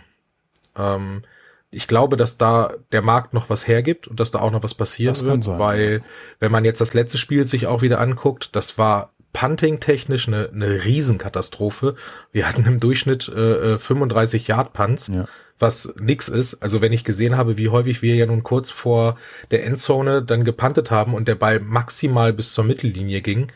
Ähm, 0.78 1.24
ich 1.72 1.88
glaube, 1.88 2.18
dass 2.18 2.38
da 2.38 2.74
der 2.92 3.02
Markt 3.02 3.34
noch 3.34 3.50
was 3.50 3.68
hergibt 3.68 4.08
und 4.08 4.20
dass 4.20 4.32
da 4.32 4.40
auch 4.40 4.52
noch 4.52 4.64
was 4.64 4.76
passieren 4.76 5.14
das 5.14 5.26
wird, 5.26 5.44
sein, 5.44 5.60
weil 5.60 6.04
wenn 6.40 6.52
man 6.52 6.66
jetzt 6.66 6.82
das 6.82 6.94
letzte 6.94 7.18
Spiel 7.18 7.48
sich 7.48 7.68
auch 7.68 7.82
wieder 7.82 8.00
anguckt, 8.00 8.56
das 8.56 8.78
war 8.78 9.14
Punting-technisch 9.34 10.28
eine, 10.28 10.50
eine 10.54 10.84
Riesenkatastrophe. 10.84 11.96
Wir 12.32 12.48
hatten 12.48 12.66
im 12.66 12.80
Durchschnitt 12.80 13.28
äh, 13.30 13.80
35 13.80 14.48
äh, 14.48 14.52
Yard-Punts. 14.52 15.08
Ja 15.08 15.28
was 15.62 15.94
nix 16.00 16.28
ist. 16.28 16.56
Also 16.64 16.82
wenn 16.82 16.92
ich 16.92 17.04
gesehen 17.04 17.38
habe, 17.38 17.58
wie 17.58 17.70
häufig 17.70 18.02
wir 18.02 18.16
ja 18.16 18.26
nun 18.26 18.44
kurz 18.44 18.72
vor 18.72 19.18
der 19.52 19.64
Endzone 19.66 20.24
dann 20.24 20.44
gepantet 20.44 20.92
haben 20.92 21.14
und 21.14 21.28
der 21.28 21.36
Ball 21.36 21.60
maximal 21.60 22.34
bis 22.34 22.54
zur 22.54 22.64
Mittellinie 22.64 23.22
ging, 23.22 23.52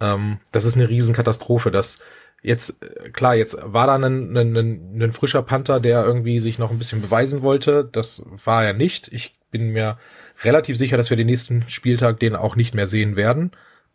ähm, 0.00 0.38
das 0.52 0.64
ist 0.64 0.76
eine 0.76 0.88
Riesenkatastrophe. 0.88 1.70
Das 1.70 2.00
jetzt, 2.42 2.82
äh, 2.82 3.10
klar, 3.10 3.34
jetzt 3.34 3.56
war 3.62 3.86
da 3.86 3.94
ein, 3.94 4.36
ein, 4.36 4.56
ein, 4.56 5.02
ein 5.02 5.12
frischer 5.12 5.42
Panther, 5.42 5.80
der 5.80 6.04
irgendwie 6.04 6.40
sich 6.40 6.58
noch 6.58 6.70
ein 6.70 6.78
bisschen 6.78 7.00
beweisen 7.00 7.42
wollte. 7.42 7.88
Das 7.90 8.22
war 8.44 8.64
er 8.64 8.72
nicht. 8.72 9.08
Ich 9.12 9.34
bin 9.50 9.70
mir 9.70 9.98
relativ 10.42 10.76
sicher, 10.76 10.96
dass 10.96 11.10
wir 11.10 11.16
den 11.16 11.26
nächsten 11.26 11.64
Spieltag 11.68 12.18
den 12.18 12.34
auch 12.34 12.56
nicht 12.56 12.74
mehr 12.74 12.86
sehen 12.86 13.16
werden. 13.16 13.52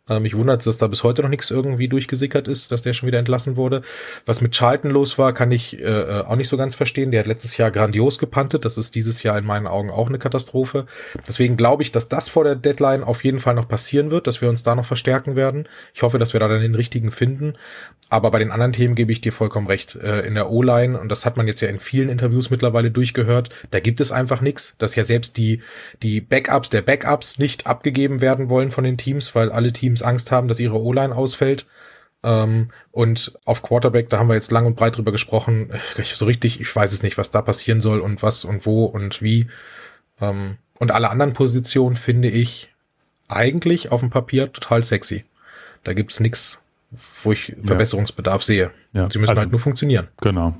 Äh, 0.08 0.20
mich 0.20 0.36
wundert, 0.36 0.66
dass 0.66 0.78
da 0.78 0.86
bis 0.88 1.04
heute 1.04 1.22
noch 1.22 1.28
nichts 1.28 1.50
irgendwie 1.50 1.88
durchgesickert 1.88 2.48
ist, 2.48 2.72
dass 2.72 2.82
der 2.82 2.92
schon 2.92 3.06
wieder 3.06 3.18
entlassen 3.18 3.56
wurde. 3.56 3.82
Was 4.26 4.40
mit 4.40 4.54
Charlton 4.54 4.90
los 4.90 5.18
war, 5.18 5.32
kann 5.32 5.52
ich 5.52 5.78
äh, 5.78 5.82
äh, 5.82 6.20
auch 6.22 6.36
nicht 6.36 6.48
so 6.48 6.56
ganz 6.56 6.74
verstehen. 6.74 7.10
Der 7.10 7.20
hat 7.20 7.26
letztes 7.26 7.56
Jahr 7.56 7.70
grandios 7.70 8.18
gepantet. 8.18 8.64
Das 8.64 8.76
ist 8.76 8.94
dieses 8.94 9.22
Jahr 9.22 9.38
in 9.38 9.44
meinen 9.44 9.66
Augen 9.66 9.90
auch 9.90 10.08
eine 10.08 10.18
Katastrophe. 10.18 10.86
Deswegen 11.26 11.56
glaube 11.56 11.82
ich, 11.82 11.92
dass 11.92 12.08
das 12.08 12.28
vor 12.28 12.44
der 12.44 12.56
Deadline 12.56 13.04
auf 13.04 13.24
jeden 13.24 13.38
Fall 13.38 13.54
noch 13.54 13.68
passieren 13.68 14.10
wird, 14.10 14.26
dass 14.26 14.40
wir 14.40 14.48
uns 14.48 14.62
da 14.62 14.74
noch 14.74 14.84
verstärken 14.84 15.36
werden. 15.36 15.68
Ich 15.94 16.02
hoffe, 16.02 16.18
dass 16.18 16.32
wir 16.32 16.40
da 16.40 16.48
dann 16.48 16.60
den 16.60 16.74
richtigen 16.74 17.10
finden. 17.10 17.54
Aber 18.08 18.32
bei 18.32 18.40
den 18.40 18.50
anderen 18.50 18.72
Themen 18.72 18.96
gebe 18.96 19.12
ich 19.12 19.20
dir 19.20 19.32
vollkommen 19.32 19.68
recht. 19.68 19.94
Äh, 19.94 20.26
in 20.26 20.34
der 20.34 20.50
O-Line, 20.50 20.98
und 20.98 21.08
das 21.08 21.24
hat 21.24 21.36
man 21.36 21.46
jetzt 21.46 21.60
ja 21.60 21.68
in 21.68 21.78
vielen 21.78 22.08
Interviews 22.08 22.50
mittlerweile 22.50 22.90
durchgehört, 22.90 23.50
da 23.70 23.78
gibt 23.78 24.00
es 24.00 24.10
einfach 24.10 24.40
nichts, 24.40 24.74
dass 24.78 24.96
ja 24.96 25.04
selbst 25.04 25.36
die, 25.36 25.62
die 26.02 26.20
Backups 26.20 26.70
der 26.70 26.82
Backups 26.82 27.38
nicht 27.38 27.66
abgegeben 27.66 28.20
werden 28.20 28.48
wollen 28.48 28.70
von 28.72 28.82
den 28.82 28.96
Teams, 28.96 29.34
weil 29.34 29.52
alle 29.52 29.72
Teams 29.72 29.89
Angst 30.02 30.32
haben, 30.32 30.48
dass 30.48 30.60
ihre 30.60 30.80
O-Line 30.80 31.14
ausfällt. 31.14 31.66
Ähm, 32.22 32.70
und 32.92 33.38
auf 33.44 33.62
Quarterback, 33.62 34.10
da 34.10 34.18
haben 34.18 34.28
wir 34.28 34.34
jetzt 34.34 34.50
lang 34.50 34.66
und 34.66 34.76
breit 34.76 34.96
drüber 34.96 35.12
gesprochen. 35.12 35.72
So 36.02 36.26
richtig, 36.26 36.60
ich 36.60 36.74
weiß 36.74 36.92
es 36.92 37.02
nicht, 37.02 37.18
was 37.18 37.30
da 37.30 37.42
passieren 37.42 37.80
soll 37.80 38.00
und 38.00 38.22
was 38.22 38.44
und 38.44 38.66
wo 38.66 38.84
und 38.84 39.22
wie. 39.22 39.48
Ähm, 40.20 40.56
und 40.78 40.90
alle 40.90 41.10
anderen 41.10 41.32
Positionen 41.32 41.96
finde 41.96 42.28
ich 42.28 42.72
eigentlich 43.28 43.92
auf 43.92 44.00
dem 44.00 44.10
Papier 44.10 44.52
total 44.52 44.82
sexy. 44.82 45.24
Da 45.84 45.92
gibt's 45.92 46.20
nix 46.20 46.64
wo 47.22 47.32
ich 47.32 47.54
Verbesserungsbedarf 47.62 48.42
sehe. 48.42 48.72
Ja. 48.92 49.08
Sie 49.10 49.18
müssen 49.18 49.30
also, 49.30 49.40
halt 49.40 49.50
nur 49.50 49.60
funktionieren. 49.60 50.08
Genau. 50.20 50.54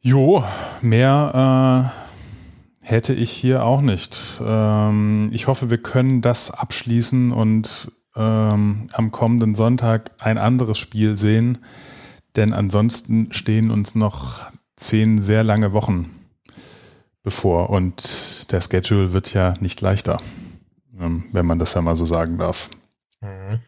Jo, 0.00 0.44
mehr 0.80 1.92
äh, 1.94 2.09
hätte 2.90 3.14
ich 3.14 3.30
hier 3.30 3.64
auch 3.64 3.80
nicht. 3.80 4.40
Ähm, 4.44 5.30
ich 5.32 5.46
hoffe, 5.46 5.70
wir 5.70 5.78
können 5.78 6.22
das 6.22 6.50
abschließen 6.50 7.32
und 7.32 7.92
ähm, 8.16 8.88
am 8.92 9.10
kommenden 9.12 9.54
Sonntag 9.54 10.10
ein 10.18 10.38
anderes 10.38 10.78
Spiel 10.78 11.16
sehen, 11.16 11.58
denn 12.36 12.52
ansonsten 12.52 13.32
stehen 13.32 13.70
uns 13.70 13.94
noch 13.94 14.50
zehn 14.76 15.20
sehr 15.20 15.44
lange 15.44 15.72
Wochen 15.72 16.10
bevor 17.22 17.70
und 17.70 18.50
der 18.50 18.60
Schedule 18.60 19.12
wird 19.12 19.32
ja 19.34 19.54
nicht 19.60 19.80
leichter, 19.80 20.20
ähm, 20.98 21.24
wenn 21.32 21.46
man 21.46 21.58
das 21.58 21.74
ja 21.74 21.82
mal 21.82 21.96
so 21.96 22.06
sagen 22.06 22.38
darf. 22.38 22.70
Mhm. 23.20 23.60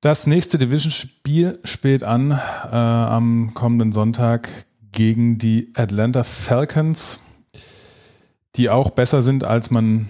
Das 0.00 0.26
nächste 0.26 0.58
Division-Spiel 0.58 1.60
spielt 1.64 2.04
an 2.04 2.32
äh, 2.32 2.74
am 2.74 3.54
kommenden 3.54 3.92
Sonntag 3.92 4.50
gegen 4.92 5.38
die 5.38 5.72
Atlanta 5.74 6.24
Falcons, 6.24 7.20
die 8.56 8.70
auch 8.70 8.90
besser 8.90 9.22
sind, 9.22 9.44
als 9.44 9.70
man 9.70 10.08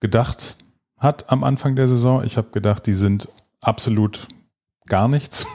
gedacht 0.00 0.56
hat 0.96 1.30
am 1.30 1.44
Anfang 1.44 1.76
der 1.76 1.88
Saison. 1.88 2.24
Ich 2.24 2.36
habe 2.36 2.50
gedacht, 2.50 2.86
die 2.86 2.94
sind 2.94 3.28
absolut 3.60 4.28
gar 4.86 5.08
nichts. 5.08 5.46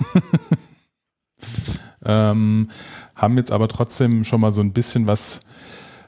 ähm, 2.05 2.69
haben 3.15 3.37
jetzt 3.37 3.51
aber 3.51 3.67
trotzdem 3.67 4.23
schon 4.23 4.41
mal 4.41 4.51
so 4.51 4.61
ein 4.61 4.73
bisschen 4.73 5.07
was 5.07 5.41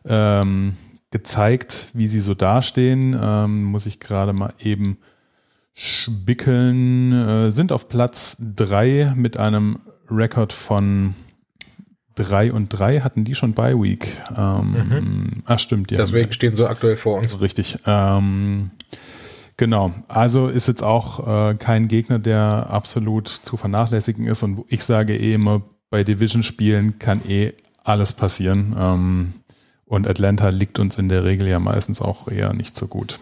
ähm, 0.05 0.75
gezeigt, 1.11 1.89
wie 1.93 2.07
sie 2.07 2.19
so 2.19 2.33
dastehen. 2.33 3.17
Ähm, 3.19 3.65
muss 3.65 3.85
ich 3.85 3.99
gerade 3.99 4.33
mal 4.33 4.53
eben 4.59 4.97
Spickeln 5.73 7.13
äh, 7.13 7.51
sind 7.51 7.71
auf 7.71 7.87
Platz 7.87 8.37
3 8.39 9.13
mit 9.15 9.37
einem 9.37 9.79
Rekord 10.09 10.51
von 10.51 11.13
3 12.17 12.51
und 12.51 12.69
3. 12.69 13.01
Hatten 13.01 13.23
die 13.23 13.35
schon 13.35 13.53
bei 13.53 13.73
Week? 13.73 14.07
Ähm, 14.35 14.71
mhm. 14.71 15.27
Ach, 15.45 15.59
stimmt. 15.59 15.91
Ja. 15.91 15.97
Deswegen 15.97 16.33
stehen 16.33 16.55
sie 16.55 16.67
aktuell 16.67 16.97
vor 16.97 17.19
uns. 17.19 17.39
Richtig. 17.39 17.77
Ähm, 17.85 18.71
genau. 19.55 19.93
Also 20.07 20.47
ist 20.47 20.67
jetzt 20.67 20.83
auch 20.83 21.51
äh, 21.51 21.55
kein 21.55 21.87
Gegner, 21.87 22.19
der 22.19 22.67
absolut 22.69 23.27
zu 23.27 23.55
vernachlässigen 23.55 24.25
ist. 24.25 24.43
Und 24.43 24.63
ich 24.67 24.83
sage 24.83 25.15
eh 25.15 25.33
immer, 25.33 25.61
bei 25.89 26.03
Division-Spielen 26.03 26.99
kann 26.99 27.21
eh 27.27 27.53
alles 27.83 28.13
passieren. 28.13 28.75
Ähm, 28.77 29.33
und 29.85 30.07
Atlanta 30.07 30.49
liegt 30.49 30.79
uns 30.79 30.97
in 30.97 31.07
der 31.07 31.23
Regel 31.23 31.47
ja 31.47 31.59
meistens 31.59 32.01
auch 32.01 32.27
eher 32.27 32.53
nicht 32.53 32.75
so 32.75 32.87
gut. 32.87 33.19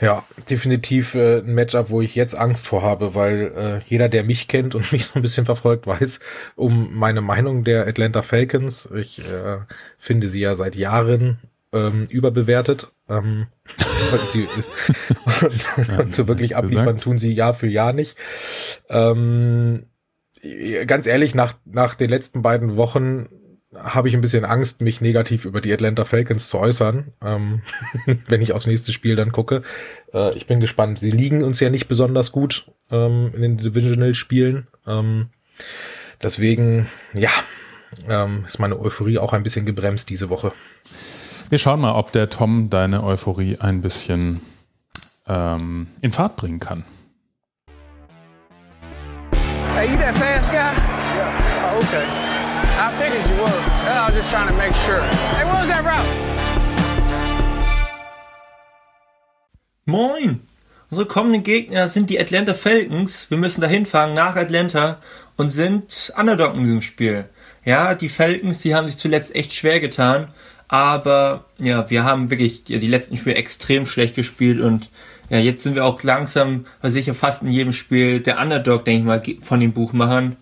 Ja, 0.00 0.24
definitiv 0.50 1.14
äh, 1.14 1.38
ein 1.38 1.54
Matchup, 1.54 1.88
wo 1.90 2.02
ich 2.02 2.14
jetzt 2.14 2.36
Angst 2.36 2.66
vor 2.66 2.82
habe, 2.82 3.14
weil 3.14 3.52
äh, 3.56 3.80
jeder, 3.86 4.08
der 4.08 4.24
mich 4.24 4.48
kennt 4.48 4.74
und 4.74 4.92
mich 4.92 5.06
so 5.06 5.14
ein 5.14 5.22
bisschen 5.22 5.46
verfolgt, 5.46 5.86
weiß 5.86 6.20
um 6.54 6.94
meine 6.94 7.20
Meinung 7.20 7.64
der 7.64 7.86
Atlanta 7.86 8.22
Falcons. 8.22 8.88
Ich 8.94 9.20
äh, 9.20 9.58
finde 9.96 10.28
sie 10.28 10.40
ja 10.40 10.54
seit 10.54 10.76
Jahren 10.76 11.38
ähm, 11.72 12.06
überbewertet. 12.10 12.88
Ähm, 13.08 13.46
und, 13.78 14.20
sie, 14.20 14.46
und, 15.76 15.98
und 15.98 16.14
so 16.14 16.28
wirklich 16.28 16.56
abliefern 16.56 16.96
tun 16.96 17.18
sie 17.18 17.32
Jahr 17.32 17.54
für 17.54 17.68
Jahr 17.68 17.92
nicht. 17.92 18.16
Ähm, 18.88 19.86
ganz 20.86 21.06
ehrlich, 21.06 21.34
nach, 21.34 21.54
nach 21.64 21.94
den 21.94 22.10
letzten 22.10 22.42
beiden 22.42 22.76
Wochen 22.76 23.28
habe 23.82 24.08
ich 24.08 24.14
ein 24.14 24.20
bisschen 24.20 24.44
Angst, 24.44 24.80
mich 24.80 25.00
negativ 25.00 25.44
über 25.44 25.60
die 25.60 25.72
Atlanta 25.72 26.04
Falcons 26.04 26.48
zu 26.48 26.58
äußern, 26.58 27.12
ähm, 27.22 27.62
wenn 28.28 28.42
ich 28.42 28.52
aufs 28.52 28.66
nächste 28.66 28.92
Spiel 28.92 29.16
dann 29.16 29.32
gucke. 29.32 29.62
Äh, 30.12 30.34
ich 30.36 30.46
bin 30.46 30.60
gespannt. 30.60 30.98
Sie 30.98 31.10
liegen 31.10 31.42
uns 31.42 31.60
ja 31.60 31.70
nicht 31.70 31.88
besonders 31.88 32.32
gut 32.32 32.70
ähm, 32.90 33.32
in 33.34 33.42
den 33.42 33.56
Divisional-Spielen. 33.58 34.66
Ähm, 34.86 35.28
deswegen, 36.22 36.88
ja, 37.14 37.30
ähm, 38.08 38.44
ist 38.46 38.58
meine 38.58 38.78
Euphorie 38.78 39.18
auch 39.18 39.32
ein 39.32 39.42
bisschen 39.42 39.66
gebremst 39.66 40.10
diese 40.10 40.28
Woche. 40.28 40.52
Wir 41.48 41.58
schauen 41.58 41.80
mal, 41.80 41.92
ob 41.92 42.12
der 42.12 42.28
Tom 42.28 42.70
deine 42.70 43.04
Euphorie 43.04 43.58
ein 43.58 43.80
bisschen 43.80 44.40
ähm, 45.28 45.88
in 46.00 46.12
Fahrt 46.12 46.36
bringen 46.36 46.58
kann. 46.58 46.84
Hey, 49.74 49.90
you 49.90 49.96
that 49.98 50.16
fast 50.16 50.50
guy? 50.50 50.72
Yeah. 51.16 51.74
Oh, 51.74 51.78
okay. 51.78 52.35
I 52.78 52.92
figured 52.94 53.26
you 53.28 53.36
were. 53.36 53.60
I 53.88 54.06
was 54.06 54.16
just 54.16 54.30
trying 54.30 54.48
to 54.48 54.56
make 54.56 54.74
sure. 54.84 55.02
Hey, 55.02 55.44
what 55.44 55.58
was 55.60 55.68
that 55.68 55.84
route? 55.84 56.06
Moin! 59.84 60.40
Unsere 60.90 61.06
kommenden 61.06 61.42
Gegner 61.42 61.88
sind 61.88 62.10
die 62.10 62.18
Atlanta 62.18 62.54
Falcons. 62.54 63.30
Wir 63.30 63.38
müssen 63.38 63.60
da 63.60 63.66
hinfahren 63.66 64.14
nach 64.14 64.36
Atlanta 64.36 64.98
und 65.36 65.48
sind 65.48 66.12
Underdog 66.16 66.54
in 66.54 66.64
diesem 66.64 66.82
Spiel. 66.82 67.24
Ja, 67.64 67.94
die 67.94 68.08
Falcons, 68.08 68.58
die 68.58 68.74
haben 68.74 68.86
sich 68.86 68.96
zuletzt 68.96 69.34
echt 69.34 69.52
schwer 69.52 69.80
getan, 69.80 70.28
aber 70.68 71.46
ja, 71.58 71.90
wir 71.90 72.04
haben 72.04 72.30
wirklich 72.30 72.62
ja, 72.68 72.78
die 72.78 72.86
letzten 72.86 73.16
Spiele 73.16 73.36
extrem 73.36 73.86
schlecht 73.86 74.14
gespielt 74.14 74.60
und 74.60 74.90
ja, 75.28 75.38
jetzt 75.38 75.64
sind 75.64 75.74
wir 75.74 75.84
auch 75.84 76.04
langsam, 76.04 76.66
sicher 76.82 77.14
fast 77.14 77.42
in 77.42 77.48
jedem 77.48 77.72
Spiel 77.72 78.20
der 78.20 78.38
Underdog, 78.38 78.84
denke 78.84 79.00
ich 79.00 79.04
mal, 79.04 79.44
von 79.44 79.58
den 79.58 79.72
Buchmachern. 79.72 80.36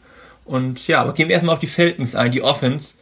Und 0.45 0.87
ja, 0.87 1.01
aber 1.01 1.15
gehen 1.15 1.29
wir 1.29 1.35
erstmal 1.35 1.55
auf 1.55 1.61
die 1.61 1.67
Falcons 1.67 2.15
ein. 2.15 2.31
Die 2.31 2.43
Offense 2.43 2.95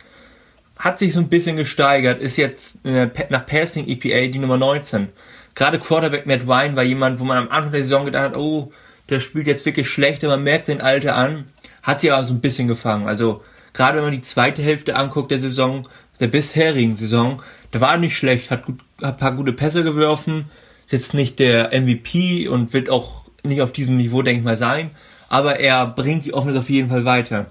hat 0.78 0.98
sich 0.98 1.12
so 1.12 1.20
ein 1.20 1.28
bisschen 1.28 1.56
gesteigert, 1.56 2.20
ist 2.20 2.36
jetzt 2.36 2.80
nach 2.84 3.46
Passing 3.46 3.88
EPA 3.88 4.28
die 4.28 4.38
Nummer 4.38 4.56
19. 4.56 5.08
Gerade 5.54 5.78
Quarterback 5.78 6.26
Matt 6.26 6.46
Wine 6.46 6.76
war 6.76 6.82
jemand, 6.82 7.20
wo 7.20 7.24
man 7.24 7.38
am 7.38 7.48
Anfang 7.50 7.72
der 7.72 7.82
Saison 7.82 8.04
gedacht 8.04 8.30
hat, 8.30 8.36
oh, 8.36 8.72
der 9.08 9.20
spielt 9.20 9.46
jetzt 9.46 9.66
wirklich 9.66 9.88
schlecht, 9.88 10.22
man 10.22 10.42
merkt 10.42 10.68
den 10.68 10.80
Alter 10.80 11.16
an, 11.16 11.46
hat 11.82 12.00
sich 12.00 12.12
aber 12.12 12.24
so 12.24 12.32
ein 12.32 12.40
bisschen 12.40 12.68
gefangen. 12.68 13.06
Also 13.06 13.42
gerade 13.74 13.98
wenn 13.98 14.04
man 14.04 14.12
die 14.12 14.22
zweite 14.22 14.62
Hälfte 14.62 14.96
anguckt 14.96 15.30
der 15.30 15.38
Saison, 15.38 15.82
der 16.20 16.28
bisherigen 16.28 16.96
Saison, 16.96 17.42
da 17.70 17.80
war 17.80 17.92
er 17.92 17.98
nicht 17.98 18.16
schlecht, 18.16 18.50
hat, 18.50 18.64
gut, 18.64 18.80
hat 19.02 19.14
ein 19.14 19.18
paar 19.18 19.32
gute 19.32 19.52
Pässe 19.52 19.84
geworfen, 19.84 20.50
ist 20.86 20.92
jetzt 20.92 21.14
nicht 21.14 21.38
der 21.38 21.70
MVP 21.78 22.48
und 22.48 22.72
wird 22.72 22.88
auch 22.88 23.24
nicht 23.44 23.60
auf 23.60 23.72
diesem 23.72 23.96
Niveau, 23.96 24.22
denke 24.22 24.38
ich 24.40 24.44
mal, 24.44 24.56
sein 24.56 24.90
aber 25.32 25.60
er 25.60 25.86
bringt 25.86 26.26
die 26.26 26.34
Offense 26.34 26.58
auf 26.58 26.68
jeden 26.68 26.90
Fall 26.90 27.06
weiter. 27.06 27.46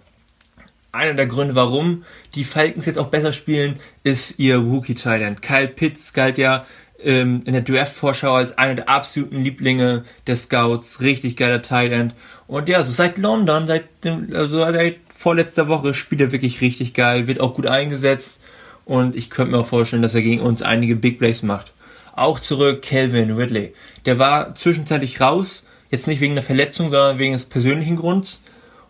Einer 0.91 1.15
der 1.15 1.25
Gründe, 1.25 1.55
warum 1.55 2.03
die 2.35 2.43
Falcons 2.43 2.85
jetzt 2.85 2.99
auch 2.99 3.07
besser 3.07 3.33
spielen, 3.33 3.79
ist 4.03 4.37
ihr 4.37 4.57
Rookie-Talent. 4.57 5.41
Kyle 5.41 5.67
Pitts 5.67 6.13
galt 6.13 6.37
ja 6.37 6.67
ähm, 7.03 7.41
in 7.43 7.53
der 7.53 7.63
Draft-Vorschau 7.63 8.35
als 8.35 8.55
einer 8.55 8.75
der 8.75 8.87
absoluten 8.87 9.37
Lieblinge 9.37 10.03
der 10.27 10.35
Scouts. 10.35 11.01
Richtig 11.01 11.37
geiler 11.37 11.63
Talent. 11.63 12.13
Und 12.45 12.69
ja, 12.69 12.83
so 12.83 12.91
seit 12.91 13.17
London, 13.17 13.65
seit, 13.65 13.85
dem, 14.03 14.27
also 14.31 14.59
seit 14.59 14.97
vorletzter 15.07 15.67
Woche 15.67 15.95
spielt 15.95 16.21
er 16.21 16.31
wirklich 16.31 16.61
richtig 16.61 16.93
geil, 16.93 17.25
wird 17.25 17.39
auch 17.39 17.55
gut 17.55 17.65
eingesetzt. 17.65 18.41
Und 18.85 19.15
ich 19.15 19.31
könnte 19.31 19.53
mir 19.53 19.57
auch 19.57 19.65
vorstellen, 19.65 20.03
dass 20.03 20.13
er 20.13 20.21
gegen 20.21 20.41
uns 20.41 20.61
einige 20.61 20.95
Big 20.95 21.17
Plays 21.17 21.41
macht. 21.41 21.73
Auch 22.15 22.39
zurück 22.39 22.83
Calvin 22.83 23.31
Ridley. 23.31 23.73
Der 24.05 24.19
war 24.19 24.53
zwischenzeitlich 24.53 25.19
raus, 25.19 25.63
Jetzt 25.91 26.07
nicht 26.07 26.21
wegen 26.21 26.33
der 26.33 26.43
Verletzung, 26.43 26.89
sondern 26.89 27.19
wegen 27.19 27.33
des 27.33 27.45
persönlichen 27.45 27.97
Grunds. 27.97 28.41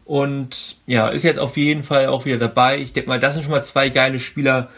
Und 0.05 0.77
ja, 0.87 1.09
ist 1.09 1.23
jetzt 1.23 1.39
auf 1.39 1.57
jeden 1.57 1.83
Fall 1.83 2.07
auch 2.07 2.25
wieder 2.25 2.37
dabei. 2.37 2.77
Ich 2.77 2.93
denke 2.93 3.09
mal, 3.09 3.19
das 3.19 3.33
sind 3.33 3.43
schon 3.43 3.51
mal 3.51 3.63
zwei 3.63 3.89
geile 3.89 4.19
Spieler, 4.19 4.69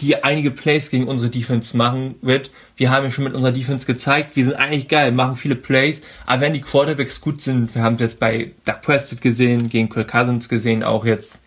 die 0.00 0.22
einige 0.24 0.50
Plays 0.50 0.90
gegen 0.90 1.06
unsere 1.06 1.30
Defense 1.30 1.76
machen 1.76 2.14
wird. 2.22 2.50
Wir 2.76 2.90
haben 2.90 3.04
ja 3.04 3.10
schon 3.10 3.24
mit 3.24 3.34
unserer 3.34 3.52
Defense 3.52 3.86
gezeigt, 3.86 4.34
wir 4.36 4.44
sind 4.44 4.54
eigentlich 4.54 4.88
geil, 4.88 5.12
machen 5.12 5.36
viele 5.36 5.56
Plays, 5.56 6.00
aber 6.26 6.40
wenn 6.40 6.54
die 6.54 6.62
Quarterbacks 6.62 7.20
gut 7.20 7.42
sind, 7.42 7.74
wir 7.74 7.82
haben 7.82 7.98
jetzt 7.98 8.18
bei 8.18 8.52
Doug 8.64 8.80
Prescott 8.82 9.20
gesehen, 9.20 9.68
gegen 9.68 9.88
Kirk 9.88 10.10
Cousins 10.10 10.48
gesehen, 10.48 10.82
auch 10.82 11.04
jetzt 11.04 11.38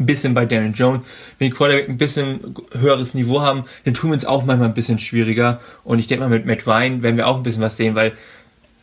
ein 0.00 0.06
bisschen 0.06 0.34
bei 0.34 0.44
Daniel 0.44 0.72
Jones. 0.74 1.04
Wenn 1.38 1.50
die 1.50 1.56
Quarterbacks 1.56 1.88
ein 1.88 1.98
bisschen 1.98 2.54
höheres 2.72 3.14
Niveau 3.14 3.42
haben, 3.42 3.64
dann 3.84 3.94
tun 3.94 4.10
wir 4.10 4.14
uns 4.14 4.24
auch 4.24 4.44
manchmal 4.44 4.68
ein 4.68 4.74
bisschen 4.74 4.98
schwieriger. 4.98 5.60
Und 5.84 5.98
ich 5.98 6.06
denke 6.06 6.24
mal, 6.24 6.30
mit 6.30 6.46
Matt 6.46 6.66
Ryan 6.66 7.02
werden 7.02 7.16
wir 7.16 7.26
auch 7.26 7.36
ein 7.36 7.42
bisschen 7.42 7.62
was 7.62 7.76
sehen, 7.76 7.94
weil 7.94 8.12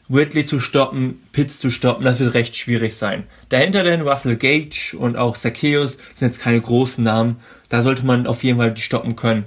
Ridley 0.09 0.45
zu 0.45 0.59
stoppen, 0.59 1.21
Pitts 1.31 1.57
zu 1.57 1.71
stoppen, 1.71 2.03
das 2.03 2.19
wird 2.19 2.35
recht 2.35 2.55
schwierig 2.55 2.95
sein. 2.95 3.23
Dahinter 3.49 3.83
dann 3.83 4.01
Russell 4.01 4.35
Gage 4.35 4.95
und 4.97 5.17
auch 5.17 5.35
Zacchaeus 5.35 5.97
sind 6.13 6.27
jetzt 6.27 6.41
keine 6.41 6.61
großen 6.61 7.03
Namen. 7.03 7.37
Da 7.69 7.81
sollte 7.81 8.05
man 8.05 8.27
auf 8.27 8.43
jeden 8.43 8.59
Fall 8.59 8.73
die 8.73 8.81
stoppen 8.81 9.15
können. 9.15 9.45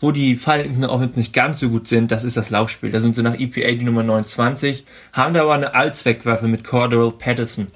Wo 0.00 0.12
die 0.12 0.36
Falcons 0.36 0.84
auch 0.84 1.00
nicht 1.00 1.32
ganz 1.32 1.58
so 1.58 1.70
gut 1.70 1.88
sind, 1.88 2.12
das 2.12 2.22
ist 2.22 2.36
das 2.36 2.50
Laufspiel. 2.50 2.90
Da 2.90 3.00
sind 3.00 3.16
sie 3.16 3.24
nach 3.24 3.38
EPA 3.38 3.72
die 3.72 3.84
Nummer 3.84 4.04
29, 4.04 4.84
haben 5.12 5.34
da 5.34 5.42
aber 5.42 5.54
eine 5.54 5.74
Allzweckwaffe 5.74 6.46
mit 6.46 6.62
Cordero 6.62 7.10
Patterson. 7.10 7.66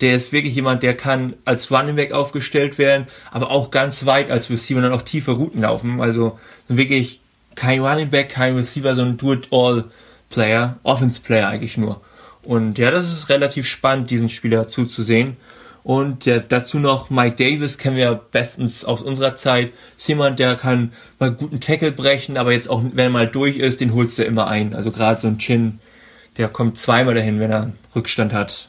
Der 0.00 0.14
ist 0.14 0.32
wirklich 0.32 0.54
jemand, 0.54 0.82
der 0.82 0.96
kann 0.96 1.34
als 1.44 1.70
Running 1.70 1.96
Back 1.96 2.12
aufgestellt 2.12 2.78
werden, 2.78 3.06
aber 3.30 3.50
auch 3.50 3.70
ganz 3.70 4.06
weit 4.06 4.30
als 4.30 4.48
Receiver 4.48 4.78
und 4.78 4.84
dann 4.84 4.92
auch 4.92 5.02
tiefe 5.02 5.32
Routen 5.32 5.62
laufen. 5.62 6.00
Also 6.00 6.38
wirklich 6.68 7.20
kein 7.54 7.80
Running 7.80 8.08
Back, 8.08 8.30
kein 8.30 8.56
Receiver, 8.56 8.94
sondern 8.94 9.18
Do-it-all 9.18 9.84
Player, 10.30 10.78
Offense 10.82 11.20
Player 11.20 11.48
eigentlich 11.48 11.76
nur. 11.76 12.00
Und 12.42 12.78
ja, 12.78 12.90
das 12.90 13.12
ist 13.12 13.28
relativ 13.28 13.66
spannend, 13.66 14.10
diesen 14.10 14.28
Spieler 14.28 14.68
zuzusehen. 14.68 15.36
Und 15.82 16.26
ja, 16.26 16.40
dazu 16.40 16.80
noch 16.80 17.10
Mike 17.10 17.36
Davis 17.36 17.78
kennen 17.78 17.96
wir 17.96 18.14
bestens 18.14 18.84
aus 18.84 19.02
unserer 19.02 19.36
Zeit. 19.36 19.72
Ist 19.96 20.08
jemand, 20.08 20.38
der 20.38 20.56
kann 20.56 20.92
mal 21.20 21.30
guten 21.30 21.60
Tackle 21.60 21.92
brechen, 21.92 22.36
aber 22.36 22.52
jetzt 22.52 22.68
auch, 22.68 22.82
wenn 22.82 23.06
er 23.06 23.10
mal 23.10 23.28
durch 23.28 23.56
ist, 23.56 23.80
den 23.80 23.94
holst 23.94 24.18
du 24.18 24.24
immer 24.24 24.48
ein. 24.48 24.74
Also 24.74 24.90
gerade 24.90 25.20
so 25.20 25.28
ein 25.28 25.38
Chin, 25.38 25.78
der 26.38 26.48
kommt 26.48 26.76
zweimal 26.76 27.14
dahin, 27.14 27.38
wenn 27.38 27.52
er 27.52 27.72
Rückstand 27.94 28.32
hat. 28.32 28.68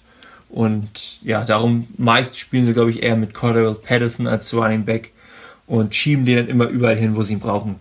Und 0.49 1.19
ja, 1.23 1.43
darum 1.43 1.88
meist 1.97 2.38
spielen 2.38 2.65
sie, 2.65 2.73
glaube 2.73 2.91
ich, 2.91 3.03
eher 3.03 3.15
mit 3.15 3.34
Cordell 3.34 3.73
Patterson 3.73 4.27
als 4.27 4.53
Running 4.53 4.85
Back 4.85 5.11
und 5.65 5.93
schieben 5.93 6.25
den 6.25 6.38
dann 6.38 6.47
immer 6.47 6.67
überall 6.67 6.95
hin, 6.95 7.15
wo 7.15 7.23
sie 7.23 7.34
ihn 7.34 7.39
brauchen. 7.39 7.75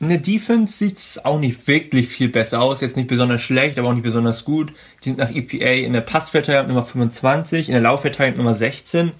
In 0.00 0.08
der 0.08 0.18
Defense 0.18 0.76
sieht 0.76 0.98
es 0.98 1.24
auch 1.24 1.38
nicht 1.38 1.66
wirklich 1.68 2.08
viel 2.08 2.28
besser 2.28 2.60
aus. 2.60 2.80
Jetzt 2.80 2.96
nicht 2.96 3.08
besonders 3.08 3.40
schlecht, 3.40 3.78
aber 3.78 3.88
auch 3.88 3.94
nicht 3.94 4.02
besonders 4.02 4.44
gut. 4.44 4.72
Die 5.02 5.10
sind 5.10 5.18
nach 5.18 5.30
EPA 5.30 5.84
in 5.84 5.92
der 5.92 6.00
Passverteilung 6.00 6.68
Nummer 6.68 6.84
25, 6.84 7.68
in 7.68 7.74
der 7.74 7.82
Laufverteilung 7.82 8.38
Nummer 8.38 8.54
16. 8.54 9.12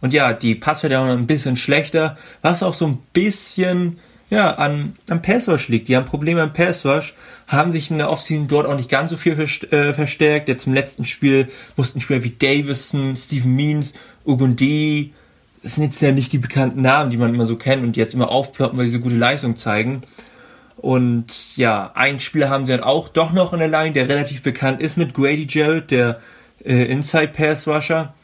Und 0.00 0.12
ja, 0.12 0.32
die 0.32 0.54
Passverteilung 0.54 1.08
ein 1.08 1.26
bisschen 1.26 1.56
schlechter, 1.56 2.16
was 2.40 2.62
auch 2.62 2.74
so 2.74 2.86
ein 2.86 2.98
bisschen 3.12 3.98
ja, 4.30 4.54
an, 4.54 4.96
am 5.08 5.22
Passwash 5.22 5.68
liegt. 5.68 5.88
Die 5.88 5.96
haben 5.96 6.04
Probleme 6.04 6.42
am 6.42 6.52
Passwash, 6.52 7.14
haben 7.46 7.72
sich 7.72 7.90
in 7.90 7.98
der 7.98 8.10
Offseason 8.10 8.48
dort 8.48 8.66
auch 8.66 8.76
nicht 8.76 8.88
ganz 8.88 9.10
so 9.10 9.16
viel 9.16 9.38
äh, 9.38 9.92
verstärkt. 9.92 10.48
Jetzt 10.48 10.66
im 10.66 10.74
letzten 10.74 11.04
Spiel 11.04 11.48
mussten 11.76 12.00
Spieler 12.00 12.24
wie 12.24 12.30
Davison, 12.30 13.16
Steven 13.16 13.54
Means, 13.54 13.92
Ugundi, 14.24 15.12
das 15.66 15.74
sind 15.74 15.82
jetzt 15.82 16.00
ja 16.00 16.12
nicht 16.12 16.32
die 16.32 16.38
bekannten 16.38 16.80
Namen, 16.80 17.10
die 17.10 17.16
man 17.16 17.34
immer 17.34 17.44
so 17.44 17.56
kennt 17.56 17.82
und 17.82 17.96
jetzt 17.96 18.14
immer 18.14 18.30
aufploppen, 18.30 18.78
weil 18.78 18.86
sie 18.86 18.92
so 18.92 19.00
gute 19.00 19.16
Leistung 19.16 19.56
zeigen. 19.56 20.02
Und 20.76 21.56
ja, 21.56 21.90
einen 21.96 22.20
Spieler 22.20 22.50
haben 22.50 22.66
sie 22.66 22.72
dann 22.72 22.84
auch 22.84 23.08
doch 23.08 23.32
noch 23.32 23.52
in 23.52 23.58
der 23.58 23.66
Line, 23.66 23.92
der 23.92 24.08
relativ 24.08 24.42
bekannt 24.42 24.80
ist 24.80 24.96
mit 24.96 25.12
Grady 25.12 25.44
Jarrett, 25.50 25.90
der 25.90 26.20
äh, 26.64 26.84
Inside 26.84 27.32
Pass 27.36 27.66
Rusher. 27.66 28.14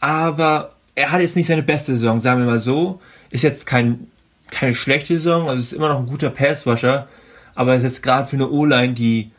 Aber 0.00 0.72
er 0.96 1.12
hat 1.12 1.20
jetzt 1.20 1.36
nicht 1.36 1.46
seine 1.46 1.62
beste 1.62 1.92
Saison, 1.92 2.18
sagen 2.18 2.40
wir 2.40 2.46
mal 2.46 2.58
so. 2.58 3.00
Ist 3.30 3.44
jetzt 3.44 3.66
kein, 3.66 4.08
keine 4.50 4.74
schlechte 4.74 5.18
Saison, 5.18 5.48
also 5.48 5.60
ist 5.60 5.72
immer 5.72 5.90
noch 5.90 6.00
ein 6.00 6.06
guter 6.06 6.30
Pass 6.30 6.66
Rusher. 6.66 7.06
Aber 7.54 7.76
ist 7.76 7.84
jetzt 7.84 8.02
gerade 8.02 8.26
für 8.26 8.34
eine 8.34 8.50
O-Line, 8.50 8.94
die 8.94 9.30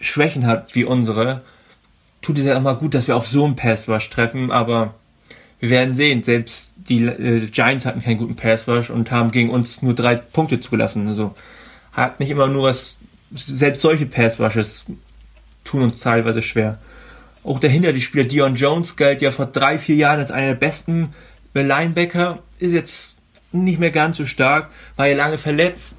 Schwächen 0.00 0.46
hat 0.46 0.74
wie 0.74 0.84
unsere, 0.84 1.42
tut 2.22 2.38
es 2.38 2.46
ja 2.46 2.58
mal 2.58 2.76
gut, 2.76 2.94
dass 2.94 3.06
wir 3.06 3.16
auf 3.16 3.26
so 3.26 3.44
einen 3.44 3.54
Pass 3.54 3.86
Rush 3.86 4.08
treffen, 4.08 4.50
aber 4.50 4.94
wir 5.62 5.70
werden 5.70 5.94
sehen. 5.94 6.24
Selbst 6.24 6.72
die 6.76 7.04
äh, 7.04 7.46
Giants 7.46 7.86
hatten 7.86 8.02
keinen 8.02 8.18
guten 8.18 8.34
Pass 8.34 8.66
Rush 8.66 8.90
und 8.90 9.12
haben 9.12 9.30
gegen 9.30 9.48
uns 9.48 9.80
nur 9.80 9.94
drei 9.94 10.16
Punkte 10.16 10.58
zugelassen. 10.58 11.06
Also 11.06 11.36
hat 11.92 12.18
nicht 12.18 12.30
immer 12.30 12.48
nur 12.48 12.64
was. 12.64 12.98
Selbst 13.32 13.80
solche 13.80 14.06
Pass 14.06 14.40
Rushes 14.40 14.86
tun 15.62 15.82
uns 15.82 16.00
teilweise 16.00 16.42
schwer. 16.42 16.78
Auch 17.44 17.60
dahinter 17.60 17.92
die 17.92 18.00
Spieler 18.00 18.24
Dion 18.24 18.56
Jones 18.56 18.96
galt 18.96 19.22
ja 19.22 19.30
vor 19.30 19.46
drei, 19.46 19.78
vier 19.78 19.94
Jahren 19.94 20.18
als 20.18 20.32
einer 20.32 20.48
der 20.48 20.54
besten 20.54 21.14
Linebacker, 21.54 22.40
ist 22.58 22.72
jetzt 22.72 23.18
nicht 23.52 23.78
mehr 23.78 23.90
ganz 23.90 24.16
so 24.16 24.26
stark, 24.26 24.70
war 24.96 25.06
ja 25.06 25.16
lange 25.16 25.38
verletzt, 25.38 25.96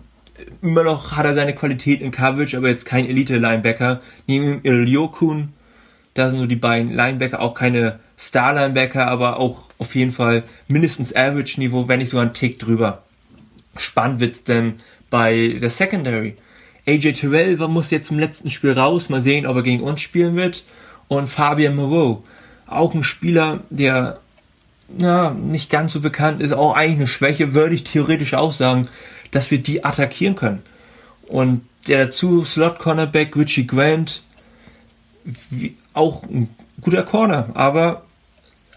immer 0.61 0.83
noch 0.83 1.15
hat 1.15 1.25
er 1.25 1.35
seine 1.35 1.55
Qualität 1.55 2.01
in 2.01 2.11
Coverage, 2.11 2.57
aber 2.57 2.69
jetzt 2.69 2.85
kein 2.85 3.05
Elite-Linebacker. 3.05 4.01
Neben 4.27 4.45
ihm 4.45 4.59
Iliokun, 4.63 5.53
da 6.15 6.29
sind 6.29 6.39
so 6.39 6.45
die 6.47 6.55
beiden 6.55 6.91
Linebacker, 6.93 7.39
auch 7.39 7.53
keine 7.53 7.99
Star-Linebacker, 8.17 9.07
aber 9.07 9.39
auch 9.39 9.69
auf 9.77 9.95
jeden 9.95 10.11
Fall 10.11 10.43
mindestens 10.67 11.15
Average-Niveau, 11.15 11.87
wenn 11.87 11.99
nicht 11.99 12.09
sogar 12.09 12.25
ein 12.25 12.33
Tick 12.33 12.59
drüber. 12.59 13.03
Spannend 13.75 14.19
wird's 14.19 14.43
denn 14.43 14.75
bei 15.09 15.57
der 15.59 15.69
Secondary. 15.69 16.35
AJ 16.85 17.13
Terrell 17.13 17.57
muss 17.67 17.91
jetzt 17.91 18.11
im 18.11 18.19
letzten 18.19 18.49
Spiel 18.49 18.73
raus, 18.73 19.09
mal 19.09 19.21
sehen, 19.21 19.45
ob 19.45 19.55
er 19.55 19.63
gegen 19.63 19.83
uns 19.83 20.01
spielen 20.01 20.35
wird. 20.35 20.63
Und 21.07 21.27
Fabian 21.27 21.75
Moreau, 21.75 22.23
auch 22.67 22.93
ein 22.93 23.03
Spieler, 23.03 23.61
der 23.69 24.19
na, 24.95 25.31
nicht 25.31 25.69
ganz 25.69 25.93
so 25.93 26.01
bekannt 26.01 26.41
ist, 26.41 26.53
auch 26.53 26.75
eigentlich 26.75 26.97
eine 26.97 27.07
Schwäche, 27.07 27.53
würde 27.53 27.75
ich 27.75 27.83
theoretisch 27.83 28.33
auch 28.33 28.51
sagen, 28.51 28.87
dass 29.31 29.49
wir 29.49 29.57
die 29.57 29.83
attackieren 29.83 30.35
können. 30.35 30.61
Und 31.27 31.61
der 31.87 32.05
dazu 32.05 32.45
Slot-Cornerback 32.45 33.35
Richie 33.35 33.65
Grant, 33.65 34.23
wie, 35.23 35.75
auch 35.93 36.23
ein 36.23 36.49
guter 36.83 37.03
Corner, 37.03 37.49
aber 37.53 38.03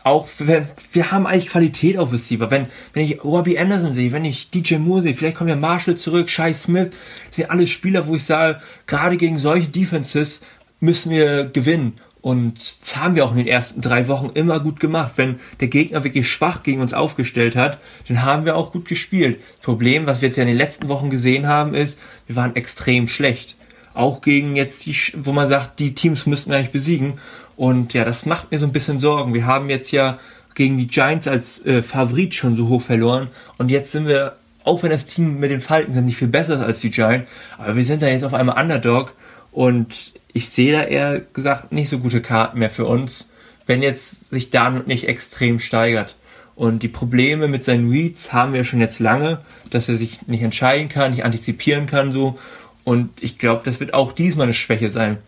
auch 0.06 0.28
wenn, 0.38 0.68
wir 0.92 1.10
haben 1.10 1.26
eigentlich 1.26 1.48
Qualität 1.48 1.98
auf 1.98 2.12
Receiver. 2.12 2.48
Wenn, 2.50 2.68
wenn 2.92 3.04
ich 3.04 3.24
Robbie 3.24 3.58
Anderson 3.58 3.92
sehe, 3.92 4.12
wenn 4.12 4.24
ich 4.24 4.50
DJ 4.50 4.76
Moore 4.76 5.02
sehe, 5.02 5.14
vielleicht 5.14 5.36
kommt 5.36 5.50
ja 5.50 5.56
Marshall 5.56 5.96
zurück, 5.96 6.30
Shai 6.30 6.52
Smith, 6.52 6.90
das 7.26 7.36
sind 7.36 7.50
alles 7.50 7.70
Spieler, 7.70 8.06
wo 8.06 8.14
ich 8.14 8.22
sage, 8.22 8.60
gerade 8.86 9.16
gegen 9.16 9.38
solche 9.38 9.68
Defenses 9.68 10.42
müssen 10.78 11.10
wir 11.10 11.46
gewinnen. 11.46 11.94
Und 12.20 12.80
das 12.80 12.96
haben 12.96 13.14
wir 13.14 13.24
auch 13.24 13.32
in 13.32 13.38
den 13.38 13.46
ersten 13.46 13.80
drei 13.80 14.06
Wochen 14.08 14.30
immer 14.34 14.60
gut 14.60 14.80
gemacht. 14.80 15.12
Wenn 15.16 15.40
der 15.60 15.68
Gegner 15.68 16.04
wirklich 16.04 16.28
schwach 16.28 16.62
gegen 16.62 16.80
uns 16.80 16.92
aufgestellt 16.92 17.56
hat, 17.56 17.78
dann 18.08 18.22
haben 18.22 18.44
wir 18.44 18.56
auch 18.56 18.72
gut 18.72 18.86
gespielt. 18.86 19.40
Das 19.56 19.64
Problem, 19.64 20.06
was 20.06 20.22
wir 20.22 20.28
jetzt 20.28 20.36
ja 20.36 20.42
in 20.42 20.48
den 20.48 20.56
letzten 20.56 20.88
Wochen 20.88 21.10
gesehen 21.10 21.46
haben, 21.48 21.74
ist, 21.74 21.98
wir 22.26 22.36
waren 22.36 22.54
extrem 22.54 23.08
schlecht. 23.08 23.56
Auch 23.94 24.20
gegen 24.20 24.56
jetzt 24.56 24.86
die, 24.86 24.96
wo 25.16 25.32
man 25.32 25.48
sagt, 25.48 25.78
die 25.78 25.94
Teams 25.94 26.26
müssten 26.26 26.52
eigentlich 26.52 26.70
besiegen. 26.70 27.14
Und 27.56 27.94
ja, 27.94 28.04
das 28.04 28.26
macht 28.26 28.50
mir 28.50 28.58
so 28.58 28.66
ein 28.66 28.72
bisschen 28.72 28.98
Sorgen. 28.98 29.34
Wir 29.34 29.46
haben 29.46 29.70
jetzt 29.70 29.90
ja 29.90 30.18
gegen 30.54 30.76
die 30.76 30.86
Giants 30.86 31.28
als 31.28 31.64
äh, 31.64 31.82
Favorit 31.82 32.34
schon 32.34 32.56
so 32.56 32.68
hoch 32.68 32.82
verloren. 32.82 33.28
Und 33.58 33.70
jetzt 33.70 33.92
sind 33.92 34.06
wir, 34.06 34.36
auch 34.64 34.82
wenn 34.82 34.90
das 34.90 35.06
Team 35.06 35.38
mit 35.38 35.50
den 35.50 35.60
Falken 35.60 35.94
sind, 35.94 36.04
nicht 36.04 36.16
viel 36.16 36.28
besser 36.28 36.64
als 36.64 36.80
die 36.80 36.90
Giants, 36.90 37.30
aber 37.58 37.76
wir 37.76 37.84
sind 37.84 38.02
da 38.02 38.08
jetzt 38.08 38.24
auf 38.24 38.34
einmal 38.34 38.60
Underdog. 38.60 39.14
Und 39.52 40.12
ich 40.32 40.50
sehe 40.50 40.72
da 40.72 40.82
eher 40.82 41.20
gesagt 41.20 41.72
nicht 41.72 41.88
so 41.88 41.98
gute 41.98 42.20
Karten 42.20 42.58
mehr 42.58 42.68
für 42.68 42.84
uns, 42.84 43.26
wenn 43.66 43.82
jetzt 43.82 44.30
sich 44.30 44.50
da 44.50 44.70
nicht 44.70 45.08
extrem 45.08 45.60
steigert. 45.60 46.16
Und 46.56 46.82
die 46.82 46.88
Probleme 46.88 47.48
mit 47.48 47.64
seinen 47.64 47.90
Reads 47.90 48.32
haben 48.32 48.54
wir 48.54 48.64
schon 48.64 48.80
jetzt 48.80 48.98
lange, 48.98 49.40
dass 49.70 49.88
er 49.88 49.96
sich 49.96 50.26
nicht 50.26 50.42
entscheiden 50.42 50.88
kann, 50.88 51.10
nicht 51.10 51.24
antizipieren 51.24 51.86
kann 51.86 52.12
so. 52.12 52.38
Und 52.84 53.10
ich 53.20 53.38
glaube, 53.38 53.62
das 53.64 53.80
wird 53.80 53.94
auch 53.94 54.12
diesmal 54.12 54.44
eine 54.44 54.54
Schwäche 54.54 54.88
sein. 54.88 55.18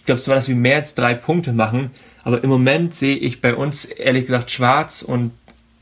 Ich 0.00 0.06
glaube 0.06 0.22
zwar, 0.22 0.34
dass 0.34 0.48
wir 0.48 0.56
mehr 0.56 0.76
als 0.76 0.94
drei 0.94 1.12
Punkte 1.12 1.52
machen, 1.52 1.90
aber 2.24 2.42
im 2.42 2.48
Moment 2.48 2.94
sehe 2.94 3.16
ich 3.16 3.42
bei 3.42 3.54
uns 3.54 3.84
ehrlich 3.84 4.24
gesagt 4.24 4.50
schwarz 4.50 5.02
und 5.02 5.32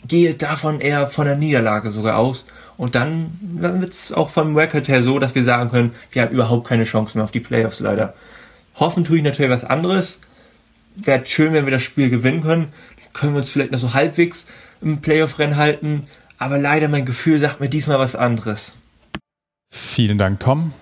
gehe 0.07 0.35
davon 0.35 0.81
eher 0.81 1.07
von 1.07 1.25
der 1.25 1.37
Niederlage 1.37 1.93
sogar 1.93 2.19
aus. 2.19 2.45
Und 2.77 2.97
dann, 2.97 3.31
dann 3.41 3.81
wird 3.81 3.93
es 3.93 4.13
auch 4.13 4.29
vom 4.29 4.57
Record 4.57 4.89
her 4.89 5.05
so, 5.05 5.21
dass 5.21 5.37
wir 5.37 5.45
sagen 5.45 5.71
können, 5.71 5.95
wir 6.11 6.23
haben 6.23 6.33
überhaupt 6.33 6.67
keine 6.67 6.83
Chance 6.83 7.17
mehr 7.17 7.25
auf 7.25 7.31
die 7.31 7.41
Playoffs 7.41 7.79
leider. 7.79 8.15
Hoffen 8.75 9.05
tue 9.05 9.19
ich 9.19 9.23
natürlich 9.23 9.53
was 9.53 9.65
anderes. 9.65 10.19
Wäre 10.97 11.25
schön, 11.25 11.53
wenn 11.53 11.65
wir 11.65 11.73
das 11.73 11.83
Spiel 11.83 12.11
gewinnen 12.11 12.43
können. 12.43 12.73
Können 13.13 13.35
wir 13.35 13.39
uns 13.39 13.51
vielleicht 13.51 13.71
noch 13.71 13.79
so 13.79 13.95
halbwegs 13.95 14.47
im 14.81 15.01
Playoff-Rennen 15.01 15.57
halten. 15.57 16.09
Aber 16.39 16.59
leider 16.59 16.89
mein 16.89 17.07
Gefühl 17.07 17.39
sagt 17.39 17.61
mir 17.61 17.69
diesmal 17.69 18.01
was 18.01 18.17
anderes. 18.17 18.75
Vielen 19.71 20.19
Dank, 20.19 20.41
Tom. 20.41 20.73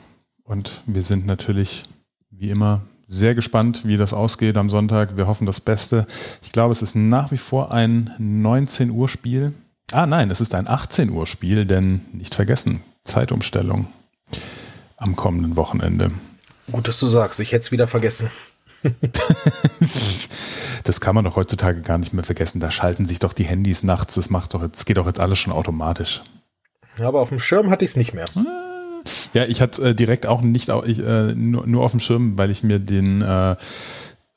Und 0.42 0.82
wir 0.86 1.02
sind 1.02 1.26
natürlich 1.26 1.84
wie 2.30 2.50
immer 2.50 2.82
sehr 3.09 3.35
gespannt, 3.35 3.83
wie 3.85 3.97
das 3.97 4.12
ausgeht 4.12 4.57
am 4.57 4.69
Sonntag. 4.69 5.16
Wir 5.16 5.27
hoffen 5.27 5.47
das 5.47 5.61
Beste. 5.61 6.07
Ich 6.43 6.53
glaube, 6.53 6.73
es 6.73 6.83
ist 6.83 6.97
nach 6.97 7.31
wie 7.31 7.37
vor 7.37 7.73
ein 7.73 8.11
19 8.19 8.91
Uhr 8.91 9.09
Spiel. 9.09 9.53
Ah 9.93 10.07
nein, 10.07 10.31
es 10.31 10.41
ist 10.41 10.55
ein 10.55 10.66
18 10.66 11.11
Uhr 11.11 11.27
Spiel, 11.27 11.65
denn 11.65 12.01
nicht 12.12 12.35
vergessen, 12.35 12.83
Zeitumstellung 13.05 13.87
am 14.97 15.15
kommenden 15.15 15.57
Wochenende. 15.57 16.11
Gut, 16.73 16.89
dass 16.89 16.99
du 16.99 17.07
sagst. 17.07 17.39
Ich 17.41 17.53
hätte 17.53 17.65
es 17.65 17.73
wieder 17.73 17.87
vergessen. 17.87 18.31
das 20.85 21.01
kann 21.01 21.15
man 21.15 21.24
doch 21.24 21.37
heutzutage 21.37 21.83
gar 21.83 21.99
nicht 21.99 22.12
mehr 22.12 22.24
vergessen. 22.24 22.61
Da 22.61 22.70
schalten 22.70 23.07
sich 23.07 23.19
doch 23.20 23.33
die 23.33 23.45
Handys 23.45 23.83
nachts. 23.83 24.15
Das 24.16 24.31
macht 24.31 24.55
doch 24.55 24.62
jetzt, 24.62 24.85
geht 24.85 24.97
doch 24.97 25.07
jetzt 25.07 25.20
alles 25.20 25.39
schon 25.39 25.53
automatisch. 25.53 26.23
Aber 26.99 27.20
auf 27.20 27.28
dem 27.28 27.41
Schirm 27.41 27.70
hatte 27.70 27.85
ich 27.85 27.93
es 27.93 27.97
nicht 27.97 28.15
mehr. 28.15 28.24
Ja, 29.35 29.45
ich 29.45 29.61
hatte 29.61 29.91
äh, 29.91 29.95
direkt 29.95 30.27
auch 30.27 30.41
nicht, 30.41 30.70
ich, 30.87 30.99
äh, 30.99 31.35
nur, 31.35 31.66
nur 31.66 31.85
auf 31.85 31.91
dem 31.93 32.01
Schirm, 32.01 32.37
weil 32.39 32.51
ich 32.51 32.62
mir 32.62 32.78
den, 32.78 33.23
äh, 33.23 33.57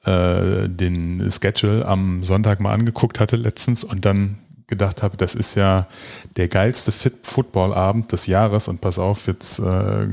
äh, 0.05 0.69
den 0.69 1.29
Schedule 1.31 1.85
am 1.85 2.23
Sonntag 2.23 2.59
mal 2.59 2.73
angeguckt 2.73 3.19
hatte 3.19 3.35
letztens 3.35 3.83
und 3.83 4.05
dann 4.05 4.37
gedacht 4.69 5.03
habe, 5.03 5.17
das 5.17 5.35
ist 5.35 5.55
ja 5.55 5.87
der 6.37 6.47
geilste 6.47 6.91
Football-Abend 6.91 8.11
des 8.11 8.27
Jahres 8.27 8.67
und 8.67 8.79
pass 8.79 8.99
auf, 8.99 9.27
jetzt 9.27 9.59
äh, 9.59 10.07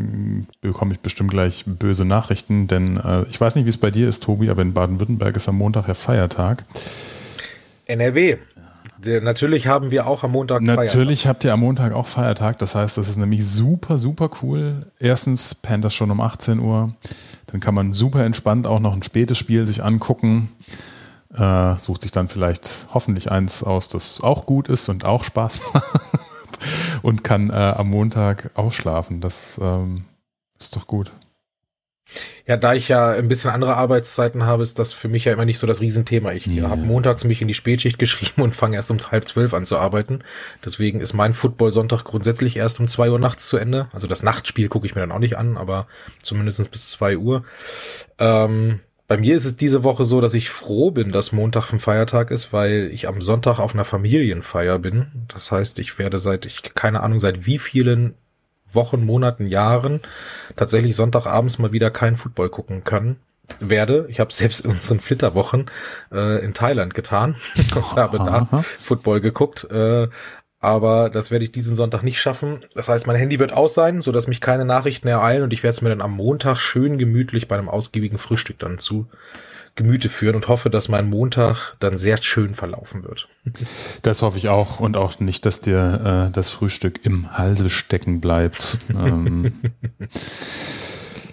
bekomme 0.61 0.93
ich 0.93 1.01
bestimmt 1.01 1.31
gleich 1.31 1.65
böse 1.67 2.05
Nachrichten, 2.05 2.67
denn 2.67 2.97
äh, 2.97 3.25
ich 3.31 3.41
weiß 3.41 3.55
nicht, 3.57 3.67
wie 3.67 3.71
es 3.71 3.77
bei 3.77 3.91
dir 3.91 4.09
ist, 4.09 4.25
Tobi, 4.25 4.49
aber 4.51 4.63
in 4.63 4.73
Baden-Württemberg 4.73 5.37
ist 5.37 5.49
am 5.49 5.59
Montag 5.59 5.87
ja 5.87 5.95
Feiertag. 5.95 6.65
NRW. 7.85 8.39
Natürlich 9.07 9.67
haben 9.67 9.91
wir 9.91 10.07
auch 10.07 10.23
am 10.23 10.33
Montag 10.33 10.63
Natürlich 10.63 11.23
Feiertag. 11.23 11.29
habt 11.29 11.45
ihr 11.45 11.53
am 11.53 11.61
Montag 11.61 11.93
auch 11.93 12.07
Feiertag, 12.07 12.59
das 12.59 12.75
heißt, 12.75 12.99
das 12.99 13.09
ist 13.09 13.17
nämlich 13.17 13.47
super, 13.47 13.99
super 13.99 14.31
cool. 14.43 14.87
Erstens 14.99 15.55
Panthers 15.55 15.95
schon 15.95 16.11
um 16.11 16.21
18 16.21 16.59
Uhr, 16.59 16.89
dann 17.47 17.61
kann 17.61 17.75
man 17.75 17.93
super 17.93 18.25
entspannt 18.25 18.67
auch 18.67 18.81
noch 18.81 18.93
ein 18.93 19.03
spätes 19.03 19.39
Spiel 19.39 19.67
sich 19.67 19.83
angucken. 19.85 20.51
Äh, 21.35 21.77
sucht 21.79 22.03
sich 22.03 22.13
dann 22.13 22.29
vielleicht 22.29 22.89
hoffentlich 22.95 23.31
eins 23.31 23.63
aus, 23.63 23.89
das 23.89 24.23
auch 24.23 24.47
gut 24.47 24.69
ist 24.69 24.89
und 24.89 25.05
auch 25.05 25.25
Spaß 25.25 25.61
macht 25.75 26.01
und 27.03 27.25
kann 27.25 27.51
äh, 27.51 27.53
am 27.53 27.91
Montag 27.91 28.51
ausschlafen. 28.55 29.21
Das 29.21 29.61
ähm, 29.63 30.05
ist 30.59 30.77
doch 30.77 30.87
gut. 30.87 31.13
Ja, 32.47 32.57
da 32.57 32.75
ich 32.75 32.89
ja 32.89 33.11
ein 33.11 33.27
bisschen 33.27 33.51
andere 33.51 33.77
Arbeitszeiten 33.77 34.47
habe, 34.47 34.63
ist 34.63 34.79
das 34.79 34.93
für 34.93 35.09
mich 35.09 35.25
ja 35.25 35.33
immer 35.33 35.45
nicht 35.45 35.59
so 35.59 35.67
das 35.67 35.81
Riesenthema. 35.81 36.33
Ich 36.33 36.47
yeah. 36.47 36.71
habe 36.71 36.81
montags 36.83 37.25
mich 37.25 37.43
in 37.43 37.49
die 37.49 37.55
Spätschicht 37.55 37.99
geschrieben 38.01 38.43
und 38.43 38.55
fange 38.55 38.77
erst 38.77 38.91
um 38.91 38.99
halb 39.11 39.27
zwölf 39.27 39.53
an 39.53 39.67
zu 39.67 39.79
arbeiten. 39.79 40.21
Deswegen 40.65 41.01
ist 41.01 41.13
mein 41.13 41.35
Football-Sonntag 41.35 42.05
grundsätzlich 42.05 42.57
erst 42.57 42.79
um 42.79 42.87
zwei 42.87 43.11
Uhr 43.11 43.19
nachts 43.19 43.49
zu 43.49 43.57
Ende. 43.57 43.89
Also 43.93 44.07
das 44.07 44.23
Nachtspiel 44.23 44.69
gucke 44.69 44.87
ich 44.87 44.95
mir 44.95 45.01
dann 45.01 45.13
auch 45.13 45.19
nicht 45.19 45.37
an, 45.37 45.57
aber 45.57 45.89
zumindest 46.23 46.71
bis 46.71 46.91
zwei 46.91 47.17
Uhr. 47.19 47.45
Ähm, 48.19 48.81
bei 49.09 49.17
mir 49.17 49.37
ist 49.37 49.45
es 49.45 49.57
diese 49.57 49.85
Woche 49.85 50.05
so, 50.05 50.21
dass 50.21 50.35
ich 50.35 50.51
froh 50.51 50.91
bin, 50.91 51.13
dass 51.13 51.33
Montag 51.33 51.73
ein 51.73 51.79
Feiertag 51.79 52.31
ist, 52.31 52.53
weil 52.53 52.91
ich 52.93 53.07
am 53.07 53.23
Sonntag 53.23 53.61
auf 53.61 53.75
einer 53.75 53.85
Familienfeier 53.85 54.79
bin. 54.79 55.07
Das 55.29 55.53
heißt, 55.53 55.79
ich 55.79 55.99
werde 55.99 56.19
seit, 56.19 56.45
ich 56.45 56.75
keine 56.75 57.03
Ahnung, 57.03 57.21
seit 57.21 57.47
wie 57.47 57.59
vielen 57.59 58.15
Wochen, 58.77 59.05
Monaten, 59.05 59.49
Jahren 59.49 60.01
tatsächlich 60.55 60.95
Sonntagabends 60.95 61.59
mal 61.59 61.73
wieder 61.73 61.91
kein 61.91 62.15
Football 62.15 62.51
gucken 62.51 62.85
können 62.85 63.17
werde. 63.59 64.07
Ich 64.09 64.21
habe 64.21 64.33
selbst 64.33 64.65
in 64.65 64.71
unseren 64.71 65.01
Flitterwochen 65.01 65.67
äh, 66.13 66.45
in 66.45 66.55
Thailand 66.55 66.95
getan 66.95 67.37
und 67.75 67.97
habe 67.97 68.19
da 68.19 68.63
Football 68.79 69.21
geguckt. 69.21 69.69
Äh, 69.71 70.09
aber 70.61 71.11
das 71.11 71.31
werde 71.31 71.45
ich 71.45 71.53
diesen 71.53 71.77
Sonntag 71.77 72.03
nicht 72.03 72.21
schaffen. 72.21 72.65
Das 72.75 72.89
heißt, 72.89 73.07
mein 73.07 73.17
Handy 73.17 73.39
wird 73.39 73.53
aus 73.53 73.75
sein, 73.75 74.01
so 74.01 74.11
dass 74.11 74.27
mich 74.27 74.41
keine 74.41 74.65
Nachrichten 74.65 75.07
ereilen 75.07 75.43
und 75.43 75.53
ich 75.53 75.63
werde 75.63 75.73
es 75.73 75.83
mir 75.83 75.91
dann 75.91 76.01
am 76.01 76.13
Montag 76.13 76.59
schön 76.59 76.99
gemütlich 76.99 77.47
bei 77.47 77.57
einem 77.57 77.69
ausgiebigen 77.69 78.19
Frühstück 78.19 78.59
dann 78.59 78.79
zu 78.79 79.07
Gemüte 79.77 80.09
führen 80.09 80.35
und 80.35 80.49
hoffe, 80.49 80.71
dass 80.71 80.89
mein 80.89 81.09
Montag 81.09 81.77
dann 81.79 81.99
sehr 81.99 82.21
schön 82.23 82.55
verlaufen 82.55 83.05
wird. 83.05 83.29
Das 84.03 84.23
hoffe 84.23 84.39
ich 84.39 84.49
auch 84.49 84.81
und 84.81 84.97
auch 84.97 85.21
nicht, 85.21 85.47
dass 85.47 85.61
dir 85.61 86.29
äh, 86.29 86.33
das 86.33 86.49
Frühstück 86.49 87.01
im 87.05 87.37
Halse 87.37 87.71
stecken 87.71 88.21
bleibt. 88.21 88.79
ähm. 88.89 89.53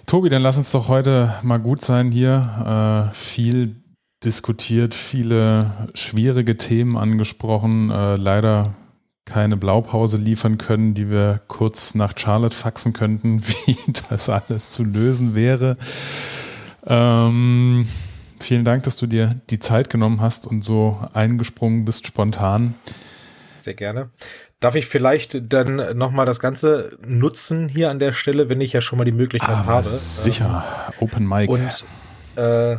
Tobi, 0.06 0.28
dann 0.28 0.42
lass 0.42 0.58
uns 0.58 0.70
doch 0.70 0.88
heute 0.88 1.34
mal 1.42 1.58
gut 1.58 1.80
sein 1.80 2.12
hier. 2.12 3.10
Äh, 3.10 3.14
viel 3.14 3.76
diskutiert, 4.24 4.94
viele 4.94 5.88
schwierige 5.94 6.56
Themen 6.56 6.96
angesprochen. 6.96 7.90
Äh, 7.90 8.16
leider 8.16 8.74
keine 9.24 9.56
Blaupause 9.56 10.18
liefern 10.18 10.58
können, 10.58 10.92
die 10.94 11.10
wir 11.10 11.40
kurz 11.48 11.94
nach 11.94 12.12
Charlotte 12.16 12.56
faxen 12.56 12.92
könnten, 12.92 13.42
wie 13.66 13.76
das 14.10 14.28
alles 14.28 14.72
zu 14.72 14.84
lösen 14.84 15.34
wäre. 15.34 15.76
Ähm, 16.86 17.86
vielen 18.44 18.64
Dank, 18.64 18.84
dass 18.84 18.96
du 18.96 19.06
dir 19.06 19.34
die 19.50 19.58
Zeit 19.58 19.90
genommen 19.90 20.20
hast 20.20 20.46
und 20.46 20.62
so 20.62 20.98
eingesprungen 21.12 21.84
bist 21.84 22.06
spontan. 22.06 22.74
Sehr 23.60 23.74
gerne. 23.74 24.10
Darf 24.60 24.76
ich 24.76 24.86
vielleicht 24.86 25.52
dann 25.52 25.96
nochmal 25.96 26.26
das 26.26 26.40
Ganze 26.40 26.96
nutzen 27.06 27.68
hier 27.68 27.90
an 27.90 27.98
der 27.98 28.12
Stelle, 28.12 28.48
wenn 28.48 28.60
ich 28.60 28.72
ja 28.72 28.80
schon 28.80 28.98
mal 28.98 29.04
die 29.04 29.12
Möglichkeit 29.12 29.56
Aber 29.56 29.66
habe? 29.66 29.88
Sicher, 29.88 30.64
ähm, 30.88 30.94
Open 31.00 31.28
Mic. 31.28 31.48
Und 31.48 31.84
äh, 32.36 32.76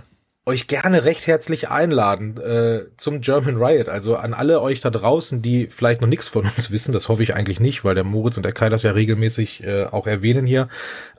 euch 0.48 0.68
gerne 0.68 1.06
recht 1.06 1.26
herzlich 1.26 1.70
einladen 1.70 2.40
äh, 2.40 2.86
zum 2.98 3.22
German 3.22 3.58
Riot. 3.58 3.90
Also 3.90 4.16
an 4.16 4.36
alle 4.36 4.62
euch 4.62 4.80
da 4.80 4.92
draußen, 4.92 5.42
die 5.42 5.68
vielleicht 5.68 6.02
noch 6.02 6.08
nichts 6.08 6.28
von 6.28 6.46
uns 6.56 6.70
wissen, 6.70 6.94
das 6.94 7.10
hoffe 7.10 7.24
ich 7.24 7.34
eigentlich 7.34 7.60
nicht, 7.60 7.84
weil 7.84 7.96
der 7.96 8.04
Moritz 8.04 8.38
und 8.38 8.44
der 8.44 8.52
Kai 8.52 8.70
das 8.70 8.84
ja 8.84 8.92
regelmäßig 8.92 9.64
äh, 9.64 9.86
auch 9.86 10.06
erwähnen 10.06 10.46
hier. 10.46 10.68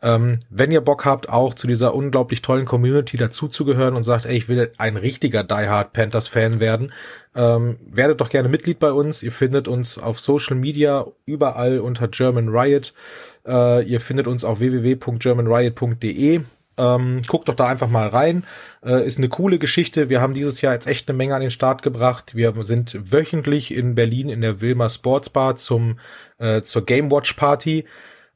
Ähm, 0.01 0.39
wenn 0.49 0.71
ihr 0.71 0.81
Bock 0.81 1.05
habt, 1.05 1.29
auch 1.29 1.55
zu 1.55 1.67
dieser 1.67 1.93
unglaublich 1.93 2.41
tollen 2.41 2.67
Community 2.67 3.17
dazuzugehören 3.17 3.97
und 3.97 4.05
sagt, 4.05 4.27
ey, 4.27 4.37
ich 4.37 4.49
will 4.49 4.71
ein 4.79 4.97
richtiger 4.97 5.43
Die 5.43 5.55
Hard 5.55 5.93
Panthers 5.93 6.29
Fan 6.29 6.61
werden, 6.61 6.93
ähm, 7.35 7.79
werdet 7.85 8.21
doch 8.21 8.29
gerne 8.29 8.49
Mitglied 8.49 8.79
bei 8.79 8.93
uns. 8.93 9.25
Ihr 9.25 9.33
findet 9.33 9.67
uns 9.67 9.99
auf 9.99 10.21
Social 10.21 10.55
Media 10.55 11.05
überall 11.25 11.81
unter 11.81 12.07
German 12.07 12.49
Riot. 12.49 12.95
Äh, 13.45 13.83
ihr 13.85 14.01
findet 14.01 14.29
uns 14.29 14.45
auf 14.45 14.61
www.germanriot.de. 14.61 16.43
Ähm, 16.79 17.23
guckt 17.27 17.49
doch 17.49 17.55
da 17.55 17.67
einfach 17.67 17.89
mal 17.89 18.09
rein. 18.09 18.45
Äh, 18.85 19.07
ist 19.07 19.19
eine 19.19 19.29
coole 19.29 19.59
Geschichte. 19.59 20.09
Wir 20.09 20.21
haben 20.21 20.35
dieses 20.35 20.61
Jahr 20.61 20.75
jetzt 20.75 20.87
echt 20.87 21.09
eine 21.09 21.17
Menge 21.17 21.35
an 21.35 21.41
den 21.41 21.51
Start 21.51 21.83
gebracht. 21.83 22.35
Wir 22.35 22.55
sind 22.65 23.13
wöchentlich 23.13 23.73
in 23.73 23.95
Berlin 23.95 24.29
in 24.29 24.41
der 24.43 24.61
Wilma 24.61 24.89
Sports 24.89 25.31
Bar 25.31 25.57
zum 25.57 25.99
äh, 26.39 26.63
zur 26.63 26.85
Game 26.85 27.11
Watch 27.11 27.33
Party. 27.35 27.85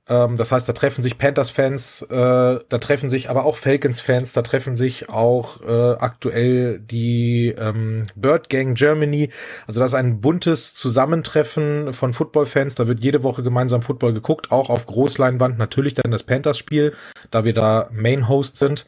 Ähm, 0.08 0.36
das 0.36 0.52
heißt, 0.52 0.68
da 0.68 0.72
treffen 0.72 1.02
sich 1.02 1.18
Panthers-Fans, 1.18 2.02
äh, 2.02 2.06
da 2.10 2.78
treffen 2.78 3.10
sich 3.10 3.30
aber 3.30 3.44
auch 3.44 3.56
Falcons-Fans, 3.56 4.32
da 4.32 4.42
treffen 4.42 4.76
sich 4.76 5.08
auch 5.08 5.60
äh, 5.62 5.96
aktuell 5.98 6.80
die 6.80 7.54
ähm, 7.56 8.06
Bird 8.14 8.48
Gang 8.48 8.76
Germany. 8.76 9.30
Also 9.66 9.80
das 9.80 9.92
ist 9.92 9.94
ein 9.94 10.20
buntes 10.20 10.74
Zusammentreffen 10.74 11.92
von 11.92 12.12
Football-Fans. 12.12 12.74
Da 12.74 12.86
wird 12.86 13.00
jede 13.00 13.22
Woche 13.22 13.42
gemeinsam 13.42 13.82
Football 13.82 14.12
geguckt, 14.12 14.50
auch 14.50 14.70
auf 14.70 14.86
Großleinwand. 14.86 15.58
Natürlich 15.58 15.94
dann 15.94 16.10
das 16.10 16.22
Panthers-Spiel, 16.22 16.94
da 17.30 17.44
wir 17.44 17.54
da 17.54 17.88
Main-Host 17.92 18.56
sind. 18.56 18.86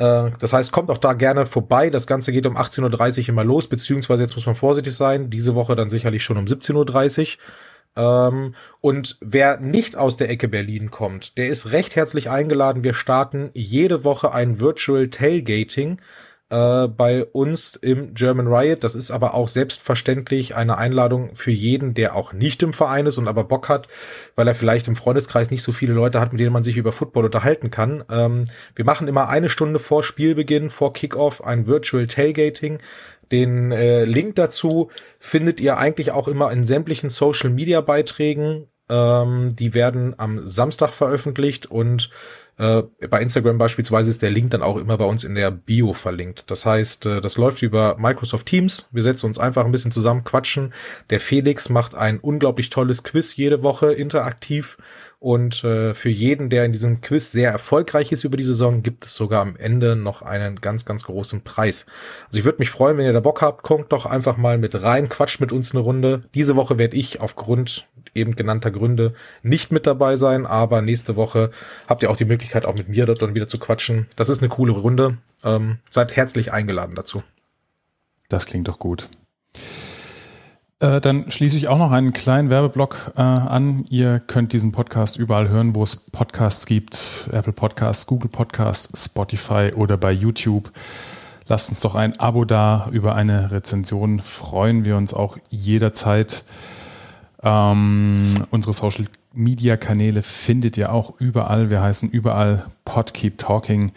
Äh, 0.00 0.30
das 0.38 0.52
heißt, 0.52 0.72
kommt 0.72 0.90
auch 0.90 0.98
da 0.98 1.12
gerne 1.12 1.46
vorbei. 1.46 1.90
Das 1.90 2.06
Ganze 2.06 2.32
geht 2.32 2.46
um 2.46 2.56
18.30 2.56 3.22
Uhr 3.22 3.28
immer 3.30 3.44
los, 3.44 3.68
beziehungsweise 3.68 4.22
jetzt 4.22 4.34
muss 4.34 4.46
man 4.46 4.54
vorsichtig 4.54 4.96
sein. 4.96 5.30
Diese 5.30 5.54
Woche 5.54 5.76
dann 5.76 5.90
sicherlich 5.90 6.24
schon 6.24 6.38
um 6.38 6.46
17.30 6.46 6.74
Uhr. 7.20 7.42
Ähm, 7.96 8.54
und 8.80 9.18
wer 9.20 9.58
nicht 9.58 9.96
aus 9.96 10.16
der 10.16 10.30
Ecke 10.30 10.48
Berlin 10.48 10.90
kommt, 10.90 11.36
der 11.36 11.48
ist 11.48 11.72
recht 11.72 11.96
herzlich 11.96 12.30
eingeladen. 12.30 12.84
Wir 12.84 12.94
starten 12.94 13.50
jede 13.54 14.04
Woche 14.04 14.32
ein 14.32 14.60
Virtual 14.60 15.08
Tailgating 15.08 16.00
äh, 16.50 16.88
bei 16.88 17.24
uns 17.24 17.76
im 17.76 18.14
German 18.14 18.46
Riot. 18.46 18.84
Das 18.84 18.94
ist 18.94 19.10
aber 19.10 19.34
auch 19.34 19.48
selbstverständlich 19.48 20.54
eine 20.54 20.78
Einladung 20.78 21.34
für 21.34 21.50
jeden, 21.50 21.94
der 21.94 22.14
auch 22.14 22.32
nicht 22.32 22.62
im 22.62 22.72
Verein 22.72 23.06
ist 23.06 23.18
und 23.18 23.28
aber 23.28 23.44
Bock 23.44 23.68
hat, 23.68 23.88
weil 24.36 24.48
er 24.48 24.54
vielleicht 24.54 24.88
im 24.88 24.96
Freundeskreis 24.96 25.50
nicht 25.50 25.62
so 25.62 25.72
viele 25.72 25.92
Leute 25.92 26.20
hat, 26.20 26.32
mit 26.32 26.40
denen 26.40 26.52
man 26.52 26.62
sich 26.62 26.76
über 26.76 26.92
Football 26.92 27.26
unterhalten 27.26 27.70
kann. 27.70 28.04
Ähm, 28.10 28.44
wir 28.74 28.84
machen 28.84 29.08
immer 29.08 29.28
eine 29.28 29.48
Stunde 29.48 29.78
vor 29.78 30.02
Spielbeginn, 30.02 30.70
vor 30.70 30.92
Kickoff, 30.92 31.42
ein 31.42 31.66
Virtual 31.66 32.06
Tailgating. 32.06 32.78
Den 33.32 33.72
äh, 33.72 34.04
Link 34.04 34.36
dazu 34.36 34.90
findet 35.18 35.60
ihr 35.60 35.78
eigentlich 35.78 36.10
auch 36.10 36.28
immer 36.28 36.50
in 36.52 36.64
sämtlichen 36.64 37.08
Social 37.08 37.50
Media 37.50 37.80
Beiträgen. 37.80 38.66
Ähm, 38.88 39.54
die 39.54 39.74
werden 39.74 40.14
am 40.18 40.40
Samstag 40.44 40.92
veröffentlicht 40.92 41.66
und 41.66 42.10
äh, 42.60 42.82
bei 43.08 43.22
Instagram 43.22 43.56
beispielsweise 43.56 44.10
ist 44.10 44.20
der 44.20 44.30
Link 44.30 44.50
dann 44.50 44.62
auch 44.62 44.76
immer 44.76 44.98
bei 44.98 45.06
uns 45.06 45.24
in 45.24 45.34
der 45.34 45.50
Bio 45.50 45.94
verlinkt. 45.94 46.44
Das 46.50 46.66
heißt, 46.66 47.06
äh, 47.06 47.20
das 47.22 47.38
läuft 47.38 47.62
über 47.62 47.96
Microsoft 47.98 48.46
Teams. 48.46 48.88
Wir 48.92 49.02
setzen 49.02 49.26
uns 49.26 49.38
einfach 49.38 49.64
ein 49.64 49.72
bisschen 49.72 49.92
zusammen, 49.92 50.24
quatschen. 50.24 50.74
Der 51.08 51.20
Felix 51.20 51.70
macht 51.70 51.94
ein 51.94 52.18
unglaublich 52.18 52.68
tolles 52.68 53.02
Quiz 53.02 53.34
jede 53.34 53.62
Woche 53.62 53.94
interaktiv 53.94 54.76
und 55.20 55.62
äh, 55.64 55.94
für 55.94 56.08
jeden, 56.08 56.48
der 56.48 56.64
in 56.64 56.72
diesem 56.72 57.02
Quiz 57.02 57.30
sehr 57.30 57.50
erfolgreich 57.50 58.10
ist 58.10 58.24
über 58.24 58.38
die 58.38 58.42
Saison, 58.42 58.82
gibt 58.82 59.04
es 59.04 59.14
sogar 59.14 59.42
am 59.42 59.54
Ende 59.56 59.94
noch 59.94 60.22
einen 60.22 60.62
ganz, 60.62 60.86
ganz 60.86 61.04
großen 61.04 61.42
Preis. 61.42 61.84
Also 62.26 62.38
ich 62.38 62.46
würde 62.46 62.58
mich 62.58 62.70
freuen, 62.70 62.96
wenn 62.96 63.04
ihr 63.04 63.12
da 63.12 63.20
Bock 63.20 63.42
habt, 63.42 63.62
kommt 63.62 63.92
doch 63.92 64.06
einfach 64.06 64.38
mal 64.38 64.56
mit 64.56 64.82
rein, 64.82 65.10
quatscht 65.10 65.38
mit 65.40 65.52
uns 65.52 65.72
eine 65.72 65.84
Runde. 65.84 66.22
Diese 66.34 66.56
Woche 66.56 66.78
werde 66.78 66.96
ich 66.96 67.20
aufgrund 67.20 67.86
eben 68.14 68.34
genannter 68.34 68.70
Gründe 68.70 69.12
nicht 69.42 69.72
mit 69.72 69.86
dabei 69.86 70.16
sein, 70.16 70.46
aber 70.46 70.80
nächste 70.80 71.16
Woche 71.16 71.50
habt 71.86 72.02
ihr 72.02 72.10
auch 72.10 72.16
die 72.16 72.24
Möglichkeit, 72.24 72.64
auch 72.64 72.74
mit 72.74 72.88
mir 72.88 73.04
dort 73.04 73.20
dann 73.20 73.34
wieder 73.34 73.46
zu 73.46 73.58
quatschen. 73.58 74.06
Das 74.16 74.30
ist 74.30 74.40
eine 74.40 74.48
coole 74.48 74.72
Runde. 74.72 75.18
Ähm, 75.44 75.80
seid 75.90 76.16
herzlich 76.16 76.50
eingeladen 76.50 76.94
dazu. 76.94 77.22
Das 78.30 78.46
klingt 78.46 78.68
doch 78.68 78.78
gut. 78.78 79.10
Äh, 80.80 81.00
dann 81.00 81.30
schließe 81.30 81.58
ich 81.58 81.68
auch 81.68 81.78
noch 81.78 81.92
einen 81.92 82.14
kleinen 82.14 82.48
Werbeblock 82.48 83.12
äh, 83.16 83.20
an. 83.20 83.84
Ihr 83.90 84.18
könnt 84.18 84.54
diesen 84.54 84.72
Podcast 84.72 85.18
überall 85.18 85.48
hören, 85.50 85.74
wo 85.74 85.82
es 85.82 86.10
Podcasts 86.10 86.64
gibt. 86.64 87.28
Apple 87.32 87.52
Podcasts, 87.52 88.06
Google 88.06 88.30
Podcasts, 88.30 89.04
Spotify 89.04 89.72
oder 89.76 89.98
bei 89.98 90.10
YouTube. 90.10 90.72
Lasst 91.48 91.68
uns 91.68 91.80
doch 91.80 91.94
ein 91.94 92.18
Abo 92.18 92.46
da. 92.46 92.88
Über 92.92 93.14
eine 93.14 93.50
Rezension 93.50 94.20
freuen 94.20 94.86
wir 94.86 94.96
uns 94.96 95.12
auch 95.12 95.36
jederzeit. 95.50 96.44
Ähm, 97.42 98.46
unsere 98.50 98.72
Social 98.72 99.04
Media 99.34 99.76
Kanäle 99.76 100.22
findet 100.22 100.78
ihr 100.78 100.92
auch 100.92 101.20
überall. 101.20 101.68
Wir 101.68 101.82
heißen 101.82 102.08
überall 102.10 102.66
Pod 102.86 103.12
Keep 103.12 103.36
Talking. 103.36 103.92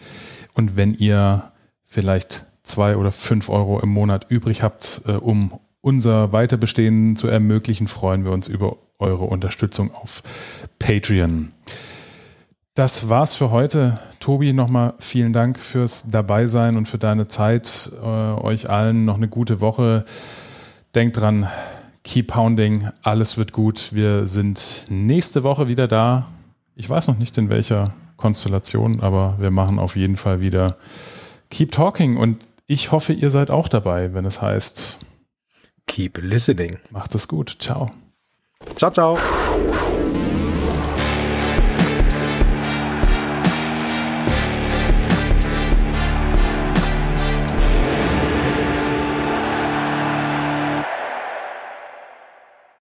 Und 0.52 0.76
wenn 0.76 0.92
ihr 0.92 1.50
vielleicht 1.84 2.44
zwei 2.62 2.96
oder 2.96 3.10
fünf 3.10 3.48
Euro 3.48 3.80
im 3.80 3.88
Monat 3.88 4.26
übrig 4.28 4.62
habt, 4.62 5.02
äh, 5.06 5.12
um 5.12 5.52
unser 5.84 6.32
Weiterbestehen 6.32 7.14
zu 7.14 7.28
ermöglichen, 7.28 7.88
freuen 7.88 8.24
wir 8.24 8.32
uns 8.32 8.48
über 8.48 8.78
eure 8.98 9.24
Unterstützung 9.24 9.94
auf 9.94 10.22
Patreon. 10.78 11.50
Das 12.74 13.10
war's 13.10 13.34
für 13.34 13.50
heute. 13.50 14.00
Tobi, 14.18 14.54
nochmal 14.54 14.94
vielen 14.98 15.34
Dank 15.34 15.58
fürs 15.58 16.10
Dabeisein 16.10 16.78
und 16.78 16.88
für 16.88 16.96
deine 16.96 17.28
Zeit. 17.28 17.92
Äh, 18.02 18.06
euch 18.06 18.70
allen 18.70 19.04
noch 19.04 19.16
eine 19.16 19.28
gute 19.28 19.60
Woche. 19.60 20.06
Denkt 20.94 21.20
dran, 21.20 21.48
keep 22.02 22.28
pounding, 22.28 22.88
alles 23.02 23.36
wird 23.36 23.52
gut. 23.52 23.90
Wir 23.92 24.26
sind 24.26 24.86
nächste 24.88 25.42
Woche 25.42 25.68
wieder 25.68 25.86
da. 25.86 26.28
Ich 26.76 26.88
weiß 26.88 27.08
noch 27.08 27.18
nicht 27.18 27.36
in 27.36 27.50
welcher 27.50 27.90
Konstellation, 28.16 29.00
aber 29.00 29.36
wir 29.38 29.50
machen 29.50 29.78
auf 29.78 29.96
jeden 29.96 30.16
Fall 30.16 30.40
wieder 30.40 30.76
Keep 31.50 31.72
Talking 31.72 32.16
und 32.16 32.38
ich 32.66 32.90
hoffe, 32.90 33.12
ihr 33.12 33.28
seid 33.28 33.50
auch 33.50 33.68
dabei, 33.68 34.14
wenn 34.14 34.24
es 34.24 34.40
heißt 34.40 34.98
Keep 35.86 36.18
listening. 36.18 36.78
Macht 36.90 37.14
es 37.14 37.28
gut. 37.28 37.56
Ciao. 37.58 37.90
Ciao, 38.76 38.90
ciao. 38.90 39.18